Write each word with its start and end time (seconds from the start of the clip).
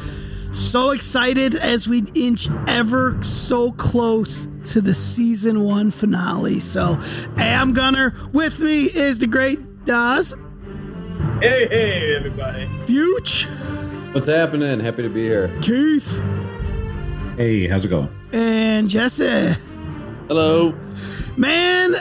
So 0.54 0.90
excited 0.90 1.54
as 1.54 1.88
we 1.88 2.02
inch 2.14 2.48
ever 2.66 3.16
so 3.22 3.72
close 3.72 4.46
to 4.72 4.80
the 4.82 4.92
season 4.94 5.62
one 5.62 5.90
finale. 5.90 6.60
So, 6.60 6.94
hey, 7.36 7.54
I'm 7.54 7.72
Gunner. 7.72 8.14
With 8.34 8.58
me 8.60 8.84
is 8.84 9.18
the 9.18 9.26
great 9.26 9.86
Daz, 9.86 10.34
Hey, 11.40 11.66
hey, 11.68 12.14
everybody. 12.16 12.66
Fuge, 12.84 13.44
What's 14.14 14.26
happening? 14.28 14.80
Happy 14.80 15.02
to 15.02 15.08
be 15.08 15.22
here. 15.22 15.48
Keith, 15.62 16.20
Hey, 17.38 17.66
how's 17.68 17.84
it 17.86 17.88
going? 17.88 18.10
and 18.32 18.88
Jesse. 18.90 19.54
Hello. 20.28 20.74
Man, 21.38 21.94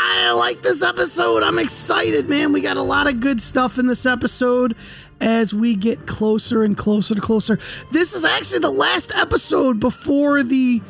I 0.00 0.30
like 0.32 0.62
this 0.62 0.82
episode. 0.82 1.42
I'm 1.42 1.58
excited, 1.58 2.28
man. 2.28 2.52
We 2.52 2.60
got 2.60 2.76
a 2.76 2.82
lot 2.82 3.08
of 3.08 3.18
good 3.18 3.40
stuff 3.40 3.78
in 3.78 3.86
this 3.88 4.06
episode 4.06 4.76
as 5.20 5.52
we 5.52 5.74
get 5.74 6.06
closer 6.06 6.62
and 6.62 6.76
closer 6.76 7.16
to 7.16 7.20
closer. 7.20 7.58
This 7.90 8.14
is 8.14 8.24
actually 8.24 8.60
the 8.60 8.70
last 8.70 9.12
episode 9.16 9.80
before 9.80 10.44
the 10.44 10.80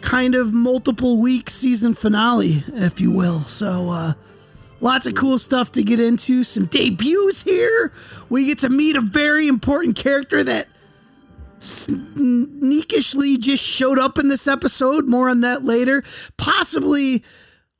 kind 0.00 0.34
of 0.34 0.54
multiple 0.54 1.20
week 1.20 1.50
season 1.50 1.92
finale, 1.92 2.64
if 2.68 2.98
you 3.00 3.10
will. 3.10 3.42
So, 3.42 3.90
uh, 3.90 4.12
lots 4.80 5.06
of 5.06 5.14
cool 5.14 5.38
stuff 5.38 5.72
to 5.72 5.82
get 5.82 6.00
into. 6.00 6.42
Some 6.42 6.64
debuts 6.66 7.42
here. 7.42 7.92
We 8.30 8.46
get 8.46 8.60
to 8.60 8.70
meet 8.70 8.96
a 8.96 9.02
very 9.02 9.48
important 9.48 9.96
character 9.96 10.42
that 10.44 10.68
sneakishly 11.58 13.36
just 13.36 13.62
showed 13.62 13.98
up 13.98 14.18
in 14.18 14.28
this 14.28 14.48
episode. 14.48 15.08
More 15.08 15.28
on 15.28 15.42
that 15.42 15.64
later. 15.64 16.02
Possibly 16.38 17.22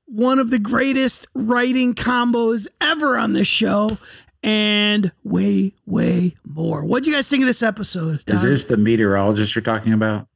one 0.06 0.38
of 0.38 0.50
the 0.50 0.58
greatest 0.58 1.26
writing 1.34 1.94
combos 1.94 2.66
ever 2.80 3.16
on 3.18 3.32
this 3.34 3.48
show. 3.48 3.98
And 4.42 5.10
way, 5.24 5.72
way 5.86 6.36
more. 6.44 6.84
What'd 6.84 7.06
you 7.06 7.12
guys 7.12 7.28
think 7.28 7.42
of 7.42 7.48
this 7.48 7.62
episode? 7.64 8.22
Is 8.28 8.42
this 8.42 8.66
the 8.66 8.76
meteorologist 8.76 9.54
you're 9.54 9.62
talking 9.62 9.92
about? 9.92 10.28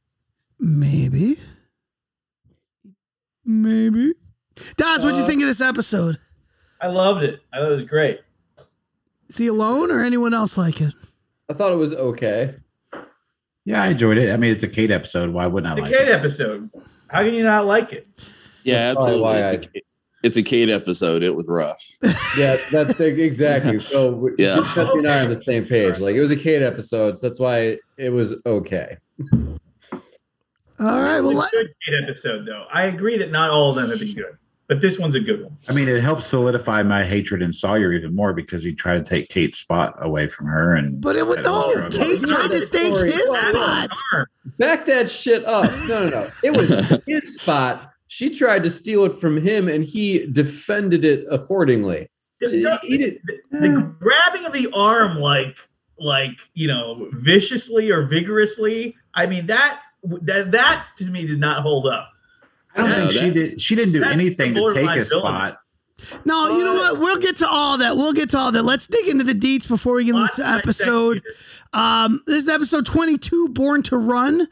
maybe? 0.59 1.39
Maybe. 3.45 4.13
Daz, 4.77 5.03
what'd 5.03 5.17
you 5.17 5.23
Uh, 5.23 5.27
think 5.27 5.41
of 5.41 5.47
this 5.47 5.61
episode? 5.61 6.19
I 6.79 6.87
loved 6.87 7.23
it. 7.23 7.39
I 7.53 7.57
thought 7.57 7.71
it 7.71 7.75
was 7.75 7.83
great. 7.83 8.19
Is 9.29 9.37
he 9.37 9.47
alone 9.47 9.91
or 9.91 10.03
anyone 10.03 10.33
else 10.33 10.57
like 10.57 10.81
it? 10.81 10.93
I 11.49 11.53
thought 11.53 11.71
it 11.71 11.77
was 11.77 11.93
okay. 11.93 12.55
Yeah, 13.65 13.83
I 13.83 13.87
enjoyed 13.89 14.17
it. 14.17 14.31
I 14.31 14.37
mean, 14.37 14.51
it's 14.51 14.63
a 14.63 14.67
Kate 14.67 14.91
episode. 14.91 15.29
Why 15.31 15.47
wouldn't 15.47 15.71
I 15.71 15.75
The 15.75 15.81
like 15.83 15.91
Kate 15.91 16.07
it? 16.07 16.11
episode. 16.11 16.69
How 17.07 17.23
can 17.23 17.33
you 17.33 17.43
not 17.43 17.65
like 17.65 17.93
it? 17.93 18.07
Yeah, 18.63 18.87
That's 18.93 18.97
absolutely. 18.97 19.21
why 19.21 19.37
It's 19.39 19.67
a, 19.67 19.69
it's 20.23 20.37
a 20.37 20.43
Kate 20.43 20.69
episode. 20.69 21.23
It 21.23 21.35
was 21.35 21.47
rough. 21.49 21.81
Yeah, 22.37 22.57
that's 22.71 22.95
the, 22.97 23.05
exactly. 23.21 23.79
So 23.81 24.29
Yeah. 24.37 24.55
just 24.57 24.75
Betsy 24.75 24.97
and 24.99 25.07
I 25.09 25.19
are 25.19 25.23
on 25.23 25.29
the 25.33 25.41
same 25.41 25.65
page. 25.65 25.99
Like 25.99 26.15
it 26.15 26.21
was 26.21 26.31
a 26.31 26.35
Kate 26.35 26.61
episode, 26.61 27.11
so 27.15 27.27
that's 27.27 27.39
why 27.39 27.77
it 27.97 28.09
was 28.11 28.35
okay. 28.45 28.97
All 30.79 31.01
right. 31.01 31.19
Well, 31.21 31.29
It's 31.31 31.37
a 31.37 31.41
let- 31.41 31.51
good 31.51 31.73
Kate 31.87 32.03
episode, 32.09 32.45
though. 32.47 32.65
I 32.73 32.83
agree 32.83 33.17
that 33.17 33.31
not 33.31 33.51
all 33.51 33.69
of 33.69 33.75
them 33.75 33.89
have 33.89 33.99
been 33.99 34.13
good, 34.15 34.37
but 34.67 34.81
this 34.81 34.97
one's 34.97 35.15
a 35.15 35.19
good 35.19 35.43
one. 35.43 35.55
I 35.69 35.73
mean, 35.73 35.87
it 35.87 36.01
helps 36.01 36.25
solidify 36.25 36.81
my 36.83 37.03
hatred 37.03 37.41
in 37.43 37.53
Sawyer 37.53 37.93
even 37.93 38.15
more 38.15 38.33
because 38.33 38.63
he 38.63 38.73
tried 38.73 39.03
to 39.05 39.09
take 39.09 39.29
Kate's 39.29 39.57
spot 39.59 39.95
away 40.01 40.27
from 40.27 40.47
her. 40.47 40.75
And 40.75 40.99
but 41.01 41.15
it 41.15 41.25
was 41.25 41.37
I 41.37 41.41
no. 41.43 41.87
Kate 41.91 42.23
tried 42.23 42.51
to 42.51 42.61
stake 42.61 42.93
Story. 42.95 43.11
his 43.11 43.39
spot. 43.39 43.89
Back 44.57 44.85
that 44.85 45.09
shit 45.11 45.45
up. 45.45 45.69
No, 45.87 46.05
no, 46.05 46.09
no. 46.09 46.27
It 46.43 46.51
was 46.57 47.03
his 47.07 47.35
spot. 47.35 47.90
She 48.13 48.29
tried 48.29 48.61
to 48.63 48.69
steal 48.69 49.05
it 49.05 49.17
from 49.17 49.37
him, 49.41 49.69
and 49.69 49.85
he 49.85 50.27
defended 50.27 51.05
it 51.05 51.23
accordingly. 51.31 52.09
He, 52.41 52.57
he. 52.81 52.97
The, 52.97 53.19
the 53.53 53.95
grabbing 54.01 54.45
of 54.45 54.51
the 54.51 54.69
arm, 54.73 55.15
like, 55.19 55.55
like 55.97 56.31
you 56.53 56.67
know, 56.67 57.07
viciously 57.13 57.89
or 57.89 58.03
vigorously. 58.03 58.97
I 59.13 59.27
mean 59.27 59.47
that 59.47 59.79
that 60.23 60.51
that 60.51 60.87
to 60.97 61.05
me 61.05 61.25
did 61.25 61.39
not 61.39 61.61
hold 61.61 61.87
up. 61.87 62.09
I 62.75 62.81
don't 62.81 62.89
No, 62.89 62.95
think 62.97 63.11
she 63.13 63.31
did. 63.31 63.61
She 63.61 63.75
didn't 63.75 63.93
do 63.93 64.03
anything 64.03 64.55
to 64.55 64.59
take 64.59 64.61
borderline 64.61 64.99
a 64.99 65.03
villain. 65.05 65.23
spot. 65.23 65.59
No, 66.25 66.49
you 66.57 66.65
know 66.65 66.73
what? 66.73 66.99
We'll 66.99 67.17
get 67.19 67.37
to 67.37 67.47
all 67.47 67.77
that. 67.77 67.95
We'll 67.95 68.11
get 68.11 68.29
to 68.31 68.37
all 68.37 68.51
that. 68.51 68.63
Let's 68.63 68.87
dig 68.87 69.07
into 69.07 69.23
the 69.23 69.35
deets 69.35 69.69
before 69.69 69.93
we 69.93 70.03
get 70.03 70.15
into 70.15 70.27
this 70.27 70.39
episode. 70.39 71.21
Um, 71.71 72.21
this 72.27 72.43
is 72.43 72.49
episode 72.49 72.85
22, 72.85 73.49
Born 73.49 73.83
to 73.83 73.97
Run. 73.97 74.47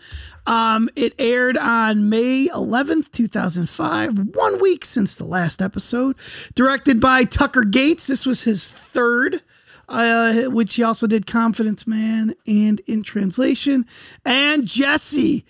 Um, 0.50 0.90
it 0.96 1.14
aired 1.20 1.58
on 1.58 2.10
May 2.10 2.48
11th, 2.48 3.12
2005, 3.12 4.30
one 4.34 4.60
week 4.60 4.84
since 4.84 5.16
the 5.16 5.24
last 5.24 5.62
episode. 5.62 6.18
Directed 6.56 7.00
by 7.00 7.24
Tucker 7.24 7.62
Gates. 7.62 8.08
This 8.08 8.26
was 8.26 8.46
his 8.46 8.68
third, 8.68 9.44
uh, 9.88 10.46
which 10.46 10.74
he 10.74 10.82
also 10.82 11.06
did 11.06 11.28
Confidence 11.28 11.86
Man 11.86 12.34
and 12.48 12.82
In 12.88 13.04
Translation. 13.04 13.86
And 14.26 14.66
Jesse. 14.66 15.46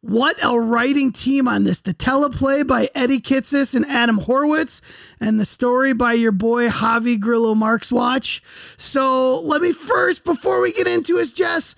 What 0.00 0.36
a 0.40 0.56
writing 0.56 1.10
team 1.10 1.48
on 1.48 1.64
this. 1.64 1.80
The 1.80 1.92
teleplay 1.92 2.64
by 2.64 2.88
Eddie 2.94 3.20
Kitsis 3.20 3.74
and 3.74 3.84
Adam 3.86 4.18
Horowitz, 4.18 4.80
and 5.18 5.40
the 5.40 5.44
story 5.44 5.92
by 5.92 6.12
your 6.12 6.30
boy 6.30 6.68
Javi 6.68 7.18
Grillo-Marxuach. 7.18 8.40
So 8.76 9.40
let 9.40 9.60
me 9.60 9.72
first, 9.72 10.24
before 10.24 10.60
we 10.60 10.72
get 10.72 10.86
into 10.86 11.18
it, 11.18 11.34
Jess, 11.34 11.74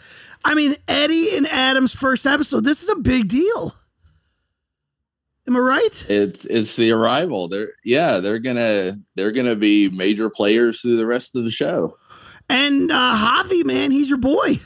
I 0.49 0.55
mean, 0.55 0.77
Eddie 0.89 1.37
and 1.37 1.47
Adam's 1.47 1.95
first 1.95 2.25
episode, 2.25 2.65
this 2.65 2.83
is 2.83 2.89
a 2.89 2.97
big 2.97 3.29
deal. 3.29 3.75
Am 5.47 5.55
I 5.55 5.61
right? 5.61 6.07
It's 6.09 6.47
it's 6.47 6.75
the 6.75 6.91
arrival. 6.91 7.49
They're 7.49 7.73
yeah, 7.85 8.19
they're 8.19 8.39
gonna 8.39 8.95
they're 9.15 9.31
gonna 9.31 9.57
be 9.57 9.91
major 9.91 10.31
players 10.31 10.81
through 10.81 10.97
the 10.97 11.05
rest 11.05 11.37
of 11.37 11.45
the 11.45 11.51
show. 11.51 11.95
And 12.49 12.91
uh, 12.91 13.15
Javi, 13.15 13.63
man, 13.63 13.91
he's 13.91 14.09
your 14.09 14.17
boy. 14.17 14.59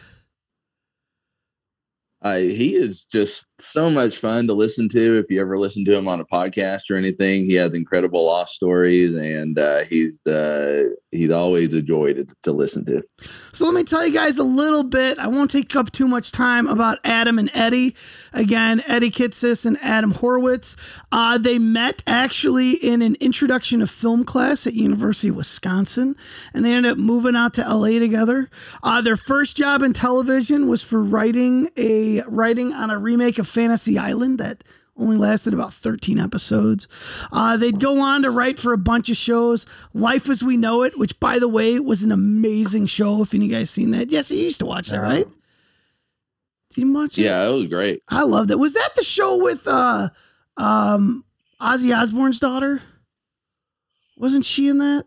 Uh, 2.22 2.36
he 2.36 2.74
is 2.74 3.04
just 3.04 3.60
so 3.60 3.90
much 3.90 4.18
fun 4.18 4.46
to 4.46 4.54
listen 4.54 4.88
to. 4.90 5.18
If 5.18 5.26
you 5.28 5.40
ever 5.40 5.58
listen 5.58 5.84
to 5.86 5.96
him 5.96 6.06
on 6.06 6.20
a 6.20 6.24
podcast 6.24 6.82
or 6.88 6.96
anything, 6.96 7.46
he 7.46 7.54
has 7.54 7.74
incredible 7.74 8.24
lost 8.24 8.54
stories, 8.54 9.14
and 9.14 9.58
uh, 9.58 9.80
he's 9.90 10.24
uh, 10.26 10.84
he's 11.10 11.32
always 11.32 11.74
a 11.74 11.82
joy 11.82 12.12
to, 12.12 12.26
to 12.44 12.52
listen 12.52 12.84
to. 12.86 13.02
So 13.52 13.64
let 13.64 13.74
me 13.74 13.82
tell 13.82 14.06
you 14.06 14.14
guys 14.14 14.38
a 14.38 14.44
little 14.44 14.84
bit. 14.84 15.18
I 15.18 15.26
won't 15.26 15.50
take 15.50 15.74
up 15.74 15.90
too 15.90 16.06
much 16.06 16.30
time 16.30 16.68
about 16.68 16.98
Adam 17.02 17.40
and 17.40 17.50
Eddie. 17.54 17.96
Again, 18.32 18.82
Eddie 18.86 19.10
Kitsis 19.10 19.66
and 19.66 19.78
Adam 19.82 20.12
Horowitz. 20.12 20.76
Uh, 21.10 21.38
they 21.38 21.58
met 21.58 22.02
actually 22.06 22.72
in 22.72 23.02
an 23.02 23.16
introduction 23.20 23.80
to 23.80 23.86
film 23.86 24.24
class 24.24 24.66
at 24.66 24.74
University 24.74 25.28
of 25.28 25.36
Wisconsin, 25.36 26.16
and 26.54 26.64
they 26.64 26.72
ended 26.72 26.92
up 26.92 26.98
moving 26.98 27.36
out 27.36 27.54
to 27.54 27.62
LA 27.62 27.98
together. 27.98 28.48
Uh, 28.82 29.00
their 29.00 29.16
first 29.16 29.56
job 29.56 29.82
in 29.82 29.92
television 29.92 30.68
was 30.68 30.82
for 30.82 31.02
writing 31.02 31.68
a 31.76 32.22
writing 32.26 32.72
on 32.72 32.90
a 32.90 32.98
remake 32.98 33.38
of 33.38 33.48
Fantasy 33.48 33.98
Island 33.98 34.38
that 34.38 34.64
only 34.96 35.16
lasted 35.16 35.54
about 35.54 35.72
13 35.72 36.18
episodes. 36.18 36.86
Uh, 37.32 37.56
they'd 37.56 37.80
go 37.80 37.98
on 38.00 38.22
to 38.22 38.30
write 38.30 38.58
for 38.58 38.72
a 38.72 38.78
bunch 38.78 39.08
of 39.08 39.16
shows. 39.16 39.66
Life 39.94 40.28
as 40.28 40.42
We 40.42 40.56
Know 40.56 40.82
It, 40.82 40.98
which, 40.98 41.18
by 41.18 41.38
the 41.38 41.48
way, 41.48 41.78
was 41.80 42.02
an 42.02 42.12
amazing 42.12 42.86
show. 42.86 43.22
If 43.22 43.34
any 43.34 43.46
of 43.46 43.50
you 43.50 43.56
guys 43.56 43.70
seen 43.70 43.90
that, 43.92 44.10
yes, 44.10 44.30
you 44.30 44.38
used 44.38 44.60
to 44.60 44.66
watch 44.66 44.88
that, 44.88 45.00
right? 45.00 45.26
Did 46.74 46.80
you 46.82 46.92
watch 46.92 47.18
it? 47.18 47.22
Yeah, 47.22 47.48
it 47.48 47.52
was 47.52 47.66
great. 47.66 48.02
I 48.08 48.22
loved 48.22 48.50
it. 48.50 48.58
Was 48.58 48.74
that 48.74 48.90
the 48.96 49.02
show 49.02 49.42
with 49.42 49.66
uh 49.66 50.08
um 50.56 51.24
Ozzy 51.60 51.96
Osbourne's 51.96 52.40
daughter? 52.40 52.82
Wasn't 54.16 54.44
she 54.44 54.68
in 54.68 54.78
that? 54.78 55.04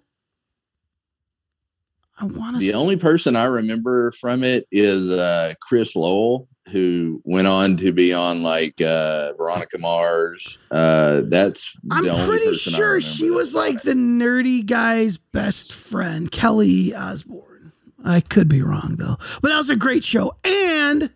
I 2.17 2.25
want 2.25 2.55
to. 2.55 2.59
The 2.59 2.73
only 2.73 2.95
person 2.97 3.35
I 3.35 3.45
remember 3.45 4.11
from 4.13 4.43
it 4.43 4.67
is 4.71 5.09
uh, 5.09 5.53
Chris 5.61 5.95
Lowell, 5.97 6.47
who 6.71 7.21
went 7.25 7.47
on 7.47 7.75
to 7.77 7.91
be 7.91 8.13
on 8.13 8.41
like 8.41 8.79
uh, 8.81 9.33
Veronica 9.37 9.77
Mars. 9.77 10.57
Uh, 10.71 11.21
that's 11.27 11.75
I'm 11.91 12.05
the 12.05 12.11
only 12.11 12.25
pretty 12.37 12.55
sure 12.55 13.01
she 13.01 13.27
that. 13.27 13.35
was 13.35 13.53
like 13.53 13.81
the 13.81 13.93
nerdy 13.93 14.65
guy's 14.65 15.17
best 15.17 15.73
friend, 15.73 16.31
Kelly 16.31 16.95
Osbourne. 16.95 17.73
I 18.03 18.21
could 18.21 18.47
be 18.47 18.61
wrong 18.61 18.95
though, 18.97 19.17
but 19.41 19.49
that 19.49 19.57
was 19.57 19.69
a 19.69 19.75
great 19.75 20.05
show. 20.05 20.35
And 20.45 21.09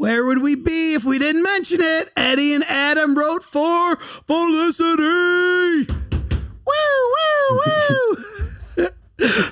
where 0.00 0.24
would 0.24 0.40
we 0.40 0.54
be 0.54 0.94
if 0.94 1.04
we 1.04 1.18
didn't 1.18 1.42
mention 1.42 1.78
it? 1.82 2.10
Eddie 2.16 2.54
and 2.54 2.64
Adam 2.64 3.14
wrote 3.14 3.42
for 3.42 3.96
Felicity. 3.96 5.92
Woo 6.66 7.12
woo 7.12 7.60
woo. 7.66 8.16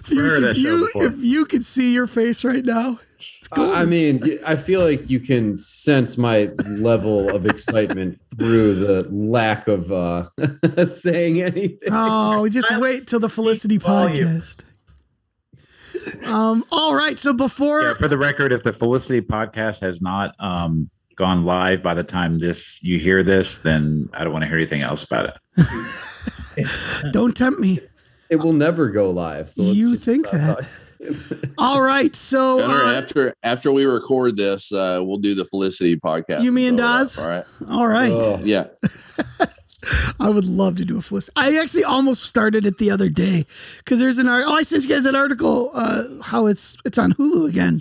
Future, 0.05 0.23
heard 0.23 0.45
if, 0.45 0.57
you, 0.57 0.89
if 0.95 1.19
you 1.19 1.45
could 1.45 1.63
see 1.63 1.93
your 1.93 2.07
face 2.07 2.47
right 2.47 2.65
now, 2.65 2.99
it's 3.19 3.49
golden. 3.49 3.77
I 3.77 3.83
I 3.83 3.85
mean, 3.85 4.23
I 4.47 4.57
feel 4.57 4.83
like 4.83 5.11
you 5.11 5.21
can 5.21 5.59
sense 5.59 6.17
my 6.17 6.51
level 6.67 7.29
of 7.29 7.45
excitement 7.45 8.19
through 8.39 8.77
the 8.77 9.07
lack 9.11 9.69
of 9.69 9.93
uh 9.93 10.31
saying 10.87 11.43
anything. 11.43 11.91
Oh, 11.93 12.49
just 12.49 12.75
wait 12.79 13.07
till 13.07 13.21
the 13.21 13.29
Felicity 13.29 13.79
podcast. 13.79 14.65
Um, 16.25 16.65
all 16.71 16.95
right. 16.95 17.19
So 17.19 17.33
before 17.33 17.83
Yeah, 17.83 17.95
for 17.95 18.09
the 18.09 18.19
record, 18.19 18.53
if 18.53 18.63
the 18.63 18.73
Felicity 18.73 19.21
podcast 19.21 19.81
has 19.81 20.01
not 20.01 20.31
um, 20.41 20.89
gone 21.17 21.45
live 21.45 21.83
by 21.83 21.95
the 21.95 22.05
time 22.05 22.39
this 22.39 22.83
you 22.83 22.99
hear 22.99 23.23
this, 23.23 23.59
then 23.59 24.09
I 24.13 24.25
don't 24.25 24.33
want 24.33 24.43
to 24.43 24.49
hear 24.49 24.57
anything 24.57 24.83
else 24.83 25.03
about 25.03 25.37
it. 25.57 27.13
don't 27.13 27.37
tempt 27.37 27.61
me. 27.61 27.81
It 28.31 28.37
will 28.37 28.53
never 28.53 28.89
go 28.89 29.11
live. 29.11 29.49
So 29.49 29.63
You 29.63 29.97
think 29.97 30.31
that? 30.31 30.67
All 31.59 31.81
right. 31.81 32.15
So 32.15 32.59
Gunnar, 32.59 32.85
uh, 32.85 32.95
after 32.97 33.35
after 33.43 33.73
we 33.73 33.85
record 33.85 34.37
this, 34.37 34.73
uh, 34.73 35.01
we'll 35.05 35.19
do 35.19 35.35
the 35.35 35.45
Felicity 35.45 35.97
podcast. 35.97 36.43
You, 36.43 36.53
me, 36.53 36.67
and 36.67 36.77
throw 36.77 36.87
Daz? 36.87 37.19
All 37.19 37.27
right. 37.27 37.45
all 37.69 37.87
right. 37.87 38.13
Oh, 38.13 38.41
Yeah. 38.43 38.67
I 40.21 40.29
would 40.29 40.45
love 40.45 40.77
to 40.77 40.85
do 40.85 40.99
a 40.99 41.03
Felicity. 41.03 41.33
I 41.37 41.57
actually 41.57 41.85
almost 41.85 42.25
started 42.25 42.67
it 42.67 42.79
the 42.79 42.91
other 42.91 43.09
day 43.09 43.47
because 43.79 43.99
there's 43.99 44.19
an 44.19 44.29
article. 44.29 44.53
Oh, 44.53 44.57
I 44.57 44.63
sent 44.63 44.85
you 44.85 44.89
guys 44.89 45.07
an 45.07 45.17
article 45.17 45.71
uh, 45.75 46.05
how 46.23 46.47
it's 46.47 46.77
it's 46.85 46.99
on 46.99 47.13
Hulu 47.15 47.49
again, 47.49 47.81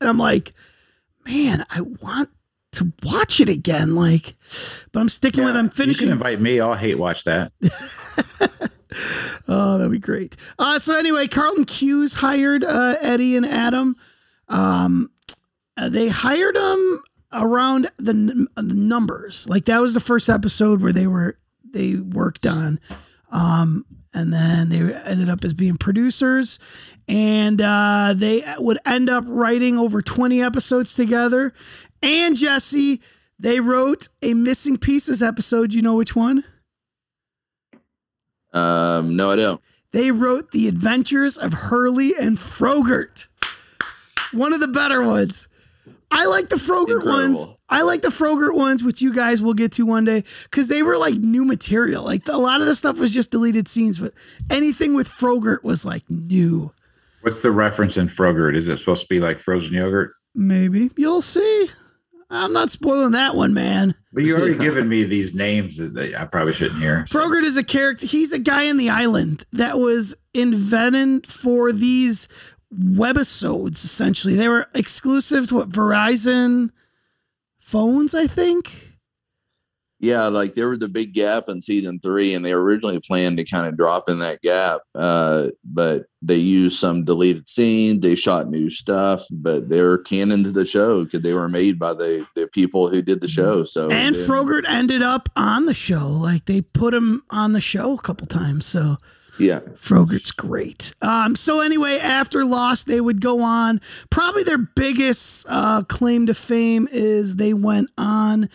and 0.00 0.08
I'm 0.08 0.18
like, 0.18 0.52
man, 1.26 1.64
I 1.70 1.80
want 1.80 2.30
to 2.72 2.92
watch 3.02 3.40
it 3.40 3.48
again. 3.48 3.94
Like, 3.94 4.34
but 4.92 5.00
I'm 5.00 5.08
sticking 5.08 5.44
with 5.44 5.56
I'm 5.56 5.70
finishing. 5.70 6.08
You 6.08 6.08
can 6.08 6.12
invite 6.18 6.40
me. 6.40 6.60
I'll 6.60 6.74
hate 6.74 6.98
watch 6.98 7.24
that. 7.24 7.52
Oh, 9.46 9.76
that'd 9.78 9.92
be 9.92 9.98
great. 9.98 10.36
Uh, 10.58 10.78
so 10.78 10.96
anyway, 10.96 11.26
Carlton 11.26 11.64
Cuse 11.64 12.14
hired 12.14 12.64
uh, 12.64 12.96
Eddie 13.00 13.36
and 13.36 13.44
Adam. 13.44 13.96
Um, 14.48 15.10
uh, 15.76 15.88
they 15.88 16.08
hired 16.08 16.56
them 16.56 17.02
around 17.34 17.90
the, 17.98 18.10
n- 18.12 18.48
the 18.56 18.74
numbers. 18.74 19.48
Like 19.48 19.64
that 19.66 19.80
was 19.80 19.94
the 19.94 20.00
first 20.00 20.28
episode 20.28 20.82
where 20.82 20.92
they 20.92 21.06
were 21.06 21.38
they 21.72 21.96
worked 21.96 22.46
on, 22.46 22.78
um, 23.32 23.84
and 24.12 24.32
then 24.32 24.68
they 24.68 24.78
ended 24.94 25.28
up 25.28 25.44
as 25.44 25.52
being 25.54 25.76
producers, 25.76 26.58
and 27.08 27.60
uh, 27.60 28.14
they 28.16 28.44
would 28.58 28.78
end 28.86 29.10
up 29.10 29.24
writing 29.26 29.78
over 29.78 30.00
twenty 30.00 30.40
episodes 30.40 30.94
together. 30.94 31.52
And 32.00 32.36
Jesse, 32.36 33.00
they 33.38 33.60
wrote 33.60 34.08
a 34.22 34.34
missing 34.34 34.76
pieces 34.78 35.22
episode. 35.22 35.74
You 35.74 35.82
know 35.82 35.96
which 35.96 36.14
one? 36.14 36.44
Um, 38.52 39.16
no, 39.16 39.32
I 39.32 39.36
don't. 39.36 39.60
They 39.90 40.10
wrote 40.10 40.52
The 40.52 40.68
Adventures 40.68 41.36
of 41.36 41.52
Hurley 41.52 42.14
and 42.18 42.38
Frogurt. 42.38 43.28
One 44.32 44.52
of 44.52 44.60
the 44.60 44.68
better 44.68 45.02
ones. 45.02 45.48
I 46.14 46.26
like 46.26 46.48
the 46.48 46.58
Frogurt 46.58 47.04
ones. 47.04 47.44
I 47.68 47.82
like 47.82 48.02
the 48.02 48.10
Frogurt 48.10 48.54
ones, 48.54 48.84
which 48.84 49.02
you 49.02 49.12
guys 49.12 49.42
will 49.42 49.52
get 49.52 49.72
to 49.72 49.84
one 49.84 50.04
day, 50.04 50.22
because 50.44 50.68
they 50.68 50.82
were 50.82 50.96
like 50.96 51.14
new 51.14 51.44
material. 51.44 52.04
Like 52.04 52.28
a 52.28 52.36
lot 52.36 52.60
of 52.60 52.68
the 52.68 52.76
stuff 52.76 52.98
was 52.98 53.12
just 53.12 53.32
deleted 53.32 53.66
scenes, 53.66 53.98
but 53.98 54.14
anything 54.48 54.94
with 54.94 55.08
Frogurt 55.08 55.64
was 55.64 55.84
like 55.84 56.08
new. 56.08 56.72
What's 57.22 57.42
the 57.42 57.50
reference 57.50 57.96
in 57.96 58.06
Frogurt? 58.06 58.54
Is 58.54 58.68
it 58.68 58.78
supposed 58.78 59.02
to 59.02 59.08
be 59.08 59.18
like 59.18 59.40
frozen 59.40 59.74
yogurt? 59.74 60.12
Maybe 60.36 60.90
you'll 60.96 61.22
see. 61.22 61.68
I'm 62.30 62.52
not 62.52 62.70
spoiling 62.70 63.12
that 63.12 63.34
one, 63.34 63.54
man. 63.54 63.94
But 64.12 64.24
you 64.24 64.36
already 64.36 64.56
given 64.56 64.88
me 64.88 65.04
these 65.04 65.34
names 65.34 65.76
that 65.78 66.14
I 66.18 66.24
probably 66.26 66.52
shouldn't 66.52 66.80
hear. 66.80 67.06
Frogurt 67.08 67.44
is 67.44 67.56
a 67.56 67.64
character. 67.64 68.06
He's 68.06 68.32
a 68.32 68.38
guy 68.38 68.62
in 68.62 68.76
the 68.76 68.90
island 68.90 69.44
that 69.52 69.78
was 69.78 70.14
invented 70.32 71.26
for 71.26 71.72
these 71.72 72.28
webisodes. 72.78 73.84
Essentially, 73.84 74.34
they 74.34 74.48
were 74.48 74.68
exclusive 74.74 75.48
to 75.48 75.56
what 75.56 75.70
Verizon 75.70 76.70
phones, 77.60 78.14
I 78.14 78.26
think. 78.26 78.94
Yeah, 80.00 80.26
like 80.26 80.54
there 80.54 80.68
was 80.68 80.84
a 80.84 80.88
big 80.88 81.14
gap 81.14 81.44
in 81.48 81.62
season 81.62 81.98
three, 81.98 82.34
and 82.34 82.44
they 82.44 82.52
originally 82.52 83.00
planned 83.00 83.38
to 83.38 83.44
kind 83.44 83.66
of 83.66 83.76
drop 83.78 84.10
in 84.10 84.18
that 84.18 84.42
gap, 84.42 84.80
uh, 84.94 85.48
but 85.64 86.04
they 86.20 86.36
used 86.36 86.78
some 86.78 87.04
deleted 87.04 87.48
scenes. 87.48 88.02
They 88.02 88.14
shot 88.14 88.50
new 88.50 88.68
stuff, 88.68 89.24
but 89.30 89.70
they're 89.70 89.96
canon 89.96 90.42
to 90.42 90.50
the 90.50 90.66
show 90.66 91.04
because 91.04 91.22
they 91.22 91.32
were 91.32 91.48
made 91.48 91.78
by 91.78 91.94
the 91.94 92.26
the 92.34 92.48
people 92.48 92.90
who 92.90 93.00
did 93.00 93.22
the 93.22 93.28
show. 93.28 93.64
So 93.64 93.90
And 93.90 94.14
Frogurt 94.14 94.66
ended 94.68 95.00
up 95.00 95.30
on 95.36 95.64
the 95.64 95.74
show. 95.74 96.08
Like 96.08 96.44
they 96.44 96.60
put 96.60 96.92
him 96.92 97.22
on 97.30 97.54
the 97.54 97.62
show 97.62 97.94
a 97.94 98.02
couple 98.02 98.26
times. 98.26 98.66
So 98.66 98.96
yeah, 99.38 99.60
Frogurt's 99.76 100.30
great. 100.30 100.94
Um, 101.02 101.36
so 101.36 101.60
anyway, 101.60 101.98
after 101.98 102.44
Lost, 102.44 102.86
they 102.86 103.00
would 103.00 103.20
go 103.20 103.40
on. 103.40 103.80
Probably 104.10 104.42
their 104.42 104.58
biggest 104.58 105.46
uh, 105.48 105.82
claim 105.82 106.26
to 106.26 106.34
fame 106.34 106.88
is 106.90 107.36
they 107.36 107.54
went 107.54 107.90
on 107.98 108.48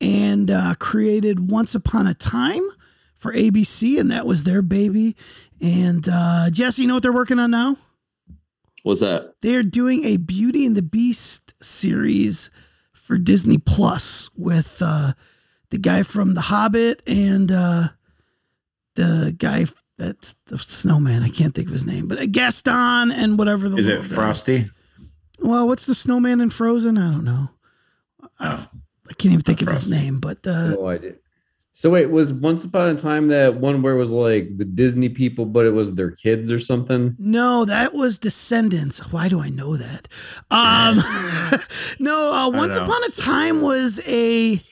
and 0.00 0.50
uh, 0.50 0.74
created 0.78 1.50
Once 1.50 1.74
Upon 1.74 2.06
a 2.06 2.14
Time 2.14 2.62
for 3.14 3.32
ABC, 3.32 3.98
and 3.98 4.10
that 4.10 4.26
was 4.26 4.44
their 4.44 4.62
baby. 4.62 5.16
And 5.60 6.06
uh, 6.10 6.50
Jesse, 6.50 6.82
you 6.82 6.88
know 6.88 6.94
what 6.94 7.02
they're 7.02 7.12
working 7.12 7.38
on 7.38 7.50
now? 7.50 7.76
what's 8.86 9.00
that? 9.00 9.34
They 9.42 9.56
are 9.56 9.64
doing 9.64 10.04
a 10.04 10.16
Beauty 10.16 10.64
and 10.64 10.76
the 10.76 10.82
Beast 10.82 11.54
series 11.60 12.50
for 12.92 13.18
Disney 13.18 13.58
Plus 13.58 14.30
with 14.36 14.80
uh, 14.80 15.14
the 15.70 15.78
guy 15.78 16.04
from 16.04 16.34
The 16.34 16.42
Hobbit 16.42 17.02
and 17.06 17.50
uh, 17.50 17.88
the 18.94 19.34
guy 19.36 19.66
that's 19.98 20.34
the 20.46 20.58
snowman. 20.58 21.22
I 21.22 21.28
can't 21.28 21.54
think 21.54 21.68
of 21.68 21.72
his 21.72 21.86
name, 21.86 22.06
but 22.06 22.18
uh, 22.18 22.26
Gaston 22.26 23.10
and 23.10 23.38
whatever 23.38 23.68
the 23.68 23.76
Is 23.76 23.88
it 23.88 23.92
little 23.92 24.08
guy- 24.08 24.14
Frosty? 24.14 24.70
Well, 25.38 25.66
what's 25.68 25.86
the 25.86 25.94
snowman 25.94 26.40
in 26.40 26.50
Frozen? 26.50 26.96
I 26.98 27.10
don't 27.10 27.24
know. 27.24 27.48
I, 28.40 28.52
I 28.54 29.12
can't 29.14 29.32
even 29.32 29.40
think 29.42 29.62
of 29.62 29.68
his 29.68 29.90
name, 29.90 30.18
but 30.18 30.46
uh, 30.46 30.70
no 30.70 30.86
idea. 30.88 31.14
So 31.72 31.90
wait, 31.90 32.06
was 32.06 32.32
Once 32.32 32.64
Upon 32.64 32.88
a 32.88 32.94
Time 32.94 33.28
that 33.28 33.56
one 33.60 33.82
where 33.82 33.94
it 33.94 33.98
was 33.98 34.10
like 34.10 34.56
the 34.56 34.64
Disney 34.64 35.10
people, 35.10 35.44
but 35.44 35.66
it 35.66 35.72
was 35.72 35.94
their 35.94 36.10
kids 36.10 36.50
or 36.50 36.58
something? 36.58 37.14
No, 37.18 37.66
that 37.66 37.92
was 37.92 38.18
Descendants. 38.18 39.12
Why 39.12 39.28
do 39.28 39.40
I 39.40 39.50
know 39.50 39.76
that? 39.76 40.08
Um, 40.50 41.02
no, 41.98 42.32
uh, 42.32 42.50
Once. 42.50 42.76
Upon 42.76 43.04
a 43.04 43.10
Time 43.10 43.60
was 43.60 44.00
a. 44.06 44.62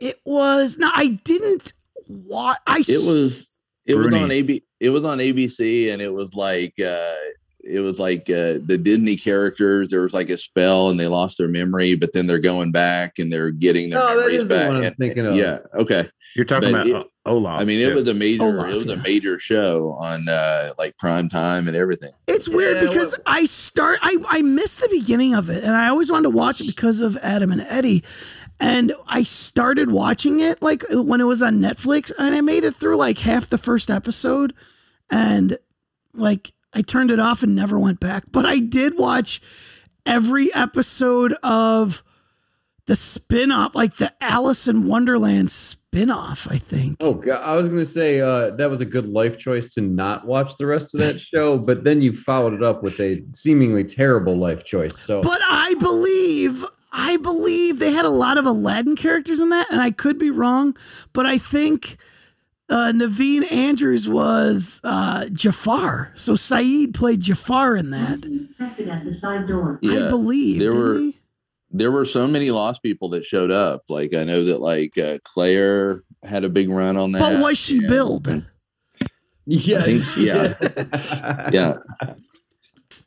It 0.00 0.20
was 0.24 0.78
no, 0.78 0.90
I 0.92 1.20
didn't 1.22 1.74
watch. 2.08 2.58
I 2.66 2.78
It 2.78 3.06
was 3.06 3.51
it 3.86 3.94
was 3.94 4.06
on 4.14 4.30
AB. 4.30 4.62
It 4.80 4.90
was 4.90 5.04
on 5.04 5.18
ABC, 5.18 5.92
and 5.92 6.00
it 6.02 6.12
was 6.12 6.34
like 6.34 6.74
uh, 6.80 7.14
it 7.64 7.80
was 7.80 7.98
like 8.00 8.22
uh, 8.28 8.58
the 8.64 8.78
Disney 8.82 9.16
characters. 9.16 9.90
There 9.90 10.02
was 10.02 10.14
like 10.14 10.28
a 10.30 10.36
spell, 10.36 10.88
and 10.90 10.98
they 10.98 11.06
lost 11.06 11.38
their 11.38 11.48
memory, 11.48 11.94
but 11.94 12.12
then 12.12 12.26
they're 12.26 12.40
going 12.40 12.72
back 12.72 13.18
and 13.18 13.32
they're 13.32 13.50
getting 13.50 13.90
their 13.90 14.02
Oh, 14.02 14.08
that 14.08 14.16
memories 14.16 14.40
is 14.40 14.48
the 14.48 14.56
one 14.66 14.76
I'm 14.76 14.82
And- 14.82 14.96
thinking 14.96 15.26
of. 15.26 15.36
Yeah. 15.36 15.58
Okay. 15.74 16.08
You're 16.34 16.44
talking 16.46 16.72
But 16.72 16.86
about 16.86 17.02
it- 17.02 17.08
Olaf. 17.26 17.60
I 17.60 17.64
mean, 17.64 17.78
it 17.78 17.90
too. 17.90 17.94
was 17.94 18.08
a 18.08 18.14
major, 18.14 18.42
Olaf, 18.44 18.68
it 18.70 18.74
was 18.74 18.84
yeah. 18.86 18.94
a 18.94 19.02
major 19.02 19.38
show 19.38 19.92
on 20.00 20.28
uh, 20.28 20.72
like 20.78 20.96
prime 20.98 21.28
time 21.28 21.68
and 21.68 21.76
everything. 21.76 22.10
It's 22.26 22.48
weird 22.48 22.82
Yeah, 22.82 22.88
because 22.88 23.12
what- 23.12 23.22
I 23.26 23.44
start 23.44 23.98
I 24.02 24.16
I 24.28 24.42
missed 24.42 24.80
the 24.80 24.88
beginning 24.90 25.34
of 25.34 25.48
it 25.50 25.62
and 25.62 25.72
I 25.76 25.88
always 25.88 26.10
wanted 26.10 26.24
to 26.24 26.30
watch 26.30 26.60
it 26.60 26.66
because 26.66 27.00
of 27.00 27.16
Adam 27.18 27.52
and 27.52 27.60
Eddie. 27.68 28.02
And 28.62 28.92
I 29.08 29.24
started 29.24 29.90
watching 29.90 30.38
it 30.38 30.62
like 30.62 30.84
when 30.88 31.20
it 31.20 31.24
was 31.24 31.42
on 31.42 31.58
Netflix 31.58 32.12
and 32.16 32.32
I 32.32 32.40
made 32.40 32.62
it 32.62 32.76
through 32.76 32.96
like 32.96 33.18
half 33.18 33.48
the 33.48 33.58
first 33.58 33.90
episode 33.90 34.54
and 35.10 35.58
like 36.14 36.52
I 36.72 36.82
turned 36.82 37.10
it 37.10 37.18
off 37.18 37.42
and 37.42 37.56
never 37.56 37.76
went 37.76 37.98
back. 37.98 38.22
But 38.30 38.46
I 38.46 38.60
did 38.60 38.96
watch 38.96 39.42
every 40.06 40.54
episode 40.54 41.34
of 41.42 42.04
the 42.86 42.94
spin-off, 42.94 43.74
like 43.74 43.96
the 43.96 44.12
Alice 44.20 44.68
in 44.68 44.86
Wonderland 44.86 45.50
spin-off, 45.50 46.46
I 46.48 46.58
think. 46.58 46.98
Oh 47.00 47.14
god, 47.14 47.42
I 47.42 47.56
was 47.56 47.68
gonna 47.68 47.84
say 47.84 48.20
uh, 48.20 48.50
that 48.50 48.70
was 48.70 48.80
a 48.80 48.84
good 48.84 49.06
life 49.06 49.38
choice 49.38 49.74
to 49.74 49.80
not 49.80 50.24
watch 50.24 50.56
the 50.56 50.66
rest 50.66 50.94
of 50.94 51.00
that 51.00 51.20
show, 51.20 51.50
but 51.66 51.82
then 51.82 52.00
you 52.00 52.12
followed 52.12 52.52
it 52.52 52.62
up 52.62 52.84
with 52.84 53.00
a 53.00 53.20
seemingly 53.34 53.82
terrible 53.82 54.36
life 54.36 54.64
choice. 54.64 54.96
So 55.00 55.20
But 55.20 55.40
I 55.48 55.74
believe 55.74 56.64
I 56.92 57.16
believe 57.16 57.78
they 57.78 57.92
had 57.92 58.04
a 58.04 58.10
lot 58.10 58.36
of 58.38 58.44
Aladdin 58.44 58.96
characters 58.96 59.40
in 59.40 59.48
that, 59.48 59.70
and 59.70 59.80
I 59.80 59.90
could 59.90 60.18
be 60.18 60.30
wrong, 60.30 60.76
but 61.14 61.24
I 61.24 61.38
think 61.38 61.96
uh, 62.68 62.92
Naveen 62.92 63.50
Andrews 63.50 64.08
was 64.08 64.80
uh, 64.84 65.26
Jafar. 65.32 66.12
So 66.14 66.34
Sayid 66.34 66.94
played 66.94 67.20
Jafar 67.20 67.76
in 67.76 67.90
that. 67.90 68.24
At 68.60 69.04
the 69.04 69.12
side 69.12 69.48
door. 69.48 69.78
Yeah, 69.82 70.06
I 70.06 70.08
believe. 70.10 70.58
there 70.58 70.74
were 70.74 70.98
he? 70.98 71.18
there 71.70 71.90
were 71.90 72.04
so 72.04 72.28
many 72.28 72.50
lost 72.50 72.82
people 72.82 73.08
that 73.10 73.24
showed 73.24 73.50
up. 73.50 73.82
Like 73.88 74.14
I 74.14 74.24
know 74.24 74.44
that 74.44 74.60
like 74.60 74.96
uh, 74.98 75.18
Claire 75.24 76.02
had 76.22 76.44
a 76.44 76.48
big 76.48 76.68
run 76.68 76.96
on 76.96 77.12
that. 77.12 77.18
But 77.18 77.40
was 77.40 77.58
she 77.58 77.78
and- 77.78 77.88
billed? 77.88 78.44
Yeah. 79.46 79.82
Think- 79.82 80.16
yeah. 80.16 81.50
yeah. 81.52 81.74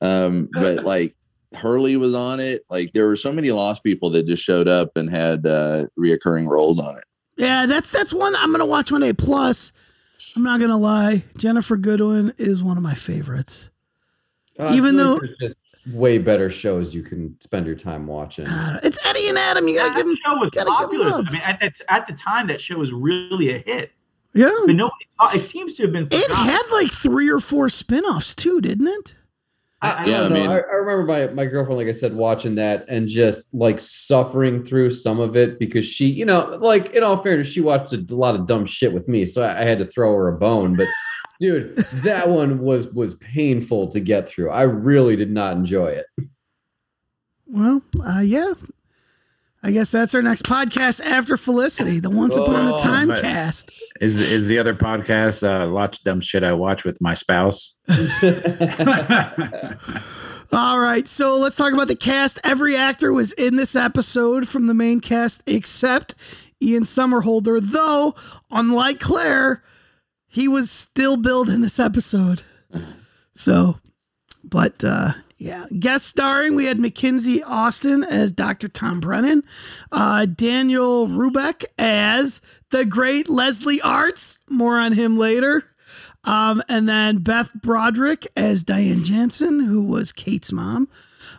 Um, 0.02 0.50
but 0.52 0.84
like 0.84 1.16
Hurley 1.56 1.98
was 1.98 2.14
on 2.14 2.40
it. 2.40 2.62
Like 2.70 2.94
there 2.94 3.08
were 3.08 3.16
so 3.16 3.32
many 3.32 3.52
lost 3.52 3.84
people 3.84 4.10
that 4.12 4.26
just 4.28 4.44
showed 4.44 4.68
up 4.68 4.96
and 4.96 5.10
had 5.10 5.46
uh 5.46 5.86
reoccurring 5.98 6.50
roles 6.50 6.80
on 6.80 6.98
it. 6.98 7.04
Yeah, 7.38 7.66
that's 7.66 7.92
that's 7.92 8.14
one 8.14 8.36
I'm 8.36 8.52
gonna 8.52 8.66
watch 8.66 8.92
one 8.92 9.02
day. 9.02 9.14
Plus, 9.14 9.72
I'm 10.36 10.44
not 10.44 10.60
gonna 10.60 10.78
lie, 10.78 11.24
Ginnifer 11.38 11.80
Goodwin 11.82 12.34
is 12.38 12.64
one 12.64 12.78
of 12.78 12.84
my 12.84 12.96
favorites. 12.96 13.70
Uh, 14.60 14.72
Even 14.76 14.96
though- 14.98 15.16
like 15.16 15.30
just 15.40 15.56
way 15.94 16.18
better 16.18 16.50
shows 16.50 16.96
you 16.96 17.04
can 17.04 17.36
spend 17.42 17.66
your 17.68 17.76
time 17.76 18.08
watching. 18.08 18.48
Uh, 18.48 18.80
It's 18.84 19.00
Eddie 19.06 19.28
and 19.30 19.38
Adam. 19.38 19.68
You 19.68 19.76
gotta 19.78 19.90
that 19.90 19.98
give 19.98 20.06
them. 20.08 20.16
show 20.16 20.36
was 20.40 20.50
gotta 20.50 20.70
give 20.70 21.00
'em 21.02 21.06
popular. 21.06 21.10
love. 21.12 21.26
I 21.28 21.32
mean, 21.32 21.42
at, 21.44 21.60
that, 21.60 21.74
at 21.90 22.08
the 22.08 22.14
time, 22.14 22.48
that 22.48 22.60
show 22.62 22.78
was 22.78 22.92
really 22.94 23.50
a 23.52 23.60
hit. 23.60 23.92
Yeah, 24.34 24.50
But 24.66 24.76
nobody, 24.76 25.06
it 25.36 25.46
seems 25.46 25.76
to 25.76 25.84
have 25.84 25.94
been. 25.94 26.08
it 26.12 26.30
had 26.32 26.62
like 26.72 26.92
three 26.92 27.30
or 27.30 27.40
four 27.40 27.70
spin-offs 27.70 28.34
too, 28.36 28.60
didn't 28.62 28.88
it? 28.88 29.14
I, 29.86 30.04
I 30.04 30.06
Yeah, 30.06 30.18
don't 30.20 30.26
I 30.26 30.36
know. 30.36 30.42
mean- 30.42 30.50
I, 30.52 30.58
I 30.60 30.76
remember 30.76 31.04
my, 31.06 31.28
my 31.34 31.46
girlfriend, 31.46 31.78
like 31.78 31.88
I 31.88 31.92
said, 31.92 32.14
watching 32.16 32.56
that 32.56 32.86
and 32.90 33.08
just 33.08 33.54
like 33.54 33.80
suffering 33.80 34.62
through 34.64 34.92
some 34.92 35.20
of 35.20 35.36
it 35.36 35.52
because 35.60 35.86
she, 35.88 36.08
you 36.08 36.26
know, 36.26 36.58
like 36.62 36.94
in 36.94 37.04
all 37.04 37.18
fairness, 37.18 37.48
she 37.48 37.62
watched 37.62 37.94
a, 37.94 37.98
lot 38.14 38.36
of 38.36 38.46
dumb 38.48 38.66
shit 38.66 38.94
with 38.94 39.08
me, 39.08 39.26
so 39.26 39.42
I, 39.42 39.62
I 39.62 39.64
had 39.64 39.80
to 39.80 39.86
throw 39.88 40.14
her 40.16 40.28
a 40.30 40.38
bone. 40.38 40.76
But 40.76 40.88
dude, 41.40 41.76
that 42.04 42.30
one 42.30 42.60
was 42.60 42.88
was 42.94 43.16
painful 43.16 43.88
to 43.90 44.00
get 44.00 44.28
through. 44.30 44.50
I 44.52 44.64
really 44.64 45.16
did 45.16 45.32
not 45.32 45.56
enjoy 45.58 45.88
it. 45.88 46.06
Well, 47.48 47.82
uh, 48.06 48.20
yeah. 48.20 48.54
I 49.66 49.72
guess 49.72 49.90
that's 49.90 50.14
our 50.14 50.22
next 50.22 50.44
podcast 50.44 51.04
after 51.04 51.38
Felicity, 51.38 52.00
the 52.00 52.12
Once 52.12 52.36
Upon 52.36 52.68
a 52.68 52.76
Oh, 52.76 52.78
Time 52.78 53.08
but- 53.08 53.24
cast. 53.24 53.72
Is 54.00 54.20
is 54.20 54.48
the 54.48 54.60
other 54.60 54.76
podcast 54.76 55.42
uh, 55.42 55.66
lots 55.66 55.98
of 55.98 56.04
dumb 56.04 56.22
shit 56.22 56.44
I 56.44 56.54
watch 56.54 56.86
with 56.86 57.02
my 57.02 57.16
spouse? 57.16 57.76
All 60.52 60.80
right, 60.80 61.08
so 61.08 61.38
let's 61.38 61.56
talk 61.56 61.74
about 61.74 61.88
the 61.88 61.96
cast. 61.96 62.40
Every 62.44 62.76
actor 62.76 63.12
was 63.12 63.32
in 63.32 63.56
this 63.56 63.76
episode 63.76 64.48
from 64.48 64.68
the 64.68 64.76
main 64.76 65.00
cast 65.00 65.42
except 65.48 66.14
Ian 66.62 66.84
Somerhalder, 66.84 67.60
though, 67.60 68.14
unlike 68.52 69.00
Claire, 69.00 69.64
he 70.28 70.48
was 70.48 70.70
still 70.70 71.18
billed 71.18 71.50
in 71.50 71.62
this 71.62 71.80
episode. 71.80 72.44
So, 73.34 73.80
but 74.56 74.82
uh 74.86 75.12
yeah, 75.38 75.66
guest 75.78 76.06
starring 76.06 76.56
we 76.56 76.64
had 76.64 76.80
Mackenzie 76.80 77.44
Astin 77.46 78.06
as 78.06 78.32
Dr. 78.32 78.70
Tom 78.70 79.02
Brennan, 79.02 79.44
uh 79.92 80.26
Daniel 80.28 81.10
Roebuck 81.10 81.64
as 81.78 82.40
the 82.70 82.86
great 82.86 83.28
Leslie 83.28 83.82
Arzt, 83.82 84.40
more 84.50 84.80
on 84.80 84.94
him 84.94 85.18
later. 85.18 85.66
Um, 86.24 86.64
and 86.70 86.88
then 86.88 87.18
Beth 87.18 87.54
Broderick 87.54 88.28
as 88.38 88.64
Diane 88.64 89.04
Janssen, 89.04 89.60
who 89.60 89.84
was 89.84 90.14
Kate's 90.14 90.54
mom. 90.54 90.88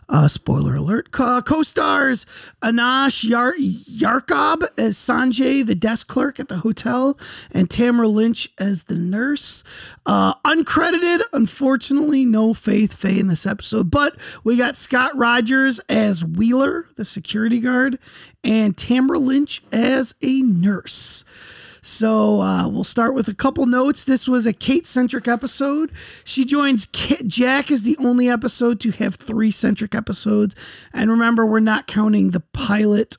Uh, 0.09 0.29
spoiler 0.29 0.75
alert. 0.75 1.11
Co- 1.11 1.41
stars 1.63 2.27
Anash 2.63 3.29
Yar- 3.29 3.55
Yarkob 3.59 4.67
as 4.79 4.97
Sanjay, 4.97 5.67
the 5.67 5.75
desk 5.75 6.07
clerk 6.07 6.39
at 6.39 6.49
the 6.49 6.59
hotel, 6.59 7.19
and 7.51 7.69
Tamara 7.69 8.07
Lynch 8.07 8.49
as 8.57 8.85
the 8.85 8.95
nurse. 8.95 9.65
Uh, 10.05 10.35
uncredited, 10.45 11.23
unfortunately, 11.33 12.25
no 12.25 12.55
Faith 12.55 12.93
Faye 12.93 13.19
in 13.19 13.27
this 13.27 13.47
episode, 13.47 13.91
but 13.91 14.15
we 14.45 14.57
got 14.57 14.77
Scott 14.77 15.17
Rogers 15.17 15.81
as 15.89 16.25
Wheeler, 16.25 16.87
the 16.97 17.05
security 17.05 17.59
guard, 17.59 17.99
and 18.45 18.77
Tamara 18.77 19.19
Lynch 19.19 19.61
as 19.73 20.15
a 20.23 20.41
nurse. 20.43 21.25
So 21.87 22.41
uh, 22.41 22.69
we'll 22.69 22.83
start 22.83 23.15
with 23.15 23.29
a 23.29 23.35
couple 23.35 23.65
notes. 23.65 24.03
This 24.03 24.27
was 24.27 24.45
a 24.45 24.53
Kate 24.53 24.89
centric 24.89 25.29
episode. 25.29 25.93
She 26.25 26.45
joins 26.45 26.85
Ka- 26.85 27.23
Jack 27.25 27.71
is 27.71 27.85
the 27.85 27.97
only 28.01 28.29
episode 28.29 28.81
to 28.81 28.91
have 28.91 29.15
three 29.15 29.53
centric 29.53 29.95
episodes. 29.95 30.57
And 30.93 31.11
remember, 31.11 31.47
we're 31.47 31.61
not 31.61 31.87
counting 31.87 32.31
the 32.31 32.41
pilot 32.41 33.17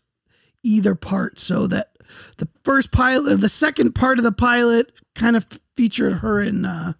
either 0.63 0.95
part. 0.95 1.39
So 1.39 1.65
that 1.67 1.97
the 2.38 2.50
first 2.65 2.91
pilot, 2.91 3.38
the 3.38 3.47
second 3.47 3.93
part 3.93 4.17
of 4.17 4.25
the 4.25 4.33
pilot, 4.33 4.91
kind 5.15 5.38
of 5.38 5.47
featured 5.75 6.15
her 6.17 6.41
and 6.41 6.65
uh, 6.65 6.93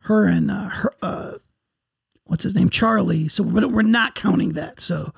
her 0.00 0.24
and 0.24 0.50
uh, 0.50 0.68
her. 0.70 0.94
Uh, 1.02 1.32
what's 2.24 2.44
his 2.44 2.56
name, 2.56 2.70
Charlie. 2.70 3.28
So 3.28 3.42
we're 3.42 3.82
not 3.82 4.14
counting 4.14 4.54
that. 4.54 4.80
So 4.80 5.12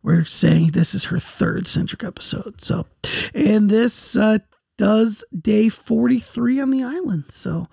we're 0.00 0.26
saying 0.26 0.68
this 0.68 0.94
is 0.94 1.06
her 1.06 1.18
third 1.18 1.66
centric 1.66 2.04
episode. 2.04 2.60
So, 2.60 2.86
and 3.34 3.68
this 3.68 4.14
uh, 4.14 4.38
does 4.76 5.24
day 5.38 5.68
43 5.68 6.60
on 6.60 6.70
the 6.70 6.82
island. 6.82 7.24
So 7.28 7.68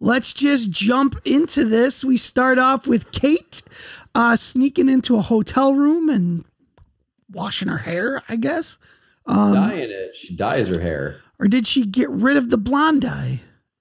let's 0.00 0.32
just 0.32 0.70
jump 0.70 1.16
into 1.24 1.64
this. 1.64 2.04
We 2.04 2.16
start 2.16 2.58
off 2.58 2.86
with 2.86 3.10
Kate 3.12 3.62
uh, 4.14 4.36
sneaking 4.36 4.88
into 4.88 5.16
a 5.16 5.22
hotel 5.22 5.74
room 5.74 6.08
and 6.08 6.44
washing 7.30 7.68
her 7.68 7.78
hair, 7.78 8.22
I 8.28 8.36
guess. 8.36 8.78
Um, 9.26 9.54
Dyeing 9.54 9.90
it, 9.90 10.16
she 10.16 10.36
dyes 10.36 10.68
her 10.68 10.80
hair. 10.80 11.16
or 11.40 11.48
did 11.48 11.66
she 11.66 11.84
get 11.84 12.08
rid 12.10 12.36
of 12.36 12.50
the 12.50 12.58
blonde 12.58 13.02
dye? 13.02 13.40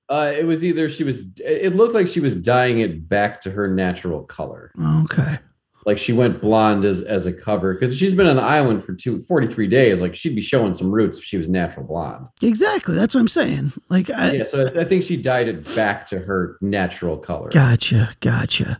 Uh, 0.09 0.31
it 0.37 0.45
was 0.45 0.63
either 0.63 0.87
she 0.87 1.03
was. 1.03 1.23
It 1.37 1.75
looked 1.75 1.93
like 1.95 2.07
she 2.07 2.19
was 2.19 2.35
dyeing 2.35 2.79
it 2.79 3.07
back 3.09 3.41
to 3.41 3.51
her 3.51 3.67
natural 3.67 4.21
color. 4.23 4.71
Okay. 5.03 5.39
Like 5.85 5.97
she 5.99 6.13
went 6.13 6.41
blonde 6.41 6.83
as 6.83 7.03
as 7.03 7.27
a 7.27 7.33
cover 7.33 7.73
because 7.75 7.95
she's 7.95 8.13
been 8.13 8.25
on 8.25 8.35
the 8.35 8.41
island 8.41 8.83
for 8.83 8.93
two, 8.95 9.19
43 9.19 9.67
days. 9.67 10.01
Like 10.01 10.15
she'd 10.15 10.33
be 10.35 10.41
showing 10.41 10.73
some 10.73 10.91
roots 10.91 11.17
if 11.19 11.23
she 11.23 11.37
was 11.37 11.47
natural 11.47 11.85
blonde. 11.85 12.27
Exactly. 12.41 12.95
That's 12.95 13.13
what 13.13 13.21
I'm 13.21 13.27
saying. 13.27 13.71
Like, 13.89 14.09
I, 14.09 14.31
yeah, 14.33 14.43
so 14.45 14.67
I, 14.75 14.81
I 14.81 14.83
think 14.83 15.03
she 15.03 15.15
dyed 15.15 15.47
it 15.47 15.75
back 15.75 16.07
to 16.07 16.19
her 16.19 16.57
natural 16.61 17.17
color. 17.17 17.49
Gotcha, 17.51 18.09
gotcha. 18.19 18.79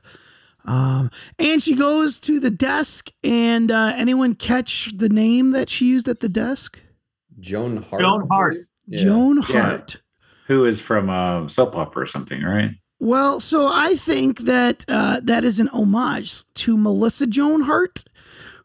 Um, 0.65 1.11
and 1.37 1.61
she 1.61 1.75
goes 1.75 2.19
to 2.21 2.39
the 2.39 2.49
desk, 2.49 3.11
and 3.23 3.71
uh, 3.71 3.93
anyone 3.95 4.33
catch 4.33 4.91
the 4.97 5.09
name 5.09 5.51
that 5.51 5.69
she 5.69 5.85
used 5.85 6.07
at 6.07 6.21
the 6.21 6.29
desk? 6.29 6.81
Joan 7.39 7.83
Hart. 7.83 8.01
Joan 8.01 8.27
Hart. 8.29 8.57
Yeah. 8.87 9.03
Joan 9.03 9.43
Yeah. 9.49 9.61
Hart. 9.61 9.97
Who 10.47 10.65
is 10.65 10.81
from 10.81 11.09
a 11.09 11.47
soap 11.49 11.75
opera 11.75 12.03
or 12.03 12.05
something, 12.07 12.41
right? 12.41 12.71
Well, 12.99 13.39
so 13.39 13.67
I 13.71 13.95
think 13.95 14.39
that 14.41 14.85
uh, 14.87 15.19
that 15.23 15.43
is 15.43 15.59
an 15.59 15.67
homage 15.69 16.43
to 16.55 16.77
Melissa 16.77 17.27
Joan 17.27 17.61
Hart, 17.61 18.03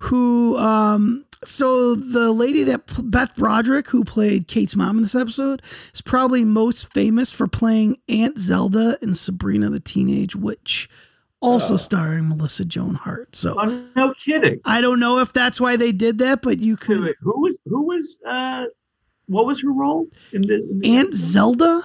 who. 0.01 0.57
Um, 0.57 1.25
so 1.43 1.95
the 1.95 2.33
lady 2.33 2.65
that 2.65 2.83
Beth 3.11 3.35
Broderick, 3.35 3.89
who 3.89 4.05
played 4.05 4.47
Kate's 4.47 4.77
mom 4.77 4.99
in 4.99 5.03
this 5.03 5.15
episode, 5.15 5.63
is 5.95 6.03
probably 6.03 6.45
most 6.45 6.93
famous 6.93 7.33
for 7.33 7.49
playing 7.49 7.97
Aunt 8.11 8.39
Zelda 8.39 8.99
in 9.01 9.15
Sabrina 9.15 9.71
the 9.71 9.81
Teenage 9.81 10.37
Witch, 10.37 10.87
also 11.41 11.75
Oh. 11.75 11.77
starring 11.79 12.29
Melissa 12.29 12.67
Joan 12.67 12.95
Hart. 12.95 13.35
So 13.35 13.57
Oh, 13.59 13.85
no 13.97 14.13
kidding. 14.23 14.61
I 14.67 14.83
don't 14.83 15.01
know 15.01 15.19
if 15.21 15.33
that's 15.33 15.59
why 15.59 15.77
they 15.77 15.93
did 15.93 16.19
that, 16.19 16.43
but 16.43 16.59
you 16.59 16.77
could. 16.77 17.01
wait, 17.01 17.17
who 17.23 17.41
was 17.41 17.57
who 17.65 17.83
was 17.87 18.19
uh 18.29 18.65
what 19.27 19.47
was 19.47 19.63
her 19.63 19.73
role 19.73 20.09
in 20.35 20.43
the, 20.43 20.57
in 20.57 20.79
the 20.81 20.97
Aunt 20.99 21.15
Zelda? 21.15 21.81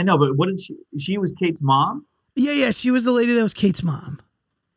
I 0.00 0.02
know, 0.02 0.16
but 0.16 0.34
what 0.36 0.48
did 0.48 0.58
she 0.60 0.76
she 0.98 1.18
was 1.18 1.32
Kate's 1.38 1.60
mom? 1.60 2.06
Yeah, 2.34 2.52
yeah, 2.52 2.70
she 2.70 2.90
was 2.90 3.04
the 3.04 3.12
lady 3.12 3.34
that 3.34 3.42
was 3.42 3.52
Kate's 3.52 3.82
mom. 3.82 4.20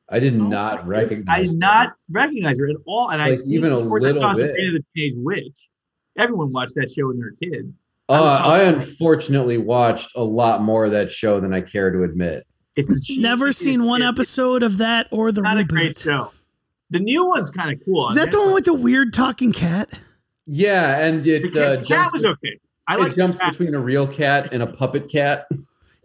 I 0.10 0.20
did 0.20 0.34
Oh, 0.40 0.44
not 0.48 0.86
recognize. 0.86 1.28
I 1.30 1.40
recognize. 1.40 1.50
did 1.52 1.56
her. 1.56 1.60
not 1.60 1.94
recognize 2.12 2.60
her 2.60 2.70
at 2.70 2.76
all. 2.86 3.10
And 3.10 3.22
I 3.22 3.30
Like, 3.32 3.40
even 3.48 3.72
a 3.72 3.80
little 3.80 4.14
saw 4.22 4.34
bit. 4.34 4.50
Sabrina 4.50 4.72
the 4.80 4.84
Teenage 4.94 5.14
Witch. 5.18 5.70
Everyone 6.18 6.52
watched 6.52 6.76
that 6.76 6.92
show 6.92 7.08
when 7.08 7.18
they 7.18 7.24
were 7.24 7.36
a 7.42 7.46
kid. 7.46 7.74
Uh, 8.10 8.14
I 8.44 8.60
I- 8.60 8.64
unfortunately 8.64 9.58
watched 9.58 10.12
a 10.16 10.24
lot 10.24 10.62
more 10.62 10.84
of 10.86 10.92
that 10.92 11.10
show 11.10 11.40
than 11.40 11.54
I 11.54 11.62
care 11.62 11.90
to 11.90 12.04
admit. 12.04 12.46
It's 12.76 12.90
the 12.90 13.00
cheesy- 13.00 13.22
Never 13.22 13.46
it's- 13.46 13.58
seen 13.58 13.86
one 13.86 14.02
it's 14.02 14.10
episode 14.10 14.62
of 14.62 14.78
that 14.80 15.08
or 15.10 15.32
the 15.32 15.42
Not 15.42 15.58
a 15.58 15.62
reboot. 15.64 15.68
great 15.70 16.00
show. 16.00 16.32
The 16.90 17.00
new 17.00 17.26
one's 17.26 17.50
kind 17.50 17.72
of 17.74 17.80
cool. 17.86 18.10
Is 18.10 18.16
that 18.16 18.30
the 18.32 18.40
one 18.40 18.54
with 18.54 18.66
the 18.66 18.74
weird 18.74 19.14
talking 19.14 19.54
cat? 19.54 20.00
Yeah, 20.46 21.00
and 21.08 21.24
the 21.24 21.36
it 21.36 21.54
cat, 21.54 21.56
uh, 21.56 21.70
the 21.72 21.78
cat 21.78 21.88
jumps, 21.88 22.14
was 22.14 22.26
okay. 22.26 22.60
I 22.88 23.06
it 23.06 23.16
jumps 23.16 23.40
between 23.40 23.74
a 23.76 23.80
real 23.80 24.06
cat 24.08 24.52
and 24.54 24.62
a 24.64 24.68
puppet 24.68 25.10
cat. 25.10 25.48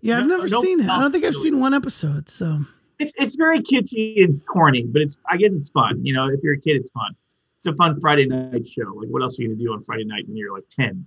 Yeah, 0.01 0.19
I've 0.19 0.27
No, 0.27 0.37
never 0.37 0.49
no, 0.49 0.63
seen 0.63 0.81
it. 0.81 0.89
I 0.89 1.01
don't 1.01 1.11
think 1.11 1.25
I've 1.25 1.35
seen 1.35 1.59
one 1.61 1.75
episode. 1.75 2.29
So 2.29 2.61
It's 3.01 3.13
it's 3.17 3.35
very 3.37 3.61
kitschy 3.63 4.23
and 4.25 4.41
corny, 4.47 4.85
but 4.85 5.03
it's 5.03 5.19
I 5.29 5.37
guess 5.37 5.51
it's 5.53 5.71
fun. 5.71 6.05
You 6.05 6.13
know, 6.15 6.29
if 6.29 6.41
you're 6.43 6.55
a 6.55 6.61
kid, 6.61 6.77
it's 6.77 6.91
fun. 6.93 7.15
It's 7.59 7.67
a 7.67 7.75
fun 7.75 8.01
Friday 8.01 8.27
night 8.27 8.67
show. 8.67 8.93
Like, 8.95 9.09
what 9.09 9.23
else 9.23 9.39
are 9.39 9.43
you 9.43 9.49
gonna 9.49 9.59
do 9.61 9.73
on 9.73 9.83
Friday 9.83 10.05
night 10.05 10.27
when 10.29 10.37
you're 10.37 10.53
like 10.55 10.69
ten? 10.71 11.07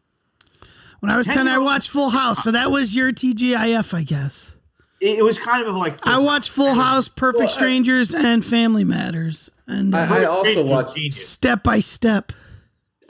when 0.99 1.09
I 1.09 1.17
was 1.17 1.25
Hang 1.27 1.37
ten, 1.37 1.47
I 1.47 1.57
watched 1.57 1.89
Full 1.89 2.09
House. 2.09 2.43
So 2.43 2.51
that 2.51 2.69
was 2.69 2.95
your 2.95 3.11
TGIF, 3.11 3.93
I 3.93 4.03
guess. 4.03 4.53
it, 4.99 5.19
it 5.19 5.23
was 5.23 5.39
kind 5.39 5.65
of 5.65 5.73
like 5.75 6.05
I 6.05 6.17
watched 6.19 6.49
Full 6.51 6.73
House, 6.85 7.07
Perfect 7.07 7.39
Well, 7.39 7.49
Strangers, 7.49 8.13
and 8.13 8.43
Family 8.45 8.83
Matters, 8.83 9.49
and 9.67 9.95
uh, 9.95 9.99
I, 9.99 10.23
I 10.23 10.25
also 10.25 10.65
watched. 10.65 11.13
step 11.13 11.63
by 11.63 11.79
step. 11.79 12.33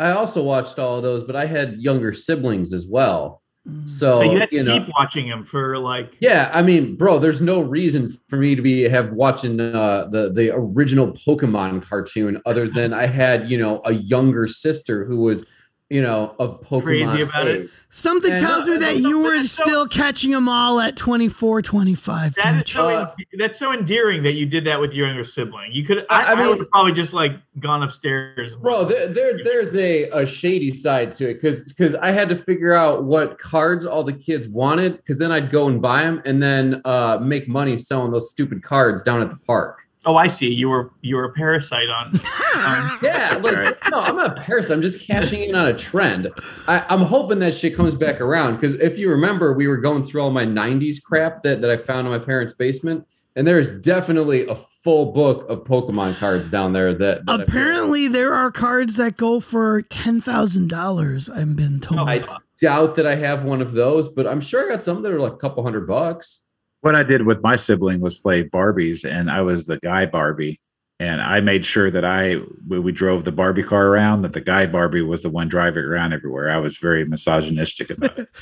I 0.01 0.11
also 0.11 0.41
watched 0.41 0.79
all 0.79 0.97
of 0.97 1.03
those, 1.03 1.23
but 1.23 1.35
I 1.35 1.45
had 1.45 1.79
younger 1.79 2.11
siblings 2.11 2.73
as 2.73 2.87
well. 2.87 3.41
Mm. 3.67 3.87
So, 3.87 4.19
so 4.19 4.21
you 4.23 4.39
had 4.39 4.49
to 4.49 4.55
you 4.55 4.63
know, 4.63 4.79
keep 4.79 4.89
watching 4.97 5.27
him 5.27 5.43
for 5.45 5.77
like 5.77 6.17
yeah, 6.19 6.49
I 6.51 6.63
mean, 6.63 6.95
bro, 6.95 7.19
there's 7.19 7.41
no 7.41 7.59
reason 7.59 8.09
for 8.27 8.37
me 8.37 8.55
to 8.55 8.61
be 8.61 8.83
have 8.89 9.11
watching 9.11 9.59
uh, 9.59 10.07
the 10.09 10.31
the 10.31 10.49
original 10.51 11.11
Pokemon 11.11 11.83
cartoon 11.83 12.41
other 12.47 12.67
than 12.73 12.93
I 12.93 13.05
had 13.05 13.51
you 13.51 13.59
know 13.59 13.81
a 13.85 13.93
younger 13.93 14.47
sister 14.47 15.05
who 15.05 15.17
was 15.17 15.47
you 15.91 16.01
know 16.01 16.33
of 16.39 16.61
Pokemon. 16.61 16.83
Crazy 16.83 17.21
about 17.21 17.47
it. 17.47 17.69
Something 17.93 18.31
And- 18.31 18.39
tells 18.41 18.65
me 18.67 18.77
that 18.77 18.97
you 18.99 19.19
were 19.19 19.35
That's 19.35 19.51
so- 19.51 19.63
still 19.65 19.87
catching 19.87 20.31
them 20.31 20.47
all 20.47 20.79
at 20.79 20.95
24, 20.95 21.61
25. 21.61 22.35
That 22.35 22.65
is 22.65 22.71
so 22.71 22.87
Uh, 22.87 23.11
that's 23.37 23.59
so 23.59 23.73
endearing 23.73 24.23
that 24.23 24.31
you 24.33 24.45
did 24.45 24.63
that 24.63 24.79
with 24.79 24.93
your 24.93 25.07
younger 25.07 25.25
sibling. 25.25 25.73
You 25.73 25.83
could 25.83 26.05
I- 26.09 26.21
I, 26.21 26.23
I 26.23 26.31
I, 26.31 26.35
mean- 26.35 26.47
would 26.47 26.59
have 26.59 26.69
probably 26.71 26.93
just 26.93 27.11
like 27.13 27.33
gone 27.59 27.83
upstairs. 27.83 28.55
Bro, 28.55 28.85
there, 28.85 29.07
there 29.09 29.43
there's 29.43 29.75
a, 29.75 30.03
a 30.11 30.25
shady 30.25 30.69
side 30.69 31.11
to 31.13 31.29
it 31.31 31.33
because 31.33 31.63
because 31.73 31.93
I 31.95 32.11
had 32.11 32.29
to 32.29 32.35
figure 32.37 32.73
out 32.73 33.03
what 33.03 33.37
cards 33.37 33.85
all 33.85 34.03
the 34.05 34.13
kids 34.13 34.47
wanted 34.47 34.95
because 34.95 35.17
then 35.19 35.33
I'd 35.33 35.51
go 35.51 35.67
and 35.67 35.81
buy 35.81 36.03
them 36.03 36.21
and 36.23 36.41
then 36.41 36.81
uh, 36.85 37.17
make 37.21 37.49
money 37.49 37.75
selling 37.75 38.11
those 38.11 38.29
stupid 38.29 38.63
cards 38.63 39.03
down 39.03 39.21
at 39.21 39.29
the 39.29 39.37
park. 39.37 39.81
Oh, 40.03 40.15
I 40.15 40.27
see. 40.27 40.51
You 40.51 40.69
were 40.69 40.91
you 41.01 41.15
were 41.15 41.25
a 41.25 41.33
parasite 41.33 41.89
on. 41.89 42.07
on 42.55 42.99
Yeah, 43.03 43.39
like, 43.43 43.91
no, 43.91 43.99
I'm 43.99 44.15
not 44.15 44.37
a 44.37 44.41
parasite. 44.41 44.75
I'm 44.75 44.81
just 44.81 45.05
cashing 45.05 45.41
in 45.43 45.55
on 45.55 45.67
a 45.67 45.77
trend. 45.77 46.29
I, 46.67 46.83
I'm 46.89 47.01
hoping 47.01 47.39
that 47.39 47.53
shit 47.53 47.75
comes 47.75 47.93
back 47.93 48.19
around 48.19 48.55
because 48.55 48.73
if 48.75 48.97
you 48.97 49.09
remember, 49.09 49.53
we 49.53 49.67
were 49.67 49.77
going 49.77 50.03
through 50.03 50.21
all 50.21 50.31
my 50.31 50.45
'90s 50.45 51.01
crap 51.03 51.43
that, 51.43 51.61
that 51.61 51.69
I 51.69 51.77
found 51.77 52.07
in 52.07 52.13
my 52.13 52.19
parents' 52.19 52.53
basement, 52.53 53.07
and 53.35 53.45
there's 53.45 53.71
definitely 53.79 54.47
a 54.47 54.55
full 54.55 55.11
book 55.11 55.47
of 55.49 55.63
Pokemon 55.65 56.17
cards 56.17 56.49
down 56.49 56.73
there. 56.73 56.95
That, 56.95 57.25
that 57.27 57.41
Apparently, 57.41 58.07
there 58.07 58.33
are 58.33 58.51
cards 58.51 58.95
that 58.95 59.17
go 59.17 59.39
for 59.39 59.83
ten 59.83 60.19
thousand 60.19 60.69
dollars. 60.69 61.29
I've 61.29 61.55
been 61.55 61.79
oh, 61.83 61.95
told. 61.95 62.09
I 62.09 62.23
doubt 62.59 62.95
that 62.95 63.05
I 63.05 63.15
have 63.15 63.43
one 63.43 63.61
of 63.61 63.73
those, 63.73 64.07
but 64.07 64.25
I'm 64.25 64.41
sure 64.41 64.65
I 64.65 64.69
got 64.69 64.81
some 64.81 65.03
that 65.03 65.11
are 65.11 65.19
like 65.19 65.33
a 65.33 65.37
couple 65.37 65.61
hundred 65.63 65.87
bucks. 65.87 66.47
What 66.81 66.95
I 66.95 67.03
did 67.03 67.25
with 67.25 67.41
my 67.41 67.55
sibling 67.55 68.01
was 68.01 68.17
play 68.17 68.43
Barbies, 68.43 69.09
and 69.09 69.29
I 69.29 69.41
was 69.41 69.65
the 69.65 69.77
guy 69.77 70.05
Barbie. 70.05 70.59
And 70.99 71.19
I 71.19 71.39
made 71.39 71.65
sure 71.65 71.89
that 71.89 72.05
I, 72.05 72.37
we 72.67 72.91
drove 72.91 73.23
the 73.23 73.31
Barbie 73.31 73.63
car 73.63 73.87
around, 73.87 74.21
that 74.21 74.33
the 74.33 74.41
guy 74.41 74.67
Barbie 74.67 75.01
was 75.01 75.23
the 75.23 75.31
one 75.31 75.47
driving 75.47 75.83
around 75.83 76.13
everywhere. 76.13 76.51
I 76.51 76.57
was 76.57 76.77
very 76.77 77.05
misogynistic 77.05 77.89
about 77.89 78.19
it. 78.19 78.27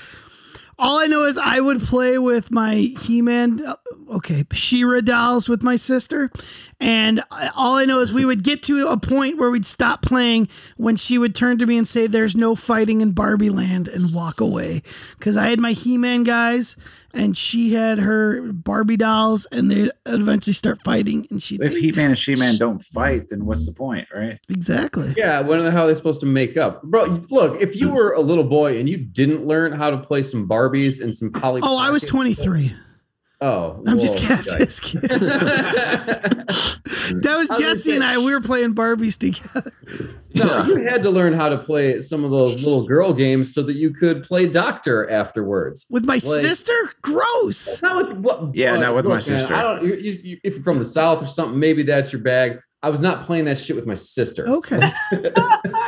All 0.79 0.97
I 0.97 1.07
know 1.07 1.25
is 1.25 1.37
I 1.37 1.59
would 1.59 1.81
play 1.81 2.17
with 2.17 2.51
my 2.51 2.75
He-Man, 2.75 3.59
uh, 3.65 3.75
okay, 4.11 4.45
She-Ra 4.53 5.01
dolls 5.01 5.49
with 5.49 5.61
my 5.61 5.75
sister, 5.75 6.31
and 6.79 7.21
all 7.29 7.75
I 7.75 7.83
know 7.83 7.99
is 7.99 8.13
we 8.13 8.23
would 8.23 8.45
get 8.45 8.63
to 8.63 8.87
a 8.87 8.97
point 8.97 9.37
where 9.37 9.51
we'd 9.51 9.65
stop 9.65 10.01
playing 10.01 10.47
when 10.77 10.95
she 10.95 11.17
would 11.17 11.35
turn 11.35 11.57
to 11.57 11.65
me 11.65 11.77
and 11.77 11.85
say, 11.85 12.07
"There's 12.07 12.33
no 12.33 12.55
fighting 12.55 13.01
in 13.01 13.11
Barbie 13.11 13.49
Land," 13.49 13.89
and 13.89 14.13
walk 14.13 14.39
away 14.39 14.81
because 15.17 15.35
I 15.35 15.49
had 15.49 15.59
my 15.59 15.73
He-Man 15.73 16.23
guys 16.23 16.77
and 17.13 17.37
she 17.37 17.73
had 17.73 17.99
her 17.99 18.51
Barbie 18.51 18.97
dolls, 18.97 19.45
and 19.51 19.71
they'd 19.71 19.91
eventually 20.05 20.53
start 20.53 20.81
fighting, 20.83 21.27
and 21.29 21.41
she 21.41 21.57
If 21.61 21.77
He 21.77 21.91
Man 21.91 22.07
and 22.11 22.17
She 22.17 22.35
Man 22.35 22.57
don't 22.57 22.83
fight, 22.83 23.29
then 23.29 23.45
what's 23.45 23.65
the 23.65 23.73
point, 23.73 24.07
right? 24.15 24.39
exactly. 24.49 25.13
Yeah, 25.17 25.41
when 25.41 25.63
the 25.63 25.71
hell 25.71 25.85
are 25.85 25.87
they 25.87 25.95
supposed 25.95 26.19
to 26.21 26.25
make 26.25 26.57
up, 26.57 26.83
bro? 26.83 27.21
Look, 27.29 27.61
if 27.61 27.75
you 27.75 27.89
mm. 27.89 27.95
were 27.95 28.11
a 28.13 28.21
little 28.21 28.43
boy 28.43 28.79
and 28.79 28.87
you 28.89 28.97
didn't 28.97 29.45
learn 29.45 29.71
how 29.71 29.89
to 29.89 29.97
play 29.97 30.23
some 30.23 30.47
Barbies 30.47 31.01
and 31.01 31.15
some 31.15 31.31
Polly, 31.31 31.61
Oh, 31.63 31.77
I 31.77 31.89
was 31.89 32.03
Pocket- 32.03 32.11
23. 32.11 32.73
Oh, 33.41 33.81
I'm 33.87 33.97
just 33.99 34.19
whoa, 34.19 34.35
kidding. 34.35 34.53
yikes. 34.53 34.57
Just 34.59 34.81
kidding. 34.81 35.09
that 37.21 37.37
was 37.37 37.49
I 37.49 37.53
was 37.53 37.59
Jesse 37.59 37.95
and 37.95 38.03
I. 38.03 38.17
We 38.17 38.33
were 38.33 38.41
playing 38.41 38.75
Barbies 38.75 39.17
together. 39.17 39.71
No, 40.35 40.63
you 40.65 40.83
had 40.89 41.01
to 41.03 41.09
learn 41.09 41.31
how 41.33 41.47
to 41.49 41.57
play 41.57 42.01
some 42.01 42.23
of 42.25 42.31
those 42.31 42.65
little 42.65 42.85
girl 42.85 43.13
games 43.13 43.53
so 43.53 43.61
that 43.63 43.73
you 43.73 43.91
could 43.91 44.23
play 44.23 44.45
doctor 44.45 45.09
afterwards. 45.09 45.85
With 45.89 46.03
my 46.05 46.15
Like- 46.15 46.21
sister? 46.21 46.73
Gross. 47.01 47.81
Not 47.81 48.09
with, 48.09 48.17
what, 48.17 48.55
Yeah, 48.55 48.73
look, 48.73 48.81
not 48.81 48.95
with 48.95 49.05
my 49.05 49.15
look, 49.15 49.27
man, 49.29 49.39
sister. 49.39 49.55
I 49.55 49.61
don't. 49.63 49.83
You, 49.85 49.95
you, 49.95 50.19
you- 50.23 50.37
if 50.43 50.55
you're 50.55 50.63
from 50.63 50.79
the 50.79 50.85
south 50.85 51.23
or 51.23 51.27
something, 51.27 51.57
maybe 51.59 51.83
that's 51.83 52.11
your 52.11 52.21
bag. 52.21 52.59
I 52.83 52.89
was 52.89 53.01
not 53.01 53.25
playing 53.25 53.45
that 53.45 53.57
shit 53.57 53.75
with 53.75 53.85
my 53.85 53.95
sister. 53.95 54.47
Okay. 54.47 54.91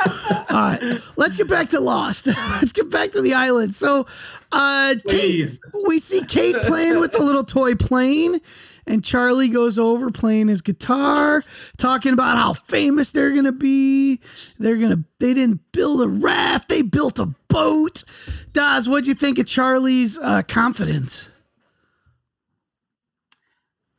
All 0.06 0.44
right. 0.50 1.00
Let's 1.16 1.36
get 1.36 1.48
back 1.48 1.70
to 1.70 1.80
Lost. 1.80 2.26
Let's 2.26 2.72
get 2.72 2.90
back 2.90 3.12
to 3.12 3.22
the 3.22 3.34
island. 3.34 3.74
So, 3.74 4.06
uh, 4.50 4.94
Kate, 5.08 5.58
we 5.86 5.98
see 5.98 6.22
Kate 6.22 6.56
playing 6.62 7.00
with 7.00 7.12
the 7.12 7.22
little 7.22 7.44
toy 7.44 7.74
plane, 7.74 8.40
and 8.86 9.04
Charlie 9.04 9.48
goes 9.48 9.78
over 9.78 10.10
playing 10.10 10.48
his 10.48 10.60
guitar, 10.60 11.42
talking 11.78 12.12
about 12.12 12.36
how 12.36 12.52
famous 12.52 13.10
they're 13.12 13.32
gonna 13.32 13.52
be. 13.52 14.20
They're 14.58 14.76
gonna. 14.76 15.04
They 15.20 15.34
didn't 15.34 15.60
build 15.72 16.02
a 16.02 16.08
raft. 16.08 16.68
They 16.68 16.82
built 16.82 17.18
a 17.18 17.26
boat. 17.48 18.04
Daz, 18.52 18.88
what'd 18.88 19.06
you 19.06 19.14
think 19.14 19.38
of 19.38 19.46
Charlie's 19.46 20.18
uh, 20.18 20.42
confidence? 20.42 21.28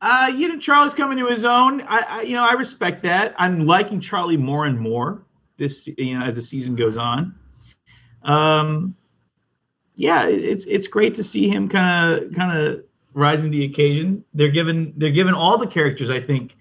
Uh, 0.01 0.29
you 0.35 0.49
know, 0.49 0.59
Charlie's 0.59 0.93
coming 0.93 1.17
to 1.17 1.27
his 1.27 1.45
own. 1.45 1.81
I, 1.83 2.05
I, 2.09 2.21
you 2.23 2.33
know, 2.33 2.43
I 2.43 2.51
respect 2.53 3.03
that. 3.03 3.33
I'm 3.37 3.65
liking 3.65 4.01
Charlie 4.01 4.35
more 4.35 4.65
and 4.65 4.77
more 4.77 5.22
this, 5.57 5.87
you 5.97 6.17
know, 6.17 6.25
as 6.25 6.35
the 6.35 6.41
season 6.41 6.75
goes 6.75 6.97
on. 6.97 7.35
Um, 8.23 8.95
yeah, 9.95 10.25
it's 10.27 10.65
it's 10.65 10.87
great 10.87 11.13
to 11.15 11.23
see 11.23 11.49
him 11.49 11.69
kind 11.69 12.23
of 12.23 12.33
kind 12.33 12.57
of 12.57 12.83
rising 13.13 13.51
to 13.51 13.57
the 13.57 13.65
occasion. 13.65 14.23
They're 14.33 14.51
given 14.51 14.93
they're 14.97 15.11
given 15.11 15.33
all 15.33 15.57
the 15.57 15.67
characters, 15.67 16.09
I 16.09 16.19
think, 16.19 16.55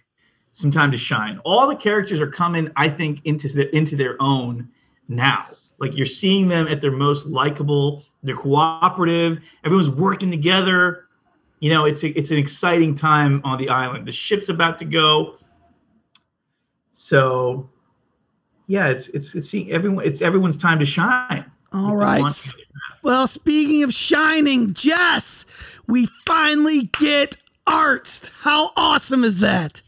some 0.53 0.71
time 0.71 0.91
to 0.93 0.99
shine. 0.99 1.39
All 1.45 1.67
the 1.67 1.77
characters 1.77 2.21
are 2.21 2.31
coming, 2.31 2.71
I 2.77 2.89
think, 2.89 3.21
into 3.25 3.49
the, 3.49 3.75
into 3.75 3.97
their 3.97 4.21
own 4.21 4.69
now. 5.09 5.47
Like 5.79 5.97
you're 5.97 6.07
seeing 6.07 6.49
them 6.49 6.69
at 6.69 6.81
their 6.81 6.93
most 6.93 7.27
likable. 7.27 8.05
They're 8.23 8.37
cooperative. 8.37 9.41
Everyone's 9.65 9.91
working 9.91 10.31
together 10.31 11.05
you 11.63 11.71
know 11.71 11.85
it's 11.85 12.03
a, 12.03 12.09
it's 12.19 12.33
an 12.33 12.39
exciting 12.39 12.93
time 12.93 13.41
on 13.45 13.57
the 13.57 13.69
island 13.69 14.05
the 14.07 14.13
ship's 14.13 14.49
about 14.49 14.81
to 14.81 14.85
go 14.85 15.37
so 16.93 17.71
yeah 18.73 18.89
it's 18.89 19.09
it's 19.09 19.35
it's 19.35 19.49
seeing 19.51 19.71
everyone 19.71 20.05
it's 20.05 20.23
everyone's 20.23 20.57
time 20.57 20.79
to 20.79 20.87
shine 20.87 21.45
All 21.73 21.95
right. 21.97 22.25
Well, 23.03 23.27
speaking 23.27 23.83
of 23.83 23.93
shining, 23.93 24.75
Jess, 24.75 25.45
we 25.89 26.07
finally 26.25 26.89
get 27.01 27.37
Arzt. 27.67 28.31
How 28.43 28.71
awesome 28.77 29.25
is 29.25 29.39
that? 29.41 29.83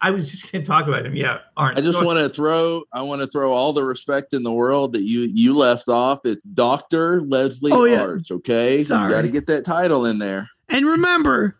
i 0.00 0.10
was 0.10 0.30
just 0.30 0.50
going 0.52 0.62
to 0.64 0.66
talk 0.68 0.86
about 0.86 1.04
him 1.04 1.16
yeah 1.16 1.40
Arn, 1.56 1.76
I 1.76 1.80
just 1.80 2.04
want 2.04 2.20
to 2.20 2.28
throw 2.28 2.84
I 2.92 3.02
want 3.02 3.20
to 3.20 3.26
throw 3.26 3.52
all 3.52 3.72
the 3.72 3.82
respect 3.84 4.32
in 4.32 4.44
the 4.44 4.52
world 4.52 4.92
that 4.92 5.02
you 5.02 5.28
you 5.32 5.54
left 5.56 5.88
off. 5.88 6.20
It's 6.24 6.40
Doctor 6.54 7.20
Leslie 7.22 7.72
Oh, 7.72 7.84
yeah. 7.84 8.02
Arch. 8.02 8.30
Okay, 8.30 8.82
Sorry. 8.82 9.10
got 9.12 9.22
to 9.22 9.28
get 9.28 9.46
that 9.46 9.64
title 9.64 10.06
in 10.06 10.18
there. 10.20 10.48
And 10.68 10.86
remember, 10.86 11.54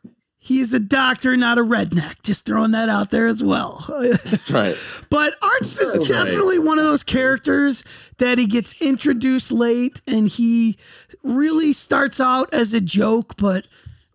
he's 0.48 0.72
a 0.72 0.80
doctor, 0.80 1.36
not 1.36 1.58
a 1.58 1.62
redneck. 1.62 2.22
Just 2.24 2.46
throwing 2.46 2.70
that 2.70 2.88
out 2.88 3.10
there 3.10 3.26
as 3.26 3.44
well. 3.44 3.84
That's 4.00 4.50
right. 4.50 4.74
But 5.10 5.34
Arch 5.40 5.62
is 5.62 5.78
That's 5.78 6.10
right. 6.10 6.24
definitely 6.24 6.58
one 6.58 6.78
of 6.78 6.84
those 6.84 7.02
characters 7.02 7.84
that 8.18 8.38
he 8.38 8.46
gets 8.46 8.74
introduced 8.80 9.52
late 9.52 10.00
and 10.06 10.28
he 10.28 10.76
really 11.22 11.72
starts 11.72 12.20
out 12.20 12.52
as 12.52 12.74
a 12.74 12.80
joke, 12.80 13.36
but 13.36 13.66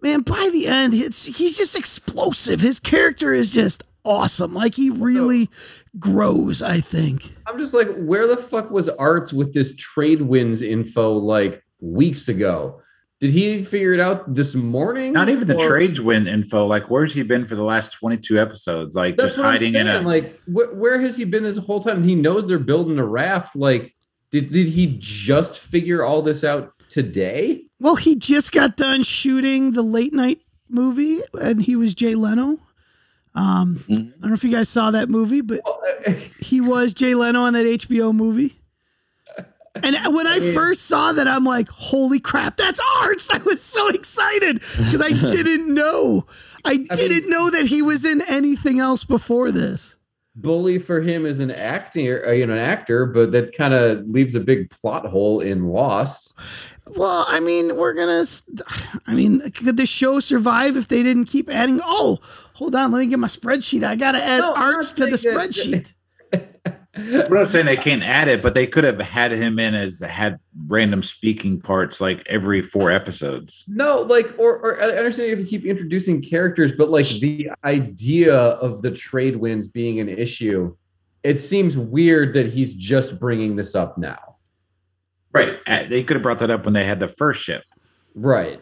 man, 0.02 0.22
by 0.22 0.50
the 0.52 0.68
end, 0.68 0.94
it's 0.94 1.26
he's 1.26 1.58
just 1.58 1.76
explosive. 1.76 2.62
His 2.62 2.80
character 2.80 3.34
is 3.34 3.52
just 3.52 3.84
awesome. 4.06 4.54
Like 4.54 4.76
he 4.76 4.90
really 4.90 5.50
grows, 6.00 6.62
I 6.62 6.80
think. 6.80 7.34
I'm 7.48 7.58
just 7.58 7.74
like, 7.74 7.88
where 7.96 8.28
the 8.28 8.38
fuck 8.38 8.70
was 8.70 8.90
Arzt 8.90 9.34
with 9.34 9.54
this 9.54 9.76
trade 9.76 10.22
wins 10.22 10.62
info 10.62 11.14
like 11.14 11.64
weeks 11.80 12.28
ago? 12.28 12.82
Did 13.24 13.32
he 13.32 13.64
figure 13.64 13.94
it 13.94 14.02
out 14.02 14.34
this 14.34 14.54
morning? 14.54 15.14
Not 15.14 15.30
even 15.30 15.48
the 15.48 15.56
trades 15.56 16.02
win 16.02 16.28
info. 16.28 16.66
Like, 16.68 16.90
where's 16.90 17.14
he 17.14 17.24
been 17.24 17.46
for 17.46 17.56
the 17.56 17.64
last 17.64 17.94
22 17.94 18.38
episodes? 18.38 18.98
Like, 18.98 19.16
That's 19.16 19.36
just 19.36 19.38
what 19.38 19.46
I'm 19.46 19.52
hiding 19.54 19.76
in 19.76 19.88
a. 19.88 20.02
Like, 20.02 20.30
wh- 20.48 20.76
where 20.78 21.00
has 21.00 21.16
he 21.16 21.24
been 21.24 21.44
this 21.44 21.56
whole 21.56 21.80
time? 21.80 22.04
He 22.04 22.16
knows 22.16 22.50
they're 22.50 22.60
building 22.60 23.00
a 23.00 23.06
raft. 23.06 23.56
Like, 23.56 23.96
did 24.30 24.52
did 24.52 24.68
he 24.68 24.98
just 25.00 25.58
figure 25.58 26.04
all 26.04 26.22
this 26.22 26.44
out 26.44 26.74
today? 26.90 27.64
Well, 27.80 27.96
he 27.96 28.18
just 28.18 28.52
got 28.52 28.76
done 28.76 29.04
shooting 29.04 29.72
the 29.72 29.84
late 29.84 30.12
night 30.12 30.42
movie 30.68 31.22
and 31.40 31.62
he 31.62 31.78
was 31.78 31.94
Jay 31.94 32.16
Leno. 32.16 32.60
Um, 33.36 33.86
I 33.90 33.94
don't 33.94 34.22
know 34.22 34.34
if 34.34 34.44
you 34.44 34.52
guys 34.52 34.68
saw 34.68 34.92
that 34.92 35.10
movie, 35.10 35.40
but 35.40 35.62
he 36.42 36.60
was 36.60 36.94
Jay 36.94 37.16
Leno 37.16 37.44
on 37.44 37.54
that 37.54 37.66
HBO 37.66 38.14
movie. 38.14 38.60
And 39.82 39.96
when 40.16 40.28
I 40.28 40.40
first 40.54 40.84
saw 40.86 41.14
that, 41.14 41.28
I'm 41.28 41.44
like, 41.46 41.68
holy 41.70 42.20
crap, 42.20 42.58
that's 42.58 42.80
Arzt. 43.02 43.34
I 43.34 43.40
was 43.40 43.62
so 43.62 43.90
excited 43.90 44.60
because 44.60 45.02
I 45.02 45.10
didn't 45.32 45.74
know. 45.74 46.26
I 46.66 46.78
didn't 46.78 47.30
know 47.30 47.50
that 47.50 47.66
he 47.68 47.82
was 47.82 48.06
in 48.06 48.22
anything 48.30 48.80
else 48.80 49.04
before 49.04 49.52
this. 49.52 50.00
bully 50.36 50.78
for 50.80 51.02
him 51.02 51.26
as 51.26 51.40
an 51.40 51.52
actor, 51.52 52.26
uh, 52.28 52.32
you 52.32 52.46
know, 52.46 52.54
an 52.54 52.60
actor, 52.60 53.06
but 53.06 53.32
that 53.32 53.56
kind 53.56 53.74
of 53.74 54.08
leaves 54.08 54.36
a 54.36 54.40
big 54.40 54.70
plot 54.70 55.06
hole 55.08 55.40
in 55.42 55.64
Lost. 55.64 56.38
Well, 56.96 57.26
I 57.28 57.40
mean, 57.40 57.76
we're 57.76 57.94
gonna. 57.94 58.26
I 59.08 59.14
mean, 59.14 59.50
could 59.52 59.78
the 59.78 59.86
show 59.88 60.20
survive 60.20 60.78
if 60.78 60.88
they 60.88 61.02
didn't 61.02 61.26
keep 61.26 61.50
adding? 61.50 61.80
Oh, 61.84 62.20
hold 62.54 62.76
on, 62.76 62.92
let 62.92 63.00
me 63.00 63.08
get 63.08 63.20
my 63.20 63.28
spreadsheet. 63.28 63.84
I 63.84 63.96
gotta 63.96 64.24
add 64.24 64.40
No, 64.40 64.54
Arzt 64.54 64.98
to 64.98 65.06
the 65.06 65.12
spreadsheet. 65.18 65.94
that- 66.32 66.80
I'm 66.96 67.34
not 67.34 67.48
saying 67.48 67.66
they 67.66 67.76
can't 67.76 68.04
add 68.04 68.28
it, 68.28 68.44
but 68.44 68.54
they 68.54 68.68
could 68.68 68.84
have 68.84 69.00
had 69.00 69.32
him 69.32 69.58
in 69.58 69.74
as 69.74 70.00
had 70.00 70.40
random 70.68 71.02
speaking 71.02 71.60
parts 71.60 72.00
like 72.00 72.24
every 72.28 72.62
four 72.62 72.92
episodes. 72.92 73.64
No, 73.68 74.02
like, 74.02 74.28
or, 74.38 74.60
or 74.60 74.82
I 74.82 74.90
understand 74.98 75.32
if 75.32 75.40
you 75.40 75.46
keep 75.46 75.66
introducing 75.66 76.22
characters, 76.22 76.72
but 76.72 76.92
like 76.92 77.08
the 77.08 77.50
idea 77.64 78.36
of 78.36 78.84
the 78.84 78.92
trade 78.92 79.38
winds 79.38 79.68
being 79.68 80.00
an 80.00 80.08
issue, 80.08 80.76
it 81.24 81.38
seems 81.40 81.78
weird 81.78 82.36
that 82.36 82.48
he's 82.48 82.74
just 82.76 83.20
bringing 83.20 83.56
this 83.56 83.74
up 83.74 83.98
now. 83.98 84.36
Right. 85.32 85.58
Uh, 85.66 85.86
They 85.86 86.04
could 86.04 86.16
have 86.16 86.24
brought 86.24 86.38
that 86.40 86.52
up 86.52 86.64
when 86.64 86.74
they 86.74 86.86
had 86.86 87.00
the 87.00 87.08
first 87.08 87.42
ship. 87.42 87.64
Right. 88.14 88.62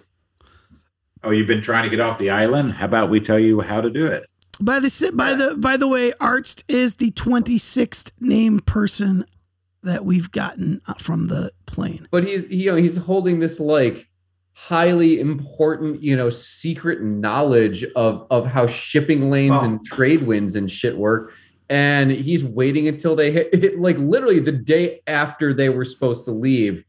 Oh, 1.24 1.32
you've 1.32 1.48
been 1.48 1.62
trying 1.62 1.84
to 1.84 1.90
get 1.90 2.00
off 2.00 2.18
the 2.18 2.30
island? 2.30 2.74
How 2.74 2.86
about 2.86 3.10
we 3.10 3.20
tell 3.20 3.38
you 3.38 3.60
how 3.60 3.82
to 3.82 3.90
do 3.90 4.08
it? 4.08 4.26
By 4.62 4.80
the 4.80 5.12
by 5.16 5.34
the 5.34 5.56
by 5.58 5.78
the 5.78 5.88
way, 5.88 6.14
Arzt 6.20 6.64
is 6.68 6.96
the 6.96 7.12
twenty 7.12 7.58
sixth 7.58 8.12
named 8.20 8.66
person 8.66 9.26
that 9.84 10.06
we've 10.06 10.32
gotten 10.32 10.82
uh, 10.88 10.94
from 10.96 11.26
the 11.26 11.52
plane. 11.66 12.08
But 12.12 12.24
he's 12.24 12.46
he, 12.48 12.64
you 12.64 12.72
know 12.72 12.78
he's 12.78 12.98
holding 12.98 13.40
this 13.40 13.60
like 13.60 14.08
highly 14.54 15.20
important 15.20 16.04
you 16.04 16.16
know 16.16 16.30
secret 16.30 17.02
knowledge 17.02 17.84
of 17.96 18.28
of 18.30 18.46
how 18.46 18.68
shipping 18.68 19.32
lanes 19.32 19.56
Oh. 19.58 19.66
and 19.66 19.86
trade 19.86 20.24
winds 20.24 20.56
and 20.56 20.70
shit 20.70 20.98
work 20.98 21.34
and 21.70 22.12
he's 22.12 22.44
waiting 22.44 22.88
until 22.88 23.16
they 23.16 23.32
hit, 23.32 23.56
hit 23.56 23.80
like 23.80 23.98
literally 23.98 24.40
the 24.40 24.52
day 24.52 25.00
after 25.08 25.52
they 25.54 25.70
were 25.70 25.86
supposed 25.86 26.26
to 26.26 26.32
leave 26.32 26.84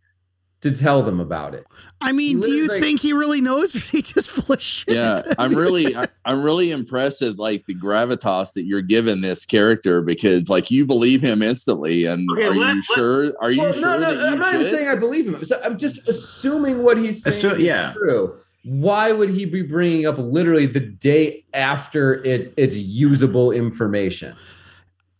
to 0.63 0.71
tell 0.73 1.03
them 1.03 1.21
about 1.21 1.55
it 1.55 1.67
I 2.01 2.11
mean, 2.11 2.41
do 2.41 2.51
you 2.51 2.67
Like- 2.67 2.81
think 2.81 3.01
he 3.01 3.13
really 3.13 3.41
knows, 3.41 3.75
or 3.77 3.79
is 3.79 3.91
he 3.91 4.03
just 4.03 4.31
full 4.31 4.55
of 4.55 4.61
shit? 4.61 4.95
Yeah, 4.97 5.23
I'm 5.39 5.55
really, 5.55 5.95
I, 5.95 6.07
I'm 6.25 6.43
really 6.43 6.73
impressed 6.73 7.23
at 7.23 7.39
like 7.39 7.65
the 7.67 7.77
gravitas 7.77 8.55
that 8.55 8.65
you're 8.65 8.83
giving 8.83 9.21
this 9.21 9.45
character 9.45 10.03
because 10.03 10.49
like 10.51 10.69
you 10.71 10.85
believe 10.85 11.21
him 11.21 11.43
instantly, 11.43 12.07
and 12.07 12.29
Okay, 12.33 12.43
are 12.43 12.49
let- 12.51 12.57
you 12.57 12.65
let- 12.75 12.85
sure? 12.85 13.33
Are 13.41 13.53
you 13.53 13.63
Well, 13.63 13.73
sure 13.73 14.01
that 14.01 14.09
I'm 14.19 14.33
you 14.33 14.39
not 14.41 14.55
even 14.55 14.75
saying 14.75 14.89
I 14.89 14.97
believe 14.97 15.29
him. 15.29 15.45
So 15.45 15.61
I'm 15.65 15.79
just 15.79 16.09
assuming 16.09 16.83
what 16.83 16.99
he's 16.99 17.23
saying 17.23 17.55
Assu- 17.55 17.57
is 17.59 17.63
yeah. 17.63 17.93
true. 17.93 18.35
Why 18.65 19.13
would 19.13 19.31
he 19.31 19.45
be 19.45 19.63
bringing 19.63 20.07
up 20.07 20.19
literally 20.19 20.67
the 20.67 20.81
day 20.81 21.45
after 21.55 22.15
it 22.25 22.53
it's 22.57 22.77
usable 22.77 23.53
information? 23.53 24.35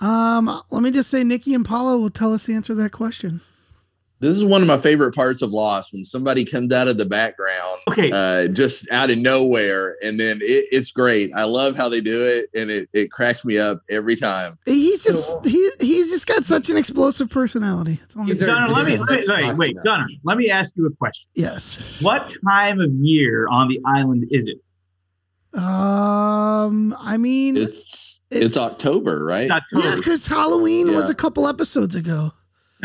Um, 0.01 0.63
let 0.71 0.83
me 0.83 0.91
just 0.91 1.11
say, 1.11 1.23
Nikki 1.23 1.55
and 1.55 1.65
Paulo 1.65 1.97
will 1.99 2.11
tell 2.11 2.35
us 2.35 2.47
the 2.47 2.55
answer 2.55 2.75
to 2.75 2.83
that 2.83 2.91
question. 2.91 3.41
This 4.23 4.37
is 4.37 4.45
one 4.45 4.63
of 4.63 4.69
my 4.69 4.77
favorite 4.79 5.15
parts 5.17 5.43
of 5.43 5.51
Lost 5.51 5.93
when 5.93 6.05
somebody 6.05 6.45
comes 6.45 6.73
out 6.73 6.87
of 6.89 6.97
the 6.97 7.05
background, 7.05 7.79
Okay. 7.91 8.11
uh, 8.15 8.47
just 8.53 8.91
out 8.93 9.11
of 9.11 9.19
nowhere, 9.19 9.97
and 10.01 10.19
then 10.19 10.39
it, 10.41 10.67
it's 10.71 10.93
great. 10.93 11.31
I 11.35 11.43
love 11.45 11.77
how 11.77 11.89
they 11.89 12.01
do 12.01 12.23
it, 12.23 12.47
and 12.59 12.71
it, 12.71 12.89
it 12.93 13.11
cracks 13.11 13.45
me 13.45 13.59
up 13.59 13.79
every 13.91 14.15
time. 14.15 14.57
He's 14.65 15.03
just 15.03 15.45
he 15.45 15.71
he's 15.81 16.09
just 16.09 16.27
got 16.29 16.45
such 16.45 16.71
an 16.71 16.77
explosive 16.77 17.29
personality. 17.31 17.99
That's 18.01 18.15
all 18.17 18.23
I'm 18.23 18.29
He's 18.29 18.39
saying. 18.39 18.53
Gunnar, 18.53 18.73
let 18.73 18.87
me, 18.87 18.97
let 18.97 19.11
me 19.11 19.17
what 19.17 19.29
wait, 19.29 19.45
I'm 19.45 19.57
wait, 19.59 19.75
talking 19.75 19.83
Gunnar, 19.85 20.07
let 20.25 20.39
me 20.39 20.51
ask 20.51 20.73
you 20.77 20.87
a 20.87 20.91
question. 20.95 21.29
Yes. 21.35 21.79
What 22.01 22.33
time 22.49 22.81
of 22.81 22.91
year 22.93 23.49
on 23.49 23.67
the 23.67 23.81
island 23.85 24.27
is 24.31 24.47
it? 24.47 24.59
Um, 25.61 26.97
I 26.99 27.17
mean, 27.19 27.57
It's 27.57 28.21
it's, 28.31 28.57
October, 28.57 29.25
right? 29.25 29.43
It's 29.43 29.51
October. 29.51 29.85
yeah, 29.89 29.97
because 29.97 30.27
Halloween 30.27 30.95
was 30.95 31.11
a 31.11 31.15
couple 31.15 31.47
episodes 31.47 31.95
ago. 31.95 32.33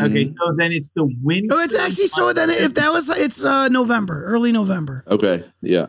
Okay, 0.00 0.26
Mhm. 0.26 0.34
so 0.38 0.52
then 0.56 0.72
it's 0.72 0.90
the 0.90 1.04
winter. 1.24 1.48
Oh, 1.54 1.60
it's 1.60 1.74
actually 1.74 2.06
so 2.06 2.32
then 2.32 2.50
if 2.50 2.74
that 2.74 2.92
was 2.92 3.08
it's 3.10 3.44
uh 3.44 3.68
November, 3.68 4.24
early 4.24 4.52
November. 4.52 5.02
Okay, 5.08 5.42
yeah. 5.60 5.86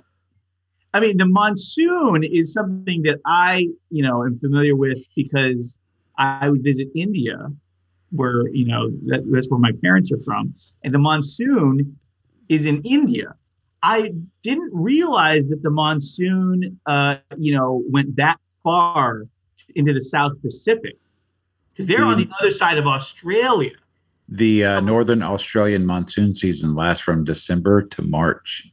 I 0.95 0.99
mean, 0.99 1.17
the 1.17 1.27
monsoon 1.27 2.23
is 2.23 2.51
something 2.51 3.03
that 3.03 3.19
I, 3.25 3.69
you 3.91 4.01
know, 4.01 4.23
am 4.23 4.39
familiar 4.39 4.75
with 4.75 4.97
because 5.15 5.77
I 6.17 6.49
would 6.49 6.63
visit 6.63 6.87
India, 6.95 7.37
where 8.11 8.47
you 8.49 8.65
know 8.65 8.89
that, 9.05 9.21
that's 9.31 9.49
where 9.51 9.59
my 9.59 9.71
parents 9.83 10.11
are 10.11 10.21
from, 10.23 10.53
and 10.83 10.91
the 10.93 10.99
monsoon 10.99 11.95
is 12.49 12.65
in 12.65 12.81
India. 12.81 13.35
I 13.83 14.11
didn't 14.41 14.71
realize 14.73 15.47
that 15.49 15.61
the 15.61 15.69
monsoon, 15.69 16.79
uh, 16.87 17.17
you 17.37 17.53
know, 17.55 17.83
went 17.89 18.15
that 18.15 18.39
far 18.63 19.25
into 19.75 19.93
the 19.93 20.01
South 20.01 20.33
Pacific 20.41 20.97
because 21.71 21.85
they're 21.85 22.03
on 22.03 22.17
the 22.17 22.27
other 22.41 22.51
side 22.51 22.77
of 22.79 22.87
Australia. 22.87 23.71
The 24.31 24.63
uh, 24.65 24.79
Northern 24.81 25.23
Australian 25.23 25.85
monsoon 25.85 26.35
season 26.35 26.75
lasts 26.75 27.03
from 27.03 27.23
December 27.23 27.83
to 27.87 28.01
March. 28.03 28.71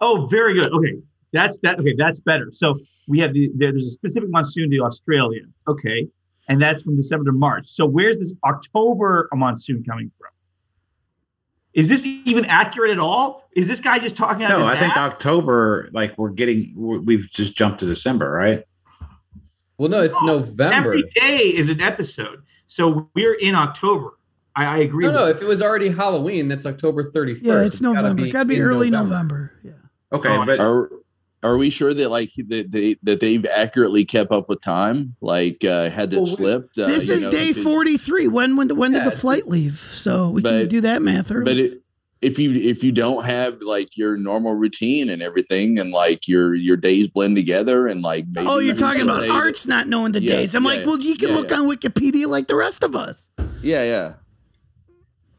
Oh, 0.00 0.26
very 0.26 0.54
good. 0.54 0.72
Okay, 0.72 0.94
that's 1.32 1.58
that. 1.58 1.78
Okay, 1.78 1.94
that's 1.96 2.20
better. 2.20 2.48
So 2.52 2.78
we 3.06 3.18
have 3.20 3.32
the 3.34 3.50
there- 3.54 3.72
there's 3.72 3.84
a 3.86 3.90
specific 3.90 4.30
monsoon 4.30 4.70
to 4.70 4.78
Australia. 4.80 5.42
Okay, 5.68 6.08
and 6.48 6.60
that's 6.60 6.82
from 6.82 6.96
December 6.96 7.26
to 7.26 7.32
March. 7.32 7.66
So 7.66 7.84
where's 7.84 8.16
this 8.16 8.34
October 8.44 9.28
monsoon 9.34 9.84
coming 9.84 10.10
from? 10.18 10.30
Is 11.74 11.88
this 11.90 12.06
even 12.06 12.46
accurate 12.46 12.90
at 12.90 12.98
all? 12.98 13.46
Is 13.54 13.68
this 13.68 13.80
guy 13.80 13.98
just 13.98 14.16
talking 14.16 14.48
No, 14.48 14.60
his 14.60 14.66
I 14.68 14.78
think? 14.78 14.96
October, 14.96 15.90
like 15.92 16.16
we're 16.16 16.30
getting, 16.30 16.72
we're- 16.74 17.00
we've 17.02 17.28
just 17.30 17.54
jumped 17.54 17.80
to 17.80 17.86
December, 17.86 18.30
right? 18.30 18.64
Well, 19.76 19.90
no, 19.90 20.00
it's 20.00 20.16
November. 20.22 20.74
Every 20.94 21.02
day 21.14 21.40
is 21.54 21.68
an 21.68 21.82
episode. 21.82 22.42
So 22.66 23.10
we're 23.14 23.34
in 23.34 23.54
October. 23.54 24.12
I, 24.56 24.64
I 24.64 24.78
agree. 24.78 25.04
No, 25.06 25.12
no. 25.12 25.24
you. 25.26 25.30
If 25.32 25.42
it 25.42 25.46
was 25.46 25.62
already 25.62 25.90
Halloween, 25.90 26.48
that's 26.48 26.64
October 26.66 27.04
31st. 27.04 27.38
Yeah, 27.42 27.62
it's, 27.64 27.80
gotta 27.80 27.94
November. 27.94 28.26
Gotta 28.28 28.44
be, 28.46 28.60
early 28.60 28.90
November. 28.90 29.52
Yeah. 29.62 29.72
Okay, 30.12 30.30
Oh, 30.30 30.46
but 30.46 30.58
Are 30.60 30.90
are 31.42 31.58
we 31.58 31.68
sure 31.68 31.92
that 31.92 32.08
like 32.08 32.30
that 32.48 32.72
they 32.72 32.96
that 33.02 33.20
they've 33.20 33.44
accurately 33.44 34.04
kept 34.06 34.32
up 34.32 34.48
with 34.48 34.62
time? 34.62 35.14
Like 35.20 35.62
uh, 35.64 35.90
had 35.90 36.12
it 36.12 36.16
Well, 36.16 36.24
we- 36.24 36.30
slipped? 36.32 36.78
Uh, 36.78 36.86
This 36.86 37.08
you 37.08 37.14
is 37.14 37.24
know, 37.26 37.30
day 37.30 37.52
43. 37.52 38.28
When 38.28 38.56
when 38.56 38.74
when 38.76 38.92
did 38.92 39.04
the 39.04 39.10
flight 39.10 39.46
leave? 39.46 39.78
So 39.78 40.30
we 40.30 40.42
can 40.42 40.68
do 40.68 40.80
that 40.80 41.02
math 41.02 41.30
early. 41.30 41.44
But 41.44 41.56
it, 41.58 41.82
if 42.22 42.38
you 42.38 42.52
if 42.52 42.82
you 42.82 42.92
don't 42.92 43.26
have 43.26 43.60
like 43.60 43.94
your 43.96 44.16
normal 44.16 44.54
routine 44.54 45.10
and 45.10 45.22
everything, 45.22 45.78
and 45.78 45.90
like 45.92 46.26
your 46.26 46.54
your 46.54 46.78
days 46.78 47.08
blend 47.08 47.36
together, 47.36 47.86
and 47.86 48.02
like 48.02 48.24
maybe 48.32 48.46
oh, 48.48 48.58
you're 48.58 48.74
talking 48.74 49.02
about 49.02 49.28
Arzt 49.28 49.68
not 49.68 49.86
knowing 49.86 50.12
the 50.12 50.22
Yeah, 50.22 50.36
days. 50.36 50.54
I'm 50.54 50.64
yeah, 50.64 50.70
like, 50.70 50.86
well, 50.86 50.98
you 50.98 51.14
can 51.16 51.28
yeah, 51.28 51.34
look 51.34 51.50
yeah. 51.50 51.58
on 51.58 51.68
Wikipedia 51.68 52.26
like 52.26 52.46
the 52.48 52.56
rest 52.56 52.82
of 52.82 52.96
us. 52.96 53.28
yeah, 53.62 53.82
yeah. 53.84 54.12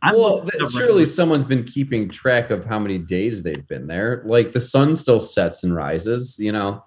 I'm 0.02 0.16
Well, 0.16 0.44
looking 0.44 0.60
right 0.62 0.72
surely 0.72 1.04
now. 1.04 1.10
someone's 1.10 1.46
been 1.46 1.64
keeping 1.64 2.08
track 2.10 2.50
of 2.52 2.66
how 2.66 2.78
many 2.80 2.98
days 3.00 3.44
they've 3.44 3.68
been 3.68 3.88
there. 3.88 4.22
Like 4.26 4.52
the 4.52 4.60
sun 4.60 4.96
still 4.96 5.20
sets 5.20 5.64
and 5.64 5.76
rises, 5.76 6.38
you 6.40 6.52
know. 6.52 6.84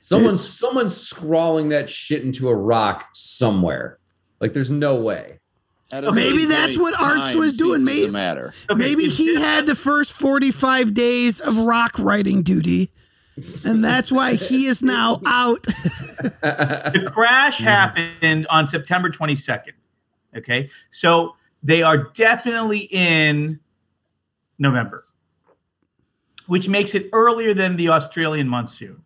Someone's 0.00 0.42
someone's 0.46 0.96
scrawling 0.96 1.68
that 1.68 1.90
shit 1.90 2.22
into 2.22 2.48
a 2.48 2.54
rock 2.54 3.08
somewhere. 3.12 3.98
Like 4.40 4.52
there's 4.52 4.70
no 4.70 4.96
way. 4.96 5.38
Maybe 5.92 6.44
that's 6.46 6.78
what 6.78 6.98
Arzt 7.00 7.34
was 7.34 7.54
doing. 7.54 7.84
Maybe- 7.84 8.10
matter. 8.10 8.54
Maybe 8.74 9.08
he 9.08 9.34
had 9.40 9.66
the 9.66 9.74
first 9.74 10.12
45 10.12 10.94
days 10.94 11.40
of 11.40 11.58
rock 11.58 11.96
writing 11.98 12.42
duty, 12.44 12.92
and 13.64 13.84
that's 13.84 14.10
why 14.12 14.34
he 14.34 14.66
is 14.66 14.82
now 14.84 15.20
out. 15.26 15.64
the 16.42 17.10
crash 17.12 17.58
happened 17.60 18.46
on 18.48 18.66
September 18.68 19.10
22nd. 19.10 19.72
Okay. 20.36 20.70
So 20.90 21.34
they 21.62 21.82
are 21.82 22.10
definitely 22.14 22.88
in 22.90 23.58
November, 24.58 24.98
which 26.46 26.68
makes 26.68 26.94
it 26.94 27.08
earlier 27.12 27.54
than 27.54 27.76
the 27.76 27.88
Australian 27.88 28.48
monsoon. 28.48 29.02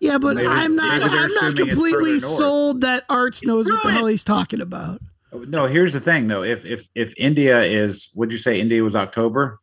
Yeah, 0.00 0.16
but 0.16 0.36
Maybe- 0.36 0.48
I'm 0.48 0.74
not. 0.74 1.02
I'm 1.02 1.30
not 1.34 1.56
completely 1.56 2.18
sold 2.18 2.80
that 2.80 3.04
Arzt 3.08 3.44
knows 3.44 3.70
what 3.70 3.82
the 3.82 3.92
hell 3.92 4.06
he's 4.06 4.24
talking 4.24 4.60
about. 4.60 5.00
no. 5.32 5.66
Here's 5.66 5.92
the 5.92 6.00
thing, 6.00 6.26
though. 6.26 6.42
If 6.42 6.64
if 6.64 6.88
if 6.94 7.12
India 7.18 7.62
is, 7.62 8.08
would 8.14 8.32
you 8.32 8.38
say 8.38 8.60
India 8.60 8.82
was 8.82 8.96
October? 8.96 9.60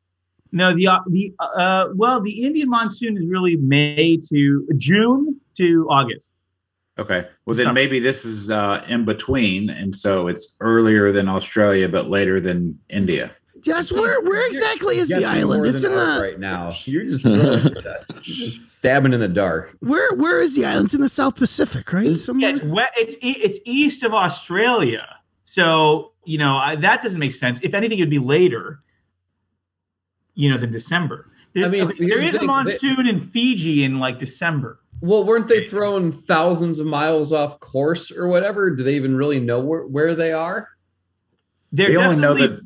No, 0.51 0.73
the 0.73 0.87
uh, 0.87 0.99
the 1.07 1.33
uh, 1.39 1.87
well, 1.95 2.21
the 2.21 2.45
Indian 2.45 2.69
monsoon 2.69 3.17
is 3.17 3.27
really 3.27 3.55
May 3.57 4.17
to 4.29 4.67
June 4.77 5.39
to 5.55 5.87
August. 5.89 6.33
Okay. 6.99 7.27
Well, 7.45 7.55
then 7.55 7.65
Summer. 7.65 7.73
maybe 7.73 7.99
this 7.99 8.25
is 8.25 8.49
uh, 8.49 8.83
in 8.89 9.05
between, 9.05 9.69
and 9.69 9.95
so 9.95 10.27
it's 10.27 10.57
earlier 10.61 11.11
than 11.11 11.27
Australia, 11.29 11.87
but 11.87 12.09
later 12.09 12.39
than 12.39 12.79
India. 12.89 13.31
Just 13.61 13.91
where 13.91 14.21
where 14.21 14.45
exactly 14.47 14.97
is 14.97 15.09
the 15.09 15.25
island? 15.25 15.65
It's 15.65 15.83
in 15.83 15.91
the 15.91 16.19
right 16.21 16.39
now. 16.39 16.71
You're 16.85 17.03
just, 17.03 17.23
throwing 17.23 17.39
that- 17.39 18.05
you're 18.09 18.21
just 18.21 18.75
stabbing 18.77 19.13
in 19.13 19.19
the 19.19 19.27
dark. 19.27 19.75
where 19.79 20.13
where 20.15 20.39
is 20.39 20.55
the 20.55 20.65
island? 20.65 20.85
It's 20.85 20.93
in 20.93 21.01
the 21.01 21.09
South 21.09 21.35
Pacific, 21.35 21.91
right? 21.91 22.05
It's- 22.05 22.19
Yeah, 22.19 22.23
Somewhere. 22.25 22.49
it's 22.51 22.63
wet. 22.63 22.91
It's 22.95 23.15
e- 23.21 23.39
it's 23.43 23.59
east 23.65 24.03
of 24.03 24.13
Australia, 24.13 25.07
so 25.43 26.11
you 26.23 26.37
know 26.37 26.55
I, 26.55 26.75
that 26.77 27.01
doesn't 27.01 27.19
make 27.19 27.33
sense. 27.33 27.59
If 27.63 27.73
anything, 27.73 27.97
it'd 27.99 28.09
be 28.11 28.19
later. 28.19 28.79
You 30.35 30.51
know, 30.51 30.57
than 30.57 30.71
December. 30.71 31.31
There, 31.53 31.65
I 31.65 31.67
mean, 31.69 31.81
okay, 31.81 31.95
there 32.07 32.19
here's 32.19 32.21
the 32.21 32.27
is 32.29 32.35
a 32.35 32.39
thing, 32.39 32.47
monsoon 32.47 33.07
in 33.07 33.19
Fiji 33.19 33.83
in 33.83 33.97
like 33.97 34.19
December. 34.19 34.79
Well, 35.01 35.23
weren't 35.25 35.47
they 35.47 35.67
thrown 35.67 36.11
thousands 36.11 36.79
of 36.79 36.85
miles 36.87 37.31
off 37.31 37.59
course 37.59 38.11
or 38.11 38.27
whatever? 38.27 38.71
Do 38.71 38.83
they 38.83 38.95
even 38.95 39.15
really 39.15 39.39
know 39.39 39.59
where, 39.59 39.85
where 39.85 40.15
they 40.15 40.31
are? 40.33 40.69
They're 41.71 41.89
They 41.89 41.97
only 41.97 42.15
know 42.15 42.33
that 42.35 42.59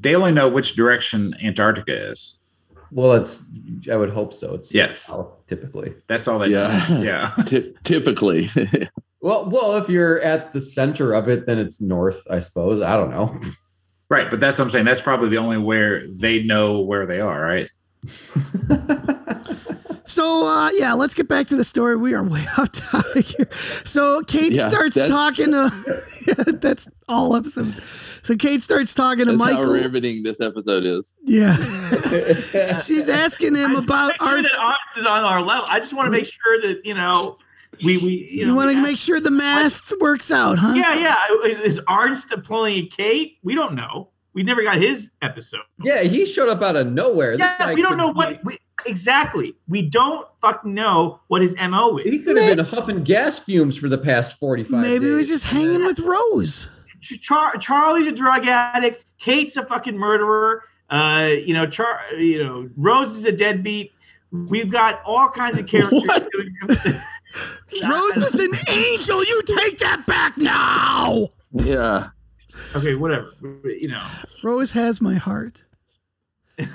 they 0.00 0.14
only 0.14 0.32
know 0.32 0.48
which 0.48 0.74
direction 0.74 1.34
Antarctica 1.42 2.10
is. 2.10 2.40
Well, 2.90 3.12
it's 3.12 3.44
I 3.90 3.96
would 3.96 4.10
hope 4.10 4.32
so. 4.32 4.54
It's 4.54 4.74
Yes. 4.74 4.98
south, 5.00 5.30
typically. 5.48 5.94
That's 6.06 6.26
all 6.26 6.38
they 6.38 6.48
Yeah. 6.48 6.68
know. 6.90 7.00
Yeah. 7.02 7.30
Ty- 7.44 7.66
typically. 7.84 8.48
Well, 9.20 9.50
well, 9.50 9.76
if 9.76 9.88
you're 9.88 10.20
at 10.20 10.52
the 10.52 10.60
center 10.60 11.12
of 11.12 11.26
it, 11.28 11.44
then 11.44 11.58
it's 11.58 11.80
north, 11.80 12.22
I 12.30 12.38
suppose. 12.38 12.80
I 12.80 12.96
don't 12.96 13.10
know. 13.10 13.36
Right, 14.10 14.30
but 14.30 14.38
that's 14.40 14.58
what 14.58 14.64
I'm 14.66 14.70
saying. 14.70 14.84
That's 14.86 15.02
probably 15.02 15.28
the 15.28 15.36
only 15.36 15.58
where 15.58 16.06
they 16.06 16.40
know 16.44 16.80
where 16.80 17.04
they 17.04 17.20
are, 17.20 17.42
right? 17.42 17.68
So 20.08 20.46
uh, 20.46 20.70
yeah, 20.72 20.94
let's 20.94 21.14
get 21.14 21.28
back 21.28 21.46
to 21.48 21.56
the 21.56 21.64
story. 21.64 21.96
We 21.96 22.14
are 22.14 22.22
way 22.24 22.46
off 22.58 22.72
topic 22.72 23.26
here. 23.26 23.48
So 23.84 24.22
Kate 24.22 24.52
Yeah, 24.52 24.68
starts 24.70 24.94
that- 24.96 25.08
talking 25.08 25.52
to. 25.52 25.72
that's 26.60 26.88
all 27.08 27.36
episode. 27.36 27.74
So 28.22 28.34
Kate 28.36 28.60
starts 28.62 28.94
talking 28.94 29.26
to 29.26 29.36
That's 29.36 29.52
how 29.52 29.62
riveting 29.64 30.22
this 30.22 30.40
episode 30.40 30.84
is. 30.84 31.14
Yeah, 31.24 31.56
she's 32.80 33.08
asking 33.08 33.54
him 33.54 33.76
I 33.76 33.80
about 33.80 34.08
make 34.08 34.20
sure 34.20 34.28
art. 34.36 34.42
that 34.44 34.58
Art 34.60 34.76
is 34.96 35.06
on 35.06 35.24
our 35.24 35.42
level. 35.42 35.64
I 35.68 35.78
just 35.80 35.92
want 35.94 36.06
to 36.06 36.10
make 36.10 36.26
sure 36.26 36.60
that 36.62 36.84
you 36.84 36.94
know 36.94 37.38
we 37.84 37.96
we 37.98 38.12
you, 38.14 38.40
You 38.40 38.46
know, 38.46 38.54
want 38.54 38.70
to 38.74 38.82
make 38.82 38.98
sure 38.98 39.20
the 39.20 39.30
math 39.30 39.92
works 40.00 40.30
out, 40.30 40.58
huh? 40.58 40.72
Yeah, 40.74 40.94
yeah. 40.94 41.48
Is, 41.48 41.76
is 41.76 41.80
Ernst 41.88 42.32
pulling 42.44 42.88
Kate? 42.88 43.38
We 43.42 43.54
don't 43.54 43.74
know. 43.74 44.08
We 44.34 44.42
never 44.42 44.62
got 44.62 44.78
his 44.78 45.10
episode. 45.22 45.60
yeah, 45.82 46.02
he 46.02 46.24
showed 46.26 46.48
up 46.48 46.62
out 46.62 46.76
of 46.76 46.86
nowhere. 46.92 47.32
This 47.36 47.50
Yeah, 47.58 47.58
guy 47.68 47.74
we 47.74 47.82
don't 47.82 47.96
know 47.96 48.12
be- 48.12 48.16
what 48.18 48.44
we, 48.44 48.58
exactly. 48.86 49.54
We 49.68 49.82
don't 49.82 50.26
fucking 50.40 50.72
know 50.72 51.20
what 51.28 51.42
his 51.42 51.56
mo 51.56 51.98
is. 51.98 52.10
he 52.10 52.22
could 52.22 52.36
have 52.36 52.56
been 52.56 52.64
huffing 52.64 53.04
gas 53.04 53.38
fumes 53.38 53.76
for 53.76 53.88
the 53.88 53.98
past 53.98 54.38
45 54.38 54.80
Maybe 54.80 55.06
he 55.06 55.12
was 55.12 55.28
just 55.28 55.44
hanging 55.44 55.84
with 55.84 56.00
Rose. 56.00 56.68
Char- 57.00 57.56
Charlie's 57.58 58.06
a 58.06 58.12
drug 58.12 58.46
addict. 58.46 59.04
Kate's 59.18 59.56
a 59.56 59.64
fucking 59.64 59.96
murderer. 59.96 60.64
Uh, 60.90 61.30
you 61.44 61.54
know, 61.54 61.66
Char- 61.66 62.00
you 62.16 62.42
know, 62.42 62.68
Rose 62.76 63.14
is 63.16 63.24
a 63.24 63.32
deadbeat. 63.32 63.92
We've 64.30 64.70
got 64.70 65.00
all 65.04 65.28
kinds 65.28 65.58
of 65.58 65.66
characters. 65.66 66.02
Doing- 66.32 66.50
Rose 67.88 68.16
is 68.16 68.34
an 68.34 68.50
angel. 68.68 69.22
You 69.24 69.42
take 69.46 69.78
that 69.78 70.04
back 70.06 70.36
now. 70.38 71.28
Yeah. 71.52 72.06
okay, 72.76 72.94
whatever. 72.94 73.32
You 73.42 73.88
know, 73.90 74.04
Rose 74.42 74.72
has 74.72 75.00
my 75.00 75.14
heart. 75.14 75.64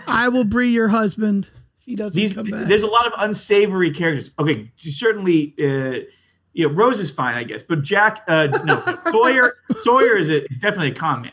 I 0.08 0.30
will 0.30 0.46
be 0.46 0.70
your 0.70 0.88
husband 0.90 1.50
if 1.54 1.63
he 1.86 1.96
doesn't 1.96 2.20
these 2.20 2.34
come 2.34 2.50
back. 2.50 2.68
there's 2.68 2.82
a 2.82 2.88
lot 2.88 3.06
of 3.08 3.14
unsavory 3.18 3.92
characters. 3.92 4.32
Okay, 4.40 4.72
certainly, 4.78 5.54
uh, 5.60 6.00
you 6.54 6.68
know, 6.68 6.74
Rose 6.74 7.00
is 7.00 7.12
fine, 7.12 7.36
I 7.36 7.44
guess, 7.44 7.62
but 7.64 7.82
Jack, 7.84 8.24
uh, 8.28 8.48
no, 8.64 9.00
Sawyer, 9.12 9.56
Sawyer 9.84 10.18
is, 10.18 10.30
a, 10.30 10.44
is 10.50 10.58
definitely 10.60 10.92
a 10.92 10.96
con 10.96 11.22
man. 11.24 11.32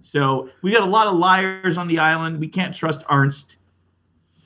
So 0.00 0.50
we 0.62 0.70
got 0.72 0.82
a 0.82 0.86
lot 0.86 1.06
of 1.06 1.14
liars 1.16 1.78
on 1.78 1.88
the 1.88 1.98
island. 1.98 2.38
We 2.38 2.48
can't 2.48 2.74
trust 2.74 3.02
Ernst 3.10 3.56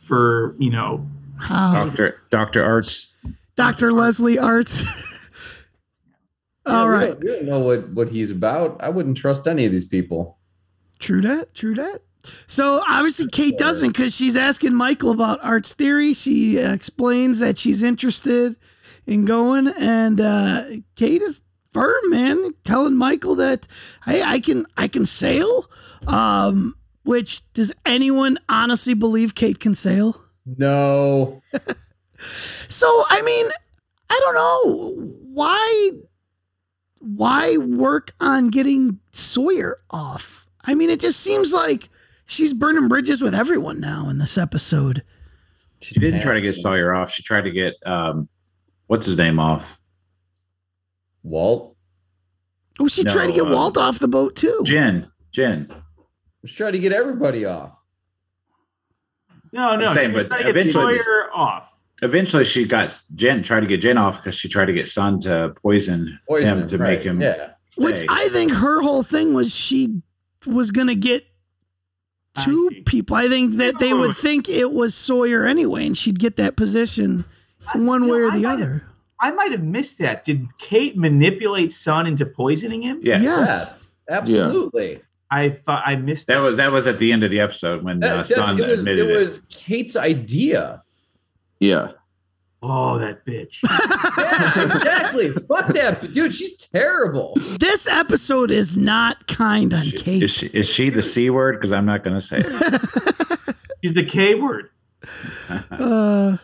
for 0.04 0.54
you 0.58 0.70
know. 0.70 1.06
How? 1.38 1.84
Doctor 1.84 2.20
Doctor 2.30 2.64
Arzt. 2.64 3.10
Dr. 3.56 3.92
Leslie 3.92 4.38
Arzt. 4.38 4.84
Yeah, 6.66 6.80
All 6.80 6.88
we 6.90 6.98
don't- 6.98 7.20
We 7.20 7.26
don't 7.28 7.44
know 7.46 7.60
what, 7.60 7.88
what 7.94 8.08
he's 8.10 8.30
about. 8.30 8.76
I 8.80 8.90
wouldn't 8.90 9.16
trust 9.16 9.46
any 9.48 9.64
of 9.64 9.72
these 9.72 9.86
people. 9.86 10.36
True 10.98 11.22
that. 11.22 11.54
True 11.54 11.74
that. 11.76 12.02
So 12.46 12.82
obviously 12.88 13.28
Kate 13.28 13.58
doesn't 13.58 13.90
because 13.90 14.14
she's 14.14 14.36
asking 14.36 14.74
Michael 14.74 15.10
about 15.10 15.40
Arzt's 15.42 15.74
theory. 15.74 16.14
She 16.14 16.60
uh, 16.60 16.72
explains 16.72 17.38
that 17.40 17.58
she's 17.58 17.82
interested 17.82 18.56
in 19.06 19.24
going, 19.24 19.68
and 19.68 20.20
uh, 20.20 20.64
Kate 20.96 21.22
is 21.22 21.40
firm, 21.72 22.10
man, 22.10 22.52
telling 22.64 22.96
Michael 22.96 23.34
that 23.36 23.66
hey, 24.04 24.22
I 24.22 24.40
can 24.40 24.66
I 24.76 24.88
can 24.88 25.06
sail. 25.06 25.70
Um, 26.06 26.74
which 27.04 27.40
does 27.54 27.72
anyone 27.86 28.38
honestly 28.48 28.94
believe 28.94 29.34
Kate 29.34 29.60
can 29.60 29.74
sail? 29.74 30.20
No. 30.44 31.42
So 32.68 33.04
I 33.08 33.22
mean, 33.22 33.46
I 34.10 34.20
don't 34.22 34.34
know 34.34 35.12
why. 35.32 35.90
Why 37.00 37.56
work 37.58 38.12
on 38.18 38.48
getting 38.48 38.98
Sawyer 39.12 39.78
off? 39.90 40.48
I 40.64 40.74
mean, 40.74 40.90
it 40.90 40.98
just 40.98 41.20
seems 41.20 41.52
like 41.52 41.88
she's 42.28 42.52
burning 42.52 42.86
bridges 42.86 43.20
with 43.20 43.34
everyone 43.34 43.80
now 43.80 44.08
in 44.08 44.18
this 44.18 44.38
episode. 44.38 45.02
She 45.80 45.98
didn't 45.98 46.20
try 46.20 46.34
to 46.34 46.40
get 46.40 46.54
Sawyer 46.54 46.94
off. 46.94 47.10
She 47.10 47.22
tried 47.24 47.42
to 47.42 47.50
get 47.50 47.74
um, 47.84 48.28
what's 48.86 49.06
his 49.06 49.16
name 49.16 49.40
off. 49.40 49.80
Walt. 51.24 51.76
Oh, 52.80 52.86
she 52.88 53.02
No, 53.02 53.10
tried 53.12 53.26
to 53.28 53.32
get 53.32 53.42
uh, 53.46 53.54
Walt 53.54 53.76
off 53.76 53.98
the 53.98 54.08
boat 54.08 54.36
too. 54.36 54.60
Jen. 54.64 55.10
Jen. 55.32 55.68
She 56.44 56.54
tried 56.56 56.72
to 56.72 56.78
get 56.78 56.92
everybody 56.92 57.44
off. 57.44 57.76
No, 59.52 59.76
no, 59.76 59.86
I'm 59.86 59.94
saying, 59.94 60.10
she 60.10 60.14
but 60.14 60.28
trying 60.28 60.38
to 60.40 60.52
get 60.52 60.56
eventually- 60.56 60.98
Sawyer 60.98 61.30
off. 61.34 61.64
Eventually, 62.00 62.44
she 62.44 62.64
got 62.64 62.96
Jen. 63.16 63.42
Tried 63.42 63.60
to 63.60 63.66
get 63.66 63.80
Jen 63.80 63.98
off 63.98 64.18
because 64.18 64.36
she 64.36 64.48
tried 64.48 64.66
to 64.66 64.72
get 64.72 64.86
Sun 64.86 65.18
to 65.20 65.52
poison, 65.60 66.16
Poison 66.28 66.46
him 66.48 66.58
him, 66.60 66.66
to 66.68 66.78
right, 66.78 66.96
make 66.98 67.02
him. 67.04 67.20
yeah. 67.20 67.50
Which. 67.76 68.00
I 68.08 68.28
think 68.28 68.52
her 68.52 68.80
whole 68.82 69.02
thing 69.02 69.34
was 69.34 69.52
she 69.52 70.00
was 70.46 70.70
gonna 70.70 70.94
get 70.94 71.24
two 72.44 72.70
people. 72.86 73.16
I 73.16 73.28
think 73.28 73.54
that 73.56 73.78
they 73.78 73.92
would 73.92 74.16
think 74.16 74.48
it 74.48 74.72
was 74.72 74.94
Sawyer 74.94 75.46
anyway, 75.46 75.86
and 75.86 75.96
she'd 75.96 76.18
get 76.18 76.36
that 76.36 76.56
position 76.56 77.24
one 77.74 78.06
way 78.08 78.20
or 78.20 78.30
the 78.30 78.40
might 78.42 78.54
other. 78.54 78.84
I 79.20 79.30
might 79.32 79.50
have 79.52 79.62
missed 79.64 79.98
that. 79.98 80.24
Did 80.24 80.46
Kate 80.58 80.96
manipulate 80.96 81.72
Sun 81.72 82.06
into 82.06 82.24
poisoning 82.24 82.82
him? 82.82 83.00
Yeah. 83.02 83.20
Yes. 83.20 83.84
Absolutely. 84.08 85.00
I 85.30 85.50
thought 85.50 85.82
I 85.84 85.96
missed 85.96 86.26
That 86.28 86.38
was 86.38 86.56
that 86.56 86.72
was 86.72 86.86
at 86.86 86.96
the 86.98 87.12
end 87.12 87.22
of 87.24 87.30
the 87.30 87.40
episode 87.40 87.82
when 87.84 88.00
That- 88.00 88.12
uh, 88.12 88.22
that's- 88.22 88.34
Sun 88.34 88.58
it 88.60 88.66
was, 88.66 88.80
admitted 88.80 89.08
it 89.08 89.10
it. 89.10 89.16
was 89.18 89.38
Kate's 89.50 89.96
idea. 89.96 90.82
Yeah. 91.60 91.88
Oh, 92.62 92.98
that 92.98 93.24
bitch. 93.24 93.58
Yeah, 94.18 94.64
exactly. 94.64 95.32
Fuck 95.32 95.68
that. 95.68 96.12
Dude, 96.12 96.34
she's 96.34 96.56
terrible. 96.56 97.34
This 97.58 97.88
episode 97.88 98.50
is 98.50 98.76
not 98.76 99.26
kind 99.26 99.72
on 99.72 99.84
Kate. 99.92 100.22
Is 100.22 100.30
she, 100.32 100.46
is 100.48 100.68
she 100.68 100.90
the 100.90 101.02
c 101.02 101.30
word? 101.30 101.56
Because 101.56 101.72
I'm 101.72 101.86
not 101.86 102.02
going 102.04 102.18
to 102.18 102.20
say 102.20 102.38
it. 102.40 103.56
She's 103.82 103.94
the 103.94 104.04
K 104.04 104.34
word. 104.34 104.70
Uh, 105.70 106.36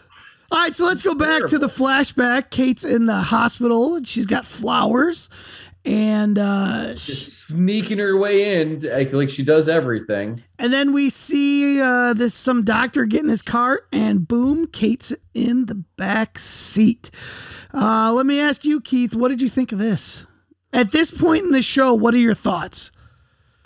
all 0.51 0.59
right, 0.61 0.77
so 0.77 0.85
let's 0.85 1.03
go 1.03 1.15
back 1.15 1.47
to 1.49 1.59
the 1.59 1.67
flashback. 1.67 2.51
Kate's 2.51 2.85
in 2.85 3.07
the 3.07 3.17
hospital 3.17 3.97
and 3.97 4.07
she's 4.07 4.27
got 4.27 4.47
flowers, 4.47 5.29
and 5.85 6.39
uh, 6.39 6.97
sh- 6.97 7.07
Just 7.07 7.47
sneaking 7.49 7.99
her 7.99 8.17
way 8.17 8.61
in 8.61 8.81
like, 8.81 9.13
like 9.13 9.31
she 9.31 9.43
does 9.43 9.69
everything. 9.69 10.43
and 10.59 10.73
then 10.73 10.93
we 10.93 11.11
see 11.11 11.81
uh, 11.81 12.15
this 12.15 12.35
some 12.35 12.65
doctor 12.65 13.05
get 13.07 13.23
in 13.23 13.29
his 13.29 13.43
cart, 13.43 13.87
and 13.93 14.27
boom, 14.27 14.67
Kate's 14.67 15.13
in 15.35 15.67
the 15.67 15.85
back 15.97 16.39
seat. 16.39 17.11
Uh, 17.73 18.13
let 18.13 18.25
me 18.27 18.41
ask 18.41 18.65
you, 18.65 18.81
Keith, 18.81 19.15
what 19.15 19.29
did 19.29 19.41
you 19.43 19.49
think 19.49 19.73
of 19.73 19.79
this? 19.79 20.25
At 20.73 20.93
this 20.93 21.11
point 21.11 21.45
in 21.45 21.51
the 21.53 21.63
show, 21.63 21.93
what 21.95 22.15
are 22.15 22.19
your 22.19 22.35
thoughts? 22.35 22.91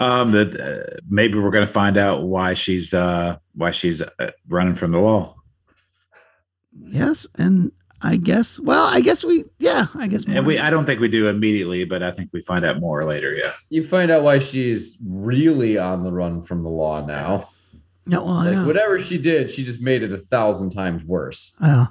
Um, 0.01 0.33
that 0.33 0.59
uh, 0.61 0.97
maybe 1.09 1.39
we're 1.39 1.51
going 1.51 1.67
to 1.67 1.73
find 1.73 1.97
out 1.97 2.23
why 2.23 2.55
she's 2.55 2.95
uh 2.95 3.37
why 3.55 3.71
she's 3.73 4.01
uh, 4.01 4.31
running 4.49 4.75
from 4.77 4.93
the 4.93 5.01
law. 5.01 5.35
Yes, 6.81 7.27
and 7.37 7.73
I 8.01 8.17
guess, 8.17 8.61
well, 8.61 8.85
I 8.87 9.01
guess 9.01 9.25
we, 9.25 9.45
yeah, 9.59 9.87
I 9.97 10.07
guess. 10.07 10.25
And 10.29 10.47
we 10.47 10.59
I 10.59 10.71
don't 10.71 10.85
think 10.85 11.01
we 11.01 11.09
do 11.09 11.27
immediately, 11.29 11.85
but 11.85 12.03
I 12.03 12.11
think 12.13 12.31
we 12.33 12.41
find 12.41 12.65
out 12.65 12.79
more 12.79 13.05
later. 13.05 13.35
Yeah. 13.35 13.51
You 13.71 13.87
find 13.87 14.11
out 14.11 14.23
why 14.23 14.39
she's 14.39 14.97
really 15.05 15.79
on 15.79 16.05
the 16.05 16.13
run 16.13 16.41
from 16.43 16.63
the 16.63 16.69
law 16.69 17.05
now. 17.05 17.49
No, 18.07 18.25
well, 18.25 18.35
Like 18.37 18.53
yeah. 18.55 18.67
whatever 18.67 19.01
she 19.01 19.19
did, 19.19 19.51
she 19.51 19.65
just 19.65 19.81
made 19.83 20.03
it 20.05 20.13
a 20.13 20.17
thousand 20.17 20.71
times 20.71 21.05
worse. 21.05 21.57
Oh. 21.61 21.89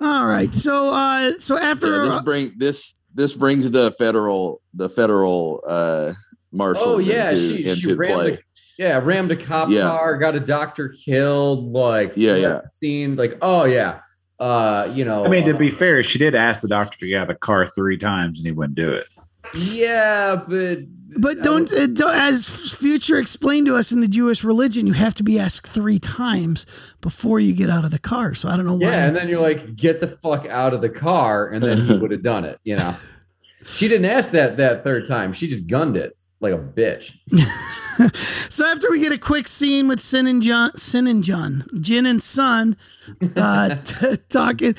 All 0.00 0.26
right. 0.26 0.52
So 0.54 0.88
uh 0.90 1.32
so 1.38 1.58
after 1.58 2.04
Yeah, 2.04 2.10
this 2.12 2.22
bring 2.22 2.52
this 2.56 2.94
this 3.14 3.34
brings 3.34 3.70
the 3.70 3.90
federal 3.92 4.60
the 4.74 4.88
federal 4.88 5.62
uh 5.66 6.12
marshal 6.52 6.82
Oh 6.86 6.98
yeah, 6.98 7.30
into, 7.30 7.40
she, 7.56 7.62
she 7.62 7.68
into 7.70 7.96
rammed 7.96 8.14
play. 8.14 8.32
a, 8.34 8.38
yeah 8.78 9.00
rammed 9.02 9.30
a 9.32 9.36
cop 9.36 9.68
Yeah. 9.70 9.82
car, 9.90 10.16
got 10.18 10.36
a 10.36 10.40
doctor 10.40 10.90
killed. 10.90 11.64
Like 11.72 12.12
Yeah, 12.14 12.36
yeah. 12.36 12.60
scene. 12.72 13.16
Like 13.16 13.38
oh 13.42 13.64
yeah, 13.64 13.98
uh, 14.40 14.90
you 14.92 15.04
know. 15.04 15.24
I 15.24 15.28
mean, 15.28 15.44
to 15.46 15.54
uh, 15.54 15.58
be 15.58 15.70
fair, 15.70 16.02
she 16.02 16.18
did 16.18 16.34
ask 16.34 16.62
the 16.62 16.68
doctor 16.68 16.98
to 16.98 17.06
get 17.06 17.16
out 17.16 17.22
of 17.22 17.28
the 17.28 17.34
car 17.34 17.66
three 17.66 17.96
times, 17.96 18.38
and 18.38 18.46
he 18.46 18.52
wouldn't 18.52 18.76
do 18.76 18.92
it. 18.92 19.06
yeah, 19.54 20.36
but 20.36 20.80
but 21.18 21.42
don't, 21.42 21.72
uh, 21.72 21.86
don't 21.86 22.14
as 22.14 22.46
future 22.74 23.18
explained 23.18 23.66
to 23.66 23.76
us 23.76 23.92
in 23.92 24.00
the 24.00 24.08
Jewish 24.08 24.44
religion, 24.44 24.86
you 24.86 24.92
have 24.92 25.14
to 25.14 25.22
be 25.22 25.38
asked 25.38 25.66
three 25.66 25.98
times 25.98 26.66
before 27.00 27.40
you 27.40 27.54
get 27.54 27.70
out 27.70 27.84
of 27.84 27.90
the 27.90 27.98
car. 27.98 28.34
So 28.34 28.48
I 28.48 28.56
don't 28.56 28.66
know 28.66 28.74
why. 28.74 28.90
yeah, 28.90 29.06
and 29.06 29.16
then 29.16 29.28
you're 29.28 29.40
like, 29.40 29.76
get 29.76 30.00
the 30.00 30.08
fuck 30.08 30.46
out 30.46 30.74
of 30.74 30.80
the 30.80 30.90
car, 30.90 31.48
and 31.48 31.62
then 31.62 31.78
he 31.78 31.96
would 31.98 32.10
have 32.10 32.22
done 32.22 32.44
it. 32.44 32.58
You 32.64 32.76
know, 32.76 32.94
she 33.64 33.88
didn't 33.88 34.10
ask 34.10 34.32
that 34.32 34.56
that 34.56 34.84
third 34.84 35.06
time. 35.06 35.32
She 35.32 35.46
just 35.48 35.68
gunned 35.68 35.96
it 35.96 36.16
like 36.40 36.52
a 36.52 36.58
bitch. 36.58 37.16
so 38.50 38.66
after 38.66 38.90
we 38.90 39.00
get 39.00 39.12
a 39.12 39.18
quick 39.18 39.48
scene 39.48 39.88
with 39.88 40.00
Sin 40.00 40.26
and 40.26 40.42
John, 40.42 40.76
Sin 40.76 41.06
and 41.06 41.24
John, 41.24 41.64
Jin 41.80 42.04
and 42.04 42.22
Sun, 42.22 42.76
uh, 43.36 43.74
t- 43.84 44.16
talking, 44.28 44.74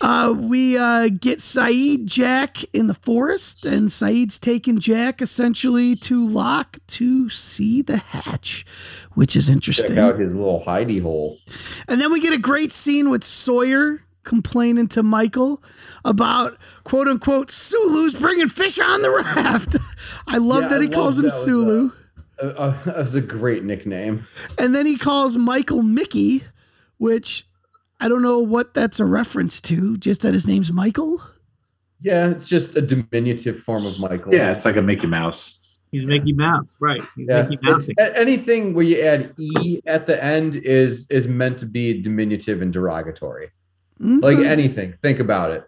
uh, 0.00 0.34
we 0.36 0.78
uh, 0.78 1.08
get 1.08 1.38
Sayid 1.38 2.06
Jack 2.06 2.62
in 2.72 2.86
the 2.86 2.94
forest, 2.94 3.64
and 3.64 3.88
Sayid's 3.88 4.38
taking 4.38 4.78
Jack 4.78 5.20
essentially 5.20 5.96
to 5.96 6.24
lock 6.24 6.78
to 6.88 7.28
see 7.28 7.82
the 7.82 7.98
hatch, 7.98 8.64
which 9.14 9.34
is 9.34 9.48
interesting. 9.48 9.96
Check 9.96 9.98
out 9.98 10.18
his 10.18 10.34
little 10.34 10.62
hidey 10.64 11.02
hole. 11.02 11.38
And 11.88 12.00
then 12.00 12.12
we 12.12 12.20
get 12.20 12.32
a 12.32 12.38
great 12.38 12.72
scene 12.72 13.10
with 13.10 13.24
Sawyer 13.24 14.04
complaining 14.24 14.88
to 14.88 15.02
Michael 15.02 15.62
about 16.04 16.58
quote 16.84 17.08
unquote 17.08 17.50
Sulu's 17.50 18.14
bringing 18.14 18.48
fish 18.48 18.78
on 18.78 19.02
the 19.02 19.10
raft. 19.10 19.76
I 20.26 20.38
love 20.38 20.62
Yeah, 20.64 20.68
that 20.68 20.80
I 20.80 20.84
he 20.84 20.88
calls 20.88 21.16
love 21.16 21.24
him 21.24 21.28
that 21.30 21.34
was, 21.34 21.44
Sulu. 21.44 21.90
Uh, 22.42 22.46
uh, 22.46 22.82
that 22.84 22.96
was 22.96 23.14
a 23.14 23.20
great 23.20 23.64
nickname. 23.64 24.26
And 24.58 24.74
then 24.74 24.86
he 24.86 24.96
calls 24.96 25.36
Michael 25.36 25.82
Mickey, 25.82 26.42
which 26.98 27.44
I 28.00 28.08
don't 28.08 28.22
know 28.22 28.38
what 28.38 28.72
that's 28.74 28.98
a 29.00 29.04
reference 29.04 29.60
to, 29.62 29.96
just 29.98 30.22
that 30.22 30.32
his 30.34 30.46
name's 30.46 30.72
Michael. 30.72 31.20
Yeah, 32.02 32.30
it's 32.30 32.48
just 32.48 32.76
a 32.76 32.80
diminutive 32.80 33.62
form 33.64 33.84
of 33.84 34.00
Michael. 34.00 34.34
Yeah, 34.34 34.52
it's 34.52 34.64
like 34.64 34.76
a 34.76 34.82
Mickey 34.82 35.06
Mouse. 35.06 35.58
He's 35.92 36.06
Mickey 36.06 36.32
Mouse, 36.32 36.76
right? 36.80 37.02
He's 37.16 37.26
Yeah, 37.28 37.42
Mickey 37.42 37.58
Mouse. 37.62 37.88
anything 37.98 38.72
where 38.74 38.86
you 38.86 39.02
add 39.02 39.34
e 39.38 39.80
at 39.86 40.06
the 40.06 40.22
end 40.24 40.54
is 40.56 41.10
is 41.10 41.26
meant 41.28 41.58
to 41.58 41.66
be 41.66 42.00
diminutive 42.00 42.62
and 42.62 42.72
derogatory. 42.72 43.50
Like 44.00 44.38
Mhm. 44.38 44.46
anything, 44.46 44.94
think 45.02 45.20
about 45.20 45.50
it. 45.50 45.64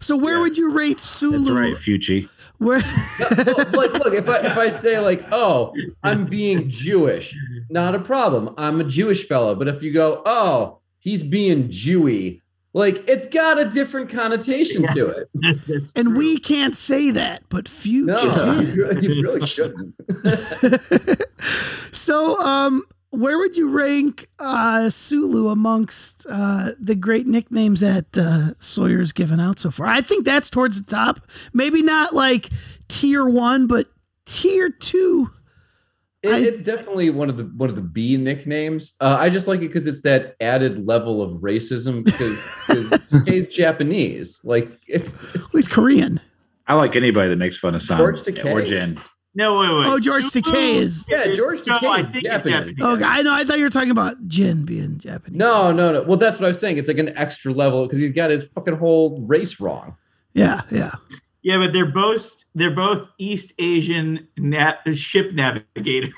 So 0.00 0.16
where 0.16 0.40
would 0.40 0.56
you 0.56 0.72
rate 0.72 0.98
Sulu? 1.00 1.38
That's 1.38 1.50
right, 1.50 1.74
Fucci. 1.74 2.28
Where 2.58 2.78
Look, 3.72 3.92
look, 4.04 4.14
if 4.14 4.28
I 4.28 4.38
if 4.40 4.56
I 4.58 4.70
say 4.70 4.98
like, 4.98 5.24
oh, 5.32 5.72
I'm 6.02 6.26
being 6.26 6.68
Jewish, 6.68 7.34
not 7.70 7.94
a 7.94 8.00
problem. 8.00 8.54
I'm 8.58 8.80
a 8.80 8.84
Jewish 8.84 9.26
fellow. 9.28 9.54
But 9.54 9.68
if 9.68 9.82
you 9.82 9.92
go, 9.92 10.20
oh, 10.26 10.80
he's 10.98 11.22
being 11.22 11.68
Jewy, 11.68 12.40
like 12.74 13.08
it's 13.08 13.26
got 13.26 13.58
a 13.58 13.64
different 13.66 14.10
connotation 14.10 14.84
to 14.94 15.06
it. 15.08 15.92
and 15.96 16.16
we 16.16 16.38
can't 16.38 16.76
say 16.76 17.10
that, 17.12 17.44
but 17.48 17.68
few 17.68 18.06
No, 18.06 18.60
you 18.60 18.92
you 19.00 19.22
really 19.22 19.46
shouldn't. 19.46 19.96
So, 21.92 22.38
um, 22.40 22.84
where 23.10 23.38
would 23.38 23.56
you 23.56 23.70
rank 23.70 24.28
uh, 24.38 24.88
Sulu 24.88 25.48
amongst 25.48 26.26
uh, 26.30 26.72
the 26.78 26.94
great 26.94 27.26
nicknames 27.26 27.80
that 27.80 28.06
uh, 28.16 28.54
Sawyer's 28.60 29.12
given 29.12 29.40
out 29.40 29.58
so 29.58 29.70
far? 29.70 29.86
I 29.86 30.00
think 30.00 30.24
that's 30.24 30.48
towards 30.48 30.82
the 30.82 30.90
top. 30.90 31.20
Maybe 31.52 31.82
not 31.82 32.14
like 32.14 32.50
tier 32.88 33.28
one, 33.28 33.66
but 33.66 33.86
tier 34.26 34.70
two. 34.70 35.30
It, 36.22 36.46
it's 36.46 36.62
definitely 36.62 37.10
one 37.10 37.30
of 37.30 37.38
the 37.38 37.44
one 37.44 37.70
of 37.70 37.76
the 37.76 37.82
B 37.82 38.16
nicknames. 38.16 38.94
Uh, 39.00 39.16
I 39.18 39.30
just 39.30 39.48
like 39.48 39.60
it 39.60 39.68
because 39.68 39.86
it's 39.86 40.02
that 40.02 40.36
added 40.40 40.86
level 40.86 41.22
of 41.22 41.40
racism 41.40 42.04
because 42.04 43.24
he's 43.26 43.48
Japanese. 43.48 44.40
Like 44.44 44.70
it's, 44.86 45.14
He's 45.50 45.66
Korean. 45.66 46.20
I 46.66 46.74
like 46.74 46.94
anybody 46.94 47.30
that 47.30 47.36
makes 47.36 47.58
fun 47.58 47.74
of 47.74 47.82
Sam 47.82 47.98
George 47.98 48.28
or 48.44 48.62
Jin. 48.62 49.00
No, 49.34 49.58
wait, 49.58 49.68
wait. 49.68 49.86
Oh, 49.86 49.98
George 50.00 50.24
Sulu- 50.24 50.42
Takei 50.42 50.74
is. 50.76 51.06
yeah, 51.08 51.34
George 51.36 51.64
No, 51.66 51.74
I 51.74 51.78
Takei 51.78 51.98
is 52.00 52.06
think 52.12 52.24
Japanese. 52.24 52.76
Japanese. 52.76 52.76
Oh, 52.80 52.98
I 53.04 53.22
know. 53.22 53.32
I 53.32 53.44
thought 53.44 53.58
you 53.58 53.64
were 53.64 53.70
talking 53.70 53.92
about 53.92 54.16
Jin 54.26 54.64
being 54.64 54.98
Japanese. 54.98 55.38
No, 55.38 55.72
no, 55.72 55.92
no. 55.92 56.02
Well, 56.02 56.16
that's 56.16 56.38
what 56.38 56.46
I 56.46 56.48
was 56.48 56.58
saying. 56.58 56.78
It's 56.78 56.88
like 56.88 56.98
an 56.98 57.16
extra 57.16 57.52
level 57.52 57.86
because 57.86 58.00
he's 58.00 58.10
got 58.10 58.30
his 58.30 58.44
fucking 58.48 58.76
whole 58.76 59.20
race 59.22 59.60
wrong. 59.60 59.96
Yeah, 60.34 60.62
yeah. 60.70 60.92
Yeah, 61.42 61.58
but 61.58 61.72
they're 61.72 61.86
both 61.86 62.44
they're 62.56 62.74
both 62.74 63.06
East 63.18 63.52
Asian 63.60 64.26
na- 64.36 64.74
ship 64.94 65.32
navigators. 65.32 66.12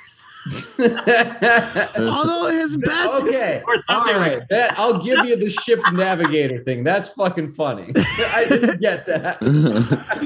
Although 1.98 2.48
his 2.50 2.76
best. 2.76 3.14
okay, 3.22 3.62
Or 3.66 3.74
all 3.74 3.78
something 3.80 4.16
like. 4.16 4.48
That, 4.48 4.78
I'll 4.78 5.02
give 5.02 5.24
you 5.24 5.36
the 5.36 5.50
ship 5.50 5.80
navigator 5.92 6.62
thing. 6.64 6.84
That's 6.84 7.10
fucking 7.10 7.50
funny. 7.50 7.92
I 7.96 8.46
didn't 8.48 8.80
get 8.80 9.06
that. 9.06 9.38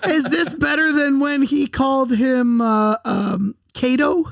Is 0.07 0.25
this 0.25 0.55
better 0.55 0.93
than 0.93 1.21
when 1.21 1.43
he 1.43 1.67
called 1.67 2.15
him 2.15 2.61
uh, 2.61 2.97
um, 3.05 3.55
Kato? 3.75 4.25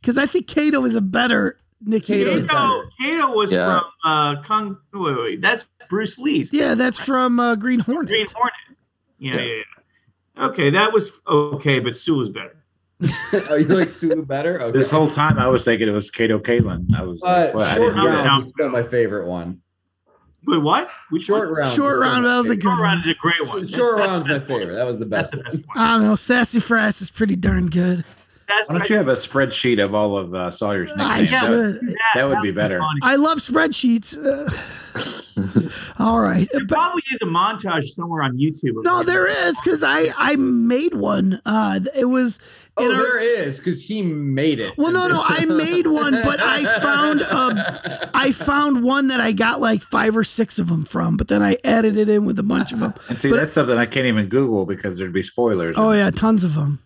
Because 0.00 0.18
I 0.18 0.26
think 0.26 0.46
Kato 0.48 0.84
is 0.84 0.94
a 0.94 1.00
better 1.00 1.58
nickname. 1.84 2.26
than- 2.26 2.48
Kato, 2.48 2.82
Kato 3.00 3.28
was 3.32 3.50
Yeah. 3.52 3.78
from 3.80 3.84
uh, 4.04 4.42
Kung. 4.42 4.76
Wait, 4.92 5.16
wait, 5.18 5.40
that's 5.40 5.66
Bruce 5.88 6.18
Lee's 6.18 6.52
Yeah, 6.52 6.74
that's 6.74 6.98
from 6.98 7.38
uh, 7.38 7.54
Green 7.54 7.80
Hornet. 7.80 8.08
Green 8.08 8.26
Hornet. 8.34 8.54
Yeah, 9.18 9.36
yeah, 9.36 9.54
yeah. 10.36 10.44
Okay, 10.46 10.70
that 10.70 10.92
was 10.92 11.12
okay, 11.28 11.78
but 11.78 11.96
Sue 11.96 12.16
was 12.16 12.30
better. 12.30 12.56
oh, 13.50 13.54
you 13.56 13.64
like 13.66 13.88
Sulu 13.88 14.24
better? 14.24 14.60
Okay. 14.62 14.78
This 14.78 14.90
whole 14.90 15.08
time 15.08 15.38
I 15.38 15.48
was 15.48 15.64
thinking 15.64 15.88
it 15.88 15.92
was 15.92 16.10
Kato 16.10 16.38
Kaelin. 16.38 16.86
I 16.96 17.02
was 17.02 17.22
Uh, 17.22 17.26
like, 17.26 17.54
what? 17.54 17.66
I 17.66 17.74
short 17.74 17.80
didn't 17.94 17.96
know 17.96 18.06
round 18.10 18.26
that. 18.26 18.44
is 18.44 18.48
still 18.50 18.68
my 18.70 18.82
favorite 18.82 19.26
one. 19.26 19.60
Wait, 20.46 20.58
what? 20.58 20.90
Which 21.10 21.24
Short 21.24 21.50
one? 21.50 21.58
round. 21.60 21.72
Short 21.74 22.00
round, 22.00 22.26
that 22.26 22.36
was 22.36 22.46
a 22.46 22.50
favorite. 22.50 22.62
good 22.62 22.68
Short 22.68 22.80
round 22.80 23.00
is 23.04 23.08
a 23.10 23.14
great 23.14 23.46
one. 23.46 23.66
Short 23.68 23.98
round's 23.98 24.26
my 24.28 24.38
favorite. 24.40 24.74
That 24.74 24.86
was 24.86 24.98
the 24.98 25.06
best 25.06 25.32
the 25.32 25.38
one. 25.38 25.44
best 25.56 25.66
one. 25.68 25.78
I 25.78 25.92
don't 25.98 26.02
know. 26.06 26.14
Sassy 26.16 26.58
Frass 26.58 27.00
is 27.00 27.10
pretty 27.10 27.36
darn 27.36 27.68
good. 27.68 27.98
That's 28.48 28.68
Why 28.68 28.74
don't 28.78 28.90
you 28.90 28.96
have 28.96 29.08
a 29.08 29.12
spreadsheet 29.14 29.82
of 29.82 29.94
all 29.94 30.18
of 30.18 30.34
uh, 30.34 30.50
Sawyer's 30.50 30.90
I 30.96 31.20
nicknames? 31.22 31.30
That, 31.30 31.78
should. 31.80 31.96
that 32.14 32.28
would 32.28 32.42
be 32.42 32.50
better. 32.50 32.80
funny. 32.80 33.00
I 33.02 33.16
love 33.16 33.38
spreadsheets. 33.38 34.16
Uh, 34.18 34.50
all 35.98 36.20
right. 36.20 36.48
There 36.52 36.66
probably 36.66 37.02
is 37.12 37.18
a 37.22 37.26
montage 37.26 37.84
somewhere 37.94 38.22
on 38.22 38.36
YouTube. 38.36 38.78
of 38.78 38.84
No, 38.84 39.00
it. 39.00 39.06
there 39.06 39.26
is 39.26 39.60
because 39.60 39.82
I 39.82 40.12
I 40.16 40.36
made 40.36 40.94
one. 40.94 41.40
Uh, 41.46 41.80
it 41.94 42.06
was 42.06 42.38
Oh, 42.76 42.90
our- 42.90 43.02
there 43.02 43.18
is 43.46 43.58
because 43.58 43.82
he 43.82 44.00
made 44.02 44.58
it. 44.58 44.76
Well, 44.78 44.92
no, 44.92 45.06
no, 45.06 45.22
I 45.22 45.44
made 45.44 45.86
one, 45.86 46.22
but 46.22 46.40
I 46.40 46.64
found 46.80 47.20
a, 47.20 48.10
I 48.14 48.32
found 48.32 48.82
one 48.82 49.08
that 49.08 49.20
I 49.20 49.32
got 49.32 49.60
like 49.60 49.82
five 49.82 50.16
or 50.16 50.24
six 50.24 50.58
of 50.58 50.68
them 50.68 50.84
from, 50.86 51.16
but 51.18 51.28
then 51.28 51.42
I 51.42 51.58
added 51.64 51.96
it 51.98 52.08
in 52.08 52.24
with 52.24 52.38
a 52.38 52.42
bunch 52.42 52.72
of 52.72 52.80
them. 52.80 52.94
And 53.08 53.18
see, 53.18 53.28
But- 53.30 53.36
that's 53.40 53.52
something 53.52 53.76
I 53.76 53.84
can't 53.86 54.06
even 54.06 54.28
Google 54.28 54.64
because 54.66 54.98
there'd 54.98 55.12
be 55.12 55.22
spoilers. 55.22 55.74
Oh 55.78 55.92
yeah, 55.92 56.10
tons 56.10 56.44
of 56.44 56.54
them. 56.54 56.78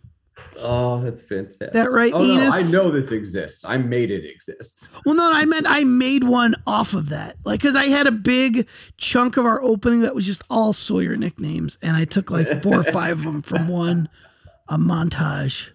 Oh, 0.59 1.01
that's 1.03 1.23
fantastic. 1.23 1.73
That 1.73 1.91
right, 1.91 2.13
Oh, 2.15 2.19
no, 2.19 2.25
Enos? 2.25 2.55
I 2.55 2.71
know 2.73 2.91
this 2.91 3.11
exists. 3.13 3.65
I 3.65 3.77
made 3.77 4.11
it 4.11 4.25
exist. 4.25 4.89
Well, 5.05 5.15
no, 5.15 5.31
I 5.33 5.45
meant 5.45 5.67
I 5.69 5.85
made 5.85 6.25
one 6.25 6.57
off 6.67 6.93
of 6.95 7.11
that, 7.11 7.37
like 7.45 7.61
because 7.61 7.77
I 7.77 7.85
had 7.87 8.07
a 8.07 8.13
big 8.13 8.67
chunk 8.97 9.37
of 9.37 9.45
our 9.47 9.63
opening 9.63 10.01
that 10.01 10.15
was 10.15 10.27
just 10.27 10.43
all 10.51 10.73
Sawyer 10.73 11.17
nicknames, 11.17 11.79
and 11.83 11.97
I 11.97 12.05
took 12.05 12.31
like 12.31 12.63
four 12.63 12.81
or 12.81 12.83
five 13.01 13.19
of 13.19 13.25
them 13.25 13.43
from 13.43 13.69
one 13.69 14.09
a 14.69 14.77
montage. 14.79 15.69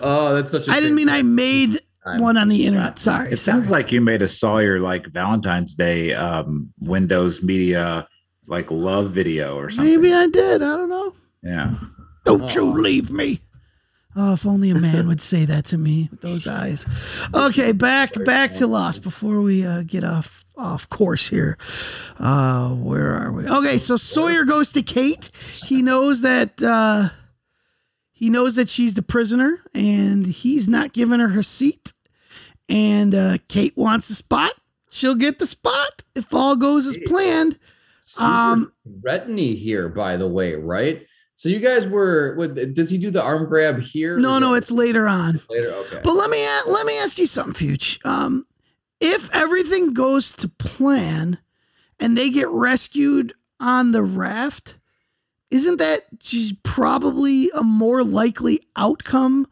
Oh, 0.00 0.34
that's 0.34 0.50
such 0.52 0.68
a 0.68 0.70
I 0.70 0.78
didn't 0.80 0.94
mean 0.94 1.08
I 1.08 1.22
made 1.22 1.80
Time. 2.04 2.20
one 2.20 2.36
on 2.36 2.48
the 2.48 2.66
internet. 2.66 2.98
Sorry, 2.98 3.32
It 3.32 3.38
sounds 3.38 3.68
sorry. 3.68 3.82
like 3.82 3.92
you 3.92 4.00
made 4.00 4.22
a 4.22 4.28
Sawyer 4.28 4.78
like 4.80 5.06
Valentine's 5.06 5.74
Day 5.74 6.12
um, 6.14 6.70
Windows 6.80 7.42
Media 7.42 8.06
like 8.46 8.70
love 8.70 9.10
video 9.10 9.56
or 9.56 9.70
something. 9.70 10.00
maybe 10.00 10.14
I 10.14 10.26
did. 10.28 10.62
I 10.62 10.76
don't 10.76 10.88
know. 10.90 11.14
Yeah. 11.42 11.74
Don't 12.24 12.54
you 12.54 12.62
leave 12.62 13.10
me. 13.10 13.40
Oh, 14.16 14.32
if 14.32 14.44
only 14.44 14.70
a 14.70 14.74
man 14.74 15.06
would 15.06 15.20
say 15.20 15.44
that 15.44 15.66
to 15.66 15.78
me 15.78 16.08
with 16.10 16.20
those 16.20 16.46
eyes. 16.60 16.84
Okay, 17.32 17.72
back 17.72 18.12
back 18.24 18.52
to 18.56 18.66
Lost 18.66 19.02
before 19.02 19.40
we 19.40 19.64
uh, 19.64 19.82
get 19.86 20.02
off 20.04 20.44
off 20.56 20.88
course 20.90 21.28
here. 21.28 21.56
Uh, 22.18 22.70
where 22.70 23.14
are 23.14 23.32
we? 23.32 23.46
Okay, 23.48 23.78
so 23.78 23.96
Sawyer 23.96 24.44
goes 24.44 24.72
to 24.72 24.82
Kate. 24.82 25.30
He 25.64 25.80
knows 25.80 26.22
that 26.22 26.60
uh, 26.62 27.10
he 28.12 28.30
knows 28.30 28.56
that 28.56 28.68
she's 28.68 28.94
the 28.94 29.02
prisoner, 29.02 29.60
and 29.74 30.26
he's 30.26 30.68
not 30.68 30.92
giving 30.92 31.20
her 31.20 31.28
her 31.28 31.42
seat. 31.44 31.92
And 32.68 33.14
uh, 33.14 33.38
Kate 33.48 33.76
wants 33.76 34.08
the 34.08 34.14
spot. 34.14 34.52
She'll 34.90 35.14
get 35.14 35.38
the 35.38 35.46
spot 35.46 36.02
if 36.16 36.34
all 36.34 36.56
goes 36.56 36.86
as 36.86 36.98
planned. 37.06 37.58
Super 38.06 38.24
Um, 38.24 38.72
threatening 39.02 39.56
here, 39.56 39.88
by 39.88 40.16
the 40.16 40.26
way, 40.28 40.54
right? 40.54 41.06
So 41.40 41.48
you 41.48 41.58
guys 41.58 41.88
were. 41.88 42.34
What, 42.34 42.54
does 42.74 42.90
he 42.90 42.98
do 42.98 43.10
the 43.10 43.22
arm 43.22 43.46
grab 43.46 43.80
here? 43.80 44.18
No, 44.18 44.38
no, 44.38 44.52
it's 44.52 44.70
later 44.70 45.08
on. 45.08 45.40
later. 45.48 45.70
Okay. 45.70 46.00
But 46.04 46.12
let 46.12 46.28
me 46.28 46.46
let 46.66 46.84
me 46.84 46.98
ask 46.98 47.18
you 47.18 47.24
something, 47.24 47.54
Fuge. 47.54 47.98
Um, 48.04 48.46
if 49.00 49.34
everything 49.34 49.94
goes 49.94 50.34
to 50.34 50.50
plan 50.50 51.38
and 51.98 52.14
they 52.14 52.28
get 52.28 52.50
rescued 52.50 53.32
on 53.58 53.92
the 53.92 54.02
raft, 54.02 54.76
isn't 55.50 55.78
that 55.78 56.02
probably 56.62 57.50
a 57.54 57.62
more 57.62 58.04
likely 58.04 58.60
outcome 58.76 59.46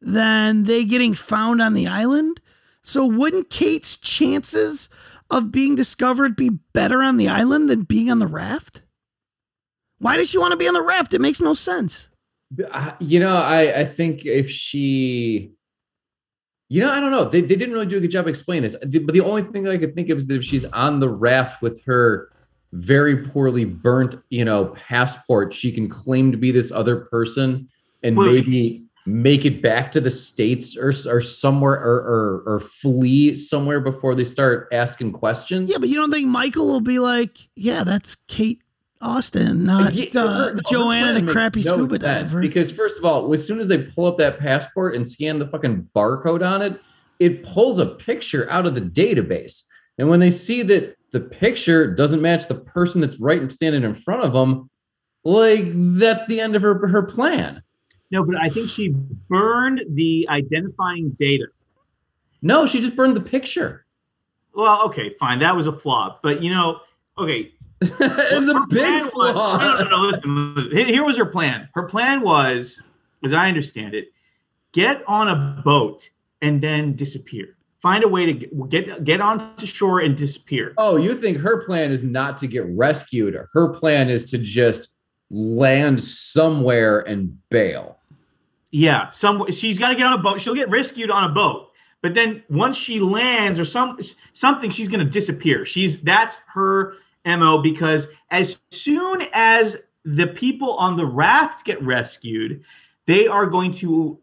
than 0.00 0.62
they 0.62 0.84
getting 0.84 1.12
found 1.12 1.60
on 1.60 1.74
the 1.74 1.88
island? 1.88 2.40
So 2.84 3.04
wouldn't 3.04 3.50
Kate's 3.50 3.96
chances 3.96 4.88
of 5.28 5.50
being 5.50 5.74
discovered 5.74 6.36
be 6.36 6.50
better 6.72 7.02
on 7.02 7.16
the 7.16 7.26
island 7.26 7.68
than 7.68 7.82
being 7.82 8.12
on 8.12 8.20
the 8.20 8.28
raft? 8.28 8.81
Why 10.02 10.16
does 10.16 10.28
she 10.28 10.38
want 10.38 10.50
to 10.50 10.56
be 10.56 10.66
on 10.68 10.74
the 10.74 10.82
raft? 10.82 11.14
It 11.14 11.20
makes 11.20 11.40
no 11.40 11.54
sense. 11.54 12.10
Uh, 12.70 12.92
You 13.00 13.20
know, 13.20 13.36
I 13.36 13.80
I 13.80 13.84
think 13.84 14.26
if 14.26 14.50
she, 14.50 15.52
you 16.68 16.80
know, 16.82 16.90
I 16.90 17.00
don't 17.00 17.10
know. 17.12 17.24
They, 17.24 17.40
they 17.40 17.54
didn't 17.56 17.72
really 17.72 17.86
do 17.86 17.96
a 17.98 18.00
good 18.00 18.10
job 18.10 18.26
explaining 18.26 18.62
this. 18.64 18.76
The- 18.82 18.98
But 18.98 19.12
the 19.12 19.20
only 19.20 19.42
thing 19.42 19.62
that 19.64 19.72
I 19.72 19.78
could 19.78 19.94
think 19.94 20.08
of 20.10 20.18
is 20.18 20.26
that 20.26 20.34
if 20.36 20.44
she's 20.44 20.64
on 20.66 21.00
the 21.00 21.08
raft 21.08 21.62
with 21.62 21.84
her 21.84 22.30
very 22.72 23.16
poorly 23.28 23.64
burnt, 23.64 24.16
you 24.30 24.44
know, 24.44 24.66
passport, 24.88 25.52
she 25.54 25.70
can 25.70 25.88
claim 25.88 26.32
to 26.32 26.38
be 26.38 26.50
this 26.50 26.72
other 26.72 26.96
person 26.96 27.68
and 28.02 28.16
Well, 28.16 28.26
maybe 28.32 28.84
make 29.04 29.44
it 29.44 29.60
back 29.60 29.92
to 29.92 30.00
the 30.00 30.08
states 30.10 30.76
or 30.76 30.90
or 31.12 31.20
somewhere 31.20 31.74
or 31.74 31.96
or, 32.14 32.42
or 32.54 32.60
flee 32.60 33.34
somewhere 33.36 33.80
before 33.80 34.14
they 34.14 34.24
start 34.24 34.68
asking 34.72 35.12
questions. 35.12 35.70
Yeah, 35.70 35.78
but 35.78 35.88
you 35.90 35.96
don't 35.96 36.10
think 36.10 36.28
Michael 36.28 36.66
will 36.66 36.80
be 36.80 36.98
like, 36.98 37.36
yeah, 37.56 37.84
that's 37.84 38.14
Kate 38.26 38.61
Austin, 39.02 39.64
not 39.64 39.94
Yeah, 39.94 40.20
uh, 40.20 40.28
her- 40.28 40.54
her 40.54 40.60
Joanna 40.70 41.20
the 41.20 41.32
crappy 41.32 41.60
no 41.60 41.76
scuba 41.76 41.98
sense, 41.98 42.30
diver? 42.30 42.40
Because 42.40 42.70
first 42.70 42.98
of 42.98 43.04
all, 43.04 43.32
as 43.34 43.46
soon 43.46 43.60
as 43.60 43.68
they 43.68 43.78
pull 43.78 44.06
up 44.06 44.16
that 44.18 44.38
passport 44.38 44.94
and 44.94 45.06
scan 45.06 45.38
the 45.38 45.46
fucking 45.46 45.88
barcode 45.94 46.46
on 46.46 46.62
it, 46.62 46.80
it 47.18 47.42
pulls 47.44 47.78
a 47.78 47.86
picture 47.86 48.48
out 48.50 48.66
of 48.66 48.74
the 48.74 48.80
database. 48.80 49.64
And 49.98 50.08
when 50.08 50.20
they 50.20 50.30
see 50.30 50.62
that 50.62 50.96
the 51.10 51.20
picture 51.20 51.92
doesn't 51.92 52.22
match 52.22 52.48
the 52.48 52.54
person 52.54 53.00
that's 53.00 53.20
right 53.20 53.40
and 53.40 53.52
standing 53.52 53.82
in 53.82 53.94
front 53.94 54.24
of 54.24 54.32
them, 54.32 54.70
like 55.24 55.66
that's 55.72 56.26
the 56.26 56.40
end 56.40 56.56
of 56.56 56.62
her 56.62 56.86
her 56.88 57.02
plan. 57.02 57.62
No, 58.10 58.24
but 58.24 58.36
I 58.36 58.48
think 58.48 58.68
she 58.68 58.90
burned 59.28 59.82
the 59.90 60.26
identifying 60.28 61.10
data. 61.10 61.46
No, 62.42 62.66
she 62.66 62.80
just 62.80 62.96
burned 62.96 63.16
the 63.16 63.20
picture. 63.22 63.86
Well, 64.54 64.82
okay, 64.86 65.10
fine. 65.18 65.38
That 65.38 65.56
was 65.56 65.66
a 65.66 65.72
flaw. 65.72 66.18
But 66.22 66.42
you 66.42 66.50
know, 66.50 66.80
okay. 67.18 67.52
It's 67.90 68.48
a 68.48 68.66
big 68.68 69.02
flaw. 69.10 69.58
No, 69.58 69.84
no, 69.84 69.88
no, 69.90 69.96
listen, 70.02 70.54
listen. 70.54 70.76
Here- 70.76 70.86
Here 70.86 71.04
was 71.04 71.16
her 71.16 71.26
plan. 71.26 71.68
Her 71.74 71.84
plan 71.84 72.20
was, 72.20 72.82
as 73.24 73.32
I 73.32 73.48
understand 73.48 73.94
it, 73.94 74.12
get 74.72 75.02
on 75.06 75.28
a 75.28 75.62
boat 75.64 76.08
and 76.40 76.60
then 76.60 76.96
disappear. 76.96 77.56
Find 77.80 78.04
a 78.04 78.08
way 78.08 78.26
to 78.26 78.32
get 78.32 78.68
get, 78.68 79.04
get 79.04 79.20
onto 79.20 79.66
shore 79.66 80.00
and 80.00 80.16
disappear. 80.16 80.72
Oh, 80.78 80.96
you 80.96 81.14
think 81.14 81.38
her 81.38 81.64
plan 81.64 81.90
is 81.90 82.04
not 82.04 82.38
to 82.38 82.46
get 82.46 82.64
rescued? 82.66 83.36
Her 83.52 83.68
plan 83.70 84.08
is 84.08 84.24
to 84.26 84.38
just 84.38 84.96
land 85.30 86.02
somewhere 86.02 87.00
and 87.00 87.36
bail. 87.50 87.98
Yeah, 88.70 89.10
some 89.10 89.50
she's 89.50 89.78
got 89.78 89.88
to 89.88 89.94
get 89.96 90.06
on 90.06 90.12
a 90.18 90.22
boat. 90.22 90.40
She'll 90.40 90.54
get 90.54 90.70
rescued 90.70 91.10
on 91.10 91.24
a 91.30 91.34
boat, 91.34 91.70
but 92.02 92.14
then 92.14 92.42
once 92.48 92.76
she 92.76 93.00
lands 93.00 93.58
or 93.58 93.64
some 93.64 93.98
something, 94.32 94.70
she's 94.70 94.88
going 94.88 95.04
to 95.04 95.10
disappear. 95.10 95.66
She's 95.66 96.00
that's 96.00 96.38
her 96.54 96.94
mo 97.24 97.58
because 97.58 98.08
as 98.30 98.62
soon 98.70 99.26
as 99.32 99.76
the 100.04 100.26
people 100.26 100.74
on 100.74 100.96
the 100.96 101.06
raft 101.06 101.64
get 101.64 101.80
rescued, 101.82 102.62
they 103.06 103.26
are 103.26 103.46
going 103.46 103.72
to, 103.72 104.18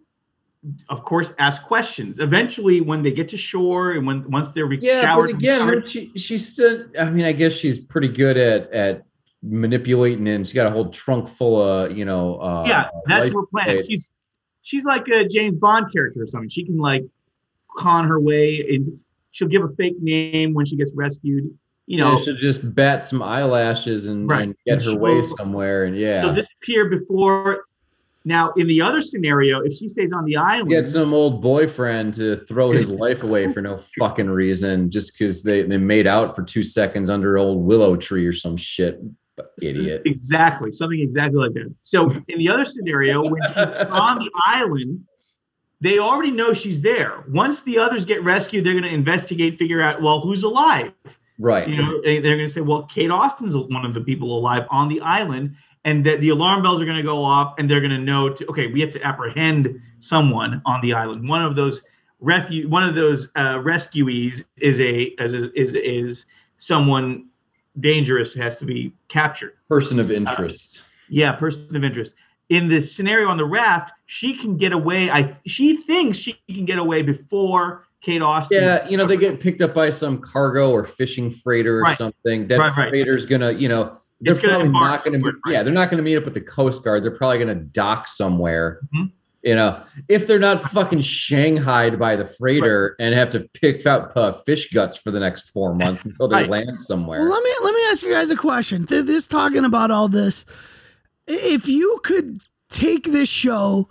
of 0.90 1.04
course, 1.04 1.34
ask 1.40 1.64
questions. 1.64 2.20
Eventually, 2.20 2.82
when 2.82 3.02
they 3.02 3.12
get 3.12 3.30
to 3.30 3.38
shore 3.38 3.92
and 3.92 4.06
when 4.06 4.30
once 4.30 4.52
they're 4.52 4.66
re- 4.66 4.80
Yeah, 4.82 5.02
showered, 5.02 5.32
but 5.32 5.36
again, 5.36 5.60
showered- 5.60 5.92
she, 5.92 6.12
she's 6.16 6.48
still. 6.48 6.86
I 7.00 7.10
mean, 7.10 7.26
I 7.26 7.32
guess 7.32 7.54
she's 7.54 7.80
pretty 7.80 8.10
good 8.10 8.38
at 8.38 8.72
at 8.72 9.06
manipulating, 9.42 10.28
and 10.28 10.46
she's 10.46 10.54
got 10.54 10.68
a 10.68 10.70
whole 10.72 10.90
trunk 10.90 11.30
full 11.30 11.62
of 11.62 11.98
you 11.98 12.06
know. 12.06 12.40
Uh, 12.42 12.66
yeah, 12.68 12.90
that's 13.06 13.34
her 13.34 13.46
plan. 13.46 13.66
plates. 13.66 13.88
She's 13.88 14.12
she's 14.62 14.86
like 14.86 15.08
a 15.08 15.26
James 15.28 15.58
Bond 15.58 15.92
character 15.94 16.24
or 16.24 16.28
something. 16.28 16.50
She 16.50 16.66
can 16.66 16.78
like 16.78 17.06
con 17.78 18.08
her 18.08 18.20
way 18.20 18.56
into. 18.70 19.00
She'll 19.32 19.48
give 19.48 19.64
a 19.64 19.70
fake 19.76 20.02
name 20.02 20.54
when 20.54 20.66
she 20.66 20.76
gets 20.76 20.94
rescued. 20.96 21.56
You 21.90 21.98
know, 21.98 22.14
Yeah, 22.14 22.20
she'll 22.20 22.36
just 22.36 22.76
bat 22.76 23.02
some 23.02 23.24
eyelashes 23.24 24.06
and, 24.06 24.30
Right. 24.30 24.44
and 24.44 24.56
get 24.64 24.84
her 24.84 24.96
way 24.96 25.24
somewhere, 25.24 25.86
and 25.86 25.96
she'll 25.96 26.06
yeah, 26.06 26.32
disappear 26.32 26.86
before. 26.88 27.66
Now, 28.24 28.52
in 28.58 28.68
the 28.68 28.80
other 28.80 29.02
scenario, 29.02 29.62
if 29.62 29.74
she 29.74 29.90
stays 29.90 30.14
on 30.14 30.24
the 30.26 30.36
island, 30.38 30.70
get 30.70 30.88
some 30.88 31.16
old 31.16 31.42
boyfriend 31.42 32.14
to 32.14 32.36
throw 32.36 32.70
his 32.72 32.88
life 32.88 33.24
away 33.24 33.48
for 33.52 33.62
no 33.62 33.78
fucking 33.98 34.30
reason, 34.30 34.92
just 34.92 35.14
because 35.18 35.42
they 35.42 35.64
they 35.64 35.80
made 35.80 36.06
out 36.06 36.36
for 36.36 36.44
two 36.44 36.62
seconds 36.62 37.10
under 37.10 37.40
old 37.40 37.66
willow 37.66 37.96
tree 37.96 38.28
or 38.28 38.34
some 38.34 38.56
shit. 38.56 39.02
Idiot. 39.64 40.04
Exactly, 40.06 40.72
something 40.72 41.00
exactly 41.00 41.40
like 41.40 41.54
that. 41.54 41.74
So 41.82 42.12
in 42.28 42.38
the 42.38 42.50
other 42.50 42.66
scenario, 42.66 43.28
when 43.28 43.42
she's 43.48 43.58
on 43.58 44.20
the 44.20 44.30
island, 44.46 45.00
they 45.82 45.98
already 45.98 46.30
know 46.30 46.54
she's 46.54 46.82
there. 46.82 47.24
Once 47.30 47.62
the 47.62 47.80
others 47.80 48.06
get 48.06 48.24
rescued, 48.24 48.64
they're 48.64 48.74
going 48.74 48.84
to 48.84 48.94
investigate, 48.94 49.56
figure 49.56 49.82
out, 49.82 50.04
well, 50.04 50.20
who's 50.20 50.44
alive. 50.44 50.92
Right. 51.40 51.68
You 51.68 51.78
know, 51.78 52.02
they, 52.02 52.20
they're 52.20 52.36
going 52.36 52.48
to 52.48 52.54
say, 52.54 52.62
well, 52.62 52.84
Kate 52.84 53.10
Austin's 53.10 53.56
one 53.56 53.86
of 53.86 53.94
the 53.94 54.02
people 54.02 54.38
alive 54.38 54.68
on 54.70 54.90
the 54.90 55.00
island, 55.02 55.56
and 55.86 56.06
that 56.06 56.20
the 56.20 56.30
alarm 56.30 56.62
bells 56.62 56.82
are 56.82 56.86
going 56.86 56.98
to 56.98 57.04
go 57.04 57.24
off, 57.24 57.56
and 57.58 57.70
they're 57.70 57.80
going 57.80 57.92
to 57.92 57.98
know, 57.98 58.30
to, 58.30 58.46
okay, 58.48 58.68
we 58.68 58.82
have 58.82 58.92
to 58.92 59.02
apprehend 59.02 59.82
someone 60.02 60.62
on 60.66 60.82
the 60.82 60.94
island. 60.94 61.28
One 61.28 61.42
of 61.42 61.56
those 61.56 61.82
refu- 62.22 62.68
one 62.68 62.84
of 62.84 62.96
those 62.96 63.30
uh, 63.36 63.56
rescuees 63.56 64.44
is 64.60 64.80
a 64.80 65.04
is 65.24 65.34
is 65.56 65.74
is 65.76 66.26
someone 66.58 67.28
dangerous 67.80 68.34
has 68.34 68.58
to 68.58 68.66
be 68.66 68.94
captured. 69.08 69.54
Person 69.68 70.00
of 70.00 70.12
interest. 70.12 70.84
Yeah, 71.10 71.32
person 71.32 71.76
of 71.76 71.84
interest. 71.84 72.16
In 72.50 72.68
the 72.68 72.82
scenario 72.82 73.30
on 73.30 73.38
the 73.38 73.46
raft, 73.46 73.94
she 74.08 74.36
can 74.36 74.58
get 74.58 74.74
away. 74.74 75.10
I 75.10 75.38
she 75.46 75.78
thinks 75.78 76.18
she 76.18 76.40
can 76.50 76.66
get 76.66 76.80
away 76.80 77.02
before 77.02 77.86
Kate 78.02 78.22
Austin. 78.22 78.62
Yeah, 78.64 78.88
you 78.88 78.96
know, 78.98 79.06
they 79.06 79.18
get 79.18 79.40
picked 79.40 79.62
up 79.62 79.74
by 79.74 79.90
some 79.90 80.20
cargo 80.20 80.72
or 80.72 80.84
fishing 80.84 81.30
freighter 81.32 81.80
or 81.80 81.84
Right. 81.84 81.98
something. 81.98 82.48
That 82.48 82.60
Right, 82.60 82.76
right. 82.78 82.90
freighter's 82.90 83.26
gonna, 83.26 83.52
you 83.52 83.68
know, 83.70 83.98
they're 84.22 84.34
It's 84.36 84.44
probably 84.44 84.70
not 84.70 85.04
gonna 85.04 85.18
be, 85.18 85.22
somewhere, 85.24 85.34
yeah, 85.48 85.64
they're 85.64 85.74
not 85.74 85.90
gonna 85.90 86.02
meet 86.04 86.16
up 86.18 86.26
with 86.26 86.34
the 86.34 86.42
Coast 86.42 86.84
Guard. 86.84 87.04
They're 87.04 87.12
probably 87.12 87.40
gonna 87.40 87.56
dock 87.56 88.08
somewhere. 88.08 88.80
Mhm. 88.96 89.12
You 89.44 89.56
know, 89.56 89.80
if 90.10 90.28
they're 90.28 90.38
not 90.40 90.62
fucking 90.62 91.00
shanghaied 91.02 91.98
by 91.98 92.18
the 92.18 92.26
freighter 92.26 92.96
and 93.00 93.16
have 93.16 93.30
to 93.30 93.48
pick 93.54 93.86
out 93.86 94.12
uh, 94.18 94.34
fish 94.34 94.70
guts 94.74 94.98
for 94.98 95.12
the 95.12 95.20
next 95.22 95.50
four 95.52 95.74
months 95.74 96.04
until 96.06 96.28
they 96.28 96.36
Right. 96.42 96.50
land 96.50 96.80
somewhere. 96.80 97.20
Well, 97.20 97.30
let 97.30 97.44
me 97.44 97.52
let 97.64 97.74
me 97.74 97.82
ask 97.92 98.04
you 98.04 98.12
guys 98.12 98.30
a 98.32 98.36
question. 98.36 98.86
Th- 98.86 99.06
This 99.06 99.28
talking 99.28 99.64
about 99.64 99.92
all 99.92 100.10
this, 100.10 100.44
if 101.28 101.68
you 101.70 102.00
could 102.04 102.40
take 102.70 103.06
this 103.12 103.30
show 103.30 103.90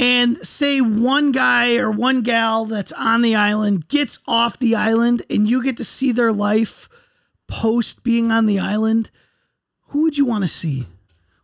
and 0.00 0.44
say 0.46 0.80
one 0.80 1.30
guy 1.30 1.76
or 1.76 1.90
one 1.90 2.22
gal 2.22 2.64
that's 2.64 2.90
on 2.92 3.20
the 3.20 3.34
island 3.34 3.86
gets 3.88 4.18
off 4.26 4.58
the 4.58 4.74
island 4.74 5.22
and 5.28 5.48
you 5.48 5.62
get 5.62 5.76
to 5.76 5.84
see 5.84 6.10
their 6.10 6.32
life 6.32 6.88
post 7.48 8.02
being 8.02 8.30
on 8.32 8.46
the 8.46 8.58
island, 8.58 9.10
who 9.88 10.02
would 10.02 10.16
you 10.16 10.24
want 10.24 10.42
to 10.44 10.48
see? 10.48 10.86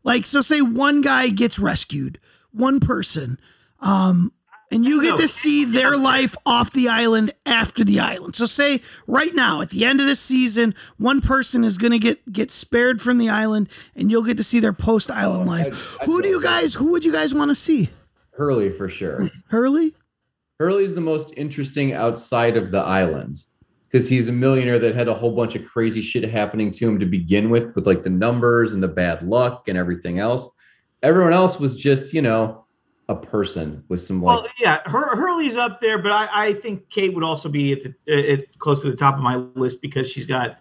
Like, 0.05 0.25
so 0.25 0.41
say 0.41 0.61
one 0.63 1.01
guy 1.03 1.29
gets 1.29 1.59
rescued, 1.59 2.19
one 2.51 2.81
person, 2.81 3.39
um, 3.81 4.33
and 4.71 4.85
you 4.85 5.03
get 5.03 5.17
to 5.19 5.29
see 5.29 5.65
their 5.65 5.97
life 5.97 6.35
off 6.47 6.73
the 6.73 6.89
island 6.89 7.33
after 7.45 7.85
the 7.85 8.01
island. 8.01 8.35
So 8.37 8.47
say 8.47 8.81
right 9.07 9.35
now 9.35 9.61
at 9.61 9.71
the 9.71 9.85
end 9.85 10.01
of 10.01 10.07
this 10.07 10.19
season, 10.21 10.75
one 10.97 11.21
person 11.21 11.63
is 11.63 11.77
going 11.79 11.93
to 11.93 11.99
get 12.01 12.33
get 12.33 12.51
spared 12.51 13.01
from 13.03 13.19
the 13.19 13.29
island, 13.29 13.69
and 13.95 14.11
you'll 14.11 14.25
get 14.25 14.37
to 14.39 14.43
see 14.43 14.59
their 14.61 14.73
post 14.73 15.11
island 15.11 15.47
life. 15.49 15.67
I'd- 15.67 15.77
I'd 16.03 16.07
who 16.07 16.23
do 16.23 16.29
you 16.29 16.43
guys? 16.43 16.75
Who 16.75 16.87
would 16.93 17.05
you 17.05 17.13
guys 17.13 17.33
want 17.35 17.51
to 17.51 17.55
see? 17.55 17.91
Hurley 18.37 18.71
for 18.71 18.89
sure. 18.89 19.31
Hurley? 19.49 19.95
Hurley's 20.59 20.95
the 20.95 21.01
most 21.01 21.33
interesting 21.37 21.93
outside 21.93 22.57
of 22.57 22.71
the 22.71 22.81
island 22.81 23.45
because 23.89 24.09
he's 24.09 24.29
a 24.29 24.33
millionaire 24.33 24.79
that 24.79 24.95
had 24.95 25.09
a 25.09 25.15
whole 25.15 25.33
bunch 25.33 25.55
of 25.55 25.67
crazy 25.67 26.03
shit 26.03 26.29
happening 26.29 26.71
to 26.71 26.89
him 26.89 26.99
to 26.99 27.07
begin 27.07 27.51
with, 27.51 27.75
with 27.75 27.87
like 27.87 28.03
the 28.03 28.11
numbers 28.11 28.73
and 28.73 28.83
the 28.83 28.89
bad 28.89 29.23
luck 29.23 29.69
and 29.69 29.79
everything 29.79 30.19
else. 30.19 30.51
Everyone 31.03 31.33
else 31.33 31.61
was 31.61 31.75
just, 31.75 32.13
you 32.13 32.23
know, 32.23 32.65
a 33.09 33.15
person 33.15 33.85
with 33.89 34.01
some 34.01 34.21
like 34.21 34.43
Well, 34.43 34.53
yeah, 34.59 34.81
Hur- 34.87 35.15
Hurley's 35.15 35.57
up 35.57 35.81
there, 35.81 35.99
but 35.99 36.11
I, 36.11 36.29
I 36.33 36.55
think 36.55 36.89
Kate 36.91 37.15
would 37.15 37.23
also 37.23 37.49
be 37.49 37.73
at 37.73 37.83
the 38.07 38.33
at 38.33 38.59
close 38.59 38.83
to 38.83 38.91
the 38.91 38.97
top 38.97 39.15
of 39.15 39.21
my 39.21 39.37
list 39.37 39.81
because 39.81 40.11
she's 40.11 40.27
got 40.27 40.59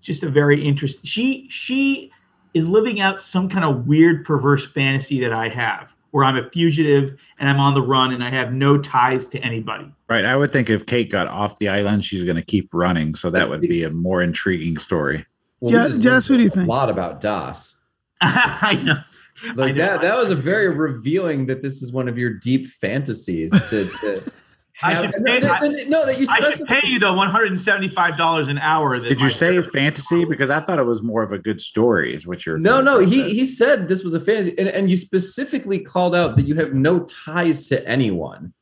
just 0.00 0.22
a 0.22 0.28
very 0.28 0.62
interesting. 0.62 1.04
She 1.04 1.46
she 1.50 2.10
is 2.52 2.66
living 2.66 3.00
out 3.00 3.20
some 3.20 3.48
kind 3.48 3.64
of 3.64 3.86
weird, 3.86 4.24
perverse 4.24 4.66
fantasy 4.66 5.20
that 5.20 5.32
I 5.32 5.48
have, 5.48 5.93
where 6.14 6.24
I'm 6.24 6.36
a 6.36 6.48
fugitive 6.50 7.18
and 7.40 7.50
I'm 7.50 7.58
on 7.58 7.74
the 7.74 7.82
run 7.82 8.12
and 8.12 8.22
I 8.22 8.30
have 8.30 8.52
no 8.52 8.78
ties 8.78 9.26
to 9.26 9.38
anybody. 9.40 9.92
Right. 10.08 10.24
I 10.24 10.36
would 10.36 10.52
think 10.52 10.70
if 10.70 10.86
Kate 10.86 11.10
got 11.10 11.26
off 11.26 11.58
the 11.58 11.68
island, 11.68 12.04
she's 12.04 12.22
going 12.22 12.36
to 12.36 12.42
keep 12.42 12.68
running. 12.72 13.16
So 13.16 13.30
that 13.30 13.48
would 13.48 13.62
be 13.62 13.82
a 13.82 13.90
more 13.90 14.22
intriguing 14.22 14.78
story. 14.78 15.26
well, 15.58 15.72
Jess- 15.72 15.96
Jess, 15.96 16.30
what 16.30 16.36
do 16.36 16.44
you 16.44 16.50
think? 16.50 16.68
A 16.68 16.70
lot 16.70 16.88
about 16.88 17.20
Das. 17.20 17.74
I 18.20 18.80
know. 18.84 18.94
I 19.42 19.52
Like 19.54 19.74
know. 19.74 19.84
that. 19.86 20.02
That 20.02 20.16
was 20.16 20.30
a 20.30 20.36
very 20.36 20.68
revealing 20.72 21.46
that 21.46 21.62
this 21.62 21.82
is 21.82 21.92
one 21.92 22.08
of 22.08 22.16
your 22.16 22.30
deep 22.34 22.68
fantasies. 22.68 23.50
To, 23.70 23.84
to 23.84 24.16
I 24.82 25.00
should 25.00 25.12
pay- 25.24 25.38
no, 25.40 25.48
I- 25.48 25.68
no, 25.88 26.04
that 26.04 26.20
you 26.20 26.26
I 26.28 26.52
should 26.52 26.66
pay 26.66 26.86
you 26.88 26.98
the 26.98 27.12
one 27.12 27.30
hundred 27.30 27.46
and 27.48 27.60
seventy 27.60 27.88
five 27.88 28.16
dollars 28.16 28.48
an 28.48 28.58
hour. 28.58 28.96
that 28.96 29.08
Did 29.08 29.20
you 29.20 29.30
say 29.30 29.62
fantasy? 29.62 30.24
Because 30.24 30.50
I 30.50 30.60
thought 30.60 30.78
it 30.78 30.84
was 30.86 31.02
more 31.02 31.22
of 31.22 31.32
a 31.32 31.38
good 31.38 31.60
story, 31.60 32.14
is 32.14 32.26
what 32.26 32.44
you're. 32.44 32.58
No, 32.58 32.80
no, 32.80 32.98
he 32.98 33.20
said. 33.22 33.30
he 33.30 33.46
said 33.46 33.88
this 33.88 34.02
was 34.02 34.14
a 34.14 34.20
fantasy, 34.20 34.52
and, 34.58 34.68
and 34.68 34.90
you 34.90 34.96
specifically 34.96 35.78
called 35.78 36.14
out 36.16 36.36
that 36.36 36.46
you 36.46 36.56
have 36.56 36.74
no 36.74 37.00
ties 37.04 37.68
to 37.68 37.88
anyone. 37.88 38.52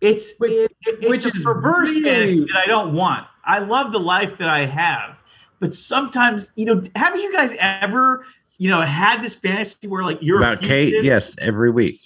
It's 0.00 0.32
Which- 0.38 0.52
it, 0.52 0.72
it- 0.86 0.98
it's 1.00 1.08
which 1.08 1.24
a 1.26 1.28
is 1.36 1.42
perverse 1.42 1.84
really- 1.88 2.02
fantasy 2.02 2.40
that 2.40 2.56
I 2.56 2.66
don't 2.66 2.92
want. 2.94 3.26
I 3.44 3.60
love 3.60 3.92
the 3.92 4.00
life 4.00 4.36
that 4.38 4.48
I 4.48 4.66
have, 4.66 5.16
but 5.60 5.72
sometimes 5.74 6.50
you 6.56 6.66
know, 6.66 6.82
haven't 6.96 7.20
you 7.20 7.32
guys 7.32 7.56
ever 7.60 8.26
you 8.58 8.68
know 8.68 8.80
had 8.80 9.22
this 9.22 9.36
fantasy 9.36 9.86
where 9.86 10.02
like 10.02 10.18
you're 10.20 10.38
about 10.38 10.60
Kate. 10.62 10.92
Yes, 11.04 11.36
every 11.40 11.70
week. 11.70 11.96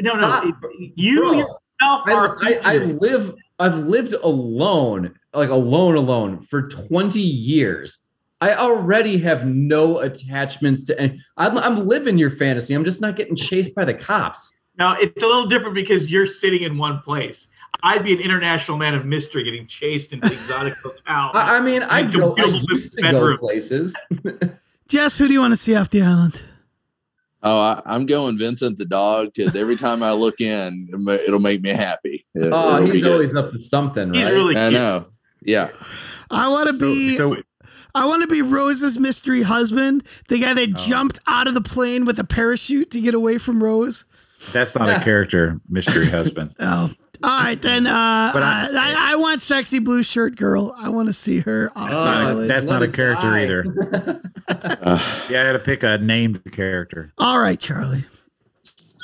No, 0.00 0.14
no, 0.14 0.26
ah, 0.30 0.48
it- 0.48 0.92
you 0.94 1.20
bro, 1.20 1.32
yourself 1.32 1.61
I, 1.82 2.12
are. 2.12 2.36
a 2.36 2.44
I, 2.44 2.60
I 2.64 2.78
fugitive. 2.78 3.00
live 3.00 3.34
I've 3.58 3.78
lived 3.78 4.14
alone, 4.14 5.14
like 5.32 5.50
alone, 5.50 5.94
alone 5.96 6.40
for 6.40 6.66
20 6.68 7.20
years. 7.20 7.98
I 8.40 8.54
already 8.54 9.18
have 9.18 9.46
no 9.46 9.98
attachments 10.00 10.84
to 10.86 10.98
any. 11.00 11.20
I'm, 11.36 11.56
I'm 11.58 11.86
living 11.86 12.18
your 12.18 12.30
fantasy. 12.30 12.74
I'm 12.74 12.84
just 12.84 13.00
not 13.00 13.14
getting 13.14 13.36
chased 13.36 13.72
by 13.74 13.84
the 13.84 13.94
cops. 13.94 14.64
Now 14.78 14.96
it's 14.98 15.22
a 15.22 15.26
little 15.26 15.46
different 15.46 15.74
because 15.74 16.10
you're 16.10 16.26
sitting 16.26 16.62
in 16.62 16.76
one 16.76 16.98
place. 17.02 17.46
I'd 17.84 18.02
be 18.04 18.12
an 18.12 18.20
international 18.20 18.78
man 18.78 18.94
of 18.94 19.04
mystery 19.04 19.44
getting 19.44 19.66
chased 19.66 20.12
into 20.12 20.26
exotic 20.26 20.74
locales. 20.84 21.30
I, 21.34 21.58
I 21.58 21.60
mean, 21.60 21.82
I 21.84 22.00
Into 22.00 22.18
go. 22.18 22.34
I 22.36 22.46
Will 22.46 22.62
used 22.68 22.96
to 22.96 23.02
bedroom. 23.02 23.36
go 23.36 23.46
places. 23.46 23.96
Jess, 24.88 25.16
who 25.16 25.26
do 25.28 25.34
you 25.34 25.40
want 25.40 25.52
to 25.52 25.56
see 25.56 25.74
off 25.76 25.90
the 25.90 26.02
island? 26.02 26.42
Oh, 27.44 27.58
I, 27.58 27.80
I'm 27.86 28.06
going 28.06 28.38
Vincent 28.38 28.78
the 28.78 28.84
dog 28.84 29.32
because 29.34 29.56
every 29.56 29.74
time 29.76 30.02
I 30.02 30.12
look 30.12 30.40
in, 30.40 30.86
it'll 31.26 31.40
make 31.40 31.60
me 31.62 31.70
happy. 31.70 32.24
It- 32.34 32.52
Oh, 32.52 32.76
it'll 32.76 32.86
be 32.86 32.92
he's 32.92 33.02
good. 33.02 33.12
always 33.12 33.36
up 33.36 33.52
to 33.52 33.58
something, 33.58 34.14
He's 34.14 34.24
right? 34.24 34.32
really 34.32 34.56
I 34.56 34.68
cute. 34.68 34.72
know. 34.74 35.02
Yeah. 35.42 35.68
I 36.30 36.48
want 36.48 36.68
to 36.68 36.72
be. 36.74 37.14
So 37.16 37.36
I 37.94 38.04
want 38.06 38.22
to 38.22 38.28
be 38.28 38.42
Rose's 38.42 38.96
mystery 38.98 39.42
husband, 39.42 40.06
the 40.28 40.38
guy 40.40 40.52
Oh. 40.52 40.54
that 40.54 40.74
jumped 40.76 41.18
out 41.26 41.48
of 41.48 41.54
the 41.54 41.60
plane 41.60 42.04
with 42.04 42.18
a 42.20 42.24
parachute 42.24 42.90
to 42.92 43.00
get 43.00 43.12
away 43.14 43.38
from 43.38 43.62
Rose. 43.62 44.04
that's 44.52 44.76
not 44.76 44.88
a 44.88 45.00
character, 45.00 45.58
mystery 45.68 46.06
husband. 46.06 46.54
Oh, 46.60 46.90
all 47.22 47.38
right 47.38 47.60
then. 47.60 47.86
Uh, 47.86 48.30
But 48.32 48.42
I, 48.42 48.68
I- 48.72 48.94
I, 49.10 49.12
I 49.12 49.16
want 49.16 49.40
sexy 49.40 49.78
blue 49.78 50.02
shirt 50.02 50.36
girl. 50.36 50.74
I 50.78 50.88
want 50.88 51.08
to 51.08 51.12
see 51.12 51.38
her 51.40 51.70
off 51.76 51.90
the 51.90 51.96
Oh, 51.96 52.04
not 52.04 52.36
a- 52.36 52.46
that's 52.46 52.64
not 52.66 52.82
a 52.82 52.88
character 52.88 53.30
die. 53.30 53.42
either. 53.42 53.64
Uh, 54.48 55.26
Yeah, 55.30 55.42
I 55.42 55.44
had 55.46 55.58
to 55.58 55.64
pick 55.64 55.82
a 55.82 55.98
named 55.98 56.42
character. 56.52 57.10
All 57.18 57.38
right, 57.38 57.58
Charlie. 57.58 58.04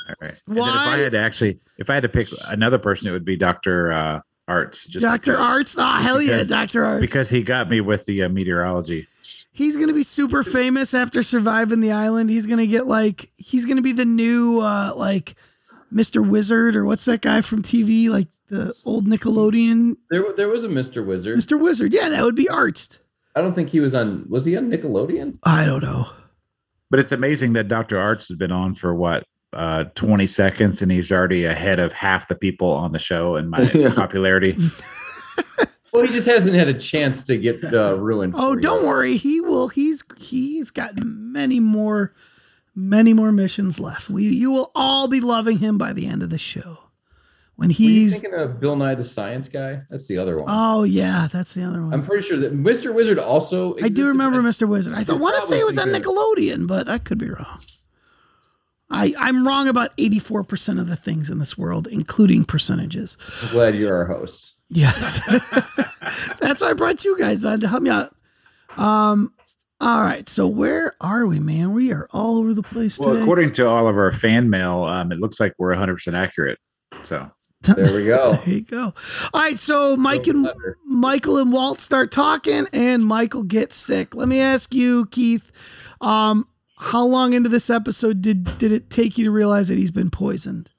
All 0.07 0.15
right. 0.23 0.41
And 0.47 0.57
then 0.57 0.67
if 0.67 0.73
I 0.75 0.97
had 0.97 1.11
to 1.13 1.19
actually, 1.19 1.59
if 1.79 1.89
I 1.89 1.93
had 1.95 2.03
to 2.03 2.09
pick 2.09 2.27
another 2.47 2.77
person, 2.79 3.09
it 3.09 3.11
would 3.11 3.25
be 3.25 3.35
Doctor 3.37 3.91
uh, 3.91 4.21
Arzt. 4.47 4.89
Just 4.89 5.03
Dr. 5.03 5.31
because- 5.33 5.39
Arzt. 5.47 5.75
Oh, 5.79 5.97
hell 6.01 6.21
yeah, 6.21 6.33
because- 6.37 6.47
Dr. 6.49 6.83
Arzt. 6.85 7.01
Because 7.01 7.29
he 7.29 7.43
got 7.43 7.69
me 7.69 7.81
with 7.81 8.05
the 8.05 8.23
uh, 8.23 8.29
meteorology. 8.29 9.07
he's 9.51 9.75
going 9.75 9.87
to 9.89 9.93
be 9.93 10.03
super 10.03 10.43
famous 10.43 10.93
after 10.93 11.21
surviving 11.23 11.79
the 11.81 11.91
island. 11.91 12.29
He's 12.29 12.45
going 12.47 12.59
to 12.59 12.67
get 12.67 12.87
like, 12.87 13.31
he's 13.37 13.65
going 13.65 13.77
to 13.77 13.83
be 13.83 13.91
the 13.93 14.05
new, 14.05 14.59
uh, 14.59 14.93
like, 14.95 15.35
Mr. 15.93 16.29
Wizard 16.29 16.75
or 16.75 16.85
what's 16.85 17.05
that 17.05 17.21
guy 17.21 17.41
from 17.41 17.61
TV? 17.61 18.09
Like 18.09 18.27
the 18.49 18.73
old 18.85 19.05
Nickelodeon 19.05 19.95
There, 20.09 20.33
there 20.33 20.47
was 20.47 20.63
a 20.63 20.67
Mr. 20.69 21.05
Wizard. 21.05 21.37
Mr. 21.37 21.59
Wizard. 21.59 21.93
Yeah, 21.93 22.09
that 22.09 22.23
would 22.23 22.35
be 22.35 22.47
Arzt. 22.49 22.99
I 23.35 23.41
don't 23.41 23.53
think 23.55 23.69
he 23.69 23.79
was 23.79 23.93
on. 23.95 24.25
Was 24.29 24.45
he 24.45 24.57
on 24.57 24.69
Nickelodeon? 24.71 25.37
I 25.43 25.65
don't 25.65 25.83
know. 25.83 26.09
But 26.89 26.99
it's 26.99 27.11
amazing 27.11 27.53
that 27.53 27.67
Dr. 27.67 27.97
Arzt 27.97 28.29
has 28.29 28.37
been 28.37 28.51
on 28.51 28.73
for 28.73 28.95
what, 28.95 29.23
uh, 29.53 29.85
20 29.95 30.25
seconds, 30.27 30.81
and 30.81 30.91
he's 30.91 31.11
already 31.11 31.45
ahead 31.45 31.79
of 31.79 31.93
half 31.93 32.27
the 32.27 32.35
people 32.35 32.69
on 32.71 32.91
the 32.91 32.99
show 32.99 33.35
in 33.35 33.49
my 33.49 33.63
popularity. 33.95 34.57
Well, 35.91 36.05
he 36.05 36.13
just 36.13 36.27
hasn't 36.27 36.55
had 36.55 36.67
a 36.67 36.73
chance 36.75 37.23
to 37.23 37.37
get 37.37 37.63
uh, 37.73 37.97
ruined. 37.97 38.33
Oh, 38.35 38.53
for 38.53 38.59
don't 38.59 38.83
yet. 38.83 38.87
worry. 38.87 39.17
He 39.17 39.41
will. 39.41 39.69
He's 39.69 40.03
he's 40.17 40.69
got 40.69 40.93
many 41.03 41.59
more, 41.59 42.13
many 42.79 43.13
more 43.13 43.31
missions 43.31 43.79
left. 43.79 44.09
We 44.09 44.25
you 44.25 44.51
will 44.51 44.71
all 44.75 45.07
be 45.07 45.19
loving 45.19 45.57
him 45.59 45.77
by 45.77 45.93
the 45.93 46.07
end 46.07 46.23
of 46.23 46.29
the 46.29 46.37
show. 46.37 46.79
When 47.55 47.69
he's 47.69 48.13
thinking 48.13 48.39
of 48.39 48.61
Bill 48.61 48.77
Nye 48.77 48.95
the 48.95 49.03
Science 49.03 49.49
Guy? 49.49 49.81
That's 49.89 50.07
the 50.07 50.17
other 50.17 50.37
one. 50.37 50.45
oh 50.47 50.83
yeah, 50.83 51.27
that's 51.31 51.53
the 51.53 51.63
other 51.63 51.83
one. 51.83 51.93
I'm 51.93 52.05
pretty 52.05 52.25
sure 52.25 52.37
that 52.37 52.53
Mr. 52.53 52.93
Wizard 52.93 53.19
also. 53.19 53.75
I 53.83 53.89
do 53.89 54.07
remember 54.07 54.41
Mr. 54.41 54.65
Wizard. 54.67 54.93
I 54.93 55.03
thought 55.03 55.19
want 55.19 55.35
to 55.35 55.45
say 55.45 55.59
it 55.59 55.65
was 55.65 55.77
on 55.77 55.89
Nickelodeon, 55.89 56.67
but 56.67 56.87
I 56.87 56.99
could 56.99 57.17
be 57.17 57.29
wrong. 57.29 57.53
I 58.89 59.13
I'm 59.19 59.45
wrong 59.45 59.67
about 59.67 59.91
84 59.97 60.43
percent 60.43 60.79
of 60.79 60.87
the 60.87 60.95
things 60.95 61.29
in 61.29 61.37
this 61.39 61.57
world, 61.57 61.87
including 61.87 62.45
percentages. 62.45 63.21
I'm 63.43 63.49
glad 63.49 63.75
you're 63.75 63.93
our 63.93 64.05
host. 64.07 64.55
Yes. 64.69 65.19
That's 66.39 66.61
why 66.61 66.69
I 66.69 66.73
brought 66.73 67.03
you 67.03 67.19
guys 67.19 67.43
on 67.43 67.59
to 67.59 67.67
help 67.67 67.83
me 67.83 67.89
out. 67.89 68.15
Um, 68.77 69.33
all 69.81 70.01
right. 70.01 70.27
So 70.27 70.47
where 70.47 70.95
are 71.01 71.25
we, 71.25 71.39
man? 71.39 71.73
We 71.73 71.91
are 71.93 72.07
all 72.11 72.37
over 72.37 72.53
the 72.53 72.63
place 72.63 72.99
Well, 72.99 73.09
today. 73.11 73.21
according 73.21 73.51
to 73.53 73.67
all 73.69 73.87
of 73.87 73.95
our 73.97 74.11
fan 74.11 74.49
mail, 74.49 74.83
um, 74.83 75.11
it 75.11 75.19
looks 75.19 75.39
like 75.39 75.53
we're 75.57 75.73
100% 75.75 76.13
accurate. 76.13 76.59
So 77.03 77.29
There 77.61 77.93
we 77.93 78.05
go. 78.05 78.33
there 78.45 78.49
you 78.55 78.61
go. 78.61 78.93
All 79.33 79.41
right. 79.41 79.57
So 79.57 79.95
Mike 79.95 80.27
and 80.27 80.43
better. 80.43 80.77
Michael 80.85 81.37
and 81.37 81.51
Walt 81.51 81.79
start 81.81 82.11
talking, 82.11 82.67
and 82.73 83.03
Michael 83.03 83.43
gets 83.43 83.75
sick. 83.75 84.13
Let 84.15 84.27
me 84.27 84.39
ask 84.41 84.73
you, 84.73 85.05
Keith. 85.07 85.51
Um, 86.01 86.45
how 86.77 87.05
long 87.05 87.33
into 87.33 87.49
this 87.49 87.69
episode 87.69 88.21
did 88.21 88.57
did 88.57 88.71
it 88.71 88.89
take 88.89 89.17
you 89.17 89.25
to 89.25 89.31
realize 89.31 89.67
that 89.67 89.77
he's 89.77 89.91
been 89.91 90.09
poisoned? 90.09 90.69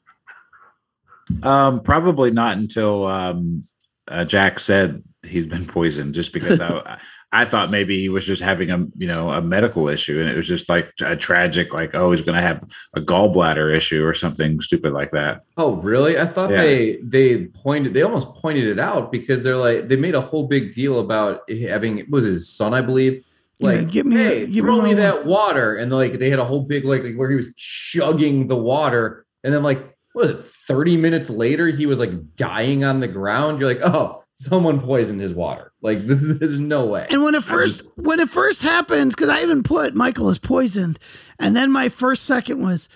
um, 1.42 1.80
probably 1.80 2.30
not 2.30 2.56
until 2.56 3.06
um, 3.06 3.62
uh, 4.08 4.24
Jack 4.24 4.58
said 4.58 5.02
he's 5.26 5.46
been 5.46 5.64
poisoned, 5.66 6.14
just 6.14 6.32
because 6.32 6.60
I, 6.60 6.98
I 7.32 7.44
thought 7.44 7.70
maybe 7.70 8.00
he 8.00 8.08
was 8.08 8.26
just 8.26 8.42
having 8.42 8.70
a 8.70 8.78
you 8.96 9.06
know 9.06 9.30
a 9.32 9.40
medical 9.42 9.88
issue, 9.88 10.18
and 10.20 10.28
it 10.28 10.36
was 10.36 10.48
just 10.48 10.68
like 10.68 10.92
a 11.00 11.14
tragic, 11.14 11.72
like 11.72 11.94
oh 11.94 12.10
he's 12.10 12.22
going 12.22 12.34
to 12.34 12.42
have 12.42 12.62
a 12.96 13.00
gallbladder 13.00 13.72
issue 13.72 14.04
or 14.04 14.14
something 14.14 14.58
stupid 14.60 14.92
like 14.92 15.12
that. 15.12 15.42
Oh, 15.56 15.76
really? 15.76 16.18
I 16.18 16.26
thought 16.26 16.50
Yeah. 16.50 16.62
they 16.62 16.96
they 17.02 17.46
pointed 17.46 17.94
they 17.94 18.02
almost 18.02 18.34
pointed 18.34 18.64
it 18.66 18.80
out 18.80 19.12
because 19.12 19.42
they're 19.42 19.56
like 19.56 19.86
they 19.88 19.96
made 19.96 20.16
a 20.16 20.20
whole 20.20 20.48
big 20.48 20.72
deal 20.72 20.98
about 20.98 21.48
having 21.50 21.98
it 21.98 22.10
was 22.10 22.24
his 22.24 22.48
son, 22.48 22.74
I 22.74 22.80
believe. 22.80 23.22
Yeah, 23.60 23.66
Like, 23.68 23.90
give 23.90 24.06
me 24.06 24.16
hey, 24.16 24.46
give 24.46 24.64
throw 24.64 24.78
my 24.78 24.84
me 24.88 24.94
that 24.94 25.24
water, 25.26 25.76
and 25.76 25.92
like 25.92 26.14
they 26.14 26.30
had 26.30 26.38
a 26.40 26.44
whole 26.44 26.62
big 26.62 26.84
like, 26.84 27.04
like 27.04 27.14
where 27.14 27.30
he 27.30 27.36
was 27.36 27.54
chugging 27.54 28.46
the 28.48 28.56
water, 28.56 29.24
and 29.44 29.54
then 29.54 29.62
like 29.62 29.89
what 30.12 30.28
was 30.28 30.30
it? 30.30 30.42
Thirty 30.42 30.96
minutes 30.96 31.30
later, 31.30 31.68
he 31.68 31.86
was 31.86 32.00
like 32.00 32.34
dying 32.34 32.84
on 32.84 33.00
the 33.00 33.08
ground. 33.08 33.60
You're 33.60 33.68
like, 33.68 33.82
oh, 33.84 34.22
someone 34.32 34.80
poisoned 34.80 35.20
his 35.20 35.34
water. 35.34 35.72
Like 35.82 35.98
this 36.06 36.22
is 36.22 36.38
there's 36.38 36.60
no 36.60 36.86
way. 36.86 37.06
And 37.10 37.22
when 37.22 37.34
it 37.34 37.44
first 37.44 37.82
when 37.96 38.20
it 38.20 38.28
first 38.28 38.62
happened, 38.62 39.10
because 39.10 39.28
I 39.28 39.42
even 39.42 39.62
put 39.62 39.94
Michael 39.94 40.30
is 40.30 40.38
poisoned, 40.38 40.98
and 41.38 41.54
then 41.54 41.70
my 41.70 41.88
first 41.88 42.24
second 42.24 42.62
was 42.62 42.88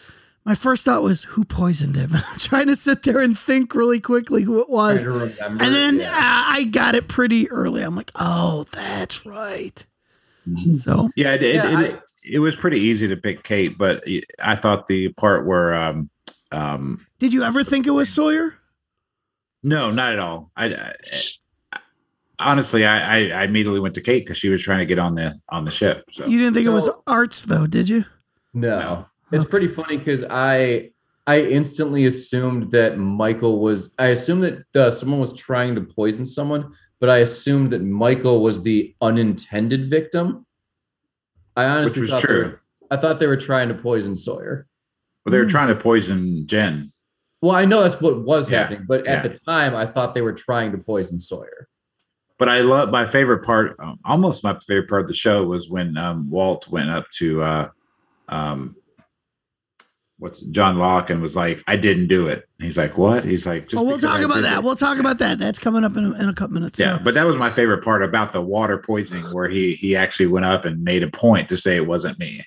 my 0.44 0.54
first 0.54 0.84
thought 0.84 1.02
was 1.02 1.24
who 1.24 1.44
poisoned 1.44 1.96
him. 1.96 2.10
I'm 2.14 2.38
trying 2.38 2.66
to 2.66 2.76
sit 2.76 3.02
there 3.02 3.20
and 3.20 3.38
think 3.38 3.74
really 3.74 4.00
quickly 4.00 4.42
who 4.42 4.60
it 4.60 4.68
was, 4.68 5.02
to 5.02 5.10
remember, 5.10 5.64
and 5.64 5.74
then 5.74 6.00
yeah. 6.00 6.10
uh, 6.10 6.44
I 6.56 6.64
got 6.64 6.94
it 6.94 7.08
pretty 7.08 7.50
early. 7.50 7.82
I'm 7.82 7.96
like, 7.96 8.10
oh, 8.14 8.64
that's 8.72 9.24
right. 9.24 9.84
Mm-hmm. 10.46 10.74
So 10.74 11.08
Yeah, 11.16 11.34
it, 11.34 11.42
it, 11.42 11.54
Yeah, 11.54 11.80
it, 11.80 12.02
it 12.30 12.38
was 12.38 12.54
pretty 12.54 12.78
easy 12.78 13.08
to 13.08 13.16
pick 13.16 13.44
Kate, 13.44 13.78
but 13.78 14.04
I 14.42 14.56
thought 14.56 14.86
the 14.86 15.10
part 15.14 15.46
where 15.46 15.74
um, 15.74 16.10
um, 16.54 17.06
did 17.18 17.32
you 17.32 17.42
ever 17.42 17.64
think 17.64 17.86
it 17.86 17.90
was 17.90 18.08
Sawyer? 18.08 18.54
no, 19.64 19.90
not 19.90 20.12
at 20.12 20.18
all. 20.18 20.50
I, 20.56 20.92
I 21.72 21.78
honestly, 22.38 22.84
I, 22.84 22.98
I, 22.98 23.40
I 23.40 23.44
immediately 23.44 23.80
went 23.80 23.94
to 23.94 24.00
Kate 24.02 24.24
because 24.24 24.36
she 24.36 24.48
was 24.48 24.62
trying 24.62 24.80
to 24.80 24.86
get 24.86 24.98
on 24.98 25.14
the 25.14 25.40
on 25.48 25.64
the 25.64 25.70
ship. 25.70 26.04
So 26.12 26.26
You 26.26 26.38
didn't 26.38 26.54
think 26.54 26.66
it 26.66 26.70
was 26.70 26.90
Arzt 27.06 27.48
though, 27.48 27.66
did 27.66 27.88
you? 27.88 28.04
No. 28.52 28.78
No. 28.78 29.06
It's 29.32 29.44
pretty 29.44 29.68
funny 29.68 29.96
because 29.96 30.24
I 30.28 30.90
I 31.26 31.40
instantly 31.42 32.04
assumed 32.06 32.70
that 32.72 32.98
Michael 32.98 33.60
was 33.60 33.94
I 33.98 34.08
assumed 34.08 34.42
that 34.42 34.76
uh, 34.76 34.90
someone 34.90 35.18
was 35.20 35.32
trying 35.34 35.74
to 35.76 35.80
poison 35.80 36.26
someone, 36.26 36.72
but 37.00 37.08
I 37.08 37.18
assumed 37.18 37.70
that 37.72 37.82
Michael 37.82 38.42
was 38.42 38.62
the 38.62 38.94
unintended 39.00 39.88
victim. 39.88 40.44
I 41.56 41.64
honestly 41.64 42.02
was 42.02 42.10
thought 42.10 42.20
true. 42.20 42.42
were- 42.44 42.60
I 42.90 42.96
thought 42.98 43.18
they 43.18 43.26
were 43.26 43.38
trying 43.38 43.68
to 43.68 43.74
poison 43.74 44.14
Sawyer. 44.14 44.66
Well, 45.24 45.30
they 45.32 45.38
were 45.38 45.46
trying 45.46 45.68
to 45.68 45.74
poison 45.74 46.46
Jin. 46.46 46.90
Well, 47.40 47.54
I 47.54 47.64
know 47.64 47.82
that's 47.82 48.00
what 48.00 48.22
was 48.24 48.50
Yeah, 48.50 48.60
happening, 48.60 48.84
but 48.88 49.06
at 49.06 49.24
yeah. 49.24 49.28
the 49.32 49.38
time 49.38 49.74
I 49.74 49.86
thought 49.86 50.14
they 50.14 50.22
were 50.22 50.32
trying 50.32 50.72
to 50.72 50.78
poison 50.78 51.18
Sawyer. 51.18 51.68
But 52.38 52.48
I 52.48 52.60
love 52.60 52.90
my 52.90 53.06
favorite 53.06 53.44
part. 53.44 53.76
Um, 53.78 53.98
almost 54.04 54.42
my 54.42 54.56
favorite 54.66 54.88
part 54.88 55.02
of 55.02 55.08
the 55.08 55.14
show 55.14 55.44
was 55.44 55.70
when 55.70 55.96
um, 55.96 56.28
Walt 56.30 56.68
went 56.68 56.90
up 56.90 57.08
to 57.18 57.42
uh, 57.42 57.68
um, 58.28 58.74
what's 60.18 60.40
John 60.40 60.78
Locke 60.78 61.10
and 61.10 61.22
was 61.22 61.36
like, 61.36 61.62
"I 61.68 61.76
didn't 61.76 62.08
do 62.08 62.26
it." 62.26 62.48
He's 62.58 62.76
like, 62.76 62.98
"What?" 62.98 63.24
He's 63.24 63.46
like, 63.46 63.68
Just 63.68 63.76
oh, 63.80 63.84
we'll 63.84 63.98
talk 63.98 64.18
I 64.18 64.22
about 64.22 64.42
that. 64.42 64.58
it." 64.58 64.64
We'll 64.64 64.74
talk 64.76 64.98
about 64.98 65.18
that. 65.18 65.38
That's 65.38 65.58
coming 65.58 65.84
up 65.84 65.96
in 65.96 66.04
a, 66.06 66.12
in 66.22 66.28
a 66.28 66.34
couple 66.34 66.54
minutes. 66.54 66.78
Yeah, 66.78 66.98
so. 66.98 67.04
but 67.04 67.14
that 67.14 67.24
was 67.24 67.36
my 67.36 67.50
favorite 67.50 67.84
part 67.84 68.02
about 68.02 68.32
the 68.32 68.42
water 68.42 68.78
poisoning, 68.78 69.32
where 69.32 69.48
he 69.48 69.74
he 69.74 69.94
actually 69.94 70.26
went 70.26 70.46
up 70.46 70.64
and 70.64 70.82
made 70.82 71.02
a 71.02 71.08
point 71.10 71.48
to 71.50 71.56
say 71.56 71.76
it 71.76 71.86
wasn't 71.86 72.18
me. 72.18 72.44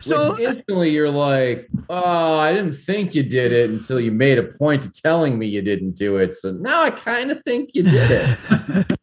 So 0.00 0.32
Which 0.32 0.40
instantly 0.40 0.90
you're 0.90 1.10
like, 1.10 1.68
oh, 1.90 2.38
I 2.38 2.52
didn't 2.52 2.74
think 2.74 3.14
you 3.14 3.22
did 3.24 3.52
it 3.52 3.68
until 3.68 3.98
you 3.98 4.12
made 4.12 4.38
a 4.38 4.44
point 4.44 4.86
of 4.86 4.92
telling 4.92 5.38
me 5.38 5.46
you 5.46 5.60
didn't 5.60 5.96
do 5.96 6.18
it. 6.18 6.34
So 6.34 6.52
now 6.52 6.82
I 6.82 6.90
kind 6.90 7.30
of 7.32 7.42
think 7.44 7.74
you 7.74 7.82
did 7.82 8.10
it. 8.10 8.38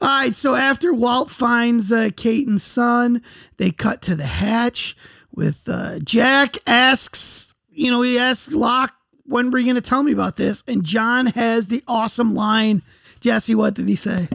All 0.00 0.08
right, 0.08 0.34
so 0.34 0.54
after 0.54 0.94
Walt 0.94 1.30
finds 1.30 1.90
uh, 1.90 2.10
Kate 2.16 2.46
and 2.46 2.60
son, 2.60 3.20
they 3.56 3.72
cut 3.72 4.00
to 4.02 4.14
the 4.14 4.26
hatch 4.26 4.96
with 5.34 5.62
uh, 5.66 5.98
Jack 6.00 6.56
asks, 6.66 7.54
you 7.70 7.90
know, 7.90 8.02
he 8.02 8.18
asks 8.18 8.54
Locke, 8.54 8.94
when 9.24 9.50
were 9.50 9.58
you 9.58 9.64
going 9.64 9.74
to 9.74 9.80
tell 9.80 10.02
me 10.02 10.12
about 10.12 10.36
this? 10.36 10.62
And 10.68 10.84
John 10.84 11.26
has 11.26 11.66
the 11.66 11.82
awesome 11.88 12.34
line. 12.34 12.82
Jesse, 13.20 13.54
what 13.54 13.74
did 13.74 13.88
he 13.88 13.96
say? 13.96 14.28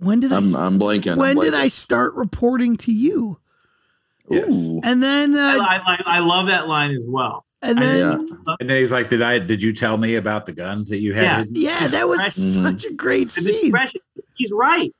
When 0.00 0.20
did 0.20 0.32
I? 0.32 0.38
I'm, 0.38 0.56
I'm 0.56 0.78
blanking. 0.78 1.12
I'm 1.12 1.18
when 1.18 1.36
did. 1.36 1.54
I 1.54 1.68
start 1.68 2.14
reporting 2.14 2.76
to 2.78 2.92
you? 2.92 3.38
Yes. 4.30 4.48
And 4.84 5.02
then, 5.02 5.36
I, 5.36 5.56
uh, 5.56 5.60
I, 5.60 5.80
I, 5.86 6.02
I 6.06 6.18
love 6.20 6.46
that 6.46 6.68
line 6.68 6.92
as 6.92 7.04
well. 7.08 7.44
and 7.62 7.76
then, 7.78 8.30
And 8.60 8.70
then 8.70 8.76
he's 8.78 8.92
like, 8.92 9.10
"Did 9.10 9.22
I? 9.22 9.38
Did 9.40 9.62
you 9.62 9.72
tell 9.72 9.96
me 9.96 10.14
about 10.14 10.46
the 10.46 10.52
guns 10.52 10.88
that 10.90 10.98
you 11.00 11.12
had?" 11.14 11.48
Yeah. 11.50 11.80
yeah, 11.80 11.86
that 11.88 12.08
was 12.08 12.20
Mhm. 12.20 12.62
such 12.62 12.84
a 12.90 12.94
great 12.94 13.30
scene. 13.30 13.74
He's 14.36 14.52
right. 14.52 14.94